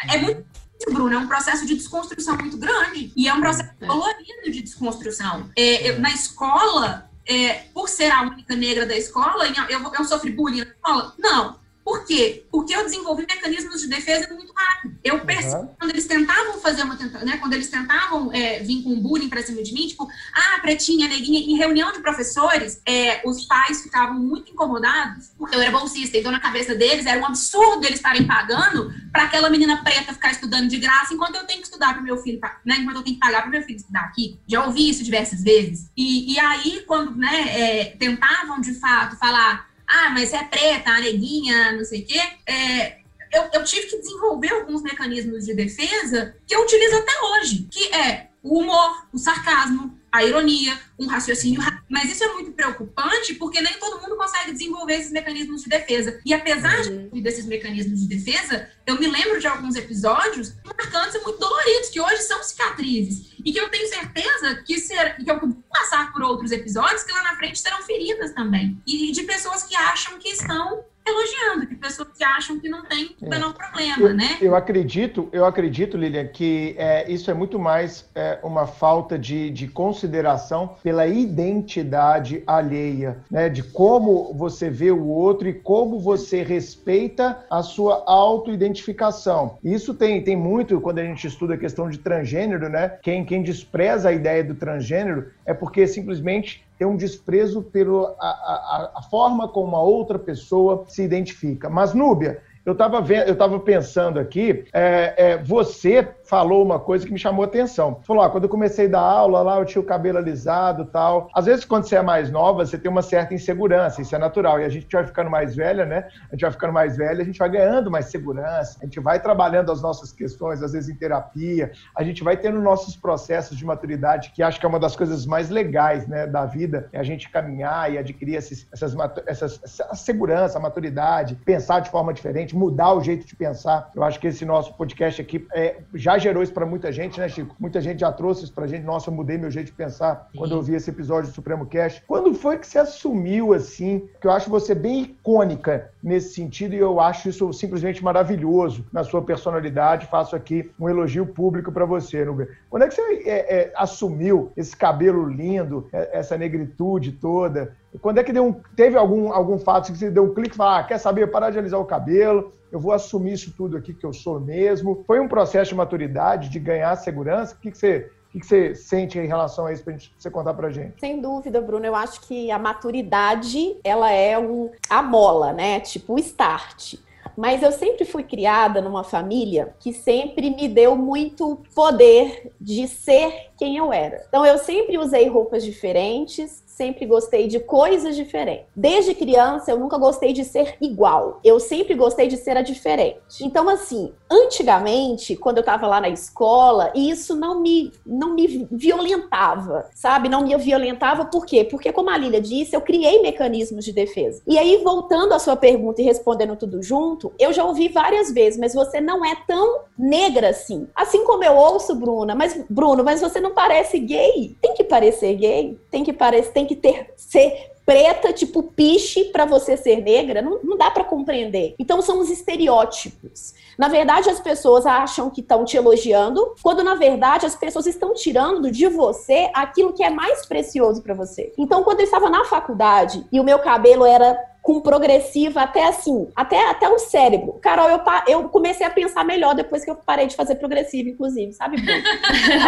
É 0.08 0.18
muito 0.18 0.44
Bruno, 0.90 1.14
é 1.14 1.18
um 1.18 1.26
processo 1.26 1.64
de 1.66 1.74
desconstrução 1.74 2.36
muito 2.36 2.58
grande 2.58 3.12
e 3.16 3.26
é 3.26 3.32
um 3.32 3.40
processo 3.40 3.72
colorido 3.78 4.50
de 4.50 4.60
desconstrução. 4.60 5.50
É, 5.56 5.88
eu, 5.88 5.98
na 5.98 6.10
escola, 6.10 7.10
é, 7.26 7.64
por 7.72 7.88
ser 7.88 8.10
a 8.10 8.22
única 8.22 8.54
negra 8.54 8.84
da 8.84 8.96
escola, 8.96 9.46
eu, 9.68 9.92
eu 9.92 10.04
sofri 10.04 10.32
bullying 10.32 10.58
na 10.58 10.66
escola? 10.66 11.14
Não. 11.18 11.63
Por 11.84 12.06
quê? 12.06 12.44
Porque 12.50 12.74
eu 12.74 12.82
desenvolvi 12.82 13.26
mecanismos 13.26 13.82
de 13.82 13.88
defesa 13.88 14.32
muito 14.34 14.52
rápido. 14.54 14.96
Eu 15.04 15.20
percebi 15.20 15.54
uhum. 15.54 15.74
quando 15.78 15.90
eles 15.90 16.06
tentavam 16.06 16.58
fazer 16.60 16.82
uma 16.82 16.94
né, 16.94 17.36
quando 17.36 17.52
eles 17.52 17.68
tentavam 17.68 18.32
é, 18.32 18.60
vir 18.60 18.82
com 18.82 18.98
bullying 18.98 19.28
pra 19.28 19.42
cima 19.42 19.62
de 19.62 19.72
mim, 19.74 19.86
tipo, 19.86 20.08
ah, 20.32 20.60
pretinha, 20.60 21.06
neguinha, 21.06 21.40
em 21.40 21.56
reunião 21.56 21.92
de 21.92 22.00
professores, 22.00 22.80
é, 22.86 23.20
os 23.24 23.44
pais 23.44 23.82
ficavam 23.82 24.18
muito 24.18 24.50
incomodados, 24.50 25.30
porque 25.36 25.54
eu 25.54 25.60
era 25.60 25.70
bolsista, 25.70 26.16
então 26.16 26.32
na 26.32 26.40
cabeça 26.40 26.74
deles 26.74 27.04
era 27.04 27.20
um 27.20 27.26
absurdo 27.26 27.84
eles 27.84 27.96
estarem 27.96 28.26
pagando 28.26 28.92
para 29.12 29.24
aquela 29.24 29.50
menina 29.50 29.82
preta 29.84 30.14
ficar 30.14 30.30
estudando 30.30 30.68
de 30.68 30.78
graça, 30.78 31.12
enquanto 31.12 31.34
eu 31.34 31.44
tenho 31.44 31.60
que 31.60 31.66
estudar 31.66 31.92
para 31.92 32.02
meu 32.02 32.16
filho, 32.16 32.40
né, 32.64 32.76
enquanto 32.78 32.96
eu 32.96 33.02
tenho 33.02 33.16
que 33.16 33.20
pagar 33.20 33.42
para 33.42 33.50
meu 33.50 33.62
filho 33.62 33.76
estudar 33.76 34.00
aqui. 34.00 34.38
Já 34.48 34.64
ouvi 34.64 34.88
isso 34.88 35.04
diversas 35.04 35.42
vezes. 35.42 35.90
E, 35.94 36.32
e 36.32 36.38
aí, 36.38 36.82
quando 36.86 37.14
né, 37.14 37.60
é, 37.60 37.84
tentavam 37.98 38.60
de 38.60 38.74
fato 38.74 39.16
falar, 39.16 39.73
ah, 39.86 40.10
mas 40.10 40.32
é 40.32 40.42
preta, 40.44 41.00
neguinha, 41.00 41.72
não 41.72 41.84
sei 41.84 42.02
o 42.02 42.06
quê, 42.06 42.20
é, 42.46 42.98
eu, 43.32 43.50
eu, 43.52 43.64
tive 43.64 43.86
que 43.88 43.98
desenvolver 43.98 44.52
alguns 44.52 44.82
mecanismos 44.82 45.44
de 45.44 45.54
defesa 45.54 46.36
que 46.46 46.54
eu 46.54 46.62
utilizo 46.62 46.96
até 46.96 47.12
hoje, 47.20 47.66
que 47.70 47.92
é 47.92 48.28
o 48.42 48.60
humor, 48.60 49.06
o 49.12 49.18
sarcasmo, 49.18 49.93
a 50.14 50.22
ironia, 50.22 50.78
um 50.96 51.08
raciocínio. 51.08 51.60
Mas 51.90 52.08
isso 52.08 52.22
é 52.22 52.32
muito 52.34 52.52
preocupante 52.52 53.34
porque 53.34 53.60
nem 53.60 53.74
todo 53.80 54.00
mundo 54.00 54.16
consegue 54.16 54.52
desenvolver 54.52 54.94
esses 54.94 55.10
mecanismos 55.10 55.62
de 55.64 55.68
defesa. 55.68 56.20
E 56.24 56.32
apesar 56.32 56.78
uhum. 56.86 57.08
de 57.12 57.20
desses 57.20 57.44
mecanismos 57.46 58.00
de 58.00 58.06
defesa, 58.06 58.70
eu 58.86 58.96
me 58.96 59.08
lembro 59.08 59.40
de 59.40 59.48
alguns 59.48 59.74
episódios 59.74 60.54
marcantes 60.64 61.16
e 61.16 61.18
muito 61.18 61.40
doloridos, 61.40 61.88
que 61.88 62.00
hoje 62.00 62.22
são 62.22 62.40
cicatrizes. 62.44 63.34
E 63.44 63.52
que 63.52 63.58
eu 63.58 63.68
tenho 63.68 63.88
certeza 63.88 64.54
que, 64.64 64.78
ser, 64.78 65.16
que 65.16 65.28
eu 65.28 65.40
vou 65.40 65.52
passar 65.68 66.12
por 66.12 66.22
outros 66.22 66.52
episódios 66.52 67.02
que 67.02 67.12
lá 67.12 67.24
na 67.24 67.36
frente 67.36 67.58
serão 67.58 67.82
feridas 67.82 68.32
também. 68.32 68.80
E 68.86 69.10
de 69.10 69.24
pessoas 69.24 69.64
que 69.64 69.74
acham 69.74 70.16
que 70.20 70.28
estão 70.28 70.84
elogiando, 71.06 71.66
de 71.66 71.76
pessoas 71.76 72.08
que 72.16 72.24
acham 72.24 72.58
que 72.58 72.68
não 72.68 72.84
tem 72.84 73.14
o 73.20 73.28
menor 73.28 73.52
problema, 73.52 74.08
eu, 74.08 74.14
né? 74.14 74.38
Eu 74.40 74.54
acredito, 74.54 75.28
eu 75.32 75.44
acredito, 75.44 75.96
Lilian, 75.96 76.26
que 76.26 76.74
é, 76.78 77.10
isso 77.10 77.30
é 77.30 77.34
muito 77.34 77.58
mais 77.58 78.08
é, 78.14 78.38
uma 78.42 78.66
falta 78.66 79.18
de, 79.18 79.50
de 79.50 79.68
consideração 79.68 80.76
pela 80.82 81.06
identidade 81.06 82.42
alheia, 82.46 83.18
né? 83.30 83.48
De 83.48 83.62
como 83.62 84.32
você 84.32 84.70
vê 84.70 84.90
o 84.90 85.06
outro 85.06 85.46
e 85.46 85.52
como 85.52 86.00
você 86.00 86.42
respeita 86.42 87.44
a 87.50 87.62
sua 87.62 88.02
autoidentificação. 88.06 89.58
Isso 89.62 89.92
tem, 89.92 90.22
tem 90.24 90.36
muito 90.36 90.80
quando 90.80 91.00
a 91.00 91.04
gente 91.04 91.26
estuda 91.26 91.54
a 91.54 91.58
questão 91.58 91.90
de 91.90 91.98
transgênero, 91.98 92.68
né? 92.68 92.96
Quem, 93.02 93.24
quem 93.24 93.42
despreza 93.42 94.08
a 94.08 94.12
ideia 94.12 94.42
do 94.42 94.54
transgênero 94.54 95.30
é 95.46 95.52
porque 95.54 95.86
simplesmente 95.86 96.64
tem 96.78 96.86
um 96.86 96.96
desprezo 96.96 97.62
pela 97.62 98.14
a, 98.18 98.26
a, 98.26 98.92
a 98.96 99.02
forma 99.02 99.48
como 99.48 99.76
a 99.76 99.82
outra 99.82 100.18
pessoa 100.18 100.84
se 100.88 101.02
identifica. 101.02 101.68
Mas, 101.68 101.94
Núbia, 101.94 102.40
eu 102.64 102.72
estava 102.72 103.60
pensando 103.60 104.18
aqui, 104.18 104.64
é, 104.72 105.14
é, 105.16 105.38
você 105.38 106.08
falou 106.24 106.62
uma 106.62 106.78
coisa 106.78 107.06
que 107.06 107.12
me 107.12 107.18
chamou 107.18 107.44
atenção. 107.44 108.00
Falou, 108.06 108.24
ó, 108.24 108.28
quando 108.28 108.44
eu 108.44 108.48
comecei 108.48 108.86
a 108.86 108.90
dar 108.90 109.00
aula 109.00 109.42
lá, 109.42 109.58
eu 109.58 109.64
tinha 109.64 109.80
o 109.80 109.84
cabelo 109.84 110.18
alisado 110.18 110.86
tal. 110.86 111.28
Às 111.34 111.46
vezes, 111.46 111.64
quando 111.64 111.84
você 111.84 111.96
é 111.96 112.02
mais 112.02 112.30
nova, 112.30 112.64
você 112.64 112.78
tem 112.78 112.90
uma 112.90 113.02
certa 113.02 113.34
insegurança, 113.34 114.00
isso 114.00 114.14
é 114.14 114.18
natural. 114.18 114.60
E 114.60 114.64
a 114.64 114.68
gente 114.68 114.90
vai 114.90 115.06
ficando 115.06 115.30
mais 115.30 115.54
velha, 115.54 115.84
né? 115.84 116.08
A 116.30 116.34
gente 116.34 116.42
vai 116.42 116.50
ficando 116.50 116.72
mais 116.72 116.96
velha, 116.96 117.22
a 117.22 117.24
gente 117.24 117.38
vai 117.38 117.48
ganhando 117.48 117.90
mais 117.90 118.06
segurança, 118.06 118.78
a 118.80 118.84
gente 118.84 119.00
vai 119.00 119.20
trabalhando 119.20 119.70
as 119.70 119.82
nossas 119.82 120.12
questões, 120.12 120.62
às 120.62 120.72
vezes 120.72 120.88
em 120.88 120.96
terapia, 120.96 121.72
a 121.94 122.02
gente 122.02 122.24
vai 122.24 122.36
tendo 122.36 122.60
nossos 122.60 122.96
processos 122.96 123.56
de 123.56 123.64
maturidade, 123.64 124.32
que 124.34 124.42
acho 124.42 124.58
que 124.58 124.66
é 124.66 124.68
uma 124.68 124.80
das 124.80 124.96
coisas 124.96 125.26
mais 125.26 125.50
legais, 125.50 126.06
né, 126.06 126.26
da 126.26 126.46
vida, 126.46 126.88
é 126.92 126.98
a 126.98 127.02
gente 127.02 127.28
caminhar 127.28 127.92
e 127.92 127.98
adquirir 127.98 128.36
esses, 128.36 128.66
essas, 128.72 128.94
essas, 129.26 129.60
essa 129.62 129.94
segurança, 129.94 130.58
a 130.58 130.60
maturidade, 130.60 131.34
pensar 131.44 131.80
de 131.80 131.90
forma 131.90 132.12
diferente, 132.12 132.56
mudar 132.56 132.94
o 132.94 133.00
jeito 133.02 133.26
de 133.26 133.36
pensar. 133.36 133.90
Eu 133.94 134.02
acho 134.02 134.18
que 134.18 134.28
esse 134.28 134.44
nosso 134.44 134.74
podcast 134.74 135.20
aqui 135.20 135.46
é, 135.52 135.76
já 135.94 136.13
já 136.14 136.18
gerou 136.18 136.42
isso 136.42 136.52
para 136.52 136.66
muita 136.66 136.92
gente, 136.92 137.18
né, 137.18 137.28
Chico? 137.28 137.54
Muita 137.58 137.80
gente 137.80 138.00
já 138.00 138.12
trouxe 138.12 138.44
isso 138.44 138.52
para 138.52 138.66
gente. 138.66 138.84
Nossa, 138.84 139.10
eu 139.10 139.14
mudei 139.14 139.36
meu 139.36 139.50
jeito 139.50 139.66
de 139.66 139.72
pensar 139.72 140.28
Sim. 140.30 140.38
quando 140.38 140.52
eu 140.52 140.62
vi 140.62 140.74
esse 140.74 140.90
episódio 140.90 141.30
do 141.30 141.34
Supremo 141.34 141.66
Cast. 141.66 142.02
Quando 142.06 142.32
foi 142.34 142.58
que 142.58 142.66
você 142.66 142.78
assumiu 142.78 143.52
assim? 143.52 144.08
Que 144.20 144.26
eu 144.26 144.30
acho 144.30 144.50
você 144.50 144.74
bem 144.74 145.02
icônica 145.02 145.90
nesse 146.02 146.34
sentido 146.34 146.74
e 146.74 146.78
eu 146.78 147.00
acho 147.00 147.28
isso 147.28 147.52
simplesmente 147.52 148.02
maravilhoso 148.02 148.86
na 148.92 149.02
sua 149.04 149.22
personalidade. 149.22 150.06
Faço 150.06 150.36
aqui 150.36 150.70
um 150.78 150.88
elogio 150.88 151.26
público 151.26 151.72
para 151.72 151.84
você, 151.84 152.24
Nubia. 152.24 152.48
Quando 152.70 152.82
é 152.82 152.88
que 152.88 152.94
você 152.94 153.02
é, 153.24 153.56
é, 153.56 153.72
assumiu 153.76 154.52
esse 154.56 154.76
cabelo 154.76 155.28
lindo, 155.28 155.88
é, 155.92 156.18
essa 156.18 156.36
negritude 156.36 157.12
toda? 157.12 157.74
Quando 158.00 158.18
é 158.18 158.24
que 158.24 158.32
deu 158.32 158.44
um, 158.44 158.52
teve 158.74 158.96
algum, 158.96 159.32
algum 159.32 159.58
fato 159.58 159.92
que 159.92 159.98
você 159.98 160.10
deu 160.10 160.24
um 160.24 160.34
clique 160.34 160.54
e 160.54 160.56
falou, 160.56 160.74
ah, 160.74 160.82
quer 160.82 160.98
saber, 160.98 161.30
parar 161.30 161.50
de 161.50 161.58
alisar 161.58 161.80
o 161.80 161.84
cabelo, 161.84 162.52
eu 162.72 162.80
vou 162.80 162.92
assumir 162.92 163.34
isso 163.34 163.52
tudo 163.56 163.76
aqui 163.76 163.94
que 163.94 164.04
eu 164.04 164.12
sou 164.12 164.40
mesmo. 164.40 165.04
Foi 165.06 165.20
um 165.20 165.28
processo 165.28 165.70
de 165.70 165.76
maturidade, 165.76 166.48
de 166.48 166.58
ganhar 166.58 166.94
segurança? 166.96 167.54
O 167.54 167.58
que, 167.58 167.70
que 167.70 167.78
você 167.78 168.10
o 168.34 168.40
que 168.40 168.44
você 168.44 168.74
sente 168.74 169.16
em 169.16 169.28
relação 169.28 169.66
a 169.66 169.72
isso 169.72 169.84
para 169.84 169.96
você 170.18 170.28
contar 170.28 170.54
para 170.54 170.68
gente? 170.68 170.98
Sem 170.98 171.20
dúvida, 171.20 171.60
Bruno. 171.60 171.86
Eu 171.86 171.94
acho 171.94 172.20
que 172.22 172.50
a 172.50 172.58
maturidade 172.58 173.76
ela 173.84 174.10
é 174.10 174.36
um, 174.36 174.72
a 174.90 175.00
mola, 175.00 175.52
né? 175.52 175.78
Tipo 175.78 176.14
o 176.14 176.18
start. 176.18 176.96
Mas 177.36 177.62
eu 177.62 177.70
sempre 177.70 178.04
fui 178.04 178.24
criada 178.24 178.80
numa 178.80 179.04
família 179.04 179.74
que 179.78 179.92
sempre 179.92 180.50
me 180.50 180.66
deu 180.66 180.96
muito 180.96 181.62
poder 181.74 182.52
de 182.60 182.88
ser 182.88 183.52
quem 183.56 183.76
eu 183.76 183.92
era. 183.92 184.24
Então 184.28 184.44
eu 184.44 184.58
sempre 184.58 184.98
usei 184.98 185.28
roupas 185.28 185.64
diferentes, 185.64 186.63
sempre 186.76 187.06
gostei 187.06 187.46
de 187.46 187.60
coisas 187.60 188.16
diferentes. 188.16 188.66
Desde 188.74 189.14
criança, 189.14 189.70
eu 189.70 189.78
nunca 189.78 189.96
gostei 189.96 190.32
de 190.32 190.44
ser 190.44 190.76
igual. 190.80 191.40
Eu 191.44 191.60
sempre 191.60 191.94
gostei 191.94 192.26
de 192.26 192.36
ser 192.36 192.56
a 192.56 192.62
diferente. 192.62 193.42
Então, 193.42 193.68
assim, 193.68 194.12
antigamente, 194.30 195.36
quando 195.36 195.58
eu 195.58 195.64
tava 195.64 195.86
lá 195.86 196.00
na 196.00 196.08
escola, 196.08 196.92
isso 196.94 197.36
não 197.36 197.60
me, 197.60 197.92
não 198.04 198.34
me 198.34 198.66
violentava, 198.70 199.88
sabe? 199.94 200.28
Não 200.28 200.42
me 200.42 200.56
violentava 200.56 201.24
por 201.26 201.46
quê? 201.46 201.64
Porque, 201.64 201.92
como 201.92 202.10
a 202.10 202.18
Lília 202.18 202.40
disse, 202.40 202.74
eu 202.74 202.80
criei 202.80 203.22
mecanismos 203.22 203.84
de 203.84 203.92
defesa. 203.92 204.42
E 204.46 204.58
aí, 204.58 204.78
voltando 204.82 205.32
à 205.32 205.38
sua 205.38 205.56
pergunta 205.56 206.02
e 206.02 206.04
respondendo 206.04 206.56
tudo 206.56 206.82
junto, 206.82 207.32
eu 207.38 207.52
já 207.52 207.64
ouvi 207.64 207.88
várias 207.88 208.32
vezes, 208.32 208.58
mas 208.58 208.74
você 208.74 209.00
não 209.00 209.24
é 209.24 209.36
tão 209.46 209.82
negra 209.96 210.50
assim. 210.50 210.88
Assim 210.94 211.24
como 211.24 211.44
eu 211.44 211.54
ouço, 211.54 211.94
Bruna, 211.94 212.34
mas, 212.34 212.64
Bruno, 212.68 213.04
mas 213.04 213.20
você 213.20 213.40
não 213.40 213.54
parece 213.54 213.98
gay. 214.00 214.56
Tem 214.60 214.74
que 214.74 214.82
parecer 214.82 215.34
gay, 215.34 215.78
tem 215.90 216.02
que 216.02 216.12
parecer, 216.12 216.63
tem 216.64 216.66
que 216.66 216.76
ter 216.76 217.12
ser 217.16 217.72
preta, 217.84 218.32
tipo 218.32 218.62
piche, 218.62 219.24
para 219.24 219.44
você 219.44 219.76
ser 219.76 220.00
negra, 220.00 220.40
não, 220.40 220.62
não 220.62 220.76
dá 220.76 220.90
para 220.90 221.04
compreender. 221.04 221.74
Então 221.78 222.00
são 222.00 222.18
os 222.18 222.30
estereótipos. 222.30 223.54
Na 223.78 223.88
verdade, 223.88 224.30
as 224.30 224.40
pessoas 224.40 224.86
acham 224.86 225.30
que 225.30 225.40
estão 225.40 225.64
te 225.64 225.76
elogiando, 225.76 226.54
quando 226.62 226.82
na 226.82 226.94
verdade 226.94 227.46
as 227.46 227.56
pessoas 227.56 227.86
estão 227.86 228.14
tirando 228.14 228.70
de 228.70 228.86
você 228.86 229.50
aquilo 229.54 229.92
que 229.92 230.02
é 230.02 230.10
mais 230.10 230.46
precioso 230.46 231.02
para 231.02 231.14
você. 231.14 231.52
Então, 231.58 231.82
quando 231.82 232.00
eu 232.00 232.04
estava 232.04 232.30
na 232.30 232.44
faculdade 232.44 233.26
e 233.32 233.40
o 233.40 233.44
meu 233.44 233.58
cabelo 233.58 234.04
era 234.04 234.38
com 234.64 234.80
progressiva 234.80 235.60
até 235.60 235.86
assim, 235.86 236.26
até, 236.34 236.70
até 236.70 236.88
o 236.88 236.98
cérebro. 236.98 237.58
Carol, 237.60 237.86
eu, 237.90 238.00
eu 238.26 238.48
comecei 238.48 238.86
a 238.86 238.88
pensar 238.88 239.22
melhor 239.22 239.54
depois 239.54 239.84
que 239.84 239.90
eu 239.90 239.94
parei 239.94 240.26
de 240.26 240.34
fazer 240.34 240.54
progressiva, 240.54 241.10
inclusive, 241.10 241.52
sabe, 241.52 241.76
Bruno? 241.76 242.02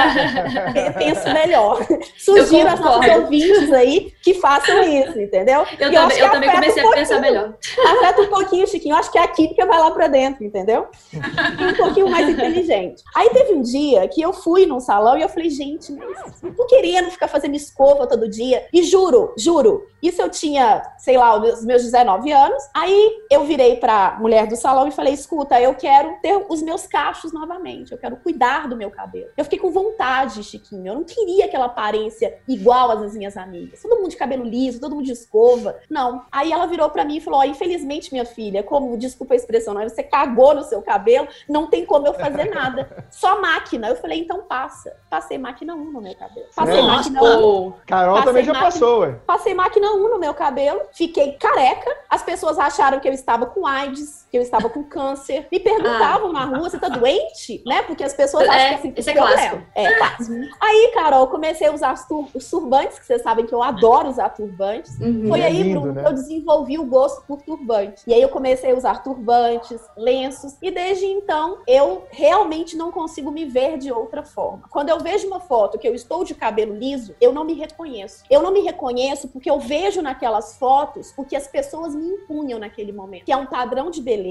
Penso 0.98 1.32
melhor. 1.32 1.80
Sugiro 2.18 2.68
aos 2.68 2.80
nossos 2.80 3.14
ouvintes 3.14 3.72
aí 3.72 4.12
que 4.22 4.34
façam 4.34 4.82
isso, 4.82 5.18
entendeu? 5.18 5.64
Eu, 5.78 5.90
também, 5.90 6.18
eu 6.18 6.30
também 6.30 6.50
comecei 6.50 6.84
um 6.84 6.88
a 6.88 6.92
pensar 6.96 7.18
melhor. 7.18 7.54
Afeta 7.86 8.20
um 8.20 8.26
pouquinho, 8.26 8.66
Chiquinho. 8.66 8.92
Eu 8.92 8.98
acho 8.98 9.10
que 9.10 9.18
a 9.18 9.28
química 9.28 9.64
vai 9.64 9.78
lá 9.78 9.90
pra 9.90 10.06
dentro, 10.06 10.44
entendeu? 10.44 10.88
Um 11.14 11.76
pouquinho 11.76 12.10
mais 12.10 12.28
inteligente. 12.28 13.02
Aí 13.14 13.30
teve 13.30 13.54
um 13.54 13.62
dia 13.62 14.06
que 14.08 14.20
eu 14.20 14.32
fui 14.32 14.66
num 14.66 14.80
salão 14.80 15.16
e 15.16 15.22
eu 15.22 15.28
falei, 15.28 15.50
gente, 15.50 15.92
não 15.92 16.54
tô 16.54 16.66
querendo 16.66 17.10
ficar 17.10 17.28
fazendo 17.28 17.54
escova 17.54 18.06
todo 18.06 18.28
dia. 18.28 18.66
E 18.72 18.82
juro, 18.82 19.32
juro, 19.36 19.86
isso 20.06 20.20
eu 20.20 20.30
tinha, 20.30 20.82
sei 20.98 21.16
lá, 21.16 21.36
os 21.36 21.64
meus 21.64 21.82
19 21.82 22.30
anos. 22.32 22.62
Aí 22.74 23.24
eu 23.30 23.44
virei 23.44 23.76
pra 23.76 24.16
mulher 24.20 24.46
do 24.46 24.56
salão 24.56 24.88
e 24.88 24.92
falei: 24.92 25.12
escuta, 25.14 25.60
eu 25.60 25.74
quero 25.74 26.16
ter 26.20 26.44
os 26.48 26.62
meus 26.62 26.86
cachos 26.86 27.32
novamente, 27.32 27.92
eu 27.92 27.98
quero 27.98 28.16
cuidar 28.16 28.68
do 28.68 28.76
meu 28.76 28.90
cabelo. 28.90 29.30
Eu 29.36 29.44
fiquei 29.44 29.58
com 29.58 29.70
vontade, 29.70 30.42
Chiquinho. 30.42 30.86
Eu 30.88 30.94
não 30.94 31.04
queria 31.04 31.46
aquela 31.46 31.66
aparência 31.66 32.38
igual 32.48 32.90
às 32.90 33.14
minhas 33.14 33.36
amigas. 33.36 33.82
Todo 33.82 33.96
mundo 33.96 34.10
de 34.10 34.16
cabelo 34.16 34.44
liso, 34.44 34.80
todo 34.80 34.94
mundo 34.94 35.04
de 35.04 35.12
escova. 35.12 35.76
Não. 35.90 36.24
Aí 36.30 36.52
ela 36.52 36.66
virou 36.66 36.90
pra 36.90 37.04
mim 37.04 37.16
e 37.16 37.20
falou: 37.20 37.40
oh, 37.40 37.44
infelizmente, 37.44 38.12
minha 38.12 38.24
filha, 38.24 38.62
como, 38.62 38.96
desculpa 38.96 39.34
a 39.34 39.36
expressão, 39.36 39.74
não, 39.74 39.82
você 39.82 40.02
cagou 40.02 40.54
no 40.54 40.62
seu 40.62 40.82
cabelo, 40.82 41.28
não 41.48 41.66
tem 41.66 41.84
como 41.84 42.06
eu 42.06 42.14
fazer 42.14 42.50
nada. 42.50 43.06
Só 43.10 43.40
máquina. 43.40 43.88
Eu 43.88 43.96
falei: 43.96 44.20
então 44.20 44.42
passa. 44.42 44.96
Passei 45.10 45.38
máquina 45.38 45.74
1 45.74 45.84
no 45.92 46.00
meu 46.00 46.14
cabelo. 46.14 46.46
Passei 46.54 46.82
máquina 46.82 47.22
1. 47.22 47.72
Carol 47.86 48.14
passei 48.14 48.26
também 48.28 48.44
já 48.44 48.52
máquina, 48.52 48.70
passou, 48.70 49.00
ué. 49.00 49.20
Passei 49.26 49.54
máquina 49.54 49.92
1 49.96 50.08
no 50.10 50.18
meu 50.18 50.34
cabelo, 50.34 50.80
fiquei 50.92 51.32
careca, 51.32 51.90
as 52.08 52.22
pessoas 52.22 52.58
acharam 52.58 53.00
que 53.00 53.08
eu 53.08 53.12
estava 53.12 53.46
com 53.46 53.66
AIDS, 53.66 54.25
que 54.36 54.38
eu 54.38 54.42
estava 54.42 54.68
com 54.68 54.84
câncer. 54.84 55.46
Me 55.50 55.58
perguntavam 55.58 56.30
ah. 56.30 56.32
na 56.32 56.44
rua, 56.44 56.68
você 56.68 56.78
tá 56.78 56.88
doente? 56.88 57.62
Né? 57.66 57.82
Porque 57.82 58.04
as 58.04 58.12
pessoas 58.12 58.48
acham 58.48 58.60
é, 58.60 58.68
que 58.68 58.74
assim, 58.74 58.92
esse 58.96 59.10
é 59.10 59.14
clássico. 59.14 59.62
É 59.74 59.94
clássico. 59.94 60.34
Aí, 60.60 60.90
Carol, 60.94 61.26
comecei 61.28 61.66
a 61.68 61.72
usar 61.72 61.92
os, 61.94 62.04
tur 62.04 62.28
os 62.34 62.48
turbantes, 62.48 62.98
que 62.98 63.06
vocês 63.06 63.22
sabem 63.22 63.46
que 63.46 63.54
eu 63.54 63.62
adoro 63.62 63.86
adoro 63.96 64.08
usar 64.08 64.28
turbantes. 64.30 64.98
Uhum. 65.00 65.28
Foi 65.28 65.40
É 65.40 65.46
aí, 65.46 65.62
lindo, 65.62 65.80
Bruno, 65.80 65.94
né? 65.94 66.02
que 66.02 66.08
eu 66.08 66.12
desenvolvi 66.12 66.78
o 66.78 66.84
gosto 66.84 67.22
por 67.26 67.42
turbante. 67.42 68.02
E 68.06 68.14
aí 68.14 68.20
eu 68.20 68.28
comecei 68.28 68.72
a 68.72 68.74
usar 68.74 69.02
turbantes, 69.02 69.80
lenços, 69.96 70.56
e 70.60 70.70
desde 70.70 71.06
então 71.06 71.58
eu 71.66 72.04
realmente 72.10 72.76
não 72.76 72.90
consigo 72.90 73.30
me 73.30 73.44
ver 73.44 73.78
de 73.78 73.92
outra 73.92 74.22
forma. 74.22 74.64
Quando 74.70 74.88
eu 74.88 74.98
vejo 75.00 75.26
uma 75.26 75.40
foto 75.40 75.78
que 75.78 75.88
eu 75.88 75.94
estou 75.94 76.24
de 76.24 76.34
cabelo 76.34 76.74
liso, 76.74 77.14
eu 77.20 77.32
não 77.32 77.44
me 77.44 77.54
reconheço. 77.54 78.24
Eu 78.30 78.42
não 78.42 78.52
me 78.52 78.60
reconheço 78.60 79.28
porque 79.28 79.50
eu 79.50 79.58
vejo 79.58 80.02
naquelas 80.02 80.56
fotos 80.58 81.12
o 81.16 81.24
que 81.24 81.36
as 81.36 81.46
pessoas 81.46 81.94
me 81.94 82.06
impunham 82.06 82.58
naquele 82.58 82.92
momento, 82.92 83.24
que 83.24 83.32
é 83.32 83.36
um 83.36 83.46
padrão 83.46 83.90
de 83.90 84.00
beleza, 84.00 84.25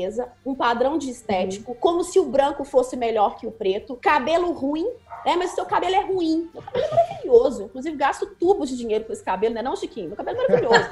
um 0.45 0.53
padrão 0.55 0.97
de 0.97 1.09
estético, 1.09 1.75
como 1.75 2.03
se 2.03 2.19
o 2.19 2.25
branco 2.25 2.63
fosse 2.63 2.95
melhor 2.97 3.35
que 3.37 3.47
o 3.47 3.51
preto, 3.51 3.95
cabelo 4.01 4.51
ruim, 4.51 4.85
né? 5.25 5.35
Mas 5.37 5.51
o 5.51 5.55
seu 5.55 5.65
cabelo 5.65 5.95
é 5.95 6.01
ruim. 6.01 6.49
Meu 6.53 6.61
cabelo 6.63 6.85
é 6.85 6.95
maravilhoso. 6.95 7.63
Inclusive, 7.63 7.95
gasto 7.97 8.25
tubos 8.39 8.69
de 8.69 8.77
dinheiro 8.77 9.05
com 9.05 9.13
esse 9.13 9.23
cabelo, 9.23 9.53
né? 9.55 9.61
Não, 9.61 9.75
Chiquinho? 9.75 10.07
Meu 10.07 10.17
cabelo 10.17 10.37
é 10.39 10.47
maravilhoso. 10.47 10.85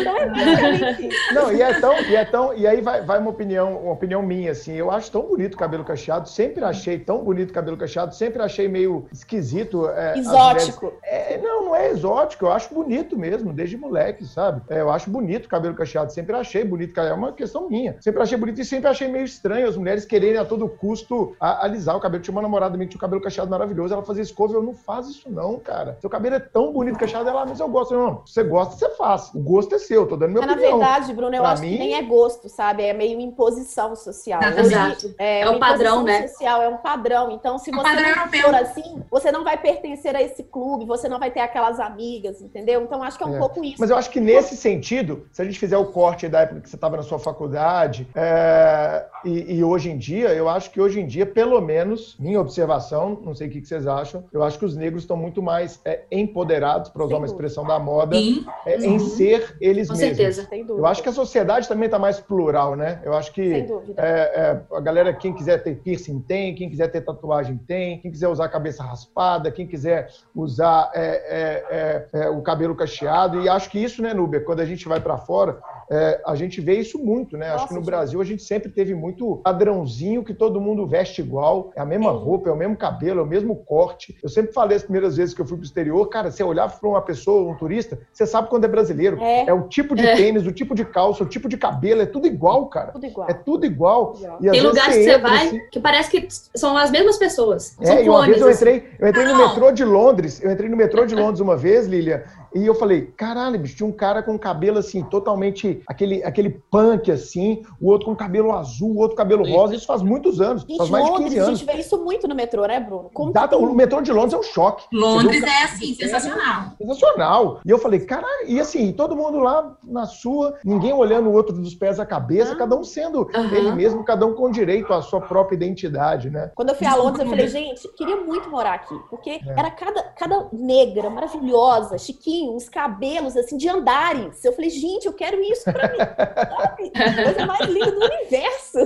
então 0.00 0.16
é 0.16 0.26
basicamente 0.26 1.08
isso. 1.08 1.34
Não, 1.34 1.52
e 1.52 1.62
é 1.62 1.74
tão, 1.80 2.00
e 2.00 2.16
é 2.16 2.24
tão, 2.24 2.54
e 2.54 2.66
aí 2.66 2.80
vai, 2.80 3.00
vai 3.02 3.18
uma 3.18 3.30
opinião, 3.30 3.76
uma 3.78 3.92
opinião 3.92 4.22
minha, 4.22 4.52
assim, 4.52 4.72
eu 4.74 4.90
acho 4.90 5.10
tão 5.10 5.22
bonito 5.22 5.54
o 5.54 5.58
cabelo 5.58 5.84
cacheado, 5.84 6.28
sempre 6.28 6.64
achei 6.64 6.98
tão 6.98 7.22
bonito 7.24 7.50
o 7.50 7.52
cabelo 7.52 7.76
cacheado, 7.76 8.14
sempre 8.14 8.42
achei 8.42 8.68
meio 8.68 9.06
esquisito. 9.12 9.88
é, 9.88 10.18
Exótico. 10.18 10.86
mulheres- 10.86 11.02
É, 11.04 11.38
não, 11.38 11.64
não 11.66 11.76
é 11.76 11.88
exótico, 11.90 12.46
eu 12.46 12.52
acho 12.52 12.72
bonito 12.72 13.16
mesmo, 13.18 13.52
desde 13.52 13.76
moleque, 13.76 14.24
sabe? 14.24 14.62
É, 14.68 14.80
eu 14.80 14.90
acho 14.90 15.10
bonito 15.10 15.43
o 15.46 15.50
cabelo 15.50 15.74
cacheado, 15.74 16.12
sempre 16.12 16.34
achei 16.36 16.64
bonito, 16.64 16.98
é 17.00 17.12
uma 17.12 17.32
questão 17.32 17.68
minha. 17.68 17.96
Sempre 18.00 18.22
achei 18.22 18.36
bonito 18.38 18.60
e 18.60 18.64
sempre 18.64 18.88
achei 18.88 19.08
meio 19.08 19.24
estranho 19.24 19.68
as 19.68 19.76
mulheres 19.76 20.04
quererem 20.04 20.38
a 20.38 20.44
todo 20.44 20.68
custo 20.68 21.34
a- 21.40 21.64
alisar 21.64 21.96
o 21.96 22.00
cabelo. 22.00 22.22
Tinha 22.22 22.32
uma 22.32 22.42
namorada 22.42 22.76
minha 22.76 22.86
que 22.86 22.92
tinha 22.92 22.98
o 22.98 23.00
cabelo 23.00 23.20
cacheado 23.22 23.50
maravilhoso, 23.50 23.94
ela 23.94 24.02
fazia 24.02 24.22
escova, 24.22 24.54
eu 24.54 24.62
não 24.62 24.74
faz 24.74 25.06
isso 25.08 25.30
não, 25.30 25.58
cara. 25.58 25.96
Seu 26.00 26.08
cabelo 26.10 26.36
é 26.36 26.40
tão 26.40 26.72
bonito 26.72 26.98
cacheado, 26.98 27.28
ela, 27.28 27.44
mas 27.46 27.60
eu 27.60 27.68
gosto. 27.68 27.94
Não, 27.94 28.24
se 28.26 28.32
você 28.34 28.44
gosta, 28.44 28.74
você 28.76 28.90
faz. 28.96 29.30
O 29.34 29.40
gosto 29.40 29.74
é 29.74 29.78
seu, 29.78 30.06
tô 30.06 30.16
dando 30.16 30.30
minha 30.32 30.40
Mas, 30.40 30.50
na 30.50 30.54
opinião. 30.54 30.78
verdade, 30.78 31.12
Bruno, 31.12 31.34
eu 31.34 31.42
Pra 31.42 31.52
acho 31.52 31.62
mim- 31.62 31.72
que 31.72 31.78
nem 31.78 31.94
é 31.94 32.02
gosto, 32.02 32.48
sabe? 32.48 32.82
É 32.82 32.92
meio 32.92 33.20
imposição 33.20 33.94
social. 33.96 34.40
Exato. 34.42 35.06
Hoje, 35.06 35.14
é, 35.18 35.40
É 35.40 35.46
o 35.48 35.52
uma 35.52 35.60
padrão, 35.60 36.02
né? 36.02 36.28
social, 36.28 36.62
é 36.62 36.68
um 36.68 36.76
padrão. 36.78 37.30
Então, 37.30 37.58
se 37.58 37.70
É 37.70 37.74
um 37.74 37.76
você 37.82 37.94
não 37.94 38.08
europeu. 38.08 38.42
for 38.42 38.54
assim, 38.54 39.02
você 39.10 39.32
não 39.32 39.44
vai 39.44 39.56
pertencer 39.58 40.14
a 40.16 40.22
esse 40.22 40.42
clube, 40.42 40.84
você 40.84 41.08
não 41.08 41.18
vai 41.18 41.30
ter 41.30 41.40
aquelas 41.40 41.78
amigas, 41.80 42.40
entendeu? 42.40 42.82
Então, 42.82 43.02
acho 43.02 43.18
que 43.18 43.24
é 43.24 43.26
um 43.26 43.36
É. 43.36 43.38
pouco 43.38 43.62
isso. 43.64 43.76
Mas 43.78 43.90
eu 43.90 43.96
acho 43.96 44.10
que 44.10 44.20
nesse 44.20 44.56
sentido, 44.56 45.26
se 45.34 45.42
a 45.42 45.44
gente 45.44 45.58
fizer 45.58 45.76
o 45.76 45.86
corte 45.86 46.28
da 46.28 46.42
época 46.42 46.60
que 46.60 46.70
você 46.70 46.76
estava 46.76 46.96
na 46.96 47.02
sua 47.02 47.18
faculdade, 47.18 48.06
é, 48.14 49.04
e, 49.24 49.56
e 49.56 49.64
hoje 49.64 49.90
em 49.90 49.98
dia, 49.98 50.32
eu 50.32 50.48
acho 50.48 50.70
que 50.70 50.80
hoje 50.80 51.00
em 51.00 51.06
dia, 51.08 51.26
pelo 51.26 51.60
menos, 51.60 52.14
minha 52.20 52.40
observação, 52.40 53.20
não 53.20 53.34
sei 53.34 53.48
o 53.48 53.50
que 53.50 53.66
vocês 53.66 53.84
acham, 53.84 54.22
eu 54.32 54.44
acho 54.44 54.60
que 54.60 54.64
os 54.64 54.76
negros 54.76 55.02
estão 55.02 55.16
muito 55.16 55.42
mais 55.42 55.80
é, 55.84 56.02
empoderados, 56.08 56.88
para 56.88 57.04
usar 57.04 57.16
uma 57.16 57.26
expressão 57.26 57.66
da 57.66 57.80
moda, 57.80 58.16
é, 58.64 58.76
em 58.76 58.96
ser 59.00 59.56
eles 59.60 59.88
Com 59.88 59.96
mesmos. 59.96 60.16
certeza. 60.16 60.46
Sem 60.48 60.64
dúvida. 60.64 60.80
Eu 60.80 60.86
acho 60.86 61.02
que 61.02 61.08
a 61.08 61.12
sociedade 61.12 61.66
também 61.66 61.86
está 61.86 61.98
mais 61.98 62.20
plural, 62.20 62.76
né? 62.76 63.02
Eu 63.04 63.12
acho 63.12 63.32
que 63.32 63.50
Sem 63.50 63.66
dúvida. 63.66 64.00
é, 64.00 64.06
é, 64.08 64.76
a 64.76 64.80
galera, 64.80 65.12
quem 65.12 65.32
quiser 65.32 65.64
ter 65.64 65.74
piercing 65.74 66.20
tem, 66.20 66.54
quem 66.54 66.70
quiser 66.70 66.86
ter 66.92 67.00
tatuagem 67.00 67.56
tem, 67.56 67.98
quem 67.98 68.12
quiser 68.12 68.28
usar 68.28 68.44
a 68.44 68.48
cabeça 68.48 68.84
raspada, 68.84 69.50
quem 69.50 69.66
quiser 69.66 70.10
usar 70.32 70.92
é, 70.94 71.02
é, 71.02 71.64
é, 71.70 72.24
é, 72.26 72.30
o 72.30 72.40
cabelo 72.40 72.76
cacheado. 72.76 73.40
E 73.40 73.48
acho 73.48 73.68
que 73.68 73.82
isso, 73.82 74.00
né, 74.00 74.14
Núbia, 74.14 74.40
quando 74.40 74.60
a 74.60 74.64
gente 74.64 74.86
vai 74.86 75.00
para 75.00 75.23
fora, 75.24 75.58
é, 75.90 76.20
a 76.26 76.34
gente 76.34 76.60
vê 76.60 76.74
isso 76.78 76.98
muito, 76.98 77.36
né? 77.36 77.46
acho 77.46 77.54
Nossa, 77.56 77.68
que 77.68 77.74
no 77.74 77.80
gente. 77.80 77.86
Brasil 77.90 78.20
a 78.20 78.24
gente 78.24 78.42
sempre 78.42 78.70
teve 78.70 78.94
muito 78.94 79.36
padrãozinho 79.44 80.24
que 80.24 80.34
todo 80.34 80.60
mundo 80.60 80.86
veste 80.86 81.20
igual, 81.20 81.72
é 81.76 81.80
a 81.80 81.84
mesma 81.84 82.12
Sim. 82.12 82.18
roupa, 82.18 82.48
é 82.48 82.52
o 82.52 82.56
mesmo 82.56 82.76
cabelo, 82.76 83.20
é 83.20 83.22
o 83.22 83.26
mesmo 83.26 83.56
corte. 83.56 84.16
Eu 84.22 84.28
sempre 84.28 84.52
falei 84.52 84.76
as 84.76 84.82
primeiras 84.82 85.16
vezes 85.16 85.34
que 85.34 85.40
eu 85.40 85.46
fui 85.46 85.56
pro 85.56 85.64
exterior, 85.66 86.06
cara, 86.08 86.30
você 86.30 86.42
olhava 86.42 86.74
para 86.78 86.88
uma 86.88 87.00
pessoa, 87.02 87.50
um 87.50 87.56
turista, 87.56 87.98
você 88.12 88.26
sabe 88.26 88.48
quando 88.48 88.64
é 88.64 88.68
brasileiro. 88.68 89.18
É. 89.22 89.46
É 89.48 89.52
o 89.52 89.62
tipo 89.68 89.94
de 89.94 90.06
É. 90.06 90.16
tênis, 90.16 90.46
o 90.46 90.52
tipo 90.52 90.74
de 90.74 90.84
calça, 90.84 91.22
o 91.22 91.26
tipo 91.26 91.48
de 91.48 91.56
cabelo, 91.56 92.02
é 92.02 92.06
tudo 92.06 92.26
igual, 92.26 92.66
cara. 92.66 92.92
Tudo 92.92 93.06
igual. 93.06 93.28
É 93.30 93.34
tudo 93.34 93.66
igual. 93.66 94.14
E 94.40 94.50
Tem 94.50 94.60
lugares 94.60 94.96
que 94.96 95.02
você 95.04 95.10
entra, 95.14 95.28
vai 95.28 95.46
assim- 95.46 95.60
que 95.70 95.80
parece 95.80 96.10
que 96.10 96.28
são 96.58 96.76
as 96.76 96.90
mesmas 96.90 97.16
pessoas. 97.18 97.76
São 97.82 97.96
É, 97.96 98.04
e 98.04 98.08
uma 98.08 98.18
clones. 98.24 98.28
vez 98.30 98.40
eu 98.42 98.48
assim. 98.48 98.56
entrei, 98.58 98.88
eu 98.98 99.08
entrei 99.08 99.24
no 99.26 99.32
Não. 99.34 99.48
metrô 99.48 99.70
de 99.72 99.84
Londres, 99.84 100.42
eu 100.42 100.50
entrei 100.50 100.68
no 100.68 100.76
metrô 100.76 101.04
de 101.06 101.14
Londres 101.16 101.40
uma 101.40 101.56
vez, 101.56 101.86
Lilian, 101.86 102.22
e 102.54 102.66
eu 102.66 102.74
falei, 102.74 103.06
caralho, 103.16 103.58
bicho, 103.58 103.76
tinha 103.76 103.86
um 103.88 103.92
cara 103.92 104.22
com 104.22 104.38
cabelo 104.38 104.78
assim, 104.78 105.02
totalmente, 105.02 105.82
aquele, 105.86 106.22
aquele 106.24 106.50
punk 106.70 107.10
assim, 107.10 107.62
o 107.80 107.88
outro 107.90 108.06
com 108.06 108.14
cabelo 108.16 108.52
azul, 108.52 108.90
o 108.92 108.98
outro 108.98 109.16
cabelo 109.16 109.44
rosa, 109.48 109.74
isso 109.74 109.86
faz 109.86 110.02
muitos 110.02 110.40
anos, 110.40 110.62
Gente, 110.62 110.78
faz 110.78 110.90
mais 110.90 111.04
de 111.04 111.10
15 111.10 111.22
Londres, 111.24 111.38
a 111.40 111.46
anos. 111.46 111.58
gente 111.60 111.66
vê 111.72 111.80
isso 111.80 112.04
muito 112.04 112.28
no 112.28 112.34
metrô, 112.34 112.64
né, 112.66 112.80
Bruno? 112.80 113.10
Como 113.12 113.32
tem- 113.32 113.58
o 113.58 113.74
metrô 113.74 114.00
de 114.00 114.12
Londres 114.12 114.34
é 114.34 114.38
um 114.38 114.42
choque. 114.42 114.84
Londres 114.92 115.42
é 115.42 115.64
assim, 115.64 115.94
sensacional. 115.94 116.70
Sensacional. 116.78 117.60
E 117.64 117.70
eu 117.70 117.78
falei, 117.78 118.00
caralho, 118.00 118.46
e 118.46 118.60
assim, 118.60 118.92
todo 118.92 119.16
mundo 119.16 119.38
lá 119.38 119.76
na 119.82 120.06
sua, 120.06 120.54
ninguém 120.64 120.92
olhando 120.92 121.28
o 121.28 121.32
outro 121.32 121.54
dos 121.54 121.74
pés 121.74 121.98
à 121.98 122.06
cabeça, 122.06 122.52
Ah. 122.52 122.56
cada 122.56 122.76
um 122.76 122.84
sendo 122.84 123.28
Aham. 123.34 123.54
ele 123.54 123.72
mesmo, 123.72 124.04
cada 124.04 124.26
um 124.26 124.34
com 124.34 124.50
direito 124.50 124.92
à 124.92 125.02
sua 125.02 125.20
própria 125.20 125.56
identidade, 125.56 126.30
né? 126.30 126.50
Quando 126.54 126.70
eu 126.70 126.74
fui 126.74 126.86
a 126.86 126.90
Desculpa, 126.90 127.08
Londres, 127.10 127.24
eu 127.24 127.30
falei, 127.30 127.48
gente, 127.48 127.88
queria 127.96 128.16
muito 128.16 128.48
morar 128.50 128.74
aqui. 128.74 128.94
Porque 129.10 129.30
É. 129.30 129.40
era 129.56 129.70
cada, 129.70 130.02
cada 130.02 130.46
negra, 130.52 131.10
maravilhosa, 131.10 131.98
chiquinho, 132.44 132.56
uns 132.56 132.68
cabelos, 132.68 133.36
assim, 133.36 133.56
de 133.56 133.68
andares. 133.68 134.44
Eu 134.44 134.52
falei, 134.52 134.70
gente, 134.70 135.06
eu 135.06 135.12
quero 135.12 135.40
isso 135.42 135.64
pra 135.64 135.88
mim. 135.90 135.98
sabe? 135.98 136.90
Coisa 137.24 137.46
mais 137.46 137.68
linda 137.70 137.90
do 137.90 138.04
universo. 138.04 138.78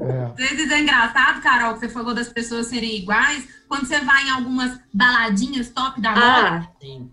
É. 0.00 0.42
Às 0.42 0.50
vezes 0.50 0.70
é 0.70 0.80
engraçado, 0.80 1.40
Carol, 1.42 1.74
que 1.74 1.80
você 1.80 1.88
falou 1.88 2.14
das 2.14 2.28
pessoas 2.28 2.66
serem 2.66 2.96
iguais. 2.96 3.48
Quando 3.68 3.86
você 3.86 3.98
vai 4.00 4.22
em 4.24 4.30
algumas 4.30 4.78
baladinhas 4.94 5.68
top 5.70 6.00
da 6.00 6.10
moda, 6.10 6.22
Ah, 6.22 6.68
Sim. 6.80 7.10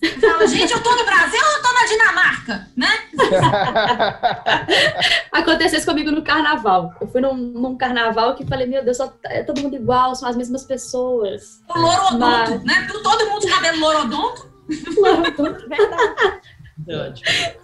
você 0.00 0.10
fala, 0.18 0.46
gente, 0.48 0.72
eu 0.72 0.82
tô 0.82 0.90
no 0.96 1.04
Brasil 1.04 1.40
ou 1.40 1.56
eu 1.56 1.62
tô 1.62 1.72
na 1.72 1.84
Dinamarca? 1.86 2.68
Né? 2.76 2.88
aconteceu 5.30 5.78
isso 5.78 5.86
comigo 5.86 6.10
no 6.10 6.22
carnaval. 6.22 6.92
Eu 7.00 7.06
fui 7.06 7.20
num, 7.20 7.36
num 7.36 7.76
carnaval 7.76 8.34
que 8.34 8.44
falei, 8.44 8.66
meu 8.66 8.84
Deus, 8.84 8.96
só, 8.96 9.12
é 9.26 9.44
todo 9.44 9.60
mundo 9.60 9.76
igual, 9.76 10.14
são 10.16 10.28
as 10.28 10.34
mesmas 10.36 10.64
pessoas. 10.64 11.62
O 11.68 11.78
lorodonto, 11.78 12.18
Mas- 12.18 12.64
né? 12.64 12.88
Todo 13.02 13.26
mundo 13.30 13.42
de 13.42 13.48
cabelo 13.52 13.78
lorodonto. 13.78 14.51
Verdade. 14.68 16.42
É 16.86 16.96
ótimo. 16.96 17.61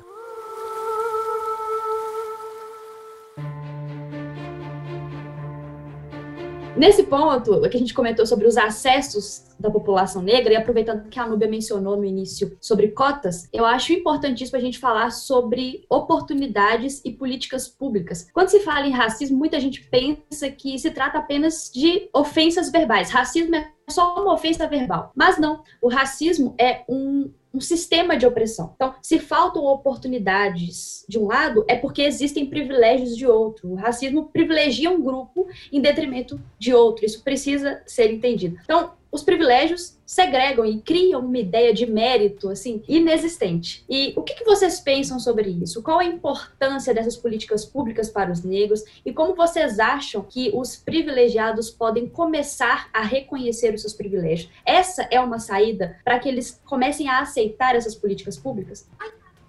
Nesse 6.78 7.02
ponto, 7.02 7.60
que 7.68 7.76
a 7.76 7.80
gente 7.80 7.92
comentou 7.92 8.24
sobre 8.24 8.46
os 8.46 8.56
acessos 8.56 9.48
da 9.58 9.68
população 9.68 10.22
negra, 10.22 10.52
e 10.52 10.56
aproveitando 10.56 11.08
que 11.08 11.18
a 11.18 11.26
Núbia 11.26 11.48
mencionou 11.48 11.96
no 11.96 12.04
início 12.04 12.56
sobre 12.60 12.88
cotas, 12.92 13.48
eu 13.52 13.66
acho 13.66 13.92
importantíssimo 13.92 14.56
a 14.56 14.60
gente 14.60 14.78
falar 14.78 15.10
sobre 15.10 15.84
oportunidades 15.90 17.02
e 17.04 17.10
políticas 17.10 17.66
públicas. 17.66 18.28
Quando 18.32 18.50
se 18.50 18.60
fala 18.60 18.86
em 18.86 18.92
racismo, 18.92 19.36
muita 19.36 19.58
gente 19.58 19.88
pensa 19.90 20.48
que 20.50 20.78
se 20.78 20.92
trata 20.92 21.18
apenas 21.18 21.68
de 21.74 22.08
ofensas 22.14 22.70
verbais. 22.70 23.10
Racismo 23.10 23.56
é 23.56 23.72
só 23.90 24.22
uma 24.22 24.34
ofensa 24.34 24.68
verbal. 24.68 25.10
Mas 25.16 25.36
não, 25.36 25.64
o 25.82 25.88
racismo 25.88 26.54
é 26.60 26.84
um 26.88 27.28
um 27.52 27.60
sistema 27.60 28.16
de 28.16 28.26
opressão. 28.26 28.72
Então, 28.74 28.94
se 29.02 29.18
faltam 29.18 29.64
oportunidades 29.64 31.04
de 31.08 31.18
um 31.18 31.26
lado, 31.26 31.64
é 31.68 31.76
porque 31.76 32.02
existem 32.02 32.46
privilégios 32.46 33.16
de 33.16 33.26
outro. 33.26 33.70
O 33.70 33.74
racismo 33.74 34.26
privilegia 34.26 34.90
um 34.90 35.02
grupo 35.02 35.46
em 35.72 35.80
detrimento 35.80 36.40
de 36.58 36.74
outro. 36.74 37.04
Isso 37.04 37.22
precisa 37.22 37.82
ser 37.86 38.12
entendido. 38.12 38.58
Então, 38.62 38.92
os 39.10 39.22
privilégios 39.22 39.96
segregam 40.04 40.64
e 40.64 40.80
criam 40.80 41.20
uma 41.20 41.38
ideia 41.38 41.72
de 41.72 41.86
mérito 41.86 42.48
assim 42.48 42.82
inexistente. 42.86 43.84
E 43.88 44.12
o 44.16 44.22
que, 44.22 44.34
que 44.34 44.44
vocês 44.44 44.80
pensam 44.80 45.18
sobre 45.18 45.48
isso? 45.50 45.82
Qual 45.82 45.98
a 45.98 46.04
importância 46.04 46.92
dessas 46.92 47.16
políticas 47.16 47.64
públicas 47.64 48.10
para 48.10 48.30
os 48.30 48.42
negros 48.42 48.82
e 49.04 49.12
como 49.12 49.34
vocês 49.34 49.78
acham 49.78 50.22
que 50.22 50.50
os 50.54 50.76
privilegiados 50.76 51.70
podem 51.70 52.08
começar 52.08 52.88
a 52.92 53.02
reconhecer 53.02 53.74
os 53.74 53.80
seus 53.80 53.94
privilégios? 53.94 54.50
Essa 54.64 55.02
é 55.10 55.20
uma 55.20 55.38
saída 55.38 55.98
para 56.04 56.18
que 56.18 56.28
eles 56.28 56.60
comecem 56.64 57.08
a 57.08 57.20
aceitar 57.20 57.74
essas 57.74 57.94
políticas 57.94 58.36
públicas? 58.36 58.86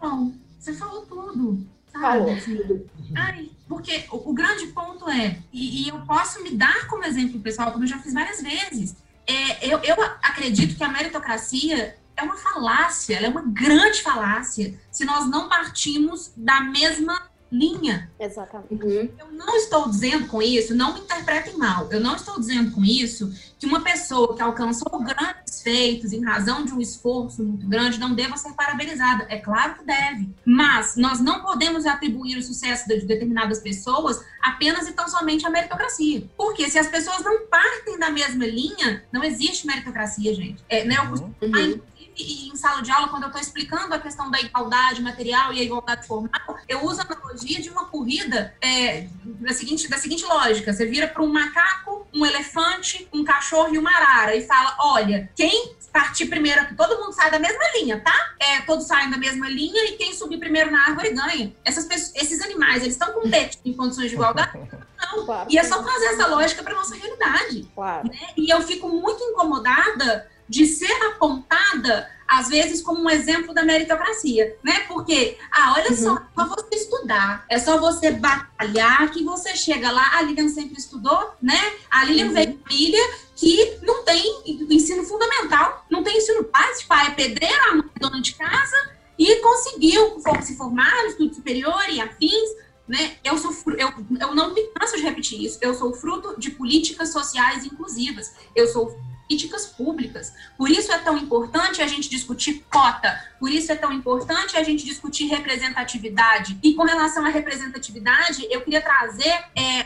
Bom, 0.01 0.31
você 0.57 0.73
falou 0.73 1.01
tudo. 1.05 1.59
Sabe? 1.91 2.19
Falou. 2.19 2.31
Assim, 2.31 2.85
Ai, 3.15 3.49
porque 3.67 4.05
o, 4.11 4.29
o 4.29 4.33
grande 4.33 4.67
ponto 4.67 5.09
é, 5.09 5.37
e, 5.51 5.83
e 5.83 5.89
eu 5.89 5.99
posso 6.01 6.41
me 6.43 6.51
dar 6.51 6.87
como 6.87 7.03
exemplo, 7.03 7.39
pessoal, 7.39 7.71
como 7.71 7.83
eu 7.83 7.87
já 7.87 7.99
fiz 7.99 8.13
várias 8.13 8.41
vezes. 8.41 8.95
É, 9.29 9.73
eu, 9.73 9.79
eu 9.79 9.95
acredito 10.23 10.75
que 10.75 10.83
a 10.83 10.89
meritocracia 10.89 11.95
é 12.17 12.23
uma 12.23 12.35
falácia, 12.35 13.15
ela 13.15 13.27
é 13.27 13.29
uma 13.29 13.43
grande 13.43 14.01
falácia, 14.01 14.73
se 14.91 15.05
nós 15.05 15.29
não 15.29 15.47
partimos 15.47 16.33
da 16.35 16.61
mesma 16.61 17.29
linha. 17.51 18.11
Exatamente. 18.19 18.83
Uhum. 18.83 19.09
Eu 19.17 19.31
não 19.31 19.55
estou 19.55 19.87
dizendo 19.87 20.27
com 20.27 20.41
isso, 20.41 20.75
não 20.75 20.93
me 20.93 21.01
interpretem 21.01 21.57
mal, 21.57 21.87
eu 21.91 21.99
não 21.99 22.15
estou 22.15 22.39
dizendo 22.39 22.71
com 22.71 22.83
isso 22.83 23.31
que 23.57 23.65
uma 23.65 23.81
pessoa 23.81 24.35
que 24.35 24.41
alcançou 24.41 24.99
grandes 24.99 25.48
feitos 25.61 26.13
em 26.13 26.23
razão 26.23 26.65
de 26.65 26.73
um 26.73 26.79
esforço 26.79 27.43
muito 27.43 27.67
grande 27.67 27.99
não 27.99 28.13
deva 28.13 28.37
ser 28.37 28.53
parabenizada. 28.53 29.25
É 29.29 29.37
claro 29.37 29.75
que 29.75 29.85
deve. 29.85 30.29
Mas 30.45 30.95
nós 30.95 31.19
não 31.19 31.41
podemos 31.41 31.85
atribuir 31.85 32.37
o 32.37 32.43
sucesso 32.43 32.87
de 32.87 33.05
determinadas 33.05 33.59
pessoas 33.59 34.23
apenas 34.41 34.87
e 34.87 34.93
tão 34.93 35.07
somente 35.07 35.45
à 35.45 35.49
meritocracia. 35.49 36.23
Porque 36.37 36.69
se 36.69 36.79
as 36.79 36.87
pessoas 36.87 37.23
não 37.23 37.47
partem 37.47 37.97
da 37.99 38.09
mesma 38.09 38.45
linha, 38.45 39.03
não 39.11 39.23
existe 39.23 39.67
meritocracia, 39.67 40.33
gente. 40.33 40.63
É, 40.69 40.83
né, 40.83 40.97
eu 40.97 41.09
costumo, 41.09 41.35
uhum 41.41 41.79
e 42.21 42.49
em 42.49 42.55
sala 42.55 42.81
de 42.81 42.91
aula, 42.91 43.07
quando 43.07 43.23
eu 43.23 43.27
estou 43.27 43.41
explicando 43.41 43.93
a 43.93 43.99
questão 43.99 44.29
da 44.29 44.39
igualdade 44.39 45.01
material 45.01 45.53
e 45.53 45.59
a 45.59 45.63
igualdade 45.63 46.05
formal, 46.05 46.57
eu 46.67 46.83
uso 46.85 47.01
a 47.01 47.05
analogia 47.05 47.61
de 47.61 47.69
uma 47.69 47.85
corrida 47.85 48.53
é, 48.61 49.07
da, 49.23 49.53
seguinte, 49.53 49.87
da 49.87 49.97
seguinte 49.97 50.25
lógica: 50.25 50.73
você 50.73 50.85
vira 50.85 51.07
para 51.07 51.23
um 51.23 51.31
macaco, 51.31 52.07
um 52.13 52.25
elefante, 52.25 53.07
um 53.13 53.23
cachorro 53.23 53.73
e 53.73 53.77
uma 53.77 53.91
arara 53.91 54.35
e 54.35 54.45
fala: 54.45 54.75
olha, 54.79 55.29
quem 55.35 55.77
partir 55.91 56.27
primeiro 56.27 56.61
aqui, 56.61 56.75
todo 56.75 56.99
mundo 56.99 57.13
sai 57.13 57.31
da 57.31 57.39
mesma 57.39 57.63
linha, 57.75 57.99
tá? 57.99 58.33
É, 58.39 58.61
todos 58.61 58.85
saem 58.85 59.09
da 59.09 59.17
mesma 59.17 59.49
linha 59.49 59.85
e 59.89 59.97
quem 59.97 60.13
subir 60.13 60.37
primeiro 60.37 60.71
na 60.71 60.85
árvore 60.85 61.11
ganha. 61.11 61.53
Essas 61.65 61.85
pessoas, 61.85 62.15
esses 62.15 62.41
animais, 62.41 62.83
eles 62.83 62.93
estão 62.93 63.11
com 63.13 63.29
teto 63.29 63.57
em 63.65 63.73
condições 63.73 64.09
de 64.09 64.15
igualdade? 64.15 64.57
Não. 64.99 65.25
Claro. 65.25 65.49
E 65.49 65.57
é 65.57 65.63
só 65.63 65.81
fazer 65.83 66.05
essa 66.07 66.27
lógica 66.27 66.61
para 66.61 66.75
nossa 66.75 66.95
realidade. 66.95 67.69
Claro. 67.73 68.07
Né? 68.07 68.19
E 68.37 68.49
eu 68.53 68.61
fico 68.61 68.89
muito 68.89 69.23
incomodada 69.23 70.29
de 70.49 70.65
ser 70.65 70.91
apontada 71.03 72.09
às 72.29 72.47
vezes 72.47 72.81
como 72.81 73.01
um 73.01 73.09
exemplo 73.09 73.55
da 73.55 73.63
meritocracia, 73.63 74.55
né? 74.63 74.81
Porque, 74.87 75.35
ah, 75.51 75.73
olha 75.75 75.89
uhum. 75.89 75.97
só, 75.97 76.15
é 76.15 76.47
só 76.47 76.55
você 76.55 76.75
estudar, 76.75 77.45
é 77.49 77.57
só 77.57 77.79
você 77.79 78.11
batalhar 78.11 79.09
que 79.09 79.23
você 79.23 79.55
chega 79.55 79.89
lá. 79.89 80.15
A 80.15 80.21
Lilian 80.21 80.47
sempre 80.47 80.77
estudou, 80.77 81.33
né? 81.41 81.59
A 81.89 82.05
Lilian 82.05 82.27
uhum. 82.27 82.33
veio 82.33 82.53
de 82.53 82.59
família 82.59 83.09
que 83.35 83.79
não 83.81 84.03
tem 84.03 84.43
ensino 84.69 85.03
fundamental, 85.03 85.85
não 85.89 86.03
tem 86.03 86.17
ensino 86.17 86.47
básico, 86.53 86.87
pai 86.87 87.07
é 87.07 87.11
pedreiro, 87.11 87.63
a 87.71 87.75
mãe 87.75 87.85
é 87.95 87.99
dona 87.99 88.21
de 88.21 88.35
casa, 88.35 88.91
e 89.17 89.35
conseguiu 89.37 90.21
se 90.43 90.55
formar 90.55 91.03
no 91.03 91.09
estudo 91.09 91.33
superior 91.33 91.89
e 91.89 91.99
afins, 91.99 92.49
né? 92.87 93.17
Eu 93.23 93.37
sou 93.37 93.51
eu, 93.77 93.91
eu 94.19 94.35
não 94.35 94.53
me 94.53 94.63
canso 94.67 94.95
de 94.95 95.03
repetir 95.03 95.43
isso. 95.43 95.57
Eu 95.61 95.73
sou 95.73 95.93
fruto 95.93 96.39
de 96.39 96.51
políticas 96.51 97.11
sociais 97.11 97.65
inclusivas. 97.65 98.33
Eu 98.55 98.67
sou 98.67 98.99
políticas 99.29 99.67
públicas. 99.67 100.33
Por 100.57 100.71
isso 100.71 100.91
é 100.91 100.97
tão 100.97 101.15
importante 101.15 101.81
a 101.83 101.87
gente 101.87 102.09
discutir 102.09 102.65
cota, 102.69 103.23
por 103.39 103.51
isso 103.51 103.71
é 103.71 103.75
tão 103.75 103.93
importante 103.93 104.57
a 104.57 104.63
gente 104.63 104.83
discutir 104.83 105.27
representatividade. 105.27 106.57
E 106.63 106.73
com 106.73 106.83
relação 106.83 107.23
à 107.23 107.29
representatividade, 107.29 108.47
eu 108.49 108.61
queria 108.61 108.81
trazer 108.81 109.45
é, 109.55 109.85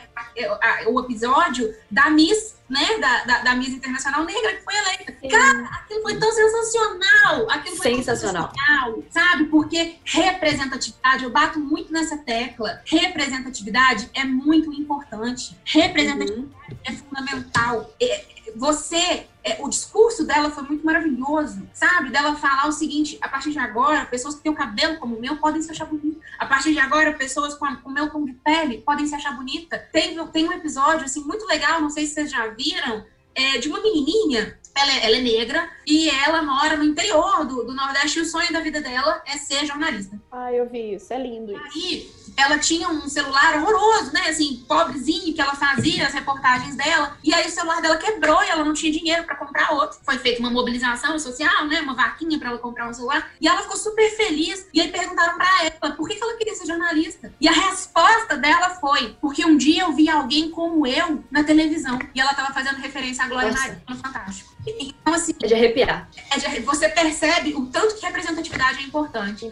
o 0.87 0.99
episódio 1.01 1.75
da 1.91 2.09
Miss, 2.09 2.55
né, 2.69 2.97
da, 2.99 3.23
da, 3.25 3.41
da, 3.41 3.55
Miss 3.55 3.69
Internacional 3.69 4.23
Negra, 4.23 4.55
que 4.55 4.63
foi 4.63 4.73
eleita. 4.75 5.11
Cara, 5.29 5.69
aquilo 5.73 6.01
foi 6.01 6.17
tão 6.17 6.31
sensacional! 6.31 7.49
Aquilo 7.49 7.75
foi 7.75 7.95
sensacional. 7.95 8.49
sensacional, 8.49 9.03
sabe? 9.11 9.45
Porque 9.45 9.97
representatividade, 10.05 11.23
eu 11.25 11.29
bato 11.29 11.59
muito 11.59 11.91
nessa 11.91 12.17
tecla, 12.17 12.81
representatividade 12.85 14.09
é 14.13 14.23
muito 14.23 14.71
importante. 14.73 15.55
Representatividade 15.65 16.41
uhum. 16.41 16.77
é 16.85 16.91
fundamental. 16.93 17.93
É, 18.01 18.33
você, 18.55 19.27
é, 19.43 19.57
o 19.59 19.69
discurso 19.69 20.25
dela 20.25 20.49
foi 20.49 20.63
muito 20.63 20.85
maravilhoso, 20.85 21.67
sabe? 21.73 22.11
Dela 22.11 22.35
falar 22.35 22.67
o 22.67 22.71
seguinte: 22.71 23.17
a 23.21 23.27
partir 23.27 23.51
de 23.51 23.59
agora, 23.59 24.05
pessoas 24.05 24.35
que 24.35 24.41
têm 24.41 24.51
o 24.51 24.55
cabelo 24.55 24.97
como 24.97 25.15
o 25.15 25.21
meu 25.21 25.37
podem 25.37 25.61
se 25.61 25.71
achar 25.71 25.85
bonita. 25.85 26.19
A 26.37 26.45
partir 26.45 26.73
de 26.73 26.79
agora, 26.79 27.13
pessoas 27.13 27.55
com, 27.55 27.65
a, 27.65 27.75
com 27.77 27.89
o 27.89 27.93
meu 27.93 28.09
tom 28.09 28.25
de 28.25 28.33
pele 28.33 28.79
podem 28.79 29.07
se 29.07 29.15
achar 29.15 29.35
bonita. 29.35 29.77
Tem, 29.91 30.25
tem 30.27 30.47
um 30.47 30.51
episódio, 30.51 31.05
assim, 31.05 31.23
muito 31.23 31.45
legal, 31.45 31.81
não 31.81 31.89
sei 31.89 32.05
se 32.05 32.13
vocês 32.13 32.31
já 32.31 32.47
viram, 32.47 33.05
é, 33.35 33.57
de 33.57 33.67
uma 33.67 33.81
menininha 33.81 34.57
ela 34.75 34.91
é, 34.91 35.05
ela 35.05 35.17
é, 35.17 35.21
negra 35.21 35.69
e 35.85 36.09
ela 36.09 36.41
mora 36.41 36.75
no 36.75 36.83
interior 36.83 37.45
do, 37.45 37.63
do 37.63 37.73
Nordeste 37.73 38.19
e 38.19 38.21
o 38.23 38.25
sonho 38.25 38.51
da 38.51 38.59
vida 38.59 38.81
dela 38.81 39.21
é 39.25 39.37
ser 39.37 39.65
jornalista. 39.65 40.19
Ah, 40.31 40.51
eu 40.51 40.67
vi 40.67 40.95
isso, 40.95 41.13
é 41.13 41.21
lindo 41.21 41.51
isso. 41.51 41.61
Aí, 41.75 42.11
ela 42.37 42.57
tinha 42.57 42.89
um 42.89 43.07
celular 43.07 43.57
horroroso, 43.57 44.13
né? 44.13 44.29
Assim, 44.29 44.63
pobrezinho, 44.67 45.33
que 45.33 45.41
ela 45.41 45.55
fazia 45.55 46.07
as 46.07 46.13
reportagens 46.13 46.75
dela. 46.75 47.17
E 47.23 47.33
aí 47.33 47.47
o 47.47 47.51
celular 47.51 47.81
dela 47.81 47.97
quebrou 47.97 48.43
e 48.43 48.49
ela 48.49 48.63
não 48.63 48.73
tinha 48.73 48.91
dinheiro 48.91 49.23
para 49.23 49.35
comprar 49.35 49.71
outro. 49.71 49.99
Foi 50.03 50.17
feita 50.17 50.39
uma 50.39 50.49
mobilização 50.49 51.17
social, 51.19 51.67
né? 51.67 51.81
Uma 51.81 51.93
vaquinha 51.93 52.37
para 52.39 52.49
ela 52.49 52.57
comprar 52.57 52.89
um 52.89 52.93
celular. 52.93 53.31
E 53.39 53.47
ela 53.47 53.61
ficou 53.61 53.77
super 53.77 54.09
feliz. 54.15 54.67
E 54.73 54.81
aí 54.81 54.91
perguntaram 54.91 55.37
para 55.37 55.65
ela 55.65 55.95
por 55.95 56.07
que, 56.07 56.15
que 56.15 56.23
ela 56.23 56.37
queria 56.37 56.55
ser 56.55 56.67
jornalista. 56.67 57.33
E 57.39 57.47
a 57.47 57.51
resposta 57.51 58.37
dela 58.37 58.71
foi: 58.71 59.15
porque 59.21 59.45
um 59.45 59.57
dia 59.57 59.83
eu 59.83 59.93
vi 59.93 60.09
alguém 60.09 60.49
como 60.49 60.85
eu 60.87 61.23
na 61.29 61.43
televisão. 61.43 61.99
E 62.13 62.21
ela 62.21 62.33
tava 62.33 62.53
fazendo 62.53 62.77
referência 62.77 63.23
à 63.23 63.27
Glória 63.27 63.51
Maria 63.51 63.81
Fantástico. 64.01 64.52
Então, 64.65 65.13
assim. 65.13 65.33
É 65.41 65.47
de 65.47 65.53
arrepiar. 65.53 66.09
É 66.31 66.37
de, 66.37 66.59
você 66.61 66.89
percebe 66.89 67.53
o 67.53 67.65
tanto 67.67 67.95
que 67.95 68.05
representatividade 68.05 68.79
é 68.79 68.83
importante. 68.83 69.51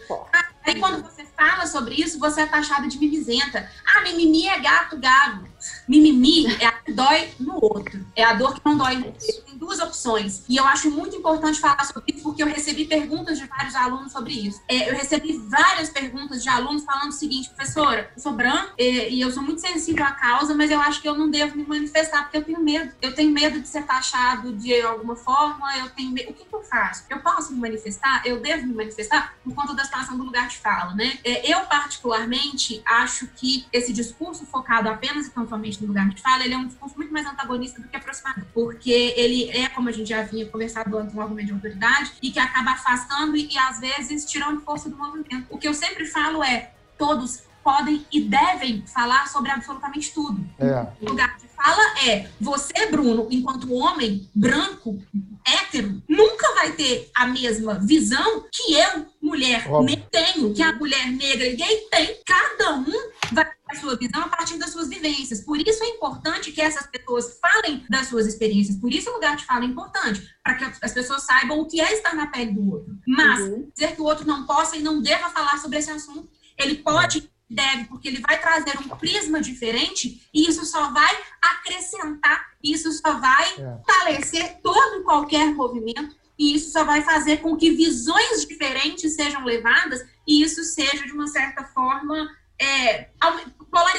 Aí, 0.64 0.80
quando 0.80 1.04
você 1.04 1.26
fala 1.26 1.66
sobre 1.66 1.96
isso, 1.96 2.20
você 2.20 2.42
é 2.42 2.46
taxada 2.46 2.88
de 2.88 2.98
mimizenta. 2.98 3.70
Ah, 3.86 4.02
mimimi 4.02 4.48
é 4.48 4.60
gato, 4.60 4.98
gado. 4.98 5.51
Mimimi 5.88 6.46
é 6.60 6.66
a 6.66 6.72
que 6.72 6.94
dói 6.94 7.30
no 7.40 7.56
outro. 7.62 8.06
É 8.16 8.24
a 8.24 8.34
dor 8.34 8.54
que 8.54 8.62
não 8.64 8.78
dói 8.78 8.96
no 8.96 9.12
Tem 9.12 9.58
duas 9.58 9.80
opções. 9.80 10.44
E 10.48 10.58
eu 10.58 10.66
acho 10.66 10.90
muito 10.92 11.16
importante 11.16 11.60
falar 11.60 11.84
sobre 11.86 12.14
isso, 12.14 12.24
porque 12.24 12.44
eu 12.44 12.48
recebi 12.48 12.86
perguntas 12.86 13.38
de 13.38 13.46
vários 13.46 13.76
alunos 13.76 14.12
sobre 14.12 14.34
isso. 14.34 14.62
É, 14.68 14.90
eu 14.90 14.96
recebi 14.96 15.38
várias 15.50 15.90
perguntas 15.90 16.44
de 16.44 16.50
alunos 16.50 16.84
falando 16.84 17.10
o 17.10 17.14
seguinte, 17.14 17.50
professora, 17.50 18.12
eu 18.16 18.22
sou 18.22 18.34
branca 18.34 18.74
e, 18.78 19.22
eu 19.22 19.32
sou 19.32 19.44
muito 19.44 19.62
sensível 19.62 20.06
à 20.06 20.12
causa, 20.12 20.54
mas 20.56 20.72
eu 20.72 20.80
acho 20.80 21.02
que 21.02 21.08
eu 21.08 21.16
não 21.16 21.30
devo 21.30 21.56
me 21.56 21.66
manifestar, 21.66 22.24
porque 22.24 22.38
eu 22.38 22.44
tenho 22.44 22.62
medo. 22.62 22.92
Eu 23.02 23.14
tenho 23.14 23.32
medo 23.32 23.60
de 23.60 23.68
ser 23.68 23.84
taxado 23.84 24.54
de 24.54 24.82
alguma 24.82 25.16
forma, 25.16 25.78
eu 25.78 25.90
tenho 25.90 26.12
medo. 26.12 26.32
O 26.32 26.34
que, 26.34 26.46
que 26.46 26.56
eu 26.56 26.64
faço? 26.64 27.06
Eu 27.10 27.20
posso 27.20 27.54
me 27.54 27.60
manifestar? 27.60 28.22
Eu 28.26 28.42
devo 28.42 28.68
me 28.68 28.74
manifestar 28.74 29.36
por 29.44 29.54
conta 29.54 29.74
da 29.74 29.84
situação 29.84 30.18
do 30.18 30.24
lugar 30.24 30.48
de 30.48 30.58
fala, 30.58 30.94
né? 30.94 31.20
É, 31.24 31.52
eu, 31.52 31.62
particularmente, 31.62 32.82
acho 32.86 33.28
que 33.36 33.66
esse 33.72 33.94
discurso 33.94 34.46
focado 34.46 34.90
apenas 34.90 35.28
e 35.28 35.32
tão 35.52 35.62
somente 35.62 35.82
no 35.82 35.88
lugar 35.88 36.08
de 36.10 36.22
fala, 36.22 36.46
ele 36.46 36.54
é 36.54 36.58
um 36.58 36.66
discurso 36.66 36.96
muito 36.96 37.12
mais 37.12 37.26
antagonista 37.26 37.82
do 37.82 37.88
que 37.88 37.96
aproximador, 37.96 38.46
porque 38.54 38.92
ele 38.92 39.50
é, 39.50 39.68
como 39.70 39.90
a 39.90 39.92
gente 39.92 40.10
já 40.10 40.24
vinha 40.24 40.46
conversado 40.46 40.98
antes, 40.98 41.14
um 41.14 41.22
argumento 41.22 41.48
de 41.48 41.54
autoridade 41.54 42.14
e 42.22 42.32
que 42.32 42.40
acaba 42.40 42.72
afastando 42.72 43.36
e, 43.36 43.58
às 43.58 43.80
vezes 43.80 44.26
tirando 44.26 44.62
força 44.62 44.90
do 44.90 44.98
movimento. 44.98 45.46
O 45.50 45.58
que 45.58 45.68
eu 45.68 45.74
sempre 45.74 46.06
falo 46.06 46.44
é, 46.44 46.72
todos 46.98 47.44
podem 47.64 48.06
e 48.12 48.22
devem 48.22 48.84
falar 48.88 49.28
sobre 49.28 49.52
absolutamente 49.52 50.12
tudo. 50.14 50.44
É. 50.58 50.88
O 51.02 51.10
lugar 51.10 51.38
de 51.38 51.48
fala 51.48 52.00
é: 52.08 52.28
você, 52.40 52.88
Bruno, 52.88 53.28
enquanto 53.30 53.74
homem 53.74 54.28
branco, 54.34 55.00
hétero, 55.46 56.02
nunca 56.08 56.56
vai 56.56 56.72
ter 56.72 57.12
a 57.16 57.28
mesma 57.28 57.76
visão 57.76 58.46
que 58.52 58.74
eu, 58.74 59.06
mulher, 59.22 59.68
nem 59.84 60.04
tenho, 60.10 60.54
que 60.54 60.64
a 60.64 60.74
mulher 60.74 61.08
negra 61.12 61.46
e 61.46 61.56
gay 61.56 61.88
tem. 61.92 62.18
Cada 62.26 62.76
um 62.76 62.92
vai 63.32 63.46
a 63.72 63.80
sua 63.80 63.96
visão 63.96 64.22
a 64.22 64.28
partir 64.28 64.58
das 64.58 64.72
suas 64.72 64.88
vivências. 64.88 65.42
Por 65.42 65.60
isso 65.60 65.84
é 65.84 65.88
importante 65.88 66.52
que 66.52 66.62
essas 66.62 66.86
pessoas 66.88 67.40
falem 67.40 67.86
das 67.90 68.08
suas 68.08 68.28
experiências. 68.28 68.78
Por 68.78 68.92
isso 68.92 69.10
o 69.10 69.14
lugar 69.14 69.36
de 69.36 69.46
fala 69.46 69.64
é 69.64 69.68
importante, 69.68 70.22
para 70.44 70.56
que 70.56 70.86
as 70.86 70.92
pessoas 70.92 71.24
saibam 71.24 71.60
o 71.60 71.68
que 71.68 71.82
é 71.82 71.94
estar 71.94 72.16
na 72.16 72.28
pele 72.28 72.54
do 72.54 72.72
outro. 72.72 72.98
Mas 73.08 73.42
uhum. 73.42 73.70
dizer 73.74 73.96
que 73.96 74.02
o 74.02 74.06
outro 74.06 74.26
não 74.26 74.46
possa 74.46 74.76
e 74.76 74.82
não 74.82 75.02
deva 75.02 75.30
falar 75.30 75.58
sobre 75.58 75.80
esse 75.80 75.90
assunto, 75.90 76.30
ele 76.58 76.76
pode 76.76 77.30
deve, 77.50 77.84
porque 77.86 78.08
ele 78.08 78.22
vai 78.22 78.40
trazer 78.40 78.78
um 78.80 78.96
prisma 78.96 79.42
diferente 79.42 80.26
e 80.34 80.48
isso 80.48 80.64
só 80.66 80.90
vai 80.92 81.14
acrescentar, 81.42 82.52
isso 82.64 82.90
só 82.94 83.20
vai 83.20 83.44
é. 83.58 83.76
fortalecer 83.76 84.62
todo 84.64 85.02
e 85.02 85.04
qualquer 85.04 85.54
movimento 85.54 86.16
e 86.40 86.56
isso 86.56 86.72
só 86.72 86.86
vai 86.86 87.02
fazer 87.02 87.38
com 87.38 87.58
que 87.58 87.72
visões 87.72 88.46
diferentes 88.46 89.16
sejam 89.16 89.44
levadas 89.44 90.04
e 90.26 90.42
isso 90.42 90.64
seja, 90.64 91.06
de 91.06 91.12
uma 91.12 91.28
certa 91.28 91.66
forma, 91.66 92.30
é, 92.60 93.10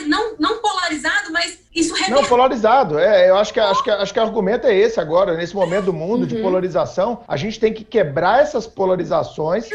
não, 0.07 0.35
não 0.39 0.59
polarizado, 0.59 1.32
mas 1.32 1.59
isso 1.74 1.94
rever... 1.94 2.11
Não, 2.11 2.24
polarizado. 2.24 2.99
É, 2.99 3.31
eu 3.31 3.36
acho 3.36 3.53
que, 3.53 3.61
acho, 3.61 3.82
que, 3.82 3.90
acho 3.90 4.12
que 4.12 4.19
o 4.20 4.23
argumento 4.23 4.66
é 4.66 4.74
esse 4.74 5.01
agora, 5.01 5.36
nesse 5.36 5.55
momento 5.55 5.86
do 5.86 5.93
mundo 5.93 6.23
uhum. 6.23 6.27
de 6.27 6.36
polarização, 6.36 7.24
a 7.27 7.36
gente 7.36 7.59
tem 7.59 7.73
que 7.73 7.85
quebrar 7.85 8.43
essas 8.43 8.66
polarizações 8.66 9.69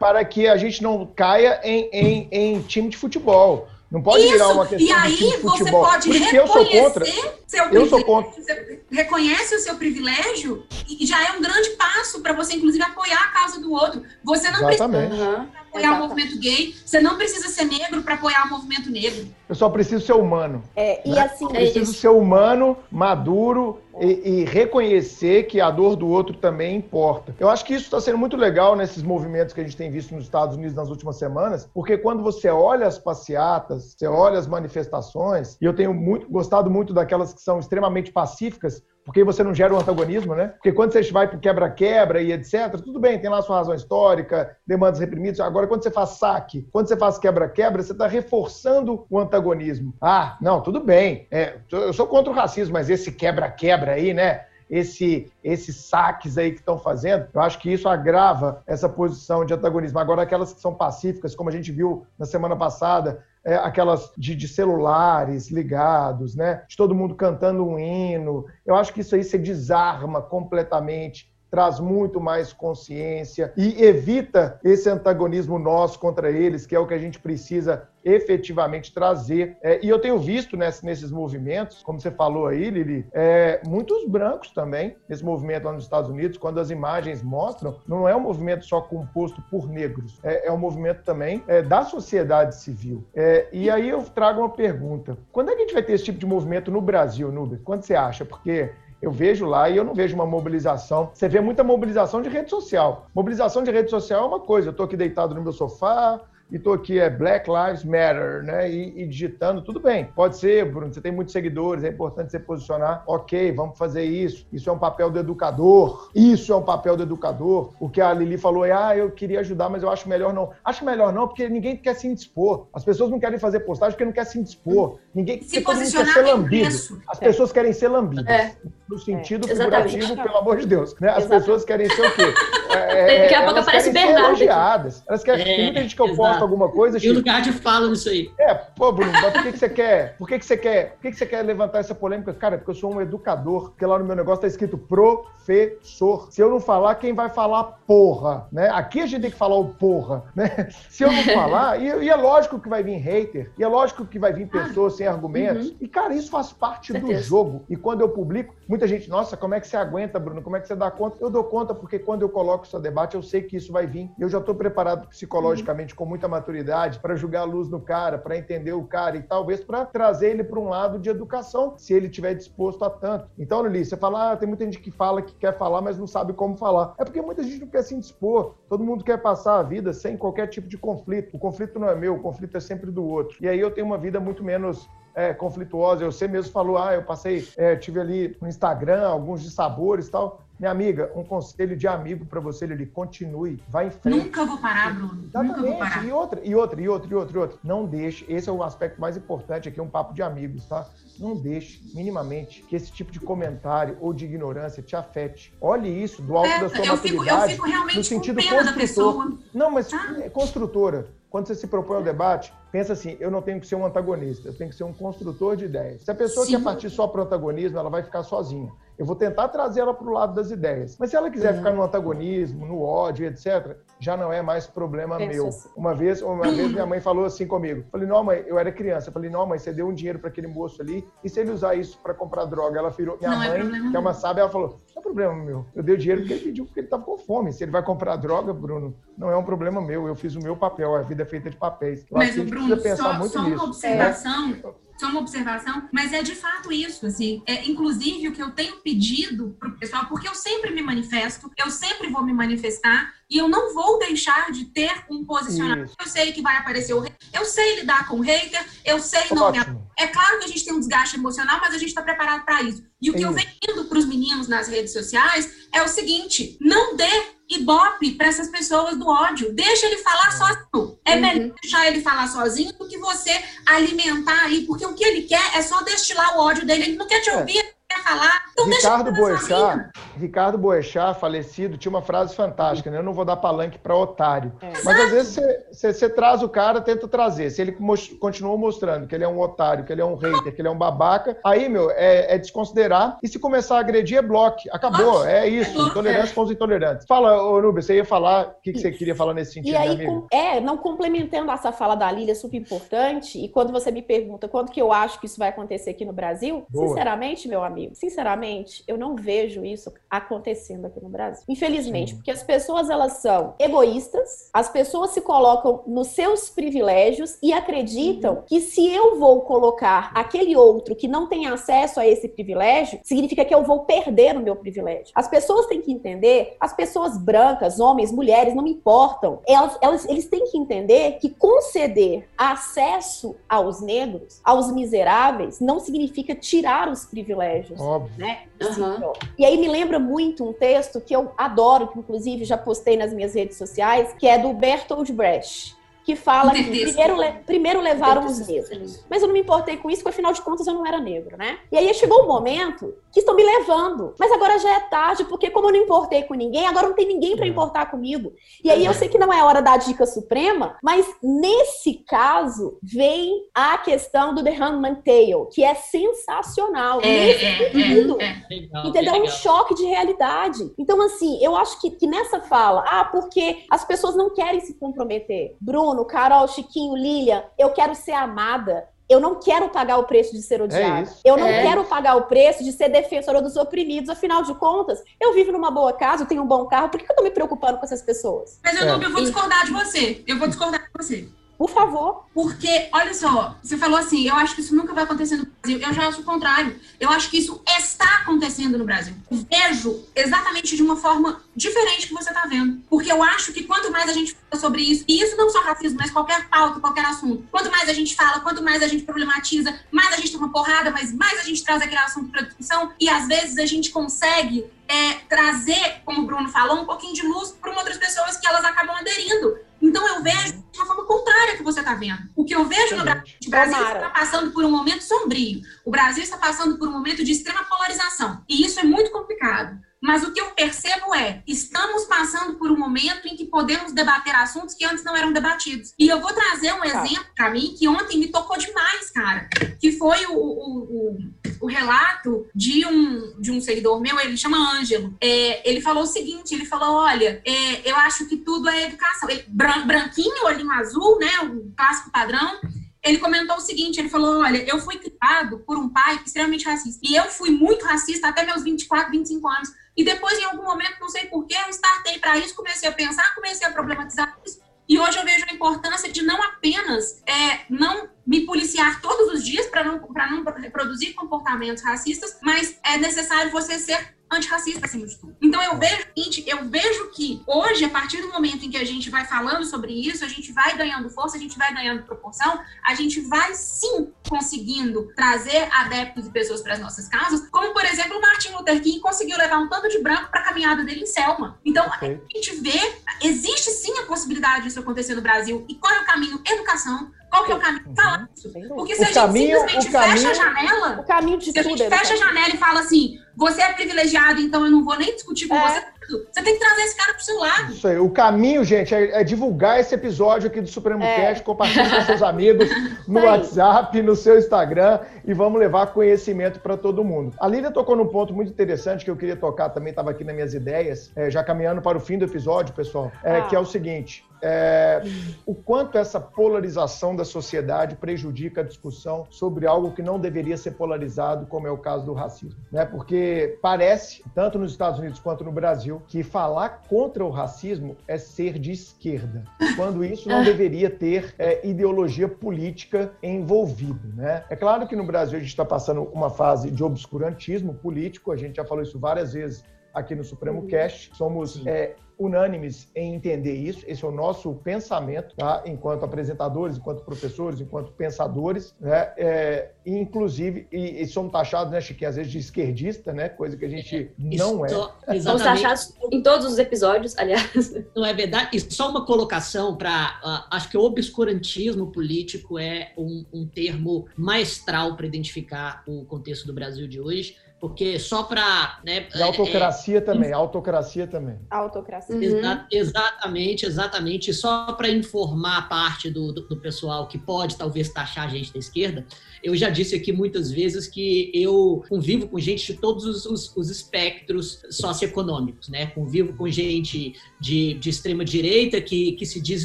para 0.00 0.24
que, 0.24 0.48
a 0.48 0.56
gente 0.56 0.82
não 0.82 1.06
caia 1.06 1.60
em, 1.62 1.88
em, 1.92 2.28
em 2.30 2.62
time 2.62 2.88
de 2.88 2.96
futebol. 2.96 3.68
Não 3.90 4.00
pode 4.00 4.22
Isso. 4.22 4.32
virar 4.32 4.48
uma 4.48 4.66
questão 4.66 4.86
e 4.86 4.92
aí, 4.92 5.10
de 5.10 5.16
time 5.16 5.30
de 5.32 5.38
futebol. 5.38 5.84
Você 5.84 5.90
pode 5.90 6.08
Por 6.08 6.16
isso 6.16 6.30
que 6.30 6.36
eu 6.36 6.46
sou 6.46 6.70
contra. 6.70 7.04
Seu 7.46 7.64
eu 7.64 7.88
sou 7.88 8.04
contra. 8.04 8.30
Você 8.30 8.82
reconhece 8.88 9.56
o 9.56 9.58
seu 9.58 9.74
privilégio 9.74 10.64
e 10.88 11.04
já 11.04 11.26
é 11.26 11.32
um 11.32 11.40
grande 11.40 11.70
passo 11.70 12.20
para 12.20 12.32
você, 12.32 12.54
inclusive, 12.54 12.84
apoiar 12.84 13.20
a 13.20 13.28
causa 13.32 13.60
do 13.60 13.72
outro. 13.72 14.04
Você 14.22 14.48
não 14.52 14.70
Exatamente. 14.70 15.08
precisa 15.08 15.48
apoiar 15.70 15.94
o 15.94 15.98
movimento 16.00 16.38
gay, 16.38 16.74
você 16.84 17.00
não 17.00 17.16
precisa 17.16 17.48
ser 17.48 17.64
negro 17.64 18.02
para 18.02 18.14
apoiar 18.14 18.46
o 18.46 18.50
movimento 18.50 18.90
negro. 18.90 19.26
Eu 19.48 19.54
só 19.54 19.68
preciso 19.68 20.04
ser 20.04 20.12
humano. 20.12 20.62
É, 20.76 21.08
e 21.08 21.12
né? 21.12 21.22
assim, 21.22 21.44
Eu 21.44 21.50
preciso 21.50 21.92
ser 21.92 22.08
humano, 22.08 22.76
maduro 22.90 23.80
e, 24.00 24.40
e 24.40 24.44
reconhecer 24.44 25.44
que 25.44 25.60
a 25.60 25.70
dor 25.70 25.96
do 25.96 26.08
outro 26.08 26.36
também 26.36 26.76
importa. 26.76 27.34
Eu 27.38 27.48
acho 27.48 27.64
que 27.64 27.74
isso 27.74 27.84
está 27.84 28.00
sendo 28.00 28.18
muito 28.18 28.36
legal 28.36 28.76
nesses 28.76 29.02
movimentos 29.02 29.54
que 29.54 29.60
a 29.60 29.64
gente 29.64 29.76
tem 29.76 29.90
visto 29.90 30.14
nos 30.14 30.24
Estados 30.24 30.56
Unidos 30.56 30.74
nas 30.74 30.88
últimas 30.88 31.16
semanas, 31.16 31.68
porque 31.72 31.96
quando 31.98 32.22
você 32.22 32.48
olha 32.48 32.86
as 32.86 32.98
passeatas, 32.98 33.94
você 33.96 34.06
olha 34.06 34.38
as 34.38 34.46
manifestações, 34.46 35.56
e 35.60 35.64
eu 35.64 35.74
tenho 35.74 35.94
muito, 35.94 36.28
gostado 36.30 36.70
muito 36.70 36.92
daquelas 36.92 37.32
que 37.32 37.40
são 37.40 37.58
extremamente 37.58 38.12
pacíficas, 38.12 38.82
porque 39.04 39.24
você 39.24 39.42
não 39.42 39.54
gera 39.54 39.74
um 39.74 39.78
antagonismo, 39.78 40.34
né? 40.34 40.48
Porque 40.48 40.72
quando 40.72 40.92
você 40.92 41.02
vai 41.10 41.26
para 41.26 41.38
quebra-quebra 41.38 42.22
e 42.22 42.32
etc., 42.32 42.72
tudo 42.82 43.00
bem, 43.00 43.18
tem 43.18 43.30
lá 43.30 43.42
sua 43.42 43.56
razão 43.56 43.74
histórica, 43.74 44.56
demandas 44.66 45.00
reprimidas. 45.00 45.40
Agora, 45.40 45.66
quando 45.66 45.82
você 45.82 45.90
faz 45.90 46.10
saque, 46.10 46.66
quando 46.72 46.88
você 46.88 46.96
faz 46.96 47.18
quebra-quebra, 47.18 47.82
você 47.82 47.92
está 47.92 48.06
reforçando 48.06 49.06
o 49.08 49.18
antagonismo. 49.18 49.94
Ah, 50.00 50.36
não, 50.40 50.60
tudo 50.60 50.80
bem. 50.80 51.26
É, 51.30 51.56
eu 51.70 51.92
sou 51.92 52.06
contra 52.06 52.32
o 52.32 52.34
racismo, 52.34 52.74
mas 52.74 52.90
esse 52.90 53.12
quebra-quebra 53.12 53.92
aí, 53.92 54.12
né? 54.12 54.44
Esse, 54.68 55.32
esses 55.42 55.74
saques 55.76 56.38
aí 56.38 56.52
que 56.52 56.60
estão 56.60 56.78
fazendo, 56.78 57.26
eu 57.34 57.40
acho 57.40 57.58
que 57.58 57.72
isso 57.72 57.88
agrava 57.88 58.62
essa 58.64 58.88
posição 58.88 59.44
de 59.44 59.52
antagonismo. 59.52 59.98
Agora, 59.98 60.22
aquelas 60.22 60.52
que 60.52 60.60
são 60.60 60.72
pacíficas, 60.72 61.34
como 61.34 61.48
a 61.48 61.52
gente 61.52 61.72
viu 61.72 62.06
na 62.16 62.24
semana 62.24 62.54
passada, 62.54 63.24
é, 63.44 63.54
aquelas 63.54 64.12
de, 64.16 64.34
de, 64.34 64.46
celulares 64.46 65.50
ligados, 65.50 66.34
né? 66.34 66.64
De 66.68 66.76
todo 66.76 66.94
mundo 66.94 67.14
cantando 67.14 67.66
um 67.66 67.78
hino. 67.78 68.44
Eu 68.66 68.74
acho 68.74 68.92
que 68.92 69.00
isso 69.00 69.14
aí 69.14 69.24
se 69.24 69.38
desarma 69.38 70.20
completamente 70.20 71.32
traz 71.50 71.80
muito 71.80 72.20
mais 72.20 72.52
consciência 72.52 73.52
e 73.56 73.82
evita 73.82 74.58
esse 74.62 74.88
antagonismo 74.88 75.58
nosso 75.58 75.98
contra 75.98 76.30
eles, 76.30 76.66
que 76.66 76.74
é 76.74 76.78
o 76.78 76.86
que 76.86 76.94
a 76.94 76.98
gente 76.98 77.18
precisa 77.18 77.88
efetivamente 78.04 78.92
trazer. 78.94 79.56
É, 79.62 79.84
e 79.84 79.88
eu 79.88 79.98
tenho 79.98 80.18
visto 80.18 80.56
nesse, 80.56 80.84
nesses 80.84 81.10
movimentos, 81.10 81.82
como 81.82 82.00
você 82.00 82.10
falou 82.10 82.46
aí, 82.46 82.70
Lili, 82.70 83.06
é, 83.12 83.60
muitos 83.66 84.06
brancos 84.06 84.50
também, 84.52 84.96
nesse 85.08 85.24
movimento 85.24 85.64
lá 85.64 85.72
nos 85.72 85.84
Estados 85.84 86.10
Unidos, 86.10 86.38
quando 86.38 86.60
as 86.60 86.70
imagens 86.70 87.22
mostram, 87.22 87.76
não 87.86 88.08
é 88.08 88.16
um 88.16 88.20
movimento 88.20 88.64
só 88.64 88.80
composto 88.80 89.42
por 89.50 89.68
negros, 89.68 90.18
é, 90.22 90.46
é 90.46 90.52
um 90.52 90.58
movimento 90.58 91.02
também 91.02 91.42
é, 91.46 91.62
da 91.62 91.84
sociedade 91.84 92.56
civil. 92.56 93.04
É, 93.14 93.48
e 93.52 93.68
aí 93.68 93.88
eu 93.88 94.02
trago 94.02 94.40
uma 94.40 94.50
pergunta: 94.50 95.16
quando 95.30 95.50
é 95.50 95.52
que 95.54 95.58
a 95.58 95.64
gente 95.64 95.74
vai 95.74 95.82
ter 95.82 95.92
esse 95.92 96.04
tipo 96.04 96.18
de 96.18 96.26
movimento 96.26 96.70
no 96.70 96.80
Brasil, 96.80 97.30
Nuber? 97.30 97.60
Quando 97.62 97.82
você 97.82 97.94
acha? 97.94 98.24
Porque 98.24 98.70
eu 99.00 99.10
vejo 99.10 99.46
lá 99.46 99.68
e 99.70 99.76
eu 99.76 99.84
não 99.84 99.94
vejo 99.94 100.14
uma 100.14 100.26
mobilização. 100.26 101.10
Você 101.14 101.28
vê 101.28 101.40
muita 101.40 101.64
mobilização 101.64 102.20
de 102.20 102.28
rede 102.28 102.50
social. 102.50 103.06
Mobilização 103.14 103.62
de 103.62 103.70
rede 103.70 103.90
social 103.90 104.24
é 104.24 104.26
uma 104.26 104.40
coisa. 104.40 104.68
Eu 104.68 104.72
estou 104.72 104.84
aqui 104.84 104.96
deitado 104.96 105.34
no 105.34 105.42
meu 105.42 105.52
sofá, 105.52 106.20
e 106.50 106.58
tô 106.58 106.72
aqui, 106.72 106.98
é 106.98 107.08
Black 107.08 107.48
Lives 107.48 107.84
Matter, 107.84 108.42
né? 108.42 108.70
E, 108.70 109.02
e, 109.02 109.06
digitando, 109.06 109.62
tudo 109.62 109.78
bem. 109.78 110.06
Pode 110.16 110.36
ser, 110.36 110.70
Bruno, 110.70 110.92
você 110.92 111.00
tem 111.00 111.12
muitos 111.12 111.32
seguidores, 111.32 111.84
é 111.84 111.88
importante 111.88 112.30
você 112.30 112.38
posicionar. 112.38 113.04
Ok, 113.06 113.52
vamos 113.52 113.78
fazer 113.78 114.02
isso. 114.04 114.46
Isso 114.52 114.68
é 114.68 114.72
um 114.72 114.78
papel 114.78 115.10
do 115.10 115.18
educador. 115.18 116.10
Isso 116.14 116.52
é 116.52 116.56
um 116.56 116.62
papel 116.62 116.96
do 116.96 117.04
educador. 117.04 117.72
O 117.78 117.88
que 117.88 118.00
a 118.00 118.12
Lili 118.12 118.36
falou 118.36 118.64
é, 118.64 118.72
ah, 118.72 118.96
eu 118.96 119.10
queria 119.10 119.40
ajudar, 119.40 119.68
mas 119.68 119.82
eu 119.82 119.90
acho 119.90 120.08
melhor 120.08 120.32
não. 120.32 120.50
Acho 120.64 120.84
melhor 120.84 121.12
não, 121.12 121.28
porque 121.28 121.48
ninguém 121.48 121.76
quer 121.76 121.94
se 121.94 122.08
indispor. 122.08 122.66
As 122.72 122.84
pessoas 122.84 123.10
não 123.10 123.20
querem 123.20 123.38
fazer 123.38 123.60
postagem 123.60 123.92
porque 123.92 124.04
não 124.04 124.12
quer 124.12 124.24
se 124.24 124.38
indispor. 124.38 124.98
Ninguém 125.14 125.40
se 125.42 125.60
posicionar 125.60 126.14
quer 126.14 126.24
ser 126.24 126.32
lambido. 126.32 127.02
As 127.06 127.18
pessoas 127.18 127.52
querem 127.52 127.72
ser 127.72 127.88
lambidas. 127.88 128.26
É. 128.26 128.56
No 128.88 128.98
sentido 128.98 129.46
é. 129.48 129.54
figurativo, 129.54 130.16
pelo 130.16 130.36
amor 130.38 130.56
de 130.56 130.66
Deus. 130.66 130.98
Né? 130.98 131.10
As 131.10 131.18
Exatamente. 131.18 131.40
pessoas 131.40 131.64
querem 131.64 131.88
ser 131.88 132.06
o 132.06 132.14
quê? 132.16 132.34
É, 132.70 133.22
Daqui 133.22 133.34
a 133.34 133.44
pouco 133.44 133.58
aparece 133.58 133.90
Bernardo. 133.90 134.28
Elogiadas. 134.28 135.02
Elas 135.08 135.24
querem, 135.24 135.44
tem 135.44 135.64
muita 135.64 135.82
gente 135.82 135.96
que 135.96 136.02
eu 136.02 136.14
posto 136.14 136.39
alguma 136.42 136.68
coisa. 136.68 136.98
E 137.04 137.10
o 137.10 137.14
lugar 137.14 137.42
de 137.42 137.52
fala 137.52 137.88
nisso 137.88 138.08
aí. 138.08 138.30
É, 138.38 138.54
pô, 138.54 138.92
Bruno, 138.92 139.12
mas 139.12 139.32
por 139.32 139.42
que, 139.42 139.52
que 139.52 139.58
você 139.58 139.68
quer? 139.68 140.16
Por 140.16 140.28
que, 140.28 140.38
que 140.38 140.46
você 140.46 140.56
quer? 140.56 140.92
Por 140.92 141.02
que, 141.02 141.10
que 141.10 141.16
você 141.16 141.26
quer 141.26 141.42
levantar 141.42 141.78
essa 141.78 141.94
polêmica? 141.94 142.32
Cara, 142.32 142.58
porque 142.58 142.70
eu 142.70 142.74
sou 142.74 142.94
um 142.94 143.00
educador, 143.00 143.70
porque 143.70 143.86
lá 143.86 143.98
no 143.98 144.04
meu 144.04 144.16
negócio 144.16 144.42
tá 144.42 144.46
escrito 144.46 144.76
professor. 144.76 146.28
Se 146.30 146.40
eu 146.40 146.50
não 146.50 146.60
falar, 146.60 146.94
quem 146.96 147.12
vai 147.12 147.28
falar 147.28 147.64
porra, 147.86 148.46
né? 148.52 148.68
Aqui 148.70 149.00
a 149.00 149.06
gente 149.06 149.22
tem 149.22 149.30
que 149.30 149.36
falar 149.36 149.56
o 149.56 149.68
porra, 149.74 150.24
né? 150.34 150.68
Se 150.88 151.02
eu 151.02 151.12
não 151.12 151.22
falar, 151.34 151.80
e, 151.80 152.04
e 152.04 152.08
é 152.08 152.16
lógico 152.16 152.60
que 152.60 152.68
vai 152.68 152.82
vir 152.82 152.96
hater, 152.96 153.50
e 153.58 153.62
é 153.62 153.68
lógico 153.68 154.06
que 154.06 154.18
vai 154.18 154.32
vir 154.32 154.48
pessoas 154.48 154.96
sem 154.96 155.06
argumentos. 155.06 155.68
Uhum. 155.70 155.76
E, 155.80 155.88
cara, 155.88 156.14
isso 156.14 156.30
faz 156.30 156.52
parte 156.52 156.92
do 156.92 157.14
jogo. 157.14 157.64
E 157.68 157.76
quando 157.76 158.00
eu 158.00 158.08
publico, 158.08 158.54
muita 158.68 158.86
gente, 158.86 159.08
nossa, 159.08 159.36
como 159.36 159.54
é 159.54 159.60
que 159.60 159.66
você 159.66 159.76
aguenta, 159.76 160.18
Bruno? 160.18 160.42
Como 160.42 160.56
é 160.56 160.60
que 160.60 160.68
você 160.68 160.76
dá 160.76 160.90
conta? 160.90 161.16
Eu 161.20 161.30
dou 161.30 161.44
conta 161.44 161.74
porque 161.74 161.98
quando 161.98 162.22
eu 162.22 162.28
coloco 162.28 162.64
isso 162.64 162.76
a 162.76 162.80
debate, 162.80 163.14
eu 163.14 163.22
sei 163.22 163.42
que 163.42 163.56
isso 163.56 163.72
vai 163.72 163.86
vir. 163.86 164.10
Eu 164.18 164.28
já 164.28 164.38
estou 164.38 164.54
preparado 164.54 165.08
psicologicamente, 165.08 165.92
uhum. 165.92 165.98
com 165.98 166.06
muita 166.06 166.28
maturidade, 166.30 166.98
para 166.98 167.14
jogar 167.14 167.40
a 167.40 167.44
luz 167.44 167.68
no 167.68 167.80
cara, 167.80 168.16
para 168.16 168.38
entender 168.38 168.72
o 168.72 168.84
cara 168.84 169.16
e 169.16 169.22
talvez 169.22 169.62
para 169.62 169.84
trazer 169.84 170.30
ele 170.30 170.44
para 170.44 170.58
um 170.58 170.68
lado 170.68 170.98
de 170.98 171.10
educação, 171.10 171.74
se 171.76 171.92
ele 171.92 172.08
tiver 172.08 172.34
disposto 172.34 172.84
a 172.84 172.90
tanto. 172.90 173.28
Então, 173.38 173.66
Lili, 173.66 173.84
você 173.84 173.96
fala, 173.96 174.32
ah, 174.32 174.36
tem 174.36 174.48
muita 174.48 174.64
gente 174.64 174.78
que 174.78 174.90
fala 174.90 175.20
que 175.20 175.34
quer 175.34 175.58
falar, 175.58 175.82
mas 175.82 175.98
não 175.98 176.06
sabe 176.06 176.32
como 176.32 176.56
falar. 176.56 176.94
É 176.98 177.04
porque 177.04 177.20
muita 177.20 177.42
gente 177.42 177.60
não 177.60 177.68
quer 177.68 177.82
se 177.82 177.94
indispor. 177.94 178.54
Todo 178.68 178.84
mundo 178.84 179.04
quer 179.04 179.18
passar 179.18 179.58
a 179.58 179.62
vida 179.62 179.92
sem 179.92 180.16
qualquer 180.16 180.46
tipo 180.46 180.68
de 180.68 180.78
conflito. 180.78 181.36
O 181.36 181.38
conflito 181.38 181.78
não 181.78 181.88
é 181.88 181.94
meu, 181.94 182.14
o 182.14 182.20
conflito 182.20 182.56
é 182.56 182.60
sempre 182.60 182.90
do 182.90 183.04
outro. 183.04 183.36
E 183.40 183.48
aí 183.48 183.58
eu 183.58 183.70
tenho 183.70 183.86
uma 183.86 183.98
vida 183.98 184.20
muito 184.20 184.42
menos 184.42 184.88
é, 185.14 185.34
conflituosa. 185.34 186.04
Você 186.06 186.28
mesmo 186.28 186.52
falou, 186.52 186.78
ah, 186.78 186.94
eu 186.94 187.02
passei, 187.02 187.46
é, 187.56 187.76
tive 187.76 188.00
ali 188.00 188.36
no 188.40 188.48
Instagram 188.48 189.06
alguns 189.06 189.42
de 189.42 189.50
sabores 189.50 190.08
e 190.08 190.10
tal. 190.10 190.42
Minha 190.60 190.72
amiga, 190.72 191.10
um 191.16 191.24
conselho 191.24 191.74
de 191.74 191.88
amigo 191.88 192.26
para 192.26 192.38
você, 192.38 192.66
ele 192.66 192.84
continue, 192.84 193.62
vai 193.66 193.86
em 193.86 193.90
frente. 193.90 194.24
Nunca 194.24 194.44
vou 194.44 194.58
parar, 194.58 194.94
Bruno. 194.94 195.24
Exatamente. 195.24 195.56
Nunca 195.56 195.70
vou 195.70 195.78
parar. 195.78 196.04
E 196.04 196.12
outra, 196.12 196.40
e 196.44 196.54
outra, 196.54 196.82
e 196.82 196.86
outra, 196.86 197.10
e 197.10 197.14
outra, 197.14 197.34
e 197.34 197.40
outra. 197.40 197.58
Não 197.64 197.86
deixe, 197.86 198.26
esse 198.28 198.46
é 198.46 198.52
o 198.52 198.62
aspecto 198.62 199.00
mais 199.00 199.16
importante 199.16 199.70
aqui, 199.70 199.80
é 199.80 199.82
um 199.82 199.88
papo 199.88 200.12
de 200.12 200.22
amigos, 200.22 200.66
tá? 200.66 200.86
Não 201.18 201.34
deixe, 201.34 201.80
minimamente, 201.94 202.62
que 202.64 202.76
esse 202.76 202.92
tipo 202.92 203.10
de 203.10 203.18
comentário 203.18 203.96
ou 204.02 204.12
de 204.12 204.26
ignorância 204.26 204.82
te 204.82 204.94
afete. 204.94 205.50
Olhe 205.62 205.88
isso 205.88 206.20
do 206.20 206.36
alto 206.36 206.50
é, 206.50 206.60
da 206.60 206.68
sua 206.68 206.84
eu 206.84 206.92
maturidade. 206.92 207.24
Fico, 207.24 207.32
eu 207.32 207.48
fico 207.48 207.66
realmente 207.66 207.96
no 207.96 208.04
sentido 208.04 208.42
com 208.42 208.48
pena 208.50 208.64
da 208.64 208.72
pessoa. 208.74 209.38
Não, 209.54 209.70
mas 209.70 209.90
ah. 209.94 210.16
é 210.20 210.28
construtora. 210.28 211.08
Quando 211.30 211.46
você 211.46 211.54
se 211.54 211.68
propõe 211.68 211.96
ao 211.96 212.02
debate, 212.02 212.52
pensa 212.72 212.92
assim: 212.92 213.16
eu 213.20 213.30
não 213.30 213.40
tenho 213.40 213.60
que 213.60 213.66
ser 213.66 213.76
um 213.76 213.86
antagonista, 213.86 214.48
eu 214.48 214.54
tenho 214.54 214.68
que 214.68 214.76
ser 214.76 214.82
um 214.82 214.92
construtor 214.92 215.56
de 215.56 215.66
ideias. 215.66 216.02
Se 216.02 216.10
a 216.10 216.14
pessoa 216.14 216.44
Sim. 216.44 216.56
quer 216.56 216.62
partir 216.62 216.90
só 216.90 217.06
para 217.06 217.20
o 217.20 217.24
antagonismo, 217.24 217.78
ela 217.78 217.88
vai 217.88 218.02
ficar 218.02 218.24
sozinha. 218.24 218.70
Eu 219.00 219.06
vou 219.06 219.16
tentar 219.16 219.48
trazer 219.48 219.80
ela 219.80 219.94
para 219.94 220.06
o 220.06 220.12
lado 220.12 220.34
das 220.34 220.50
ideias. 220.50 220.98
Mas 221.00 221.08
se 221.08 221.16
ela 221.16 221.30
quiser 221.30 221.52
uhum. 221.52 221.56
ficar 221.56 221.72
no 221.72 221.82
antagonismo, 221.82 222.66
no 222.66 222.82
ódio, 222.82 223.24
etc., 223.24 223.78
já 223.98 224.14
não 224.14 224.30
é 224.30 224.42
mais 224.42 224.66
problema 224.66 225.16
meu. 225.18 225.48
Assim. 225.48 225.70
Uma 225.74 225.94
vez, 225.94 226.20
uma 226.20 226.44
vez 226.52 226.70
minha 226.70 226.84
mãe 226.84 227.00
falou 227.00 227.24
assim 227.24 227.46
comigo. 227.46 227.82
Falei, 227.90 228.06
não, 228.06 228.22
mãe, 228.22 228.44
eu 228.46 228.58
era 228.58 228.70
criança. 228.70 229.10
Falei, 229.10 229.30
não, 229.30 229.46
mãe, 229.46 229.58
você 229.58 229.72
deu 229.72 229.88
um 229.88 229.94
dinheiro 229.94 230.18
para 230.18 230.28
aquele 230.28 230.48
moço 230.48 230.82
ali, 230.82 231.08
e 231.24 231.30
se 231.30 231.40
ele 231.40 231.50
usar 231.50 231.76
isso 231.76 231.98
para 232.02 232.12
comprar 232.12 232.44
droga? 232.44 232.78
Ela 232.78 232.90
virou. 232.90 233.16
Minha 233.16 233.30
não 233.30 233.42
é 233.42 233.64
mãe, 233.64 233.86
é 233.88 233.90
que 233.90 233.96
é 233.96 233.98
uma 233.98 234.12
sábia, 234.12 234.42
ela 234.42 234.50
falou: 234.50 234.78
é 235.00 235.02
problema 235.02 235.34
meu. 235.34 235.66
Eu 235.74 235.82
dei 235.82 235.94
o 235.94 235.98
dinheiro 235.98 236.20
porque 236.20 236.34
ele 236.34 236.44
pediu 236.44 236.64
porque 236.64 236.80
ele 236.80 236.86
estava 236.86 237.02
com 237.02 237.18
fome. 237.18 237.52
Se 237.52 237.64
ele 237.64 237.72
vai 237.72 237.82
comprar 237.82 238.16
droga, 238.16 238.52
Bruno, 238.52 238.96
não 239.16 239.30
é 239.30 239.36
um 239.36 239.44
problema 239.44 239.80
meu. 239.80 240.06
Eu 240.06 240.14
fiz 240.14 240.36
o 240.36 240.40
meu 240.40 240.56
papel. 240.56 240.94
A 240.94 241.02
vida 241.02 241.22
é 241.22 241.26
feita 241.26 241.50
de 241.50 241.56
papéis. 241.56 242.00
Eu 242.10 242.16
Mas, 242.16 242.36
Bruno, 242.36 242.76
pensar 242.76 242.96
só, 242.96 243.18
muito 243.18 243.32
só 243.32 243.40
uma 243.40 243.64
observação. 243.64 244.48
Né? 244.48 244.62
só 245.00 245.08
uma 245.08 245.20
observação, 245.20 245.88
mas 245.90 246.12
é 246.12 246.22
de 246.22 246.34
fato 246.34 246.70
isso, 246.70 247.06
assim, 247.06 247.42
é 247.46 247.66
inclusive 247.66 248.28
o 248.28 248.32
que 248.32 248.42
eu 248.42 248.50
tenho 248.50 248.82
pedido 248.82 249.56
para 249.58 249.70
o 249.70 249.78
pessoal, 249.78 250.04
porque 250.06 250.28
eu 250.28 250.34
sempre 250.34 250.70
me 250.72 250.82
manifesto, 250.82 251.50
eu 251.56 251.70
sempre 251.70 252.10
vou 252.10 252.22
me 252.22 252.34
manifestar 252.34 253.10
e 253.30 253.38
eu 253.38 253.48
não 253.48 253.72
vou 253.72 253.98
deixar 253.98 254.50
de 254.50 254.64
ter 254.66 255.04
um 255.08 255.24
posicionamento. 255.24 255.86
Isso. 255.86 255.96
Eu 256.00 256.06
sei 256.08 256.32
que 256.32 256.42
vai 256.42 256.56
aparecer 256.56 256.92
o 256.94 257.04
eu 257.32 257.44
sei 257.44 257.76
lidar 257.76 258.08
com 258.08 258.16
o 258.16 258.20
hater, 258.20 258.66
eu 258.84 258.98
sei 259.00 259.22
não 259.30 259.52
me... 259.52 259.58
É 259.96 260.08
claro 260.08 260.38
que 260.38 260.46
a 260.46 260.48
gente 260.48 260.64
tem 260.64 260.74
um 260.74 260.80
desgaste 260.80 261.16
emocional, 261.16 261.60
mas 261.60 261.74
a 261.74 261.78
gente 261.78 261.88
está 261.88 262.02
preparado 262.02 262.44
para 262.44 262.62
isso. 262.62 262.82
E 263.00 263.10
o 263.10 263.14
que 263.14 263.22
eu 263.22 263.32
venho 263.32 263.48
indo 263.68 263.84
para 263.84 263.98
os 263.98 264.04
meninos 264.04 264.48
nas 264.48 264.66
redes 264.66 264.92
sociais 264.92 265.68
é 265.72 265.82
o 265.82 265.88
seguinte: 265.88 266.58
não 266.60 266.96
dê 266.96 267.08
ibope 267.48 268.12
para 268.12 268.28
essas 268.28 268.48
pessoas 268.48 268.96
do 268.96 269.06
ódio. 269.06 269.52
Deixa 269.52 269.86
ele 269.86 269.98
falar 269.98 270.28
é. 270.28 270.30
sozinho. 270.32 270.98
É 271.04 271.14
uhum. 271.14 271.20
melhor 271.20 271.54
deixar 271.60 271.86
ele 271.86 272.00
falar 272.00 272.28
sozinho 272.28 272.72
do 272.72 272.88
que 272.88 272.98
você 272.98 273.30
alimentar 273.66 274.44
aí, 274.44 274.64
porque 274.66 274.86
o 274.86 274.94
que 274.94 275.04
ele 275.04 275.22
quer 275.22 275.56
é 275.56 275.62
só 275.62 275.82
destilar 275.82 276.36
o 276.36 276.40
ódio 276.40 276.66
dele. 276.66 276.84
Ele 276.84 276.96
não 276.96 277.06
quer 277.06 277.20
te 277.20 277.30
é. 277.30 277.36
ouvir. 277.36 277.58
É 277.58 277.79
quer 277.90 278.02
falar. 278.02 278.42
Então 278.52 278.66
Ricardo 278.66 279.12
Boechat, 279.12 279.90
Ricardo 280.16 280.58
Boechat, 280.58 281.18
falecido, 281.18 281.76
tinha 281.76 281.90
uma 281.90 282.02
frase 282.02 282.34
fantástica, 282.34 282.90
né? 282.90 282.98
Eu 282.98 283.02
não 283.02 283.12
vou 283.12 283.24
dar 283.24 283.36
palanque 283.36 283.78
para 283.78 283.96
otário. 283.96 284.52
É. 284.62 284.72
Mas 284.84 285.00
às 285.00 285.10
vezes 285.10 285.38
você, 285.72 286.08
traz 286.08 286.42
o 286.42 286.48
cara, 286.48 286.80
tenta 286.80 287.08
trazer. 287.08 287.50
Se 287.50 287.60
ele 287.60 287.76
continuou 288.18 288.56
mostrando 288.56 289.06
que 289.06 289.14
ele 289.14 289.24
é 289.24 289.28
um 289.28 289.40
otário, 289.40 289.84
que 289.84 289.92
ele 289.92 290.00
é 290.00 290.04
um 290.04 290.14
hater, 290.14 290.54
que 290.54 290.60
ele 290.60 290.68
é 290.68 290.70
um 290.70 290.78
babaca, 290.78 291.36
aí, 291.44 291.68
meu, 291.68 291.90
é, 291.90 292.34
é 292.34 292.38
desconsiderar. 292.38 293.18
E 293.22 293.28
se 293.28 293.38
começar 293.38 293.76
a 293.76 293.80
agredir, 293.80 294.18
é 294.18 294.22
bloco. 294.22 294.50
Acabou, 294.70 295.24
é 295.26 295.48
isso. 295.48 295.80
Intolerância 295.88 296.34
com 296.34 296.42
os 296.42 296.50
intolerantes. 296.50 297.06
Fala, 297.06 297.42
ô 297.42 297.60
Nubia, 297.60 297.82
você 297.82 297.96
ia 297.96 298.04
falar 298.04 298.48
o 298.48 298.62
que, 298.62 298.72
que 298.72 298.78
você 298.78 298.90
queria 298.90 299.14
falar 299.14 299.34
nesse 299.34 299.54
sentido, 299.54 299.72
e 299.72 299.76
aí, 299.76 300.04
com, 300.04 300.26
é, 300.30 300.60
não 300.60 300.76
complementando 300.76 301.50
essa 301.50 301.72
fala 301.72 301.94
da 301.94 302.10
Lília, 302.10 302.34
super 302.34 302.56
importante, 302.56 303.42
e 303.42 303.48
quando 303.48 303.72
você 303.72 303.90
me 303.90 304.02
pergunta 304.02 304.48
quando 304.48 304.70
que 304.70 304.80
eu 304.80 304.92
acho 304.92 305.20
que 305.20 305.26
isso 305.26 305.38
vai 305.38 305.48
acontecer 305.48 305.90
aqui 305.90 306.04
no 306.04 306.12
Brasil, 306.12 306.66
Boa. 306.68 306.88
sinceramente, 306.88 307.48
meu 307.48 307.62
amigo, 307.62 307.79
amigo, 307.80 307.94
sinceramente, 307.94 308.84
eu 308.86 308.98
não 308.98 309.16
vejo 309.16 309.64
isso 309.64 309.92
acontecendo 310.08 310.86
aqui 310.86 311.00
no 311.00 311.08
Brasil. 311.08 311.44
Infelizmente, 311.48 312.10
Sim. 312.10 312.16
porque 312.16 312.30
as 312.30 312.42
pessoas 312.42 312.90
elas 312.90 313.14
são 313.14 313.54
egoístas, 313.58 314.50
as 314.52 314.68
pessoas 314.68 315.10
se 315.10 315.20
colocam 315.20 315.82
nos 315.86 316.08
seus 316.08 316.50
privilégios 316.50 317.38
e 317.42 317.52
acreditam 317.52 318.34
uhum. 318.34 318.42
que 318.46 318.60
se 318.60 318.86
eu 318.86 319.18
vou 319.18 319.42
colocar 319.42 320.10
aquele 320.14 320.56
outro 320.56 320.94
que 320.94 321.08
não 321.08 321.26
tem 321.26 321.46
acesso 321.46 321.98
a 321.98 322.06
esse 322.06 322.28
privilégio, 322.28 323.00
significa 323.02 323.44
que 323.44 323.54
eu 323.54 323.62
vou 323.62 323.80
perder 323.80 324.36
o 324.36 324.40
meu 324.40 324.56
privilégio. 324.56 325.12
As 325.14 325.28
pessoas 325.28 325.66
têm 325.66 325.80
que 325.80 325.92
entender, 325.92 326.56
as 326.60 326.72
pessoas 326.72 327.16
brancas, 327.16 327.80
homens, 327.80 328.12
mulheres, 328.12 328.54
não 328.54 328.62
me 328.62 328.72
importam. 328.72 329.40
Elas, 329.46 329.78
elas, 329.80 330.08
eles 330.08 330.26
têm 330.26 330.44
que 330.50 330.58
entender 330.58 331.18
que 331.20 331.30
conceder 331.30 332.28
acesso 332.36 333.36
aos 333.48 333.80
negros, 333.80 334.40
aos 334.44 334.72
miseráveis, 334.72 335.60
não 335.60 335.80
significa 335.80 336.34
tirar 336.34 336.88
os 336.88 337.04
privilégios. 337.04 337.69
Óbvio. 337.78 338.12
Né? 338.18 338.42
Uhum. 338.60 339.12
E 339.38 339.44
aí 339.44 339.58
me 339.58 339.68
lembra 339.68 339.98
muito 339.98 340.48
um 340.48 340.52
texto 340.52 341.00
que 341.00 341.14
eu 341.14 341.32
adoro, 341.36 341.88
que 341.88 341.98
inclusive 341.98 342.44
já 342.44 342.56
postei 342.56 342.96
nas 342.96 343.12
minhas 343.12 343.34
redes 343.34 343.56
sociais, 343.56 344.14
que 344.18 344.26
é 344.26 344.38
do 344.38 344.52
Bertold 344.52 345.12
Brecht 345.12 345.79
que 346.04 346.16
fala 346.16 346.52
que 346.52 346.64
primeiro, 346.64 347.16
primeiro 347.46 347.80
levaram 347.80 348.24
os 348.26 348.46
negros. 348.46 349.04
Mas 349.08 349.22
eu 349.22 349.28
não 349.28 349.34
me 349.34 349.40
importei 349.40 349.76
com 349.76 349.90
isso, 349.90 350.02
porque 350.02 350.14
afinal 350.14 350.32
de 350.32 350.42
contas 350.42 350.66
eu 350.66 350.74
não 350.74 350.86
era 350.86 351.00
negro, 351.00 351.36
né? 351.36 351.58
E 351.70 351.76
aí 351.76 351.92
chegou 351.94 352.24
um 352.24 352.26
momento 352.26 352.94
que 353.12 353.20
estão 353.20 353.34
me 353.34 353.44
levando. 353.44 354.14
Mas 354.18 354.32
agora 354.32 354.58
já 354.58 354.76
é 354.76 354.80
tarde, 354.80 355.24
porque 355.24 355.50
como 355.50 355.68
eu 355.68 355.72
não 355.72 355.80
importei 355.80 356.22
com 356.24 356.34
ninguém, 356.34 356.66
agora 356.66 356.88
não 356.88 356.94
tem 356.94 357.06
ninguém 357.06 357.36
para 357.36 357.46
importar 357.46 357.90
comigo. 357.90 358.32
E 358.62 358.70
aí 358.70 358.84
eu 358.84 358.94
sei 358.94 359.08
que 359.08 359.18
não 359.18 359.32
é 359.32 359.42
hora 359.42 359.60
da 359.60 359.76
dica 359.76 360.06
suprema, 360.06 360.76
mas 360.82 361.06
nesse 361.22 361.94
caso 362.06 362.78
vem 362.82 363.48
a 363.54 363.78
questão 363.78 364.34
do 364.34 364.42
The 364.42 364.50
Handmaid's 364.50 365.02
Tale, 365.04 365.48
que 365.52 365.64
é 365.64 365.74
sensacional. 365.74 367.00
É, 367.02 367.30
é, 367.30 367.70
sentido. 367.70 368.20
É, 368.20 368.36
é. 368.50 368.86
Entendeu? 368.86 369.14
É 369.14 369.22
um 369.22 369.28
choque 369.28 369.74
de 369.74 369.84
realidade. 369.84 370.72
Então, 370.78 371.00
assim, 371.02 371.42
eu 371.42 371.56
acho 371.56 371.80
que, 371.80 371.90
que 371.90 372.06
nessa 372.06 372.40
fala, 372.40 372.84
ah, 372.86 373.04
porque 373.04 373.64
as 373.70 373.84
pessoas 373.84 374.14
não 374.16 374.30
querem 374.30 374.60
se 374.60 374.74
comprometer. 374.74 375.56
Bruno, 375.60 375.89
Carol, 376.04 376.48
Chiquinho, 376.48 376.96
Lilian, 376.96 377.42
eu 377.58 377.70
quero 377.70 377.94
ser 377.94 378.12
amada 378.12 378.88
eu 379.10 379.18
não 379.18 379.40
quero 379.40 379.68
pagar 379.70 379.98
o 379.98 380.04
preço 380.04 380.32
de 380.32 380.40
ser 380.40 380.62
odiada. 380.62 381.10
É 381.24 381.30
eu 381.32 381.36
não 381.36 381.48
é. 381.48 381.62
quero 381.62 381.82
pagar 381.84 382.14
o 382.14 382.22
preço 382.22 382.62
de 382.62 382.70
ser 382.70 382.88
defensora 382.88 383.42
dos 383.42 383.56
oprimidos. 383.56 384.08
Afinal 384.08 384.44
de 384.44 384.54
contas, 384.54 385.02
eu 385.20 385.34
vivo 385.34 385.50
numa 385.50 385.68
boa 385.68 385.92
casa, 385.92 386.22
eu 386.22 386.28
tenho 386.28 386.44
um 386.44 386.46
bom 386.46 386.64
carro. 386.66 386.90
Por 386.90 387.00
que 387.00 387.10
eu 387.10 387.16
tô 387.16 387.22
me 387.24 387.30
preocupando 387.32 387.78
com 387.78 387.84
essas 387.84 388.00
pessoas? 388.00 388.60
Mas, 388.62 388.80
eu, 388.80 388.88
é. 388.88 389.04
eu 389.04 389.10
vou 389.10 389.20
discordar 389.20 389.64
de 389.64 389.72
você. 389.72 390.22
Eu 390.28 390.38
vou 390.38 390.46
discordar 390.46 390.80
de 390.80 390.90
você. 390.96 391.28
Por 391.60 391.68
favor. 391.68 392.24
Porque, 392.32 392.88
olha 392.90 393.12
só, 393.12 393.54
você 393.62 393.76
falou 393.76 393.98
assim, 393.98 394.26
eu 394.26 394.34
acho 394.34 394.54
que 394.54 394.62
isso 394.62 394.74
nunca 394.74 394.94
vai 394.94 395.04
acontecer 395.04 395.36
no 395.36 395.44
Brasil. 395.44 395.78
Eu 395.78 395.92
já 395.92 396.08
acho 396.08 396.22
o 396.22 396.24
contrário. 396.24 396.80
Eu 396.98 397.10
acho 397.10 397.28
que 397.28 397.36
isso 397.36 397.60
está 397.78 398.22
acontecendo 398.22 398.78
no 398.78 398.84
Brasil. 398.86 399.14
Vejo 399.30 400.02
exatamente 400.16 400.74
de 400.74 400.82
uma 400.82 400.96
forma 400.96 401.42
diferente 401.54 402.06
que 402.08 402.14
você 402.14 402.30
está 402.30 402.46
vendo. 402.46 402.82
Porque 402.88 403.12
eu 403.12 403.22
acho 403.22 403.52
que 403.52 403.64
quanto 403.64 403.92
mais 403.92 404.08
a 404.08 404.14
gente 404.14 404.34
fala 404.34 404.58
sobre 404.58 404.80
isso, 404.80 405.04
e 405.06 405.20
isso 405.20 405.36
não 405.36 405.50
só 405.50 405.60
racismo, 405.60 405.98
mas 406.00 406.10
qualquer 406.10 406.48
pauta, 406.48 406.80
qualquer 406.80 407.04
assunto, 407.04 407.44
quanto 407.50 407.70
mais 407.70 407.90
a 407.90 407.92
gente 407.92 408.16
fala, 408.16 408.40
quanto 408.40 408.62
mais 408.62 408.82
a 408.82 408.88
gente 408.88 409.04
problematiza, 409.04 409.78
mais 409.90 410.14
a 410.14 410.16
gente 410.16 410.32
toma 410.32 410.50
porrada, 410.50 410.90
mas 410.90 411.12
mais 411.12 411.40
a 411.40 411.42
gente 411.42 411.62
traz 411.62 411.82
aquele 411.82 412.00
assunto 412.00 412.30
para 412.30 412.40
discussão, 412.40 412.90
e 412.98 413.06
às 413.06 413.28
vezes 413.28 413.58
a 413.58 413.66
gente 413.66 413.90
consegue 413.90 414.64
é, 414.88 415.14
trazer, 415.28 416.00
como 416.06 416.22
o 416.22 416.26
Bruno 416.26 416.48
falou, 416.48 416.80
um 416.80 416.86
pouquinho 416.86 417.12
de 417.12 417.22
luz 417.22 417.50
para 417.50 417.70
outras 417.76 417.98
pessoas 417.98 418.38
que 418.38 418.48
elas 418.48 418.64
acabam 418.64 418.96
aderindo. 418.96 419.58
Então 419.80 420.06
eu 420.06 420.22
vejo 420.22 420.52
de 420.52 420.78
uma 420.78 420.86
forma 420.86 421.04
contrária 421.04 421.56
que 421.56 421.62
você 421.62 421.80
está 421.80 421.89
vendo. 422.00 422.30
O 422.34 422.44
que 422.44 422.54
eu 422.54 422.64
vejo 422.64 422.96
no 422.96 423.04
Brasil, 423.04 423.34
o 423.46 423.50
Brasil 423.50 423.82
está 423.82 424.10
passando 424.10 424.50
por 424.50 424.64
um 424.64 424.70
momento 424.70 425.04
sombrio. 425.04 425.60
O 425.84 425.90
Brasil 425.90 426.24
está 426.24 426.36
passando 426.36 426.78
por 426.78 426.88
um 426.88 426.92
momento 426.92 427.22
de 427.22 427.30
extrema 427.30 427.62
polarização. 427.64 428.42
E 428.48 428.66
isso 428.66 428.80
é 428.80 428.82
muito 428.82 429.12
complicado. 429.12 429.78
Mas 430.00 430.24
o 430.24 430.32
que 430.32 430.40
eu 430.40 430.46
percebo 430.52 431.14
é, 431.14 431.42
estamos 431.46 432.04
passando 432.04 432.54
por 432.54 432.70
um 432.70 432.78
momento 432.78 433.28
em 433.28 433.36
que 433.36 433.44
podemos 433.44 433.92
debater 433.92 434.34
assuntos 434.34 434.74
que 434.74 434.84
antes 434.84 435.04
não 435.04 435.14
eram 435.14 435.32
debatidos. 435.32 435.92
E 435.98 436.08
eu 436.08 436.20
vou 436.20 436.32
trazer 436.32 436.72
um 436.72 436.80
tá. 436.80 436.86
exemplo 436.86 437.26
para 437.36 437.50
mim 437.50 437.74
que 437.78 437.86
ontem 437.86 438.18
me 438.18 438.28
tocou 438.28 438.56
demais, 438.56 439.10
cara. 439.10 439.48
Que 439.78 439.92
foi 439.92 440.24
o, 440.26 440.32
o, 440.32 440.78
o, 440.78 441.18
o, 441.60 441.66
relato 441.66 442.46
de 442.54 442.86
um, 442.86 443.40
de 443.40 443.50
um 443.50 443.60
seguidor 443.60 444.00
meu, 444.00 444.18
ele 444.18 444.36
chama 444.38 444.78
Ângelo. 444.78 445.14
É, 445.20 445.68
ele 445.68 445.82
falou 445.82 446.04
o 446.04 446.06
seguinte, 446.06 446.54
ele 446.54 446.64
falou, 446.64 446.96
olha, 446.96 447.42
é, 447.44 447.90
eu 447.90 447.96
acho 447.96 448.26
que 448.26 448.38
tudo 448.38 448.70
é 448.70 448.84
educação. 448.84 449.28
Ele, 449.28 449.44
branquinho, 449.48 450.46
olhinho 450.46 450.70
azul, 450.72 451.18
né, 451.18 451.30
o 451.42 451.72
clássico 451.76 452.10
padrão 452.10 452.58
ele 453.02 453.18
comentou 453.18 453.56
o 453.56 453.60
seguinte: 453.60 453.98
ele 453.98 454.08
falou, 454.08 454.40
olha, 454.40 454.58
eu 454.68 454.78
fui 454.78 454.98
criado 454.98 455.60
por 455.60 455.78
um 455.78 455.88
pai 455.88 456.20
extremamente 456.24 456.64
racista. 456.64 457.00
E 457.02 457.14
eu 457.14 457.24
fui 457.24 457.50
muito 457.50 457.84
racista 457.84 458.28
até 458.28 458.44
meus 458.44 458.62
24, 458.62 459.10
25 459.10 459.48
anos. 459.48 459.68
E 459.96 460.04
depois, 460.04 460.38
em 460.38 460.44
algum 460.44 460.64
momento, 460.64 461.00
não 461.00 461.08
sei 461.08 461.26
porquê, 461.26 461.54
eu 461.54 461.70
startei 461.70 462.18
para 462.18 462.38
isso, 462.38 462.54
comecei 462.54 462.88
a 462.88 462.92
pensar, 462.92 463.34
comecei 463.34 463.66
a 463.66 463.72
problematizar 463.72 464.38
isso. 464.46 464.60
E 464.88 464.98
hoje 464.98 465.18
eu 465.18 465.24
vejo 465.24 465.44
a 465.48 465.54
importância 465.54 466.10
de 466.10 466.22
não 466.22 466.42
apenas 466.42 467.22
é, 467.24 467.60
não 467.70 468.08
me 468.26 468.44
policiar 468.44 469.00
todos 469.00 469.32
os 469.32 469.44
dias 469.44 469.66
para 469.66 469.84
não, 469.84 470.00
não 470.00 470.52
reproduzir 470.54 471.14
comportamentos 471.14 471.84
racistas, 471.84 472.38
mas 472.42 472.76
é 472.84 472.96
necessário 472.96 473.52
você 473.52 473.78
ser 473.78 474.16
antirracista 474.30 474.86
acima 474.86 475.06
de 475.06 475.16
tudo. 475.16 475.36
Então 475.40 475.62
eu 475.62 475.76
vejo, 475.78 476.06
eu 476.46 476.68
vejo 476.68 477.10
que 477.10 477.42
hoje, 477.46 477.84
a 477.84 477.88
partir 477.88 478.20
do 478.22 478.28
momento 478.28 478.64
em 478.64 478.70
que 478.70 478.76
a 478.76 478.84
gente 478.84 479.10
vai 479.10 479.24
falando 479.24 479.64
sobre 479.64 479.92
isso, 479.92 480.24
a 480.24 480.28
gente 480.28 480.52
vai 480.52 480.76
ganhando 480.76 481.10
força, 481.10 481.36
a 481.36 481.40
gente 481.40 481.58
vai 481.58 481.74
ganhando 481.74 482.04
proporção, 482.04 482.60
a 482.84 482.94
gente 482.94 483.20
vai 483.22 483.54
sim 483.54 484.12
conseguindo 484.28 485.12
trazer 485.16 485.68
adeptos 485.72 486.26
e 486.26 486.30
pessoas 486.30 486.62
para 486.62 486.74
as 486.74 486.78
nossas 486.78 487.08
casas, 487.08 487.48
como 487.50 487.72
por 487.72 487.84
exemplo 487.84 488.18
o 488.18 488.20
Martin 488.20 488.52
Luther 488.52 488.80
King 488.80 489.00
conseguiu 489.00 489.36
levar 489.36 489.58
um 489.58 489.68
tanto 489.68 489.88
de 489.88 489.98
branco 489.98 490.30
para 490.30 490.40
a 490.40 490.44
caminhada 490.44 490.84
dele 490.84 491.02
em 491.02 491.06
Selma. 491.06 491.58
Então 491.64 491.86
okay. 491.88 492.20
a 492.32 492.36
gente 492.36 492.54
vê, 492.60 492.78
existe 493.22 493.70
sim 493.70 493.98
a 493.98 494.06
possibilidade 494.06 494.64
disso 494.64 494.78
acontecer 494.78 495.14
no 495.14 495.22
Brasil. 495.22 495.64
E 495.68 495.74
qual 495.74 495.92
é 495.92 496.00
o 496.02 496.06
caminho? 496.06 496.40
Educação 496.46 497.10
qual 497.30 497.44
que 497.44 497.52
é 497.52 497.54
o 497.54 497.58
caminho? 497.60 497.86
Uhum. 497.86 497.94
Fala 497.94 498.28
isso. 498.36 498.52
Porque 498.68 498.94
se 498.96 499.00
o 499.00 499.04
a 499.04 499.06
gente 499.06 499.14
caminho, 499.14 499.58
simplesmente 499.60 499.92
caminho, 499.92 500.18
fecha 500.18 500.30
a 500.30 500.34
janela, 500.34 501.00
o 501.00 501.04
caminho 501.04 501.38
de 501.38 501.52
se 501.52 501.58
a 501.58 501.62
gente 501.62 501.88
fecha 501.88 502.14
a 502.14 502.16
janela 502.16 502.48
e 502.48 502.56
fala 502.56 502.80
assim, 502.80 503.18
você 503.36 503.62
é 503.62 503.72
privilegiado, 503.72 504.40
então 504.40 504.64
eu 504.64 504.70
não 504.70 504.84
vou 504.84 504.98
nem 504.98 505.14
discutir 505.14 505.46
com 505.46 505.54
é. 505.54 505.68
você, 505.68 505.86
você 506.32 506.42
tem 506.42 506.54
que 506.54 506.60
trazer 506.60 506.82
esse 506.82 506.96
cara 506.96 507.14
pro 507.14 507.22
seu 507.22 507.38
lado. 507.38 507.72
Isso 507.72 507.86
aí. 507.86 507.98
O 507.98 508.10
caminho, 508.10 508.64
gente, 508.64 508.92
é, 508.92 509.20
é 509.20 509.24
divulgar 509.24 509.78
esse 509.78 509.94
episódio 509.94 510.48
aqui 510.48 510.60
do 510.60 510.68
Supremo 510.68 511.02
é. 511.04 511.16
Cast, 511.16 511.44
compartilhar 511.44 511.96
com 511.96 512.04
seus 512.04 512.22
amigos 512.22 512.68
no 513.06 513.20
WhatsApp, 513.20 514.02
no 514.02 514.16
seu 514.16 514.36
Instagram 514.36 514.98
e 515.24 515.32
vamos 515.32 515.60
levar 515.60 515.86
conhecimento 515.88 516.58
para 516.58 516.76
todo 516.76 517.04
mundo. 517.04 517.34
A 517.38 517.46
Lília 517.46 517.70
tocou 517.70 517.94
num 517.94 518.08
ponto 518.08 518.34
muito 518.34 518.50
interessante 518.50 519.04
que 519.04 519.10
eu 519.10 519.16
queria 519.16 519.36
tocar 519.36 519.68
também, 519.68 519.90
estava 519.90 520.10
aqui 520.10 520.24
nas 520.24 520.34
minhas 520.34 520.52
ideias, 520.52 521.12
é, 521.14 521.30
já 521.30 521.44
caminhando 521.44 521.80
para 521.80 521.96
o 521.96 522.00
fim 522.00 522.18
do 522.18 522.24
episódio, 522.24 522.74
pessoal, 522.74 523.12
é, 523.22 523.36
ah. 523.36 523.42
que 523.42 523.54
é 523.54 523.58
o 523.58 523.64
seguinte: 523.64 524.24
é, 524.42 525.02
o 525.46 525.54
quanto 525.54 525.98
essa 525.98 526.20
polarização 526.20 527.14
da 527.14 527.24
sociedade 527.24 527.96
prejudica 527.96 528.60
a 528.60 528.64
discussão 528.64 529.26
sobre 529.30 529.66
algo 529.66 529.92
que 529.92 530.02
não 530.02 530.18
deveria 530.18 530.56
ser 530.56 530.72
polarizado, 530.72 531.46
como 531.46 531.66
é 531.66 531.70
o 531.70 531.78
caso 531.78 532.04
do 532.06 532.12
racismo. 532.12 532.60
Né? 532.70 532.84
Porque 532.84 533.58
parece, 533.60 534.22
tanto 534.34 534.58
nos 534.58 534.72
Estados 534.72 534.98
Unidos 534.98 535.18
quanto 535.18 535.44
no 535.44 535.52
Brasil, 535.52 536.02
que 536.06 536.22
falar 536.22 536.82
contra 536.88 537.24
o 537.24 537.30
racismo 537.30 537.96
é 538.06 538.16
ser 538.16 538.58
de 538.58 538.72
esquerda, 538.72 539.44
quando 539.76 540.04
isso 540.04 540.28
não 540.28 540.42
deveria 540.44 540.90
ter 540.90 541.34
é, 541.38 541.66
ideologia 541.66 542.28
política 542.28 543.12
envolvida. 543.22 544.08
Né? 544.14 544.44
É 544.48 544.56
claro 544.56 544.86
que 544.86 544.96
no 544.96 545.04
Brasil 545.04 545.36
a 545.36 545.40
gente 545.40 545.50
está 545.50 545.64
passando 545.64 546.02
uma 546.12 546.30
fase 546.30 546.70
de 546.70 546.82
obscurantismo 546.82 547.74
político, 547.74 548.32
a 548.32 548.36
gente 548.36 548.56
já 548.56 548.64
falou 548.64 548.82
isso 548.82 548.98
várias 548.98 549.32
vezes 549.32 549.64
aqui 549.94 550.14
no 550.14 550.24
Supremo 550.24 550.66
Cast. 550.66 551.10
Somos 551.16 551.66
é, 551.66 551.94
unânimes 552.20 552.88
em 552.94 553.14
entender 553.14 553.54
isso. 553.54 553.82
Esse 553.88 554.04
é 554.04 554.08
o 554.08 554.10
nosso 554.10 554.52
pensamento, 554.56 555.34
tá? 555.34 555.62
enquanto 555.64 556.04
apresentadores, 556.04 556.76
enquanto 556.76 557.02
professores, 557.02 557.60
enquanto 557.60 557.90
pensadores, 557.92 558.74
né? 558.78 559.12
É, 559.16 559.70
inclusive, 559.86 560.68
e, 560.70 561.02
e, 561.02 561.06
somos 561.06 561.32
taxados, 561.32 561.72
né, 561.72 561.80
Chiquinha, 561.80 562.10
às 562.10 562.16
vezes 562.16 562.30
de 562.30 562.38
esquerdista, 562.38 563.12
né? 563.12 563.30
Coisa 563.30 563.56
que 563.56 563.64
a 563.64 563.68
gente 563.68 564.10
não 564.18 564.64
é. 564.66 564.68
Exatamente. 565.08 565.22
Somos 565.22 565.42
taxados 565.42 565.94
em 566.12 566.22
todos 566.22 566.46
os 566.46 566.58
episódios, 566.58 567.16
aliás. 567.16 567.40
Não 567.96 568.04
é 568.04 568.12
verdade? 568.12 568.50
E 568.56 568.60
só 568.60 568.90
uma 568.90 569.06
colocação 569.06 569.76
para. 569.76 570.20
Uh, 570.22 570.54
acho 570.54 570.68
que 570.68 570.76
o 570.76 570.82
obscurantismo 570.82 571.90
político 571.90 572.58
é 572.58 572.92
um, 572.96 573.24
um 573.32 573.46
termo 573.46 574.06
maestral 574.16 574.96
para 574.96 575.06
identificar 575.06 575.82
o 575.86 576.04
contexto 576.04 576.46
do 576.46 576.52
Brasil 576.52 576.86
de 576.86 577.00
hoje 577.00 577.36
porque 577.60 577.98
só 577.98 578.22
para. 578.22 578.80
Né, 578.84 579.06
e 579.14 579.22
autocracia 579.22 579.98
é, 579.98 580.00
também, 580.00 580.32
autocracia 580.32 581.06
também. 581.06 581.38
Autocracia. 581.50 582.16
Uhum. 582.16 582.22
Exa 582.22 582.66
exatamente, 582.72 583.66
exatamente. 583.66 584.32
Só 584.32 584.72
para 584.72 584.88
informar 584.88 585.68
parte 585.68 586.10
do, 586.10 586.32
do, 586.32 586.48
do, 586.48 586.56
pessoal 586.56 587.06
que 587.06 587.18
pode 587.18 587.56
talvez 587.56 587.90
taxar 587.90 588.24
a 588.24 588.28
gente 588.28 588.52
da 588.52 588.58
esquerda, 588.58 589.04
eu 589.42 589.54
já 589.54 589.68
disse 589.68 589.94
aqui 589.94 590.10
muitas 590.10 590.50
vezes 590.50 590.88
que 590.88 591.30
eu 591.34 591.84
convivo 591.88 592.28
com 592.28 592.38
gente 592.38 592.72
de 592.72 592.78
todos 592.78 593.04
os, 593.04 593.26
os, 593.26 593.54
os 593.54 593.70
espectros 593.70 594.62
socioeconômicos, 594.70 595.68
né? 595.68 595.86
Convivo 595.86 596.32
com 596.32 596.48
gente 596.48 597.14
de, 597.40 597.74
de 597.74 597.88
extrema 597.88 598.24
direita 598.24 598.80
que, 598.80 599.12
que 599.12 599.24
se 599.24 599.40
diz 599.40 599.64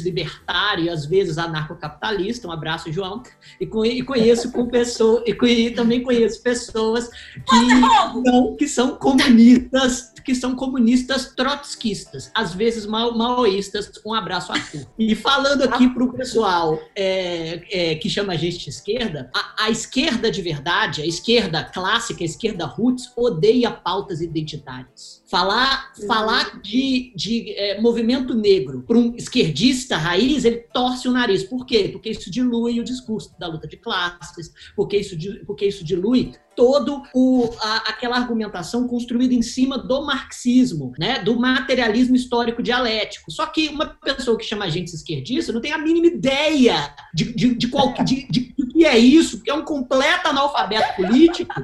libertário 0.00 0.84
e 0.84 0.88
às 0.88 1.04
vezes 1.04 1.36
anarcocapitalista. 1.36 2.48
Um 2.48 2.52
abraço, 2.52 2.90
João. 2.90 3.22
E, 3.60 3.66
com, 3.66 3.84
e 3.84 4.02
conheço 4.02 4.50
com 4.50 4.66
pessoas, 4.66 5.22
e, 5.26 5.34
com, 5.34 5.46
e 5.46 5.70
também 5.70 6.02
conheço 6.02 6.42
pessoas 6.42 7.08
que 7.08 7.56
não, 8.24 8.56
que 8.56 8.66
são 8.66 8.96
comunistas, 8.96 10.14
que 10.26 10.34
são 10.34 10.56
comunistas 10.56 11.32
trotskistas, 11.36 12.32
às 12.34 12.52
vezes 12.52 12.84
maoístas. 12.84 13.92
Um 14.04 14.12
abraço, 14.12 14.50
Arthur. 14.50 14.84
E 14.98 15.14
falando 15.14 15.62
aqui 15.62 15.88
para 15.88 16.02
o 16.02 16.12
pessoal 16.12 16.82
é, 16.96 17.62
é, 17.70 17.94
que 17.94 18.10
chama 18.10 18.32
a 18.32 18.36
gente 18.36 18.58
de 18.58 18.68
esquerda, 18.68 19.30
a, 19.32 19.66
a, 19.66 19.70
esquerda 19.70 20.28
de 20.28 20.42
verdade, 20.42 21.00
a 21.00 21.06
esquerda 21.06 21.62
clássica, 21.62 22.24
a 22.24 22.26
esquerda 22.26 22.66
roots, 22.66 23.08
odeia 23.16 23.70
pautas 23.70 24.20
identitárias. 24.20 25.22
Falar, 25.30 25.92
uhum. 25.96 26.06
falar 26.08 26.60
de, 26.60 27.12
de 27.14 27.54
é, 27.54 27.80
movimento 27.80 28.34
negro 28.34 28.82
para 28.82 28.98
um 28.98 29.14
esquerdista 29.14 29.96
raiz, 29.96 30.44
ele 30.44 30.64
torce 30.74 31.06
o 31.06 31.12
nariz. 31.12 31.44
Por 31.44 31.64
quê? 31.64 31.90
Porque 31.92 32.10
isso 32.10 32.28
dilui 32.32 32.80
o 32.80 32.84
discurso 32.84 33.32
da 33.38 33.46
luta 33.46 33.68
de 33.68 33.76
classes, 33.76 34.52
porque 34.74 34.96
isso, 34.96 35.16
porque 35.46 35.66
isso 35.66 35.84
dilui 35.84 36.32
todo 36.56 37.02
o, 37.14 37.50
a, 37.60 37.76
aquela 37.90 38.16
argumentação 38.16 38.88
construída 38.88 39.34
em 39.34 39.42
cima 39.42 39.78
do 39.78 40.04
marxismo, 40.04 40.92
né, 40.98 41.20
do 41.20 41.38
materialismo 41.38 42.16
histórico 42.16 42.62
dialético. 42.62 43.30
Só 43.30 43.46
que 43.46 43.68
uma 43.68 43.86
pessoa 43.86 44.38
que 44.38 44.44
chama 44.44 44.64
a 44.64 44.70
gente 44.70 44.88
esquerdista 44.94 45.52
não 45.52 45.60
tem 45.60 45.72
a 45.72 45.78
mínima 45.78 46.06
ideia 46.06 46.94
de, 47.14 47.34
de, 47.34 47.54
de, 47.54 47.68
qual, 47.68 47.92
de, 48.02 48.26
de, 48.28 48.54
de 48.56 48.66
que 48.76 48.84
é 48.84 48.98
isso, 48.98 49.38
porque 49.38 49.50
é 49.50 49.54
um 49.54 49.64
completo 49.64 50.28
analfabeto 50.28 50.96
político 50.96 51.54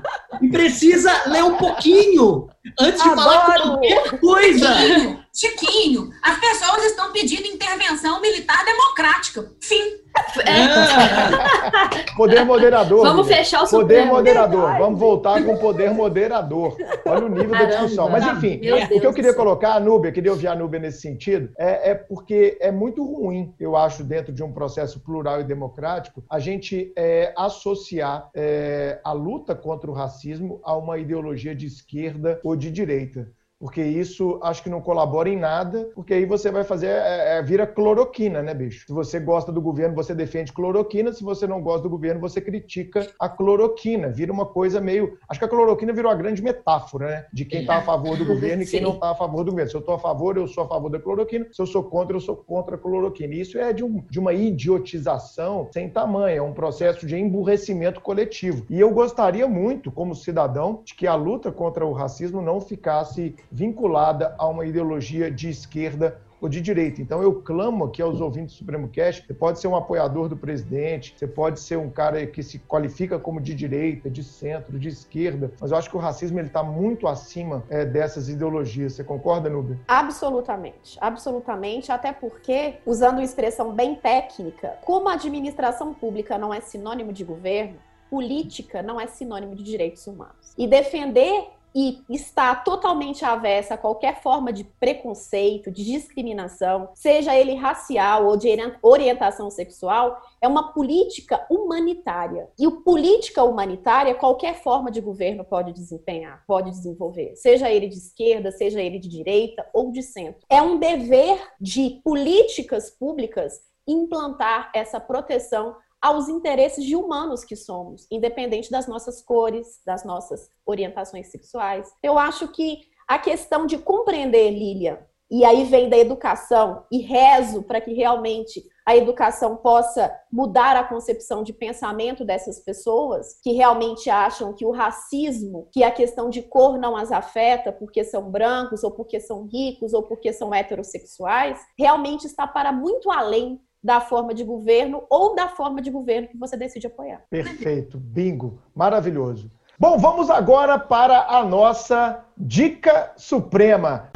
e 0.40 0.48
precisa 0.48 1.10
ler 1.27 1.44
um 1.44 1.56
pouquinho 1.56 2.48
antes 2.81 3.02
de 3.02 3.09
Adoro. 3.09 3.28
falar 3.28 3.62
qualquer 3.62 4.20
coisa. 4.20 4.74
Chiquinho, 4.74 5.24
Chiquinho, 5.35 6.10
as 6.23 6.39
pessoas 6.39 6.85
estão 6.85 7.12
pedindo 7.12 7.47
intervenção 7.47 8.20
militar 8.20 8.64
democrática. 8.64 9.52
Fim. 9.60 10.01
É. 10.47 12.12
Poder 12.16 12.44
moderador. 12.44 13.02
Vamos 13.02 13.26
fechar 13.26 13.62
o 13.62 13.68
Poder 13.68 14.02
Supremo. 14.02 14.12
moderador. 14.12 14.78
Vamos 14.78 15.01
voltar 15.01 15.43
com 15.44 15.56
poder 15.56 15.90
moderador. 15.93 16.76
Olha 17.06 17.26
o 17.26 17.28
nível 17.28 17.51
Caramba. 17.51 17.70
da 17.70 17.80
discussão. 17.80 18.10
Mas, 18.10 18.26
enfim, 18.26 18.60
o 18.90 19.01
que 19.01 19.06
eu 19.06 19.12
queria 19.12 19.34
colocar, 19.34 19.74
a 19.74 19.80
Núbia, 19.80 20.12
queria 20.12 20.30
ouvir 20.30 20.48
a 20.48 20.55
Núbia 20.55 20.80
nesse 20.80 21.01
sentido, 21.01 21.51
é, 21.59 21.90
é, 21.90 21.94
porque 21.94 22.59
é 22.60 22.70
muito 22.70 23.05
ruim, 23.05 23.55
eu 23.59 23.76
acho, 23.76 24.05
dentro 24.05 24.32
de 24.32 24.43
um 24.43 24.52
processo 24.52 25.01
plural 25.01 25.40
e 25.40 25.44
democrático, 25.44 26.22
a 26.28 26.39
gente 26.39 26.93
é, 26.97 27.32
associar 27.36 28.28
é, 28.34 29.01
a 29.05 29.12
luta 29.12 29.55
contra 29.55 29.90
o 29.90 29.94
racismo 29.94 30.60
a 30.62 30.76
uma 30.76 30.98
ideologia 30.98 31.55
de 31.55 31.66
esquerda 31.66 32.40
ou 32.44 32.55
de 32.56 32.70
direita 32.70 33.28
porque 33.62 33.80
isso 33.80 34.40
acho 34.43 34.60
que 34.60 34.68
não 34.68 34.80
colabora 34.80 35.28
em 35.28 35.39
nada, 35.39 35.89
porque 35.94 36.12
aí 36.12 36.26
você 36.26 36.51
vai 36.51 36.64
fazer, 36.64 36.89
é, 36.89 37.39
é, 37.39 37.43
vira 37.44 37.64
cloroquina, 37.64 38.43
né, 38.43 38.52
bicho? 38.52 38.84
Se 38.89 38.93
você 38.93 39.20
gosta 39.20 39.52
do 39.52 39.62
governo, 39.62 39.94
você 39.94 40.12
defende 40.12 40.52
cloroquina, 40.52 41.12
se 41.12 41.22
você 41.22 41.47
não 41.47 41.62
gosta 41.62 41.84
do 41.84 41.89
governo, 41.89 42.20
você 42.20 42.40
critica 42.40 43.06
a 43.20 43.28
cloroquina. 43.28 44.09
Vira 44.09 44.32
uma 44.32 44.47
coisa 44.47 44.80
meio. 44.80 45.16
Acho 45.28 45.39
que 45.39 45.44
a 45.44 45.48
cloroquina 45.48 45.93
virou 45.93 46.10
a 46.10 46.14
grande 46.16 46.43
metáfora, 46.43 47.06
né? 47.06 47.26
De 47.32 47.44
quem 47.44 47.60
está 47.60 47.76
a 47.76 47.82
favor 47.82 48.16
do 48.16 48.24
governo 48.24 48.64
e 48.64 48.66
quem 48.66 48.80
não 48.82 48.94
está 48.94 49.12
a 49.12 49.14
favor 49.14 49.44
do 49.44 49.52
governo. 49.52 49.70
Se 49.70 49.76
eu 49.76 49.80
estou 49.80 49.94
a 49.94 49.98
favor, 50.01 50.36
eu 50.36 50.48
sou 50.48 50.64
a 50.64 50.66
favor 50.66 50.90
da 50.90 50.98
cloroquina, 50.98 51.47
se 51.52 51.62
eu 51.62 51.66
sou 51.66 51.84
contra, 51.84 52.16
eu 52.16 52.20
sou 52.20 52.34
contra 52.34 52.74
a 52.74 52.78
cloroquina. 52.78 53.32
Isso 53.32 53.56
é 53.59 53.72
de, 53.72 53.84
um, 53.84 54.02
de 54.10 54.18
uma 54.18 54.32
idiotização 54.32 55.68
sem 55.72 55.89
tamanho, 55.89 56.36
é 56.36 56.43
um 56.43 56.52
processo 56.52 57.06
de 57.06 57.16
emburrecimento 57.16 58.01
coletivo. 58.01 58.66
E 58.68 58.80
eu 58.80 58.90
gostaria 58.90 59.47
muito, 59.47 59.93
como 59.93 60.16
cidadão, 60.16 60.82
de 60.84 60.97
que 60.97 61.06
a 61.06 61.14
luta 61.14 61.52
contra 61.52 61.86
o 61.86 61.93
racismo 61.93 62.43
não 62.43 62.60
ficasse 62.60 63.36
vinculada 63.52 64.34
a 64.38 64.46
uma 64.48 64.64
ideologia 64.64 65.30
de 65.30 65.50
esquerda 65.50 66.18
ou 66.42 66.48
de 66.48 66.60
direita. 66.60 67.00
Então 67.00 67.22
eu 67.22 67.40
clamo 67.40 67.84
aqui 67.84 68.02
aos 68.02 68.20
ouvintes 68.20 68.56
do 68.56 68.58
Supremo 68.58 68.88
Cast, 68.88 69.24
você 69.24 69.32
pode 69.32 69.60
ser 69.60 69.68
um 69.68 69.76
apoiador 69.76 70.28
do 70.28 70.36
presidente, 70.36 71.14
você 71.16 71.26
pode 71.26 71.60
ser 71.60 71.78
um 71.78 71.88
cara 71.88 72.26
que 72.26 72.42
se 72.42 72.58
qualifica 72.58 73.16
como 73.16 73.40
de 73.40 73.54
direita, 73.54 74.10
de 74.10 74.24
centro, 74.24 74.76
de 74.76 74.88
esquerda, 74.88 75.52
mas 75.60 75.70
eu 75.70 75.76
acho 75.76 75.88
que 75.88 75.96
o 75.96 76.00
racismo 76.00 76.40
ele 76.40 76.48
está 76.48 76.64
muito 76.64 77.06
acima 77.06 77.62
é, 77.70 77.84
dessas 77.84 78.28
ideologias. 78.28 78.94
Você 78.94 79.04
concorda, 79.04 79.48
Nubia? 79.48 79.78
Absolutamente, 79.86 80.98
absolutamente, 81.00 81.92
até 81.92 82.12
porque, 82.12 82.74
usando 82.84 83.18
uma 83.18 83.24
expressão 83.24 83.72
bem 83.72 83.94
técnica, 83.94 84.78
como 84.84 85.08
a 85.08 85.12
administração 85.12 85.94
pública 85.94 86.36
não 86.36 86.52
é 86.52 86.60
sinônimo 86.60 87.12
de 87.12 87.22
governo, 87.22 87.76
política 88.10 88.82
não 88.82 89.00
é 89.00 89.06
sinônimo 89.06 89.54
de 89.54 89.62
direitos 89.62 90.06
humanos. 90.06 90.54
E 90.58 90.66
defender 90.66 91.48
e 91.74 92.03
está 92.09 92.55
totalmente 92.55 93.24
avessa 93.24 93.74
a 93.74 93.78
qualquer 93.78 94.23
forma 94.23 94.53
de 94.53 94.65
preconceito, 94.65 95.70
de 95.70 95.85
discriminação, 95.85 96.90
seja 96.94 97.36
ele 97.36 97.55
racial 97.55 98.27
ou 98.27 98.36
de 98.36 98.49
orientação 98.82 99.51
sexual, 99.51 100.20
é 100.40 100.49
uma 100.49 100.73
política 100.73 101.44
humanitária. 101.51 102.49
E 102.59 102.66
o 102.66 102.82
política 102.82 103.43
humanitária, 103.43 104.15
qualquer 104.15 104.62
forma 104.62 104.90
de 104.90 105.01
governo 105.01 105.44
pode 105.44 105.73
desempenhar, 105.73 106.44
pode 106.47 106.70
desenvolver, 106.70 107.35
seja 107.36 107.70
ele 107.70 107.89
de 107.89 107.97
esquerda, 107.97 108.51
seja 108.51 108.81
ele 108.81 108.99
de 108.99 109.09
direita 109.09 109.66
ou 109.73 109.90
de 109.90 110.03
centro. 110.03 110.47
É 110.49 110.61
um 110.61 110.78
dever 110.78 111.40
de 111.61 112.01
políticas 112.05 112.90
públicas 112.90 113.61
implantar 113.86 114.70
essa 114.74 115.01
proteção 115.01 115.77
aos 116.02 116.28
interesses 116.28 116.84
de 116.84 116.96
humanos 116.96 117.44
que 117.44 117.54
somos, 117.54 118.08
independente 118.10 118.70
das 118.70 118.88
nossas 118.88 119.22
cores, 119.22 119.80
das 119.86 120.04
nossas 120.04 120.50
orientações 120.66 121.30
sexuais. 121.30 121.88
Eu 122.02 122.18
acho 122.18 122.48
que 122.48 122.80
a 123.06 123.18
questão 123.18 123.66
de 123.66 123.78
compreender, 123.78 124.50
Lilian, 124.50 124.98
e 125.30 125.46
aí 125.46 125.64
vem 125.64 125.88
da 125.88 125.96
educação, 125.96 126.84
e 126.90 126.98
rezo 126.98 127.62
para 127.62 127.80
que 127.80 127.94
realmente 127.94 128.62
a 128.84 128.96
educação 128.96 129.56
possa 129.56 130.12
mudar 130.30 130.76
a 130.76 130.84
concepção 130.84 131.42
de 131.42 131.52
pensamento 131.52 132.24
dessas 132.24 132.58
pessoas 132.58 133.38
que 133.42 133.52
realmente 133.52 134.10
acham 134.10 134.52
que 134.52 134.66
o 134.66 134.72
racismo, 134.72 135.68
que 135.72 135.84
a 135.84 135.90
questão 135.90 136.28
de 136.28 136.42
cor 136.42 136.76
não 136.78 136.96
as 136.96 137.12
afeta 137.12 137.72
porque 137.72 138.04
são 138.04 138.30
brancos, 138.30 138.82
ou 138.82 138.90
porque 138.90 139.20
são 139.20 139.44
ricos, 139.46 139.94
ou 139.94 140.02
porque 140.02 140.32
são 140.32 140.52
heterossexuais, 140.52 141.58
realmente 141.78 142.26
está 142.26 142.46
para 142.46 142.72
muito 142.72 143.10
além 143.10 143.58
da 143.82 144.00
forma 144.00 144.32
de 144.32 144.44
governo 144.44 145.04
ou 145.10 145.34
da 145.34 145.48
forma 145.48 145.82
de 145.82 145.90
governo 145.90 146.28
que 146.28 146.36
você 146.36 146.56
decide 146.56 146.86
apoiar. 146.86 147.22
Perfeito, 147.28 147.98
bingo, 147.98 148.60
maravilhoso. 148.74 149.50
Bom, 149.78 149.98
vamos 149.98 150.30
agora 150.30 150.78
para 150.78 151.26
a 151.28 151.44
nossa 151.44 152.24
dica 152.36 153.12
suprema. 153.16 154.10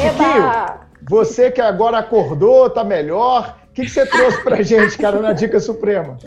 Chiquinho, 0.00 0.78
você 1.08 1.50
que 1.50 1.60
agora 1.60 1.98
acordou, 1.98 2.70
tá 2.70 2.82
melhor, 2.82 3.58
que, 3.78 3.84
que 3.84 3.90
você 3.90 4.04
trouxe 4.06 4.42
pra 4.42 4.60
gente, 4.62 4.98
cara, 4.98 5.20
na 5.20 5.32
Dica 5.32 5.60
Suprema? 5.60 6.18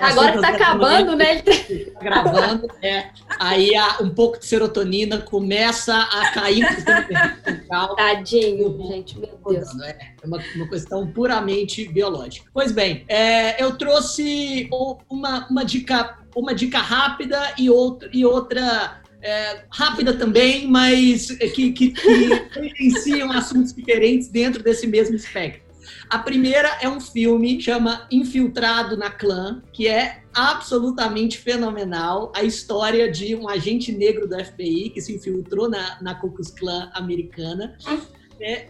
Agora 0.00 0.32
que 0.32 0.40
tá 0.40 0.48
acabando, 0.48 1.14
né? 1.14 1.42
Tá 1.42 2.00
gravando, 2.00 2.66
é. 2.82 3.10
Aí 3.38 3.72
um 4.00 4.08
pouco 4.08 4.38
de 4.38 4.46
serotonina 4.46 5.18
começa 5.18 5.94
a 5.94 6.30
cair 6.32 6.66
no 7.70 7.96
Tadinho, 7.96 8.78
gente, 8.88 9.18
meu 9.18 9.38
Deus. 9.46 9.68
É 9.80 10.12
uma, 10.24 10.42
uma 10.56 10.68
questão 10.68 11.06
puramente 11.06 11.86
biológica. 11.88 12.48
Pois 12.54 12.72
bem, 12.72 13.04
é, 13.08 13.62
eu 13.62 13.76
trouxe 13.76 14.68
uma, 15.10 15.46
uma, 15.48 15.64
dica, 15.64 16.18
uma 16.34 16.54
dica 16.54 16.78
rápida 16.78 17.52
e 17.58 17.68
outra, 17.68 18.08
e 18.12 18.24
outra 18.24 19.02
é, 19.20 19.64
rápida 19.70 20.14
também, 20.14 20.66
mas 20.66 21.26
que, 21.54 21.72
que, 21.72 21.90
que 21.90 23.22
assuntos 23.34 23.74
diferentes 23.74 24.28
dentro 24.28 24.62
desse 24.62 24.86
mesmo 24.86 25.14
espectro. 25.16 25.63
A 26.08 26.18
primeira 26.18 26.68
é 26.80 26.88
um 26.88 27.00
filme 27.00 27.60
chama 27.60 28.06
Infiltrado 28.10 28.96
na 28.96 29.10
Clã, 29.10 29.62
que 29.72 29.88
é 29.88 30.22
absolutamente 30.34 31.38
fenomenal. 31.38 32.32
A 32.34 32.42
história 32.42 33.10
de 33.10 33.34
um 33.34 33.48
agente 33.48 33.92
negro 33.92 34.28
do 34.28 34.42
FBI 34.44 34.90
que 34.90 35.00
se 35.00 35.14
infiltrou 35.14 35.68
na, 35.68 36.00
na 36.02 36.14
Ku 36.14 36.30
Klux 36.30 36.50
Klan 36.50 36.90
americana. 36.94 37.76
É, 38.40 38.66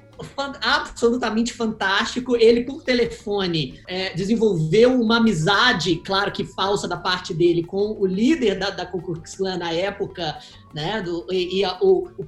absolutamente 0.60 1.52
fantástico. 1.52 2.36
Ele, 2.36 2.64
por 2.64 2.82
telefone, 2.82 3.80
é, 3.88 4.12
desenvolveu 4.14 5.00
uma 5.00 5.16
amizade, 5.16 5.96
claro 6.04 6.30
que 6.30 6.44
falsa 6.44 6.86
da 6.86 6.96
parte 6.96 7.32
dele, 7.32 7.64
com 7.64 7.96
o 7.98 8.06
líder 8.06 8.58
da, 8.58 8.70
da 8.70 8.86
Ku 8.86 9.00
Klux 9.00 9.34
Klan 9.34 9.56
na 9.56 9.72
época, 9.72 10.38
né? 10.74 11.00
Do, 11.00 11.24
e, 11.30 11.60
e 11.60 11.64
a, 11.64 11.78
o, 11.80 12.08
o 12.18 12.26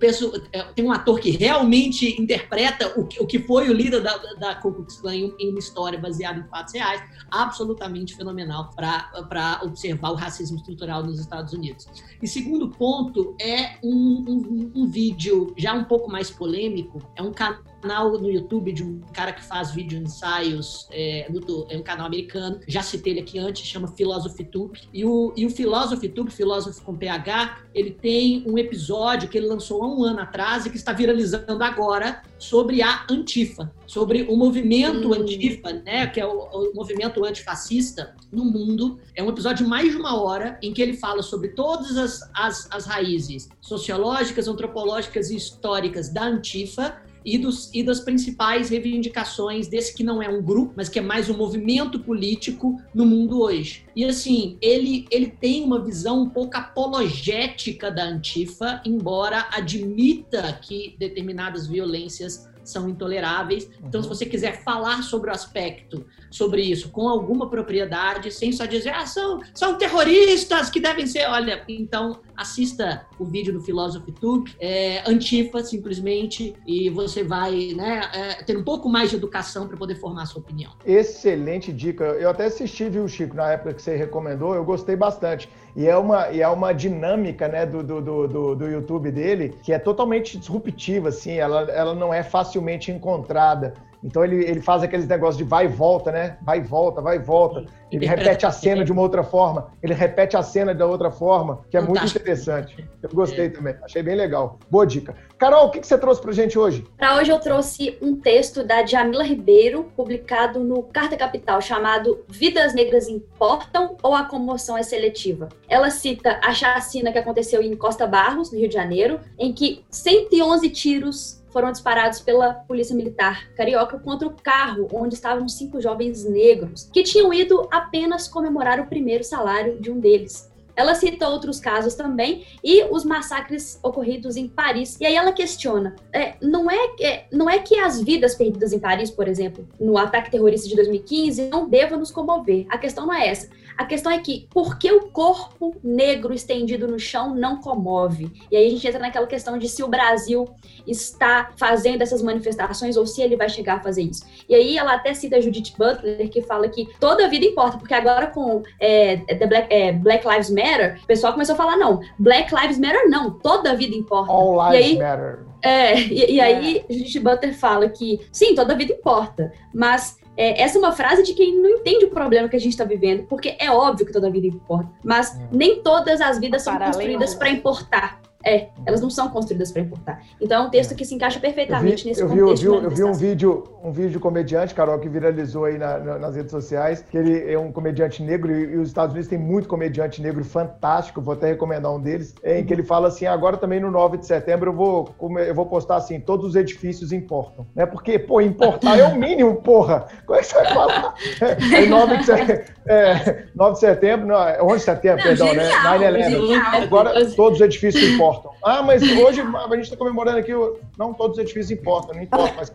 é, 0.52 0.62
tem 0.74 0.85
um 0.85 0.93
ator 0.93 1.18
que 1.18 1.31
realmente 1.31 2.20
interpreta 2.20 2.98
o, 2.98 3.02
o 3.23 3.27
que 3.27 3.40
foi 3.40 3.68
o 3.68 3.73
líder 3.73 4.02
da, 4.02 4.16
da 4.39 4.55
Ku 4.55 4.73
Klux 4.73 5.01
Klan 5.01 5.14
em, 5.16 5.35
em 5.39 5.51
uma 5.51 5.59
história 5.59 5.98
baseada 5.98 6.39
em 6.39 6.48
fatos 6.48 6.73
reais, 6.74 7.02
absolutamente 7.31 8.14
fenomenal 8.14 8.70
para 8.74 9.60
observar 9.64 10.10
o 10.10 10.14
racismo 10.14 10.56
estrutural 10.56 11.02
nos 11.02 11.18
Estados 11.18 11.52
Unidos. 11.52 11.86
E 12.23 12.28
segundo 12.28 12.68
ponto 12.68 13.36
é 13.40 13.78
um, 13.82 14.24
um, 14.28 14.73
um 14.74 14.86
vídeo 14.86 15.52
já 15.56 15.74
um 15.74 15.85
pouco 15.85 16.10
mais 16.10 16.31
polêmico, 16.31 17.02
é 17.16 17.23
um 17.23 17.32
canal 17.32 17.60
canal 17.81 18.12
no 18.19 18.31
YouTube 18.31 18.73
de 18.73 18.82
um 18.82 19.01
cara 19.12 19.32
que 19.32 19.44
faz 19.44 19.70
vídeo 19.70 19.98
ensaios, 19.98 20.89
é, 20.90 21.28
no, 21.31 21.66
é 21.70 21.77
um 21.77 21.82
canal 21.82 22.07
americano, 22.07 22.61
já 22.66 22.82
citei 22.82 23.12
ele 23.12 23.20
aqui 23.20 23.39
antes, 23.39 23.66
chama 23.66 23.89
Philosophy 23.89 24.44
Tube. 24.44 24.81
E 24.93 25.05
o, 25.05 25.32
e 25.36 25.47
o 25.47 25.51
Philosophy 25.51 26.09
Tube, 26.09 26.31
Philosophy 26.31 26.81
com 26.81 26.97
PH, 26.97 27.59
ele 27.74 27.90
tem 27.90 28.44
um 28.47 28.59
episódio 28.59 29.28
que 29.28 29.39
ele 29.39 29.47
lançou 29.47 29.82
há 29.82 29.89
um 29.89 30.03
ano 30.03 30.20
atrás 30.20 30.66
e 30.66 30.70
que 30.70 30.77
está 30.77 30.93
viralizando 30.93 31.62
agora 31.62 32.23
sobre 32.39 32.82
a 32.82 33.07
Antifa, 33.11 33.73
sobre 33.86 34.23
o 34.23 34.36
movimento 34.36 35.09
hum. 35.09 35.15
Antifa, 35.15 35.73
né, 35.73 36.07
que 36.07 36.20
é 36.20 36.27
o, 36.27 36.48
o 36.51 36.74
movimento 36.74 37.24
antifascista 37.24 38.15
no 38.32 38.44
mundo. 38.44 38.98
É 39.15 39.23
um 39.23 39.28
episódio 39.28 39.65
de 39.65 39.70
mais 39.70 39.90
de 39.90 39.97
uma 39.97 40.20
hora 40.20 40.59
em 40.62 40.73
que 40.73 40.82
ele 40.82 40.94
fala 40.94 41.23
sobre 41.23 41.48
todas 41.48 41.97
as, 41.97 42.31
as, 42.35 42.69
as 42.70 42.86
raízes 42.86 43.48
sociológicas, 43.61 44.48
antropológicas 44.48 45.31
e 45.31 45.36
históricas 45.36 46.09
da 46.09 46.24
Antifa 46.24 47.06
e, 47.27 47.36
dos, 47.36 47.69
e 47.74 47.82
das 47.82 47.98
principais 47.98 48.69
reivindicações 48.69 49.66
desse 49.66 49.93
que 49.93 50.05
não 50.05 50.23
é 50.23 50.28
um 50.28 50.40
grupo, 50.40 50.74
mas 50.77 50.89
que 50.89 51.01
é 51.01 51.03
mais 51.03 51.28
um 51.28 51.36
movimento 51.36 51.98
político 51.98 52.81
no 52.94 53.05
mundo 53.05 53.40
hoje. 53.40 53.85
E 53.97 54.05
assim, 54.05 54.57
ele, 54.62 55.07
ele 55.11 55.27
tem 55.27 55.65
uma 55.65 55.85
visão 55.85 56.23
um 56.23 56.31
pouco 56.31 56.57
apologética 56.57 57.90
da 57.90 58.05
Antifa, 58.05 58.81
embora 58.86 59.48
admita 59.51 60.57
que 60.62 60.94
determinadas 60.98 61.66
violências 61.66 62.48
são 62.62 62.89
intoleráveis. 62.89 63.69
Então, 63.82 64.03
se 64.03 64.09
uhum. 64.09 64.15
você 64.15 64.27
quiser 64.27 64.62
falar 64.62 65.03
sobre 65.03 65.31
o 65.31 65.32
aspecto, 65.32 66.07
sobre 66.36 66.62
isso, 66.62 66.90
com 66.90 67.08
alguma 67.08 67.48
propriedade, 67.48 68.30
sem 68.30 68.52
só 68.52 68.66
dizer, 68.66 68.90
ah, 68.90 69.06
são, 69.06 69.40
são 69.54 69.76
terroristas 69.76 70.70
que 70.70 70.80
devem 70.80 71.06
ser. 71.06 71.26
Olha, 71.28 71.62
então 71.68 72.20
assista 72.36 73.06
o 73.18 73.24
vídeo 73.24 73.52
do 73.52 73.60
Philosophy 73.60 74.12
Tube, 74.12 74.54
é, 74.60 75.02
Antifa, 75.08 75.62
simplesmente, 75.62 76.54
e 76.66 76.90
você 76.90 77.24
vai 77.24 77.72
né, 77.74 78.02
é, 78.12 78.42
ter 78.44 78.56
um 78.56 78.62
pouco 78.62 78.88
mais 78.88 79.10
de 79.10 79.16
educação 79.16 79.66
para 79.66 79.76
poder 79.76 79.96
formar 79.96 80.22
a 80.22 80.26
sua 80.26 80.40
opinião. 80.40 80.72
Excelente 80.84 81.72
dica. 81.72 82.04
Eu 82.04 82.30
até 82.30 82.46
assisti, 82.46 82.88
viu, 82.88 83.08
Chico, 83.08 83.34
na 83.34 83.52
época 83.52 83.74
que 83.74 83.82
você 83.82 83.96
recomendou, 83.96 84.54
eu 84.54 84.64
gostei 84.64 84.96
bastante. 84.96 85.48
E 85.74 85.86
é 85.86 85.96
uma, 85.96 86.30
e 86.30 86.40
é 86.40 86.48
uma 86.48 86.72
dinâmica 86.72 87.48
né, 87.48 87.66
do, 87.66 87.82
do, 87.82 88.00
do, 88.00 88.54
do 88.54 88.66
YouTube 88.66 89.10
dele 89.10 89.54
que 89.62 89.72
é 89.72 89.78
totalmente 89.78 90.38
disruptiva, 90.38 91.10
assim, 91.10 91.34
ela, 91.34 91.62
ela 91.70 91.94
não 91.94 92.12
é 92.12 92.22
facilmente 92.22 92.90
encontrada. 92.90 93.74
Então 94.07 94.24
ele, 94.24 94.45
ele 94.45 94.61
faz 94.61 94.85
aqueles 94.85 95.07
negócios 95.09 95.37
de 95.37 95.43
vai 95.43 95.65
e 95.65 95.69
volta, 95.69 96.12
né? 96.12 96.39
Vai 96.43 96.59
e 96.59 96.62
volta, 96.62 97.01
vai 97.01 97.16
e 97.16 97.19
volta. 97.19 97.65
Ele 97.91 98.07
repete 98.07 98.47
a 98.47 98.51
cena 98.53 98.85
de 98.85 98.93
uma 98.93 99.03
outra 99.03 99.23
forma, 99.23 99.73
ele 99.83 99.95
repete 99.95 100.37
a 100.37 100.43
cena 100.43 100.74
da 100.74 100.87
outra 100.87 101.11
forma, 101.11 101.65
que 101.70 101.77
é 101.77 101.81
muito 101.81 102.05
interessante. 102.05 102.89
Eu 103.03 103.11
gostei 103.11 103.51
também, 103.51 103.74
achei 103.83 104.03
bem 104.03 104.15
legal. 104.15 104.59
Boa 104.70 104.87
dica. 104.87 105.15
Carol, 105.39 105.66
o 105.66 105.70
que, 105.70 105.81
que 105.81 105.87
você 105.87 105.99
trouxe 105.99 106.20
pra 106.20 106.33
gente 106.33 106.59
hoje? 106.59 106.85
Para 106.97 107.16
hoje 107.16 107.31
eu 107.31 107.39
trouxe 107.39 107.99
um 108.01 108.16
texto 108.16 108.65
da 108.65 108.85
Jamila 108.85 109.24
Ribeiro, 109.24 109.85
publicado 109.97 110.61
no 110.61 110.83
Carta 110.85 111.16
Capital, 111.16 111.61
chamado 111.61 112.24
Vidas 112.28 112.74
Negras 112.74 113.09
Importam 113.09 113.97
ou 114.03 114.15
a 114.15 114.24
Comoção 114.24 114.78
é 114.78 114.83
Seletiva? 114.83 115.49
Ela 115.69 115.91
cita 115.91 116.41
a 116.45 116.53
chacina 116.53 117.12
que 117.12 117.19
aconteceu 117.19 117.61
em 117.61 117.77
Costa 117.77 118.07
Barros, 118.07 118.53
no 118.53 118.59
Rio 118.59 118.69
de 118.69 118.74
Janeiro, 118.74 119.20
em 119.39 119.53
que 119.53 119.85
111 119.91 120.70
tiros 120.70 121.45
foram 121.57 121.73
disparados 121.73 122.20
pela 122.20 122.53
Polícia 122.53 122.95
Militar 122.95 123.51
Carioca 123.55 123.99
contra 123.99 124.28
o 124.28 124.31
carro 124.31 124.89
onde 124.93 125.15
estavam 125.15 125.49
cinco 125.49 125.81
jovens 125.81 126.23
negros, 126.23 126.91
que 126.93 127.03
tinham 127.03 127.33
ido 127.33 127.66
apenas 127.70 128.28
comemorar 128.28 128.78
o 128.78 128.87
primeiro 128.87 129.24
salário 129.24 129.81
de 129.81 129.91
um 129.91 129.99
deles. 129.99 130.53
Ela 130.77 130.95
cita 130.95 131.27
outros 131.27 131.59
casos 131.59 131.95
também 131.95 132.45
e 132.62 132.85
os 132.85 133.07
massacres 133.07 133.81
ocorridos 133.83 134.37
em 134.37 134.47
Paris. 134.47 134.99
E 135.01 135.07
aí 135.07 135.16
ela 135.16 135.33
questiona: 135.33 135.97
é, 136.12 136.35
não, 136.43 136.70
é, 136.70 136.77
é, 137.01 137.24
não 137.33 137.49
é 137.49 137.59
que 137.59 137.78
as 137.78 138.03
vidas 138.03 138.35
perdidas 138.35 138.74
em 138.74 138.78
Paris, 138.78 139.11
por 139.11 139.27
exemplo, 139.27 139.66
no 139.81 139.97
ataque 139.97 140.31
terrorista 140.31 140.69
de 140.69 140.77
2015, 140.77 141.49
não 141.49 141.66
devam 141.66 141.99
nos 141.99 142.11
comover. 142.11 142.66
A 142.69 142.77
questão 142.77 143.07
não 143.07 143.15
é 143.15 143.28
essa. 143.28 143.49
A 143.77 143.85
questão 143.85 144.11
é 144.11 144.19
que, 144.19 144.48
por 144.51 144.78
que 144.78 144.90
o 144.90 145.09
corpo 145.09 145.77
negro 145.82 146.32
estendido 146.32 146.89
no 146.89 146.98
chão 146.98 147.35
não 147.35 147.61
comove? 147.61 148.32
E 148.51 148.57
aí 148.57 148.66
a 148.66 148.70
gente 148.70 148.86
entra 148.86 148.98
naquela 148.98 149.27
questão 149.27 149.59
de 149.59 149.69
se 149.69 149.82
o 149.82 149.89
Brasil 149.89 150.48
está 150.86 151.51
fazendo 151.57 152.03
essas 152.03 152.23
manifestações 152.23 152.97
ou 152.97 153.07
se 153.07 153.20
ele 153.20 153.36
vai 153.36 153.48
chegar 153.48 153.77
a 153.77 153.81
fazer 153.81 154.03
isso. 154.03 154.24
E 154.48 154.55
aí 154.55 154.78
ela 154.78 154.94
até 154.94 155.12
cita 155.12 155.36
a 155.36 155.40
Judith 155.40 155.74
Butler, 155.77 156.28
que 156.31 156.43
fala 156.43 156.69
que 156.69 156.89
toda 156.98 157.28
vida 157.28 157.44
importa, 157.44 157.77
porque 157.77 157.94
agora 157.94 158.28
com 158.28 158.62
é, 158.81 159.16
The 159.16 159.47
Black, 159.47 159.74
é, 159.74 159.93
Black 159.93 160.27
Lives 160.27 160.51
Matter, 160.51 161.01
o 161.03 161.07
pessoal 161.07 161.32
começou 161.32 161.55
a 161.55 161.57
falar, 161.57 161.77
não, 161.77 162.01
Black 162.19 162.55
Lives 162.55 162.78
Matter 162.78 163.09
não, 163.11 163.31
toda 163.31 163.74
vida 163.74 163.94
importa. 163.94 164.32
All 164.32 164.73
lives 164.73 164.86
aí, 164.86 164.98
matter. 164.98 165.39
É, 165.62 165.98
e, 166.01 166.35
e 166.35 166.40
aí 166.40 166.85
é. 166.89 166.93
Judith 166.93 167.20
Butler 167.20 167.55
fala 167.55 167.89
que, 167.89 168.20
sim, 168.32 168.55
toda 168.55 168.74
vida 168.74 168.93
importa, 168.93 169.53
mas 169.74 170.19
é, 170.36 170.62
essa 170.62 170.76
é 170.76 170.78
uma 170.78 170.92
frase 170.92 171.22
de 171.22 171.34
quem 171.34 171.56
não 171.60 171.68
entende 171.70 172.04
o 172.04 172.10
problema 172.10 172.48
que 172.48 172.56
a 172.56 172.60
gente 172.60 172.72
está 172.72 172.84
vivendo, 172.84 173.24
porque 173.26 173.56
é 173.58 173.70
óbvio 173.70 174.06
que 174.06 174.12
toda 174.12 174.30
vida 174.30 174.46
importa, 174.46 174.88
mas 175.02 175.34
é. 175.34 175.48
nem 175.50 175.82
todas 175.82 176.20
as 176.20 176.38
vidas 176.38 176.62
são 176.62 176.78
construídas 176.78 177.34
para 177.34 177.50
importar. 177.50 178.20
É, 178.44 178.68
elas 178.84 179.00
não 179.00 179.10
são 179.10 179.28
construídas 179.28 179.72
para 179.72 179.82
importar. 179.82 180.22
Então 180.40 180.62
é 180.62 180.66
um 180.66 180.70
texto 180.70 180.94
que 180.94 181.04
se 181.04 181.14
encaixa 181.14 181.40
perfeitamente 181.40 182.04
vi, 182.04 182.10
nesse 182.10 182.20
eu 182.20 182.28
contexto. 182.28 182.62
Vi, 182.62 182.66
eu, 182.66 182.78
vi, 182.80 182.84
eu 182.84 182.90
vi 182.90 183.04
um 183.04 183.12
vídeo, 183.12 183.64
um 183.82 183.90
vídeo 183.90 184.10
de 184.10 184.18
comediante, 184.20 184.74
Carol, 184.74 184.98
que 185.00 185.08
viralizou 185.08 185.64
aí 185.64 185.76
na, 185.76 185.98
na, 185.98 186.18
nas 186.18 186.36
redes 186.36 186.52
sociais, 186.52 187.04
que 187.10 187.16
ele 187.16 187.52
é 187.52 187.58
um 187.58 187.72
comediante 187.72 188.22
negro 188.22 188.52
e, 188.52 188.74
e, 188.74 188.76
os 188.76 188.88
Estados 188.88 189.12
Unidos 189.12 189.28
tem 189.28 189.38
muito 189.38 189.68
comediante 189.68 190.22
negro 190.22 190.44
fantástico, 190.44 191.20
vou 191.20 191.34
até 191.34 191.48
recomendar 191.48 191.92
um 191.92 192.00
deles, 192.00 192.34
em 192.44 192.64
que 192.64 192.72
ele 192.72 192.84
fala 192.84 193.08
assim, 193.08 193.26
agora 193.26 193.56
também 193.56 193.80
no 193.80 193.90
9 193.90 194.18
de 194.18 194.26
setembro 194.26 194.70
eu 194.70 194.74
vou, 194.74 195.08
eu 195.40 195.54
vou 195.54 195.66
postar 195.66 195.96
assim, 195.96 196.20
todos 196.20 196.46
os 196.46 196.56
edifícios 196.56 197.12
importam, 197.12 197.66
né? 197.74 197.84
Porque, 197.84 198.18
pô, 198.18 198.40
importar 198.40 198.98
é 198.98 199.04
o 199.04 199.16
mínimo, 199.16 199.56
porra. 199.56 200.06
Como 200.24 200.38
é 200.38 200.42
que 200.42 200.48
você 200.48 200.54
vai 200.54 200.72
falar? 200.72 201.14
É, 201.40 201.86
9 201.86 202.16
de 202.18 202.24
setembro, 202.24 202.64
é, 202.86 203.44
9 203.54 203.72
de 203.72 203.80
setembro, 203.80 204.26
não, 204.26 204.36
11 204.36 204.44
é 204.44 204.76
de 204.76 204.80
setembro, 204.82 205.16
não, 205.16 205.24
perdão, 205.24 205.54
né? 205.54 205.64
genial, 205.64 205.98
né? 205.98 206.30
9-11. 206.30 206.82
Agora 206.82 207.30
todos 207.34 207.60
os 207.60 207.64
edifícios 207.64 208.14
importam 208.14 208.35
importam. 208.36 208.56
Ah, 208.66 208.82
mas 208.82 209.01
hoje 209.01 209.40
a 209.40 209.74
gente 209.76 209.84
está 209.84 209.97
comemorando 209.97 210.38
aqui, 210.38 210.51
não 210.98 211.14
todos 211.14 211.38
os 211.38 211.44
edifícios 211.44 211.70
importam, 211.70 212.16
não 212.16 212.22
importa, 212.24 212.52
mas 212.56 212.72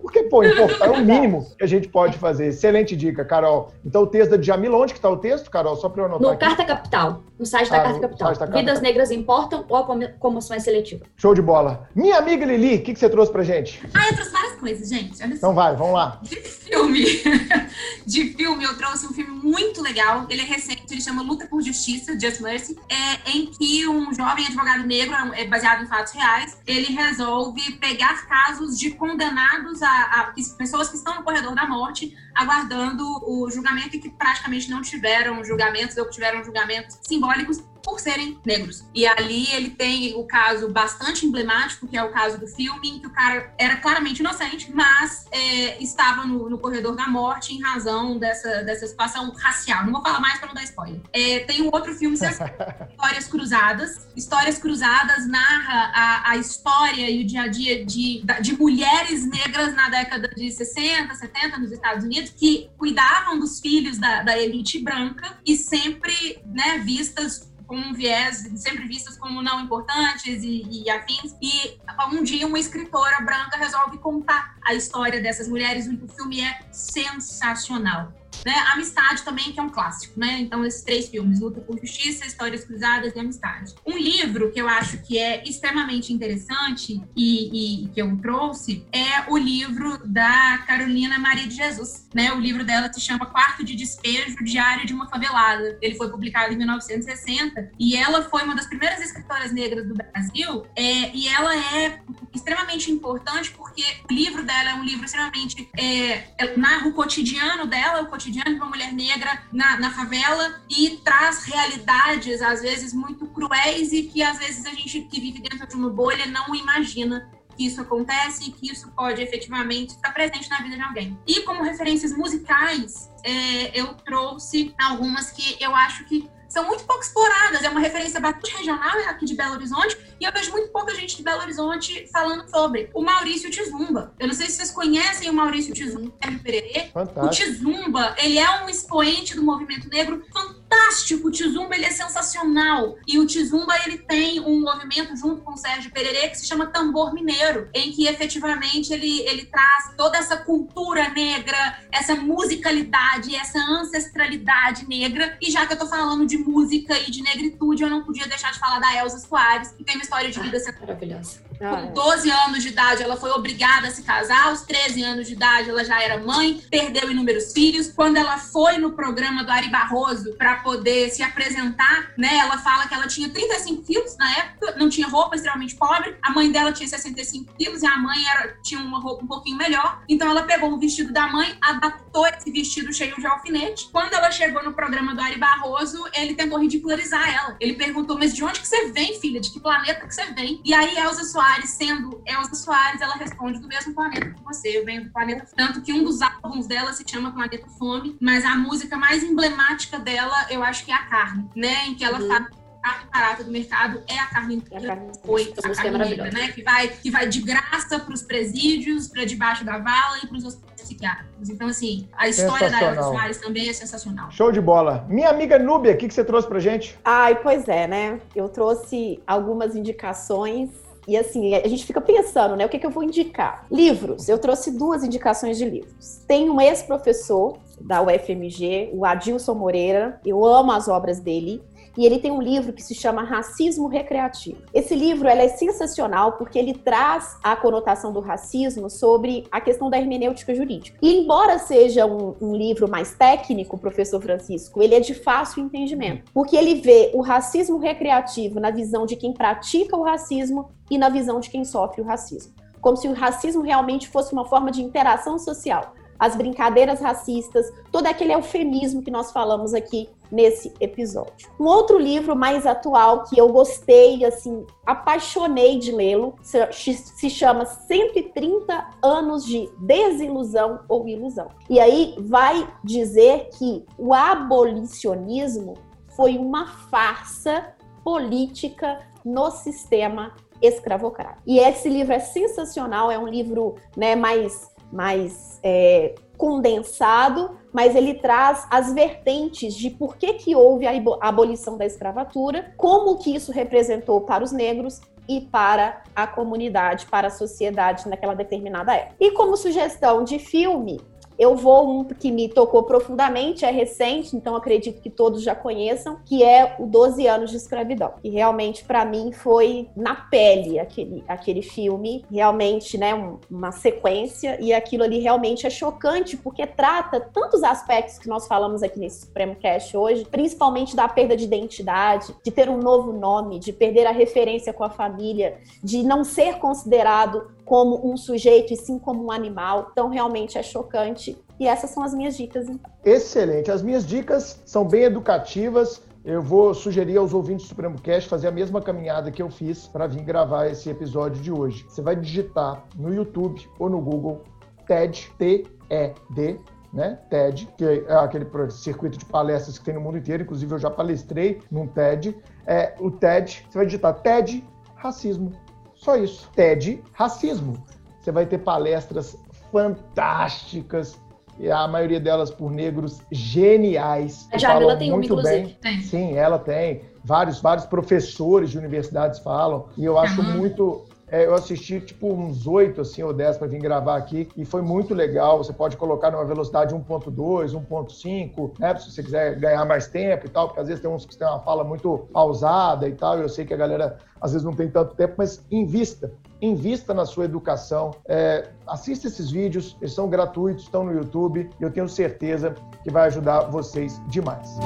porque, 0.00 0.22
pô, 0.24 0.44
importar 0.44 0.86
é 0.86 0.90
o 0.90 1.04
mínimo 1.04 1.46
que 1.56 1.64
a 1.64 1.66
gente 1.66 1.88
pode 1.88 2.16
fazer. 2.16 2.46
Excelente 2.46 2.94
dica, 2.94 3.24
Carol. 3.24 3.72
Então, 3.84 4.02
o 4.02 4.06
texto 4.06 4.30
da 4.30 4.36
Djamila, 4.36 4.76
onde 4.76 4.92
que 4.92 4.98
está 4.98 5.10
o 5.10 5.16
texto, 5.16 5.50
Carol? 5.50 5.76
Só 5.76 5.88
para 5.88 6.02
eu 6.02 6.06
anotar. 6.06 6.22
No 6.22 6.34
aqui. 6.34 6.44
Carta 6.44 6.64
Capital, 6.64 7.22
no 7.38 7.44
site 7.44 7.70
da 7.70 7.78
ah, 7.78 7.82
Carta 7.82 8.00
Capital. 8.00 8.32
Da 8.32 8.38
Carta 8.38 8.58
Vidas 8.58 8.80
Negras 8.80 9.10
importam 9.10 9.64
ou 9.68 9.76
a 9.76 10.08
comoção 10.18 10.56
é 10.56 10.60
seletiva. 10.60 11.04
Show 11.16 11.34
de 11.34 11.42
bola. 11.42 11.88
Minha 11.94 12.18
amiga 12.18 12.46
Lili, 12.46 12.76
o 12.76 12.82
que, 12.82 12.94
que 12.94 13.00
você 13.00 13.08
trouxe 13.08 13.32
pra 13.32 13.42
gente? 13.42 13.82
Ah, 13.94 14.08
eu 14.08 14.14
trouxe 14.14 14.30
várias 14.30 14.54
coisas, 14.60 14.88
gente. 14.88 15.22
Olha 15.22 15.34
então 15.34 15.54
vai, 15.54 15.74
vamos 15.74 15.94
lá. 15.94 16.20
De 16.22 16.36
filme. 16.36 17.04
De 18.06 18.32
filme, 18.32 18.64
eu 18.64 18.76
trouxe 18.78 19.06
um 19.06 19.12
filme 19.12 19.38
muito 19.42 19.82
legal. 19.82 20.26
Ele 20.30 20.40
é 20.40 20.44
recente, 20.44 20.84
ele 20.90 21.00
chama 21.00 21.22
Luta 21.22 21.46
por 21.46 21.60
Justiça, 21.60 22.18
Just 22.18 22.40
Mercy, 22.40 22.78
é, 22.88 23.30
em 23.30 23.46
que 23.46 23.86
um 23.86 24.14
jovem 24.14 24.46
advogado 24.46 24.86
negro, 24.86 25.14
é 25.34 25.46
baseado 25.46 25.82
em 25.82 25.86
fatos 25.86 26.12
reais, 26.12 26.58
ele 26.66 26.92
resolve 26.92 27.72
pegar 27.72 28.26
casos 28.26 28.78
de 28.78 28.90
condenados 28.92 29.82
a 29.82 29.88
a, 29.88 30.32
pessoas 30.56 30.88
que 30.88 30.96
estão 30.96 31.16
no 31.16 31.22
corredor 31.22 31.54
da 31.54 31.66
morte 31.66 32.16
aguardando 32.34 33.04
o 33.26 33.50
julgamento 33.50 33.96
e 33.96 33.98
que 33.98 34.10
praticamente 34.10 34.70
não 34.70 34.80
tiveram 34.80 35.42
julgamentos 35.44 35.96
ou 35.96 36.08
tiveram 36.08 36.42
julgamentos 36.44 36.98
simbólicos 37.02 37.62
por 37.82 38.00
serem 38.00 38.38
negros. 38.44 38.84
E 38.94 39.06
ali 39.06 39.50
ele 39.52 39.70
tem 39.70 40.14
o 40.14 40.24
caso 40.24 40.68
bastante 40.68 41.26
emblemático, 41.26 41.86
que 41.86 41.96
é 41.96 42.02
o 42.02 42.10
caso 42.10 42.38
do 42.38 42.46
filme, 42.46 42.88
em 42.88 43.00
que 43.00 43.06
o 43.06 43.10
cara 43.10 43.52
era 43.58 43.76
claramente 43.76 44.20
inocente, 44.20 44.70
mas 44.72 45.26
é, 45.30 45.82
estava 45.82 46.26
no, 46.26 46.48
no, 46.50 46.58
corredor 46.58 46.96
da 46.96 47.06
morte 47.08 47.54
em 47.54 47.62
razão 47.62 48.18
dessa, 48.18 48.62
dessa 48.62 48.86
situação 48.86 49.30
racial. 49.32 49.84
Não 49.84 49.92
vou 49.92 50.02
falar 50.02 50.20
mais 50.20 50.38
para 50.38 50.48
não 50.48 50.54
dar 50.54 50.64
spoiler. 50.64 51.00
É, 51.12 51.40
tem 51.40 51.62
um 51.62 51.70
outro 51.72 51.94
filme, 51.94 52.16
Histórias 52.18 53.28
Cruzadas. 53.28 54.08
Histórias 54.16 54.58
Cruzadas 54.58 55.26
narra 55.28 55.92
a, 55.94 56.30
a 56.30 56.36
história 56.36 57.08
e 57.10 57.22
o 57.22 57.26
dia 57.26 57.42
a 57.42 57.48
dia 57.48 57.84
de, 57.84 58.22
de 58.40 58.52
mulheres 58.58 59.26
negras 59.28 59.74
na 59.74 59.88
década 59.88 60.28
de 60.28 60.50
60, 60.50 61.14
70 61.14 61.58
nos 61.58 61.72
Estados 61.72 62.04
Unidos, 62.04 62.30
que 62.30 62.68
cuidavam 62.76 63.38
dos 63.38 63.60
filhos 63.60 63.98
da, 63.98 64.22
da 64.22 64.38
elite 64.38 64.80
branca 64.80 65.38
e 65.44 65.56
sempre 65.56 66.40
né, 66.46 66.78
vistas 66.78 67.47
com 67.68 67.76
um 67.76 67.92
viés 67.92 68.48
sempre 68.56 68.88
vistas 68.88 69.16
como 69.18 69.42
não 69.42 69.60
importantes 69.60 70.42
e, 70.42 70.62
e, 70.68 70.90
afins. 70.90 71.36
E 71.40 71.78
um 72.10 72.22
dia 72.24 72.46
uma 72.46 72.58
escritora 72.58 73.20
branca 73.20 73.58
resolve 73.58 73.98
contar 73.98 74.56
a 74.66 74.74
história 74.74 75.20
dessas 75.20 75.46
mulheres. 75.46 75.86
O 75.86 76.08
filme 76.08 76.40
é 76.40 76.60
sensacional. 76.72 78.12
Né? 78.48 78.54
Amistade 78.72 79.22
também, 79.22 79.52
que 79.52 79.60
é 79.60 79.62
um 79.62 79.68
clássico, 79.68 80.18
né? 80.18 80.38
Então, 80.40 80.64
esses 80.64 80.82
três 80.82 81.06
filmes, 81.06 81.38
Luta 81.38 81.60
por 81.60 81.78
Justiça, 81.78 82.24
Histórias 82.24 82.64
Cruzadas 82.64 83.14
e 83.14 83.20
Amistade. 83.20 83.74
Um 83.86 83.98
livro 83.98 84.50
que 84.50 84.58
eu 84.58 84.66
acho 84.66 85.02
que 85.02 85.18
é 85.18 85.42
extremamente 85.46 86.14
interessante 86.14 86.98
e, 87.14 87.82
e 87.84 87.88
que 87.88 88.00
eu 88.00 88.16
trouxe 88.16 88.86
é 88.90 89.30
o 89.30 89.36
livro 89.36 89.98
da 90.06 90.64
Carolina 90.66 91.18
Maria 91.18 91.46
de 91.46 91.56
Jesus, 91.56 92.08
né? 92.14 92.32
O 92.32 92.40
livro 92.40 92.64
dela 92.64 92.90
se 92.90 93.02
chama 93.02 93.26
Quarto 93.26 93.62
de 93.62 93.76
Despejo, 93.76 94.42
Diário 94.42 94.86
de 94.86 94.94
uma 94.94 95.06
Favelada. 95.10 95.76
Ele 95.82 95.94
foi 95.96 96.08
publicado 96.10 96.54
em 96.54 96.56
1960 96.56 97.72
e 97.78 97.96
ela 97.96 98.22
foi 98.30 98.44
uma 98.44 98.54
das 98.54 98.66
primeiras 98.66 98.98
escritoras 99.02 99.52
negras 99.52 99.86
do 99.86 99.92
Brasil 99.92 100.64
é, 100.74 101.14
e 101.14 101.28
ela 101.28 101.54
é 101.54 102.00
extremamente 102.34 102.90
importante 102.90 103.50
porque 103.50 103.84
o 104.08 104.12
livro 104.12 104.42
dela 104.42 104.70
é 104.70 104.74
um 104.74 104.84
livro 104.84 105.04
extremamente 105.04 105.68
é, 105.78 106.56
narra 106.56 106.88
o 106.88 106.94
cotidiano 106.94 107.66
dela, 107.66 108.02
o 108.02 108.06
cotidiano 108.06 108.37
de 108.44 108.54
uma 108.54 108.66
mulher 108.66 108.92
negra 108.92 109.42
na, 109.52 109.78
na 109.78 109.90
favela 109.90 110.60
e 110.68 110.98
traz 111.04 111.44
realidades 111.44 112.40
às 112.42 112.62
vezes 112.62 112.92
muito 112.92 113.26
cruéis 113.26 113.92
e 113.92 114.04
que 114.04 114.22
às 114.22 114.38
vezes 114.38 114.64
a 114.66 114.70
gente 114.70 115.02
que 115.02 115.20
vive 115.20 115.40
dentro 115.40 115.66
de 115.66 115.74
uma 115.74 115.90
bolha 115.90 116.26
não 116.26 116.54
imagina 116.54 117.30
que 117.56 117.66
isso 117.66 117.80
acontece 117.80 118.48
e 118.48 118.52
que 118.52 118.70
isso 118.70 118.90
pode 118.92 119.20
efetivamente 119.20 119.90
estar 119.90 120.12
presente 120.12 120.48
na 120.48 120.58
vida 120.58 120.76
de 120.76 120.82
alguém. 120.82 121.18
E 121.26 121.42
como 121.42 121.64
referências 121.64 122.16
musicais, 122.16 123.10
é, 123.24 123.78
eu 123.78 123.94
trouxe 123.94 124.72
algumas 124.78 125.32
que 125.32 125.56
eu 125.60 125.74
acho 125.74 126.04
que 126.04 126.30
são 126.48 126.64
muito 126.64 126.84
pouco 126.84 127.02
exploradas. 127.02 127.62
É 127.62 127.68
uma 127.68 127.80
referência 127.80 128.20
bastante 128.20 128.56
regional 128.56 128.96
é 129.00 129.08
aqui 129.08 129.26
de 129.26 129.34
Belo 129.34 129.54
Horizonte 129.54 129.96
e 130.20 130.24
eu 130.24 130.32
vejo 130.32 130.50
muito 130.50 130.68
pouca 130.70 130.94
gente 130.94 131.16
de 131.16 131.22
Belo 131.22 131.42
Horizonte 131.42 132.08
falando 132.12 132.48
sobre 132.48 132.90
o 132.92 133.02
Maurício 133.02 133.50
Tizumba. 133.50 134.14
Eu 134.18 134.26
não 134.26 134.34
sei 134.34 134.46
se 134.46 134.56
vocês 134.56 134.70
conhecem 134.70 135.30
o 135.30 135.32
Maurício 135.32 135.72
Tizumba, 135.72 136.12
Pererê. 136.42 136.90
O 136.94 137.28
Tizumba, 137.28 138.14
ele 138.18 138.38
é 138.38 138.64
um 138.64 138.68
expoente 138.68 139.34
do 139.34 139.42
movimento 139.42 139.88
negro 139.88 140.24
fantástico. 140.32 141.28
O 141.28 141.30
Tizumba, 141.30 141.74
ele 141.74 141.84
é 141.84 141.90
sensacional. 141.90 142.96
E 143.06 143.18
o 143.18 143.26
Tizumba, 143.26 143.74
ele 143.84 143.98
tem 143.98 144.40
um 144.40 144.60
movimento 144.60 145.16
junto 145.16 145.42
com 145.42 145.52
o 145.52 145.56
Sérgio 145.56 145.90
Pererê 145.90 146.28
que 146.28 146.38
se 146.38 146.46
chama 146.46 146.66
Tambor 146.66 147.14
Mineiro, 147.14 147.68
em 147.72 147.92
que 147.92 148.06
efetivamente 148.06 148.92
ele, 148.92 149.20
ele 149.20 149.44
traz 149.46 149.94
toda 149.96 150.18
essa 150.18 150.36
cultura 150.36 151.08
negra, 151.10 151.78
essa 151.92 152.14
musicalidade, 152.14 153.34
essa 153.34 153.58
ancestralidade 153.58 154.88
negra. 154.88 155.36
E 155.40 155.50
já 155.50 155.66
que 155.66 155.74
eu 155.74 155.78
tô 155.78 155.86
falando 155.86 156.26
de 156.26 156.38
música 156.38 156.98
e 156.98 157.10
de 157.10 157.22
negritude, 157.22 157.82
eu 157.82 157.90
não 157.90 158.02
podia 158.02 158.26
deixar 158.26 158.52
de 158.52 158.58
falar 158.58 158.78
da 158.80 158.94
Elza 158.96 159.18
Soares, 159.18 159.72
que 159.72 159.84
tem 159.84 159.96
uma 159.96 160.07
história 160.08 160.30
de 160.30 160.40
vida 160.40 160.58
ah, 160.66 160.80
maravilhosa. 160.80 161.40
Com 161.58 161.92
12 161.92 162.30
ah, 162.30 162.46
anos 162.46 162.62
de 162.62 162.68
idade, 162.68 163.02
ela 163.02 163.16
foi 163.16 163.30
obrigada 163.30 163.88
a 163.88 163.90
se 163.90 164.02
casar. 164.02 164.48
Aos 164.48 164.62
13 164.62 165.02
anos 165.02 165.26
de 165.26 165.32
idade, 165.32 165.70
ela 165.70 165.84
já 165.84 166.00
era 166.00 166.18
mãe, 166.18 166.62
perdeu 166.70 167.10
inúmeros 167.10 167.52
filhos. 167.52 167.92
Quando 167.94 168.16
ela 168.16 168.38
foi 168.38 168.78
no 168.78 168.92
programa 168.92 169.42
do 169.42 169.50
Ari 169.50 169.68
Barroso 169.68 170.34
para 170.36 170.56
poder 170.56 171.10
se 171.10 171.22
apresentar, 171.22 172.12
né, 172.16 172.38
ela 172.38 172.58
fala 172.58 172.86
que 172.86 172.94
ela 172.94 173.08
tinha 173.08 173.28
35 173.28 173.82
filhos 173.82 174.16
na 174.16 174.30
época, 174.38 174.74
não 174.76 174.88
tinha 174.88 175.08
roupa, 175.08 175.34
extremamente 175.34 175.74
pobre. 175.74 176.16
A 176.22 176.30
mãe 176.30 176.50
dela 176.50 176.72
tinha 176.72 176.88
65 176.88 177.52
quilos 177.58 177.82
e 177.82 177.86
a 177.86 177.96
mãe 177.96 178.18
era, 178.28 178.56
tinha 178.62 178.80
uma 178.80 179.00
roupa 179.00 179.24
um 179.24 179.28
pouquinho 179.28 179.56
melhor. 179.56 180.02
Então 180.08 180.30
ela 180.30 180.42
pegou 180.42 180.72
o 180.72 180.78
vestido 180.78 181.12
da 181.12 181.26
mãe, 181.26 181.56
adaptou 181.60 182.26
esse 182.28 182.50
vestido 182.50 182.92
cheio 182.92 183.16
de 183.16 183.26
alfinete. 183.26 183.88
Quando 183.90 184.14
ela 184.14 184.30
chegou 184.30 184.62
no 184.62 184.72
programa 184.72 185.14
do 185.14 185.20
Ari 185.20 185.38
Barroso, 185.38 186.04
ele 186.14 186.34
tentou 186.34 186.58
ridicularizar 186.58 187.28
ela. 187.34 187.56
Ele 187.60 187.74
perguntou: 187.74 188.16
Mas 188.16 188.34
de 188.34 188.44
onde 188.44 188.60
que 188.60 188.68
você 188.68 188.90
vem, 188.92 189.20
filha? 189.20 189.40
De 189.40 189.50
que 189.50 189.60
planeta 189.60 190.06
que 190.06 190.14
você 190.14 190.24
vem? 190.32 190.60
E 190.64 190.72
aí 190.72 190.96
Elza 190.96 191.24
Soares, 191.24 191.47
sendo 191.66 192.22
Elza 192.26 192.54
Soares, 192.54 193.00
ela 193.00 193.14
responde 193.14 193.58
do 193.58 193.68
mesmo 193.68 193.94
planeta 193.94 194.30
que 194.30 194.42
você. 194.42 194.78
Eu 194.78 194.84
venho 194.84 195.04
do 195.04 195.10
planeta. 195.10 195.46
Tanto 195.56 195.82
que 195.82 195.92
um 195.92 196.04
dos 196.04 196.20
álbuns 196.22 196.66
dela 196.66 196.92
se 196.92 197.04
chama 197.06 197.32
Planeta 197.32 197.68
Fome, 197.78 198.16
mas 198.20 198.44
a 198.44 198.54
música 198.56 198.96
mais 198.96 199.22
emblemática 199.22 199.98
dela, 199.98 200.46
eu 200.50 200.62
acho 200.62 200.84
que 200.84 200.90
é 200.90 200.94
a 200.94 201.04
Carne, 201.04 201.48
né? 201.56 201.86
Em 201.86 201.94
que 201.94 202.04
ela 202.04 202.20
uhum. 202.20 202.28
fala 202.28 202.48
carne 202.80 203.10
barata 203.12 203.44
do 203.44 203.50
mercado 203.50 204.02
é 204.08 204.18
a 204.18 204.26
carne 204.26 204.62
é 204.70 204.76
a 204.78 204.86
carne, 204.86 205.12
foi 205.24 205.52
a 205.58 205.74
carne 205.74 205.98
negra, 205.98 206.30
né? 206.30 206.52
Que 206.52 206.62
vai, 206.62 206.88
que 206.88 207.10
vai 207.10 207.28
de 207.28 207.40
graça 207.42 207.98
para 207.98 208.14
os 208.14 208.22
presídios, 208.22 209.08
para 209.08 209.24
debaixo 209.24 209.64
da 209.64 209.78
vala 209.78 210.18
e 210.22 210.26
para 210.26 210.38
os 210.38 210.44
hospitais 210.44 210.82
psiquiátricos. 210.82 211.50
Então, 211.50 211.68
assim, 211.68 212.08
a 212.16 212.28
história 212.28 212.70
da 212.70 212.82
Elza 212.82 213.02
Soares 213.02 213.38
também 213.38 213.68
é 213.68 213.72
sensacional. 213.72 214.30
Show 214.30 214.50
de 214.50 214.60
bola. 214.60 215.04
Minha 215.08 215.28
amiga 215.28 215.58
Núbia, 215.58 215.92
o 215.92 215.96
que, 215.96 216.08
que 216.08 216.14
você 216.14 216.24
trouxe 216.24 216.48
pra 216.48 216.58
gente? 216.58 216.98
Ai, 217.04 217.34
pois 217.42 217.68
é, 217.68 217.86
né? 217.86 218.20
Eu 218.34 218.48
trouxe 218.48 219.20
algumas 219.26 219.76
indicações 219.76 220.70
e 221.08 221.16
assim, 221.16 221.54
a 221.54 221.66
gente 221.66 221.86
fica 221.86 222.02
pensando, 222.02 222.54
né? 222.54 222.66
O 222.66 222.68
que, 222.68 222.78
que 222.78 222.84
eu 222.84 222.90
vou 222.90 223.02
indicar? 223.02 223.64
Livros. 223.72 224.28
Eu 224.28 224.38
trouxe 224.38 224.70
duas 224.70 225.02
indicações 225.02 225.56
de 225.56 225.64
livros. 225.64 226.20
Tem 226.28 226.50
um 226.50 226.60
ex-professor 226.60 227.56
da 227.80 228.02
UFMG, 228.02 228.90
o 228.92 229.06
Adilson 229.06 229.54
Moreira. 229.54 230.20
Eu 230.22 230.44
amo 230.44 230.70
as 230.70 230.86
obras 230.86 231.18
dele 231.18 231.62
e 231.98 232.06
ele 232.06 232.20
tem 232.20 232.30
um 232.30 232.40
livro 232.40 232.72
que 232.72 232.80
se 232.80 232.94
chama 232.94 233.24
Racismo 233.24 233.88
Recreativo. 233.88 234.62
Esse 234.72 234.94
livro 234.94 235.26
é 235.26 235.48
sensacional 235.48 236.34
porque 236.34 236.56
ele 236.56 236.72
traz 236.72 237.36
a 237.42 237.56
conotação 237.56 238.12
do 238.12 238.20
racismo 238.20 238.88
sobre 238.88 239.48
a 239.50 239.60
questão 239.60 239.90
da 239.90 239.98
hermenêutica 239.98 240.54
jurídica. 240.54 240.96
E 241.02 241.18
embora 241.18 241.58
seja 241.58 242.06
um, 242.06 242.36
um 242.40 242.54
livro 242.54 242.88
mais 242.88 243.16
técnico, 243.16 243.76
professor 243.76 244.22
Francisco, 244.22 244.80
ele 244.80 244.94
é 244.94 245.00
de 245.00 245.12
fácil 245.12 245.64
entendimento, 245.64 246.30
porque 246.32 246.56
ele 246.56 246.76
vê 246.76 247.10
o 247.14 247.20
racismo 247.20 247.78
recreativo 247.78 248.60
na 248.60 248.70
visão 248.70 249.04
de 249.04 249.16
quem 249.16 249.34
pratica 249.34 249.96
o 249.96 250.04
racismo 250.04 250.70
e 250.88 250.96
na 250.96 251.08
visão 251.08 251.40
de 251.40 251.50
quem 251.50 251.64
sofre 251.64 252.00
o 252.00 252.04
racismo. 252.04 252.52
Como 252.80 252.96
se 252.96 253.08
o 253.08 253.12
racismo 253.12 253.62
realmente 253.62 254.08
fosse 254.08 254.32
uma 254.32 254.44
forma 254.44 254.70
de 254.70 254.80
interação 254.80 255.36
social 255.36 255.94
as 256.18 256.34
brincadeiras 256.34 257.00
racistas, 257.00 257.66
todo 257.92 258.06
aquele 258.06 258.34
eufemismo 258.34 259.02
que 259.02 259.10
nós 259.10 259.30
falamos 259.30 259.72
aqui 259.72 260.08
nesse 260.30 260.72
episódio. 260.80 261.50
Um 261.58 261.64
outro 261.64 261.98
livro 261.98 262.36
mais 262.36 262.66
atual 262.66 263.24
que 263.24 263.40
eu 263.40 263.48
gostei, 263.48 264.24
assim, 264.24 264.64
apaixonei 264.86 265.78
de 265.78 265.92
lê-lo, 265.92 266.34
se 266.42 267.30
chama 267.30 267.64
130 267.64 268.90
anos 269.02 269.44
de 269.44 269.68
desilusão 269.78 270.80
ou 270.88 271.08
ilusão. 271.08 271.48
E 271.68 271.80
aí 271.80 272.14
vai 272.20 272.68
dizer 272.84 273.50
que 273.58 273.84
o 273.98 274.12
abolicionismo 274.12 275.74
foi 276.16 276.36
uma 276.36 276.66
farsa 276.90 277.74
política 278.04 279.00
no 279.24 279.50
sistema 279.50 280.32
escravocrata. 280.60 281.38
E 281.46 281.58
esse 281.58 281.88
livro 281.88 282.12
é 282.12 282.18
sensacional, 282.18 283.10
é 283.10 283.18
um 283.18 283.28
livro 283.28 283.76
né, 283.96 284.16
mais 284.16 284.70
mais 284.90 285.60
é, 285.62 286.14
condensado, 286.36 287.57
mas 287.72 287.94
ele 287.94 288.14
traz 288.14 288.66
as 288.70 288.92
vertentes 288.92 289.74
de 289.74 289.90
por 289.90 290.16
que, 290.16 290.34
que 290.34 290.54
houve 290.54 290.86
a 290.86 290.92
abolição 291.20 291.76
da 291.76 291.86
escravatura, 291.86 292.72
como 292.76 293.18
que 293.18 293.34
isso 293.34 293.52
representou 293.52 294.22
para 294.22 294.42
os 294.42 294.52
negros 294.52 295.00
e 295.28 295.42
para 295.42 296.02
a 296.16 296.26
comunidade, 296.26 297.06
para 297.06 297.28
a 297.28 297.30
sociedade 297.30 298.08
naquela 298.08 298.34
determinada 298.34 298.94
época. 298.94 299.16
E 299.20 299.30
como 299.32 299.56
sugestão 299.56 300.24
de 300.24 300.38
filme, 300.38 301.00
eu 301.38 301.54
vou 301.54 301.88
um 301.88 302.04
que 302.04 302.32
me 302.32 302.48
tocou 302.48 302.82
profundamente, 302.82 303.64
é 303.64 303.70
recente, 303.70 304.36
então 304.36 304.56
acredito 304.56 305.00
que 305.00 305.08
todos 305.08 305.42
já 305.42 305.54
conheçam, 305.54 306.18
que 306.24 306.42
é 306.42 306.74
o 306.78 306.86
12 306.86 307.26
anos 307.26 307.50
de 307.50 307.56
escravidão. 307.56 308.14
E 308.24 308.30
realmente 308.30 308.84
para 308.84 309.04
mim 309.04 309.32
foi 309.32 309.88
na 309.96 310.14
pele 310.14 310.78
aquele, 310.78 311.24
aquele 311.28 311.62
filme, 311.62 312.24
realmente, 312.30 312.98
né, 312.98 313.14
um, 313.14 313.38
uma 313.50 313.70
sequência 313.70 314.58
e 314.60 314.72
aquilo 314.72 315.04
ali 315.04 315.20
realmente 315.20 315.66
é 315.66 315.70
chocante 315.70 316.36
porque 316.36 316.66
trata 316.66 317.20
tantos 317.20 317.62
aspectos 317.62 318.18
que 318.18 318.28
nós 318.28 318.46
falamos 318.46 318.82
aqui 318.82 318.98
nesse 318.98 319.26
Supremo 319.26 319.54
Cast 319.56 319.96
hoje, 319.96 320.24
principalmente 320.24 320.96
da 320.96 321.08
perda 321.08 321.36
de 321.36 321.44
identidade, 321.44 322.34
de 322.42 322.50
ter 322.50 322.68
um 322.68 322.78
novo 322.78 323.12
nome, 323.12 323.58
de 323.58 323.72
perder 323.72 324.06
a 324.06 324.12
referência 324.12 324.72
com 324.72 324.82
a 324.82 324.90
família, 324.90 325.58
de 325.82 326.02
não 326.02 326.24
ser 326.24 326.58
considerado 326.58 327.50
como 327.68 328.10
um 328.10 328.16
sujeito 328.16 328.72
e 328.72 328.76
sim 328.76 328.98
como 328.98 329.26
um 329.26 329.30
animal. 329.30 329.88
Então, 329.92 330.08
realmente 330.08 330.56
é 330.56 330.62
chocante. 330.62 331.36
E 331.60 331.68
essas 331.68 331.90
são 331.90 332.02
as 332.02 332.14
minhas 332.14 332.34
dicas. 332.34 332.66
Excelente. 333.04 333.70
As 333.70 333.82
minhas 333.82 334.06
dicas 334.06 334.60
são 334.64 334.86
bem 334.86 335.02
educativas. 335.02 336.00
Eu 336.24 336.40
vou 336.40 336.72
sugerir 336.72 337.18
aos 337.18 337.34
ouvintes 337.34 337.66
do 337.66 337.68
Supremo 337.68 338.00
Cast 338.00 338.28
fazer 338.28 338.48
a 338.48 338.50
mesma 338.50 338.80
caminhada 338.80 339.30
que 339.30 339.42
eu 339.42 339.50
fiz 339.50 339.86
para 339.86 340.06
vir 340.06 340.22
gravar 340.22 340.66
esse 340.66 340.88
episódio 340.88 341.42
de 341.42 341.52
hoje. 341.52 341.84
Você 341.88 342.00
vai 342.00 342.16
digitar 342.16 342.84
no 342.96 343.12
YouTube 343.12 343.60
ou 343.78 343.90
no 343.90 344.00
Google 344.00 344.42
TED, 344.86 345.30
T-E-D, 345.36 346.58
né? 346.92 347.18
TED, 347.28 347.68
que 347.76 347.84
é 347.84 348.14
aquele 348.14 348.46
circuito 348.70 349.18
de 349.18 349.26
palestras 349.26 349.78
que 349.78 349.84
tem 349.84 349.94
no 349.94 350.00
mundo 350.00 350.16
inteiro, 350.16 350.42
inclusive 350.42 350.72
eu 350.72 350.78
já 350.78 350.90
palestrei 350.90 351.60
num 351.70 351.86
TED. 351.86 352.34
É, 352.66 352.94
o 352.98 353.10
TED, 353.10 353.66
você 353.68 353.76
vai 353.78 353.86
digitar 353.86 354.14
TED 354.20 354.64
racismo. 354.96 355.52
Só 355.98 356.16
isso. 356.16 356.48
TED 356.54 357.02
Racismo. 357.12 357.84
Você 358.20 358.32
vai 358.32 358.46
ter 358.46 358.58
palestras 358.58 359.36
fantásticas, 359.70 361.18
e 361.58 361.70
a 361.70 361.88
maioria 361.88 362.20
delas 362.20 362.50
por 362.50 362.70
negros 362.70 363.20
geniais. 363.32 364.48
A 364.52 364.58
Jamila 364.58 364.96
tem 364.96 365.10
muito 365.10 365.34
uma, 365.34 365.42
bem. 365.42 365.76
Sim, 366.02 366.34
ela 366.34 366.58
tem. 366.58 367.02
Vários, 367.24 367.60
vários 367.60 367.84
professores 367.84 368.70
de 368.70 368.78
universidades 368.78 369.40
falam. 369.40 369.88
E 369.96 370.04
eu 370.04 370.18
acho 370.18 370.40
uhum. 370.40 370.56
muito 370.56 371.04
É, 371.30 371.46
eu 371.46 371.54
assisti 371.54 372.00
tipo 372.00 372.32
uns 372.32 372.66
oito 372.66 373.00
assim, 373.00 373.22
ou 373.22 373.32
dez 373.32 373.56
para 373.58 373.66
vir 373.66 373.80
gravar 373.80 374.16
aqui 374.16 374.48
e 374.56 374.64
foi 374.64 374.82
muito 374.82 375.14
legal. 375.14 375.58
Você 375.58 375.72
pode 375.72 375.96
colocar 375.96 376.30
numa 376.30 376.44
velocidade 376.44 376.94
1.2, 376.94 377.72
1.5, 377.72 378.72
né? 378.78 378.96
Se 378.96 379.10
você 379.10 379.22
quiser 379.22 379.58
ganhar 379.58 379.84
mais 379.84 380.08
tempo 380.08 380.46
e 380.46 380.48
tal, 380.48 380.68
porque 380.68 380.80
às 380.80 380.88
vezes 380.88 381.02
tem 381.02 381.10
uns 381.10 381.26
que 381.26 381.36
têm 381.36 381.46
uma 381.46 381.60
fala 381.60 381.84
muito 381.84 382.28
pausada 382.32 383.08
e 383.08 383.12
tal. 383.12 383.38
Eu 383.38 383.48
sei 383.48 383.64
que 383.64 383.74
a 383.74 383.76
galera 383.76 384.18
às 384.40 384.52
vezes 384.52 384.64
não 384.64 384.72
tem 384.72 384.88
tanto 384.88 385.14
tempo, 385.14 385.34
mas 385.36 385.64
invista. 385.70 386.32
Invista 386.62 387.12
na 387.12 387.26
sua 387.26 387.44
educação. 387.44 388.12
É, 388.26 388.68
assista 388.86 389.26
esses 389.26 389.50
vídeos, 389.50 389.96
eles 390.00 390.14
são 390.14 390.28
gratuitos, 390.28 390.84
estão 390.84 391.04
no 391.04 391.12
YouTube 391.12 391.68
e 391.78 391.82
eu 391.82 391.90
tenho 391.90 392.08
certeza 392.08 392.74
que 393.02 393.10
vai 393.10 393.26
ajudar 393.26 393.62
vocês 393.62 394.20
demais. 394.28 394.78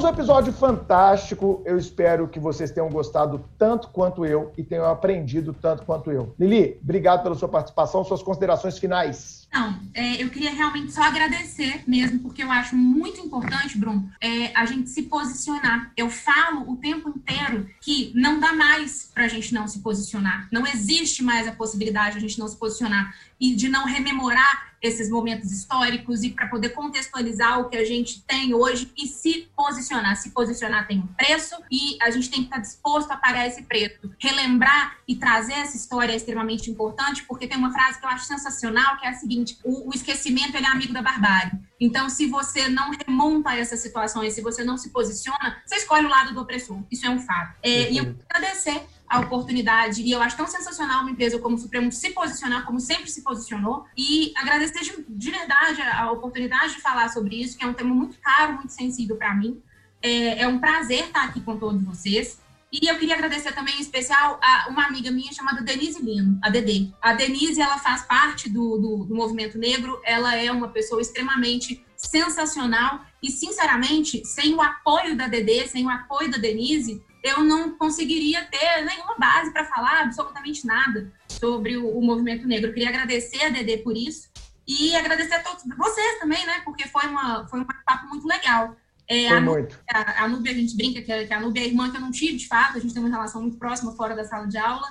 Temos 0.00 0.12
um 0.12 0.14
episódio 0.14 0.52
fantástico. 0.54 1.60
Eu 1.62 1.76
espero 1.76 2.26
que 2.26 2.40
vocês 2.40 2.70
tenham 2.70 2.88
gostado 2.88 3.44
tanto 3.58 3.88
quanto 3.88 4.24
eu 4.24 4.50
e 4.56 4.64
tenham 4.64 4.86
aprendido 4.86 5.52
tanto 5.52 5.84
quanto 5.84 6.10
eu. 6.10 6.34
Lili, 6.38 6.80
obrigado 6.82 7.22
pela 7.22 7.34
sua 7.34 7.50
participação. 7.50 8.02
Suas 8.02 8.22
considerações 8.22 8.78
finais. 8.78 9.39
Não, 9.52 9.80
é, 9.94 10.22
eu 10.22 10.30
queria 10.30 10.52
realmente 10.52 10.92
só 10.92 11.02
agradecer 11.02 11.82
mesmo, 11.86 12.20
porque 12.20 12.42
eu 12.42 12.50
acho 12.50 12.76
muito 12.76 13.20
importante, 13.20 13.76
Bruno, 13.76 14.08
é, 14.20 14.54
a 14.54 14.64
gente 14.64 14.88
se 14.88 15.02
posicionar. 15.02 15.92
Eu 15.96 16.08
falo 16.08 16.70
o 16.70 16.76
tempo 16.76 17.08
inteiro 17.08 17.68
que 17.80 18.12
não 18.14 18.38
dá 18.38 18.52
mais 18.52 19.10
para 19.12 19.24
a 19.24 19.28
gente 19.28 19.52
não 19.52 19.66
se 19.66 19.80
posicionar. 19.80 20.48
Não 20.52 20.64
existe 20.66 21.22
mais 21.22 21.48
a 21.48 21.52
possibilidade 21.52 22.12
de 22.12 22.18
a 22.18 22.28
gente 22.28 22.38
não 22.38 22.46
se 22.46 22.56
posicionar 22.56 23.12
e 23.40 23.54
de 23.54 23.68
não 23.68 23.86
rememorar 23.86 24.70
esses 24.82 25.10
momentos 25.10 25.52
históricos 25.52 26.22
e 26.22 26.30
para 26.30 26.48
poder 26.48 26.70
contextualizar 26.70 27.60
o 27.60 27.68
que 27.68 27.76
a 27.76 27.84
gente 27.84 28.22
tem 28.22 28.54
hoje 28.54 28.90
e 28.96 29.06
se 29.06 29.48
posicionar. 29.54 30.16
Se 30.16 30.30
posicionar 30.30 30.86
tem 30.86 31.00
um 31.00 31.06
preço 31.06 31.54
e 31.70 31.98
a 32.00 32.10
gente 32.10 32.30
tem 32.30 32.40
que 32.40 32.46
estar 32.46 32.58
disposto 32.58 33.10
a 33.10 33.16
pagar 33.16 33.46
esse 33.46 33.62
preço. 33.62 34.10
Relembrar 34.18 34.96
e 35.06 35.16
trazer 35.16 35.54
essa 35.54 35.76
história 35.76 36.12
é 36.12 36.16
extremamente 36.16 36.70
importante, 36.70 37.24
porque 37.24 37.46
tem 37.46 37.58
uma 37.58 37.72
frase 37.72 37.98
que 37.98 38.06
eu 38.06 38.10
acho 38.10 38.24
sensacional, 38.24 38.96
que 38.98 39.04
é 39.04 39.10
a 39.10 39.14
seguinte: 39.14 39.39
o, 39.64 39.90
o 39.90 39.94
esquecimento 39.94 40.56
é 40.56 40.64
amigo 40.64 40.92
da 40.92 41.02
barbárie. 41.02 41.52
Então, 41.78 42.08
se 42.08 42.26
você 42.26 42.68
não 42.68 42.90
remonta 42.90 43.54
essas 43.54 43.80
situações, 43.80 44.34
se 44.34 44.40
você 44.40 44.62
não 44.62 44.76
se 44.76 44.90
posiciona, 44.90 45.62
você 45.64 45.76
escolhe 45.76 46.06
o 46.06 46.08
lado 46.08 46.34
do 46.34 46.40
opressor. 46.40 46.78
Isso 46.90 47.06
é 47.06 47.10
um 47.10 47.18
fato. 47.18 47.56
É, 47.62 47.90
e 47.90 47.98
eu 47.98 48.14
agradecer 48.28 48.82
a 49.08 49.18
oportunidade, 49.18 50.02
e 50.02 50.12
eu 50.12 50.22
acho 50.22 50.36
tão 50.36 50.46
sensacional 50.46 51.00
uma 51.00 51.10
empresa 51.10 51.36
como 51.40 51.56
o 51.56 51.58
Supremo 51.58 51.90
se 51.90 52.10
posicionar 52.10 52.64
como 52.64 52.78
sempre 52.78 53.10
se 53.10 53.22
posicionou, 53.22 53.84
e 53.96 54.32
agradecer 54.36 54.80
de, 54.82 55.04
de 55.08 55.30
verdade 55.32 55.82
a, 55.82 56.12
oportunidade 56.12 56.74
de 56.74 56.80
falar 56.80 57.08
sobre 57.08 57.34
isso, 57.42 57.58
que 57.58 57.64
é 57.64 57.66
um 57.66 57.74
tema 57.74 57.92
muito 57.92 58.16
caro, 58.20 58.54
muito 58.54 58.70
sensível 58.70 59.16
para 59.16 59.34
mim. 59.34 59.60
É, 60.00 60.42
é, 60.42 60.48
um 60.48 60.60
prazer 60.60 61.06
estar 61.06 61.24
aqui 61.24 61.40
com 61.40 61.56
todos 61.56 61.82
vocês. 61.82 62.38
E 62.72 62.88
eu 62.88 62.96
queria 62.98 63.14
agradecer 63.14 63.52
também 63.52 63.76
em 63.76 63.80
especial 63.80 64.38
a 64.40 64.68
uma 64.68 64.86
amiga 64.86 65.10
minha 65.10 65.32
chamada 65.32 65.60
Denise 65.60 66.00
Lino, 66.00 66.38
a 66.40 66.48
Dedê. 66.48 66.88
A 67.02 67.12
Denise, 67.14 67.60
ela 67.60 67.78
faz 67.78 68.02
parte 68.02 68.48
do, 68.48 68.78
do, 68.78 69.04
do 69.06 69.14
movimento 69.14 69.58
negro, 69.58 70.00
ela 70.04 70.36
é 70.36 70.52
uma 70.52 70.68
pessoa 70.68 71.00
extremamente 71.00 71.84
sensacional 71.96 73.04
e, 73.20 73.30
sinceramente, 73.30 74.24
sem 74.24 74.54
o 74.54 74.62
apoio 74.62 75.16
da 75.16 75.26
Dedê, 75.26 75.66
sem 75.66 75.84
o 75.84 75.90
apoio 75.90 76.30
da 76.30 76.38
Denise, 76.38 77.02
eu 77.22 77.42
não 77.42 77.76
conseguiria 77.76 78.44
ter 78.46 78.84
nenhuma 78.84 79.16
base 79.18 79.52
para 79.52 79.64
falar 79.64 80.02
absolutamente 80.02 80.66
nada 80.66 81.12
sobre 81.28 81.76
o, 81.76 81.88
o, 81.88 82.02
movimento 82.02 82.46
negro. 82.46 82.70
Eu 82.70 82.74
queria 82.74 82.88
agradecer 82.88 83.44
a 83.44 83.50
Dedê 83.50 83.78
por 83.78 83.96
isso 83.96 84.30
e 84.66 84.94
agradecer 84.94 85.34
a 85.34 85.42
todos 85.42 85.64
vocês 85.76 86.18
também, 86.18 86.44
né? 86.46 86.60
Porque 86.64 86.88
foi, 86.88 87.06
uma, 87.06 87.46
foi 87.48 87.60
um 87.60 87.64
papo 87.64 88.06
muito 88.08 88.26
legal. 88.26 88.76
É, 89.10 89.26
foi 89.26 89.36
a, 89.36 89.40
muito. 89.40 89.80
A, 89.92 90.24
a 90.24 90.28
Nubia, 90.28 90.52
a 90.52 90.54
gente 90.54 90.76
brinca 90.76 91.02
que 91.02 91.12
a, 91.12 91.26
que 91.26 91.34
a 91.34 91.40
Nubia 91.40 91.64
é 91.64 91.66
a 91.66 91.68
irmã 91.68 91.90
que 91.90 91.96
eu 91.96 92.00
não 92.00 92.12
tive, 92.12 92.36
de 92.36 92.46
fato, 92.46 92.78
a 92.78 92.80
gente 92.80 92.94
tem 92.94 93.02
uma 93.02 93.10
relação 93.10 93.42
muito 93.42 93.56
próxima 93.56 93.90
fora 93.92 94.14
da 94.14 94.24
sala 94.24 94.46
de 94.46 94.56
aula. 94.56 94.86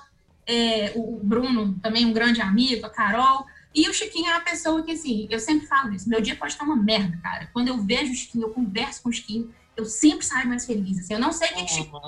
É, 0.45 0.91
o, 0.93 1.15
o 1.15 1.21
Bruno, 1.23 1.79
também 1.81 2.05
um 2.05 2.11
grande 2.11 2.41
amigo, 2.41 2.85
a 2.85 2.89
Carol. 2.89 3.45
E 3.73 3.87
o 3.87 3.93
Chiquinho 3.93 4.27
é 4.27 4.31
uma 4.31 4.41
pessoa 4.41 4.83
que, 4.83 4.91
assim, 4.91 5.25
eu 5.29 5.39
sempre 5.39 5.67
falo 5.67 5.93
isso, 5.93 6.09
meu 6.09 6.19
dia 6.19 6.35
pode 6.35 6.51
estar 6.51 6.65
uma 6.65 6.75
merda, 6.75 7.17
cara. 7.23 7.49
Quando 7.53 7.69
eu 7.69 7.77
vejo 7.77 8.11
o 8.11 8.15
Chiquinho, 8.15 8.47
eu 8.47 8.49
converso 8.49 9.01
com 9.01 9.09
o 9.09 9.13
Chiquinho, 9.13 9.53
eu 9.77 9.85
sempre 9.85 10.25
saio 10.25 10.49
mais 10.49 10.65
feliz. 10.65 10.99
Assim, 10.99 11.13
eu 11.13 11.19
não 11.19 11.31
sei 11.31 11.47
o 11.51 11.53
que 11.53 11.61
é 11.61 11.67
Chiquinho. 11.67 12.01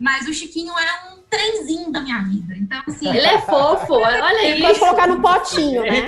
Mas 0.00 0.26
o 0.26 0.34
Chiquinho 0.34 0.72
é 0.76 1.12
um 1.12 1.22
trenzinho 1.30 1.92
da 1.92 2.00
minha 2.00 2.20
vida. 2.22 2.56
Então, 2.56 2.82
assim. 2.84 3.08
Ele 3.08 3.26
é 3.26 3.40
fofo, 3.42 3.94
olha 3.94 4.44
Ele 4.44 4.54
isso. 4.58 4.62
Pode 4.66 4.78
colocar 4.80 5.06
no 5.06 5.20
potinho, 5.20 5.82
né? 5.82 6.06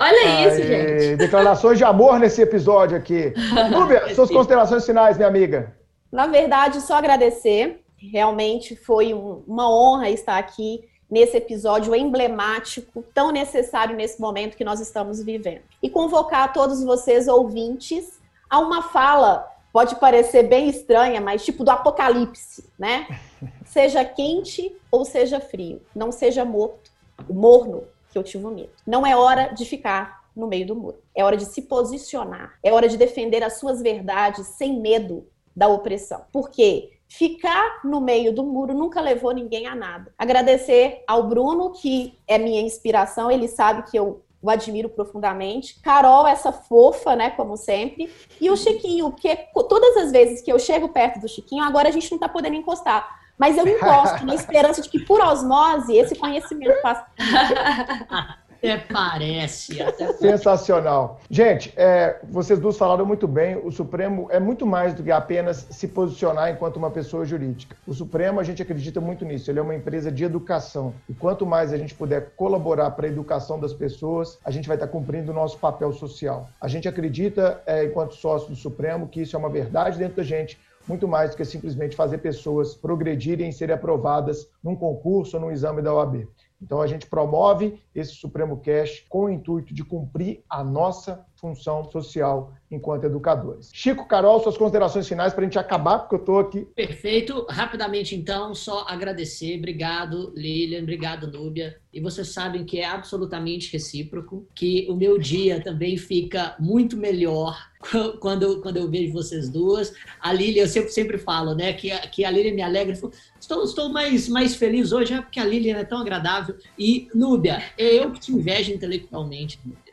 Olha 0.00 0.48
isso, 0.48 0.62
gente. 0.66 1.16
Declarações 1.16 1.76
de 1.76 1.84
amor 1.84 2.18
nesse 2.18 2.40
episódio 2.40 2.96
aqui. 2.96 3.34
Núbia, 3.70 4.14
suas 4.14 4.30
considerações 4.30 4.86
finais, 4.86 5.18
minha 5.18 5.28
amiga. 5.28 5.76
Na 6.10 6.26
verdade, 6.26 6.80
só 6.80 6.94
agradecer. 6.94 7.84
Realmente 7.98 8.74
foi 8.74 9.12
um, 9.12 9.44
uma 9.46 9.70
honra 9.70 10.08
estar 10.08 10.38
aqui 10.38 10.88
nesse 11.10 11.36
episódio 11.36 11.94
emblemático, 11.94 13.04
tão 13.12 13.30
necessário 13.30 13.94
nesse 13.94 14.18
momento 14.18 14.56
que 14.56 14.64
nós 14.64 14.80
estamos 14.80 15.22
vivendo. 15.22 15.60
E 15.82 15.90
convocar 15.90 16.50
todos 16.50 16.82
vocês, 16.82 17.28
ouvintes, 17.28 18.18
a 18.48 18.58
uma 18.58 18.80
fala 18.80 19.46
pode 19.70 19.96
parecer 19.96 20.44
bem 20.44 20.68
estranha, 20.68 21.20
mas 21.20 21.44
tipo 21.44 21.62
do 21.62 21.70
apocalipse, 21.70 22.64
né? 22.78 23.06
Seja 23.66 24.02
quente 24.02 24.74
ou 24.90 25.04
seja 25.04 25.40
frio, 25.40 25.80
não 25.94 26.10
seja 26.10 26.44
morto, 26.44 26.90
morno, 27.28 27.84
que 28.10 28.18
eu 28.18 28.22
te 28.22 28.36
vomito. 28.36 28.82
Não 28.86 29.06
é 29.06 29.16
hora 29.16 29.48
de 29.54 29.64
ficar 29.64 30.24
no 30.34 30.46
meio 30.46 30.66
do 30.66 30.76
muro. 30.76 30.98
É 31.14 31.24
hora 31.24 31.36
de 31.36 31.44
se 31.44 31.62
posicionar. 31.62 32.58
É 32.62 32.72
hora 32.72 32.88
de 32.88 32.96
defender 32.96 33.42
as 33.42 33.58
suas 33.58 33.80
verdades 33.80 34.46
sem 34.46 34.80
medo 34.80 35.26
da 35.54 35.68
opressão. 35.68 36.24
Porque 36.32 36.92
ficar 37.08 37.80
no 37.84 38.00
meio 38.00 38.32
do 38.32 38.44
muro 38.44 38.74
nunca 38.74 39.00
levou 39.00 39.32
ninguém 39.32 39.66
a 39.66 39.74
nada. 39.74 40.12
Agradecer 40.16 41.02
ao 41.06 41.28
Bruno, 41.28 41.72
que 41.72 42.18
é 42.26 42.38
minha 42.38 42.60
inspiração, 42.60 43.30
ele 43.30 43.48
sabe 43.48 43.90
que 43.90 43.98
eu 43.98 44.22
o 44.42 44.48
admiro 44.48 44.88
profundamente. 44.88 45.78
Carol, 45.82 46.26
essa 46.26 46.50
fofa, 46.50 47.14
né, 47.14 47.30
como 47.30 47.56
sempre. 47.56 48.10
E 48.40 48.50
o 48.50 48.56
Chiquinho, 48.56 49.10
porque 49.10 49.36
todas 49.68 49.96
as 49.98 50.10
vezes 50.10 50.40
que 50.40 50.50
eu 50.50 50.58
chego 50.58 50.88
perto 50.88 51.20
do 51.20 51.28
Chiquinho, 51.28 51.62
agora 51.62 51.88
a 51.88 51.92
gente 51.92 52.10
não 52.10 52.18
tá 52.18 52.28
podendo 52.28 52.56
encostar. 52.56 53.19
Mas 53.40 53.56
eu 53.56 53.66
encosto 53.66 54.26
na 54.26 54.34
esperança 54.34 54.82
de 54.82 54.88
que, 54.90 54.98
por 54.98 55.18
osmose, 55.18 55.96
esse 55.96 56.14
conhecimento 56.14 56.78
faça. 56.82 57.06
Até 58.58 58.76
parece. 58.76 59.80
Até 59.80 60.12
Sensacional. 60.12 61.18
Gente, 61.30 61.72
é, 61.74 62.20
vocês 62.24 62.58
duas 62.58 62.76
falaram 62.76 63.06
muito 63.06 63.26
bem. 63.26 63.56
O 63.56 63.72
Supremo 63.72 64.28
é 64.30 64.38
muito 64.38 64.66
mais 64.66 64.92
do 64.92 65.02
que 65.02 65.10
apenas 65.10 65.66
se 65.70 65.88
posicionar 65.88 66.50
enquanto 66.50 66.76
uma 66.76 66.90
pessoa 66.90 67.24
jurídica. 67.24 67.74
O 67.86 67.94
Supremo, 67.94 68.38
a 68.38 68.42
gente 68.44 68.60
acredita 68.60 69.00
muito 69.00 69.24
nisso. 69.24 69.50
Ele 69.50 69.58
é 69.58 69.62
uma 69.62 69.74
empresa 69.74 70.12
de 70.12 70.22
educação. 70.22 70.92
E 71.08 71.14
quanto 71.14 71.46
mais 71.46 71.72
a 71.72 71.78
gente 71.78 71.94
puder 71.94 72.32
colaborar 72.36 72.90
para 72.90 73.06
a 73.06 73.08
educação 73.08 73.58
das 73.58 73.72
pessoas, 73.72 74.38
a 74.44 74.50
gente 74.50 74.68
vai 74.68 74.76
estar 74.76 74.88
cumprindo 74.88 75.32
o 75.32 75.34
nosso 75.34 75.56
papel 75.56 75.90
social. 75.94 76.46
A 76.60 76.68
gente 76.68 76.86
acredita, 76.86 77.62
é, 77.64 77.86
enquanto 77.86 78.14
sócio 78.14 78.50
do 78.50 78.56
Supremo, 78.56 79.08
que 79.08 79.22
isso 79.22 79.34
é 79.34 79.38
uma 79.38 79.48
verdade 79.48 79.96
dentro 79.96 80.16
da 80.16 80.22
gente 80.22 80.60
muito 80.88 81.06
mais 81.06 81.30
do 81.30 81.36
que 81.36 81.44
simplesmente 81.44 81.96
fazer 81.96 82.18
pessoas 82.18 82.74
progredirem 82.74 83.48
e 83.48 83.52
serem 83.52 83.74
aprovadas 83.74 84.48
num 84.62 84.74
concurso 84.74 85.36
ou 85.36 85.42
num 85.42 85.50
exame 85.50 85.82
da 85.82 85.94
OAB. 85.94 86.26
Então 86.60 86.80
a 86.80 86.86
gente 86.86 87.06
promove 87.06 87.80
esse 87.94 88.12
Supremo 88.12 88.58
Cash 88.58 89.04
com 89.08 89.24
o 89.24 89.30
intuito 89.30 89.72
de 89.72 89.84
cumprir 89.84 90.42
a 90.48 90.62
nossa 90.62 91.24
função 91.40 91.90
social 91.90 92.52
enquanto 92.70 93.04
educadores. 93.04 93.70
Chico, 93.72 94.06
Carol, 94.06 94.40
suas 94.40 94.56
considerações 94.56 95.08
finais 95.08 95.32
para 95.32 95.42
a 95.42 95.44
gente 95.44 95.58
acabar, 95.58 96.00
porque 96.00 96.14
eu 96.14 96.20
estou 96.20 96.38
aqui. 96.38 96.60
Perfeito. 96.76 97.46
Rapidamente, 97.48 98.14
então, 98.14 98.54
só 98.54 98.84
agradecer. 98.86 99.58
Obrigado, 99.58 100.32
Lilian. 100.36 100.82
Obrigado, 100.82 101.26
Núbia. 101.26 101.76
E 101.92 102.00
vocês 102.00 102.28
sabem 102.28 102.64
que 102.64 102.78
é 102.78 102.84
absolutamente 102.84 103.72
recíproco, 103.72 104.46
que 104.54 104.86
o 104.88 104.94
meu 104.94 105.18
dia 105.18 105.60
também 105.60 105.96
fica 105.96 106.54
muito 106.60 106.96
melhor 106.96 107.58
quando, 108.20 108.60
quando 108.60 108.76
eu 108.76 108.88
vejo 108.88 109.12
vocês 109.12 109.48
duas. 109.48 109.92
A 110.20 110.32
Lilian, 110.32 110.62
eu 110.62 110.68
sempre, 110.68 110.90
sempre 110.90 111.18
falo, 111.18 111.54
né, 111.54 111.72
que 111.72 111.90
que 112.10 112.24
a 112.24 112.30
Lilian 112.30 112.54
me 112.54 112.62
alegra. 112.62 112.92
Estou, 113.40 113.64
estou 113.64 113.88
mais, 113.88 114.28
mais 114.28 114.54
feliz 114.54 114.92
hoje, 114.92 115.14
é 115.14 115.20
porque 115.20 115.40
a 115.40 115.44
Lilian 115.44 115.78
é 115.78 115.84
tão 115.84 115.98
agradável. 115.98 116.56
E, 116.78 117.08
Núbia, 117.12 117.62
é 117.76 117.98
eu 117.98 118.12
que 118.12 118.20
te 118.20 118.32
invejo 118.32 118.72
intelectualmente, 118.72 119.58
Núbia. 119.64 119.89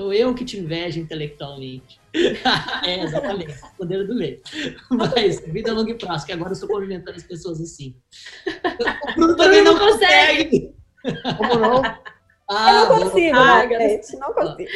Sou 0.00 0.14
eu 0.14 0.34
que 0.34 0.46
te 0.46 0.58
invejo 0.58 0.98
intelectualmente. 0.98 2.00
é, 2.86 3.04
exatamente. 3.04 3.54
Poder 3.76 4.06
do 4.06 4.14
meio. 4.14 4.40
Mas 4.90 5.40
vida 5.40 5.74
longa 5.74 5.90
e 5.90 5.94
próxima, 5.94 6.24
que 6.24 6.32
agora 6.32 6.48
eu 6.48 6.54
estou 6.54 6.70
convimentando 6.70 7.18
as 7.18 7.22
pessoas 7.22 7.60
assim. 7.60 7.94
O 8.46 9.14
Bruno 9.14 9.36
também 9.36 9.62
não, 9.62 9.78
consegue. 9.78 10.74
Como 11.36 11.54
não? 11.56 11.82
Ah, 12.48 12.72
eu 12.72 12.88
não 12.88 13.10
consigo, 13.10 13.36
ah, 13.36 13.66
gente, 13.68 14.16
não 14.16 14.32
consigo. 14.32 14.70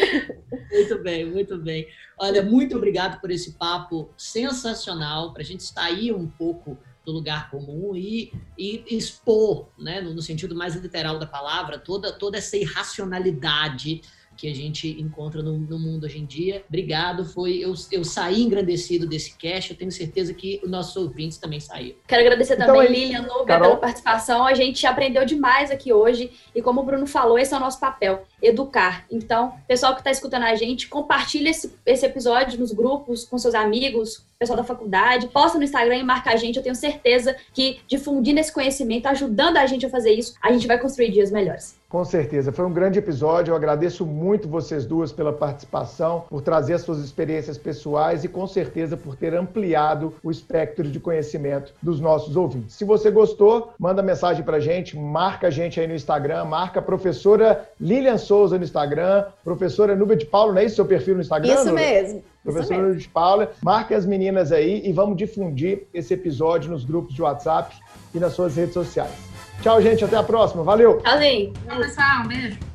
Muito 0.70 0.98
bem, 0.98 1.24
muito 1.24 1.56
bem. 1.56 1.88
Olha, 2.18 2.42
muito 2.42 2.76
obrigado 2.76 3.18
por 3.18 3.30
esse 3.30 3.52
papo 3.52 4.10
sensacional, 4.18 5.32
para 5.32 5.40
a 5.40 5.44
gente 5.46 5.62
sair 5.62 6.12
um 6.12 6.28
pouco 6.28 6.76
do 7.02 7.12
lugar 7.12 7.51
comum 7.51 7.96
e, 7.96 8.30
e 8.59 8.84
expor, 8.94 9.68
né, 9.78 10.01
no, 10.01 10.14
no, 10.14 10.22
sentido 10.22 10.55
mais 10.55 10.74
literal 10.74 11.18
da 11.18 11.26
palavra, 11.26 11.78
toda, 11.78 12.12
toda 12.12 12.38
essa 12.38 12.56
irracionalidade 12.56 14.02
que 14.36 14.51
a 14.51 14.55
gente 14.55 15.01
encontra 15.01 15.43
no, 15.43 15.56
no 15.59 15.78
mundo 15.78 16.05
hoje 16.05 16.19
em 16.19 16.27
dia. 16.27 16.65
Obrigado, 16.69 17.24
foi 17.24 17.59
eu, 17.59 17.74
eu 17.90 18.05
saí 18.05 18.43
engrandecido 18.43 19.06
desse 19.06 19.36
cast, 19.36 19.70
eu 19.70 19.77
tenho 19.77 19.90
certeza 19.93 20.32
que 20.35 20.61
os 20.62 20.70
nossos 20.70 20.97
ouvintes 20.97 21.39
também 21.39 21.61
saíram. 21.61 21.97
Quero 22.06 22.23
agradecer 22.23 22.55
então, 22.55 22.66
também, 22.66 22.86
é 22.86 22.89
Lilian, 22.90 23.27
pela 23.44 23.77
participação. 23.77 24.47
A 24.47 24.55
gente 24.55 24.86
aprendeu 24.86 25.24
demais 25.24 25.70
aqui 25.70 25.93
hoje 25.93 26.31
e 26.55 26.62
como 26.62 26.81
o 26.81 26.85
Bruno 26.85 27.06
falou, 27.06 27.39
esse 27.39 27.55
é 27.55 27.56
o 27.56 27.61
nosso 27.61 27.81
papel, 27.81 28.24
educar. 28.43 29.06
Então, 29.11 29.55
pessoal 29.66 29.94
que 29.94 30.01
está 30.01 30.11
escutando 30.11 30.44
a 30.44 30.55
gente, 30.55 30.89
compartilhe 30.89 31.48
esse, 31.48 31.74
esse 31.86 32.05
episódio 32.05 32.59
nos 32.59 32.73
grupos, 32.73 33.24
com 33.24 33.39
seus 33.39 33.55
amigos, 33.55 34.24
pessoal 34.39 34.56
da 34.56 34.65
faculdade, 34.65 35.28
posta 35.28 35.59
no 35.59 35.65
Instagram 35.65 35.97
e 35.97 36.02
marca 36.02 36.31
a 36.31 36.36
gente. 36.36 36.56
Eu 36.56 36.62
tenho 36.62 36.74
certeza 36.74 37.36
que 37.52 37.81
difundindo 37.86 38.40
esse 38.40 38.52
conhecimento, 38.52 39.06
ajudando 39.06 39.56
a 39.56 39.66
gente 39.66 39.86
a 39.86 39.90
fazer 39.90 40.12
isso, 40.12 40.35
a 40.43 40.52
gente 40.52 40.66
vai 40.66 40.78
construir 40.78 41.11
dias 41.11 41.31
melhores. 41.31 41.77
Com 41.94 42.04
certeza, 42.04 42.50
foi 42.50 42.64
um 42.64 42.72
grande 42.72 42.98
episódio. 42.98 43.52
Eu 43.52 43.56
agradeço 43.56 44.04
muito 44.04 44.48
vocês 44.48 44.84
duas 44.84 45.12
pela 45.12 45.32
participação, 45.32 46.24
por 46.28 46.42
trazer 46.42 46.74
as 46.74 46.82
suas 46.82 46.98
experiências 46.98 47.56
pessoais 47.56 48.24
e 48.24 48.28
com 48.28 48.48
certeza 48.48 48.96
por 48.96 49.14
ter 49.14 49.32
ampliado 49.32 50.12
o 50.20 50.28
espectro 50.28 50.90
de 50.90 50.98
conhecimento 50.98 51.72
dos 51.80 52.00
nossos 52.00 52.34
ouvintes. 52.34 52.74
Se 52.74 52.84
você 52.84 53.12
gostou, 53.12 53.72
manda 53.78 54.02
mensagem 54.02 54.42
pra 54.42 54.58
gente, 54.58 54.98
marca 54.98 55.46
a 55.46 55.50
gente 55.50 55.78
aí 55.78 55.86
no 55.86 55.94
Instagram, 55.94 56.46
marca 56.46 56.80
a 56.80 56.82
professora 56.82 57.64
Lilian 57.80 58.18
Souza 58.18 58.58
no 58.58 58.64
Instagram, 58.64 59.26
professora 59.44 59.94
Nubia 59.94 60.16
de 60.16 60.26
Paulo, 60.26 60.52
não 60.52 60.62
é 60.62 60.64
isso 60.64 60.74
seu 60.74 60.86
perfil 60.86 61.14
no 61.14 61.20
Instagram? 61.20 61.54
Isso 61.54 61.72
mesmo. 61.72 62.24
Professora 62.42 62.82
Nubia 62.82 62.98
de 62.98 63.08
Paula, 63.08 63.52
marque 63.62 63.94
as 63.94 64.04
meninas 64.04 64.50
aí 64.50 64.82
e 64.84 64.92
vamos 64.92 65.16
difundir 65.16 65.86
esse 65.94 66.12
episódio 66.12 66.72
nos 66.72 66.84
grupos 66.84 67.14
de 67.14 67.22
WhatsApp 67.22 67.72
e 68.12 68.18
nas 68.18 68.32
suas 68.32 68.56
redes 68.56 68.74
sociais. 68.74 69.34
Tchau, 69.62 69.81
gente. 69.81 70.05
Até 70.05 70.16
a 70.16 70.22
próxima. 70.22 70.62
Valeu. 70.62 70.98
Tchauzinho. 70.98 71.52
Tchau, 71.66 71.78
pessoal. 71.78 72.20
Um 72.24 72.28
beijo. 72.28 72.73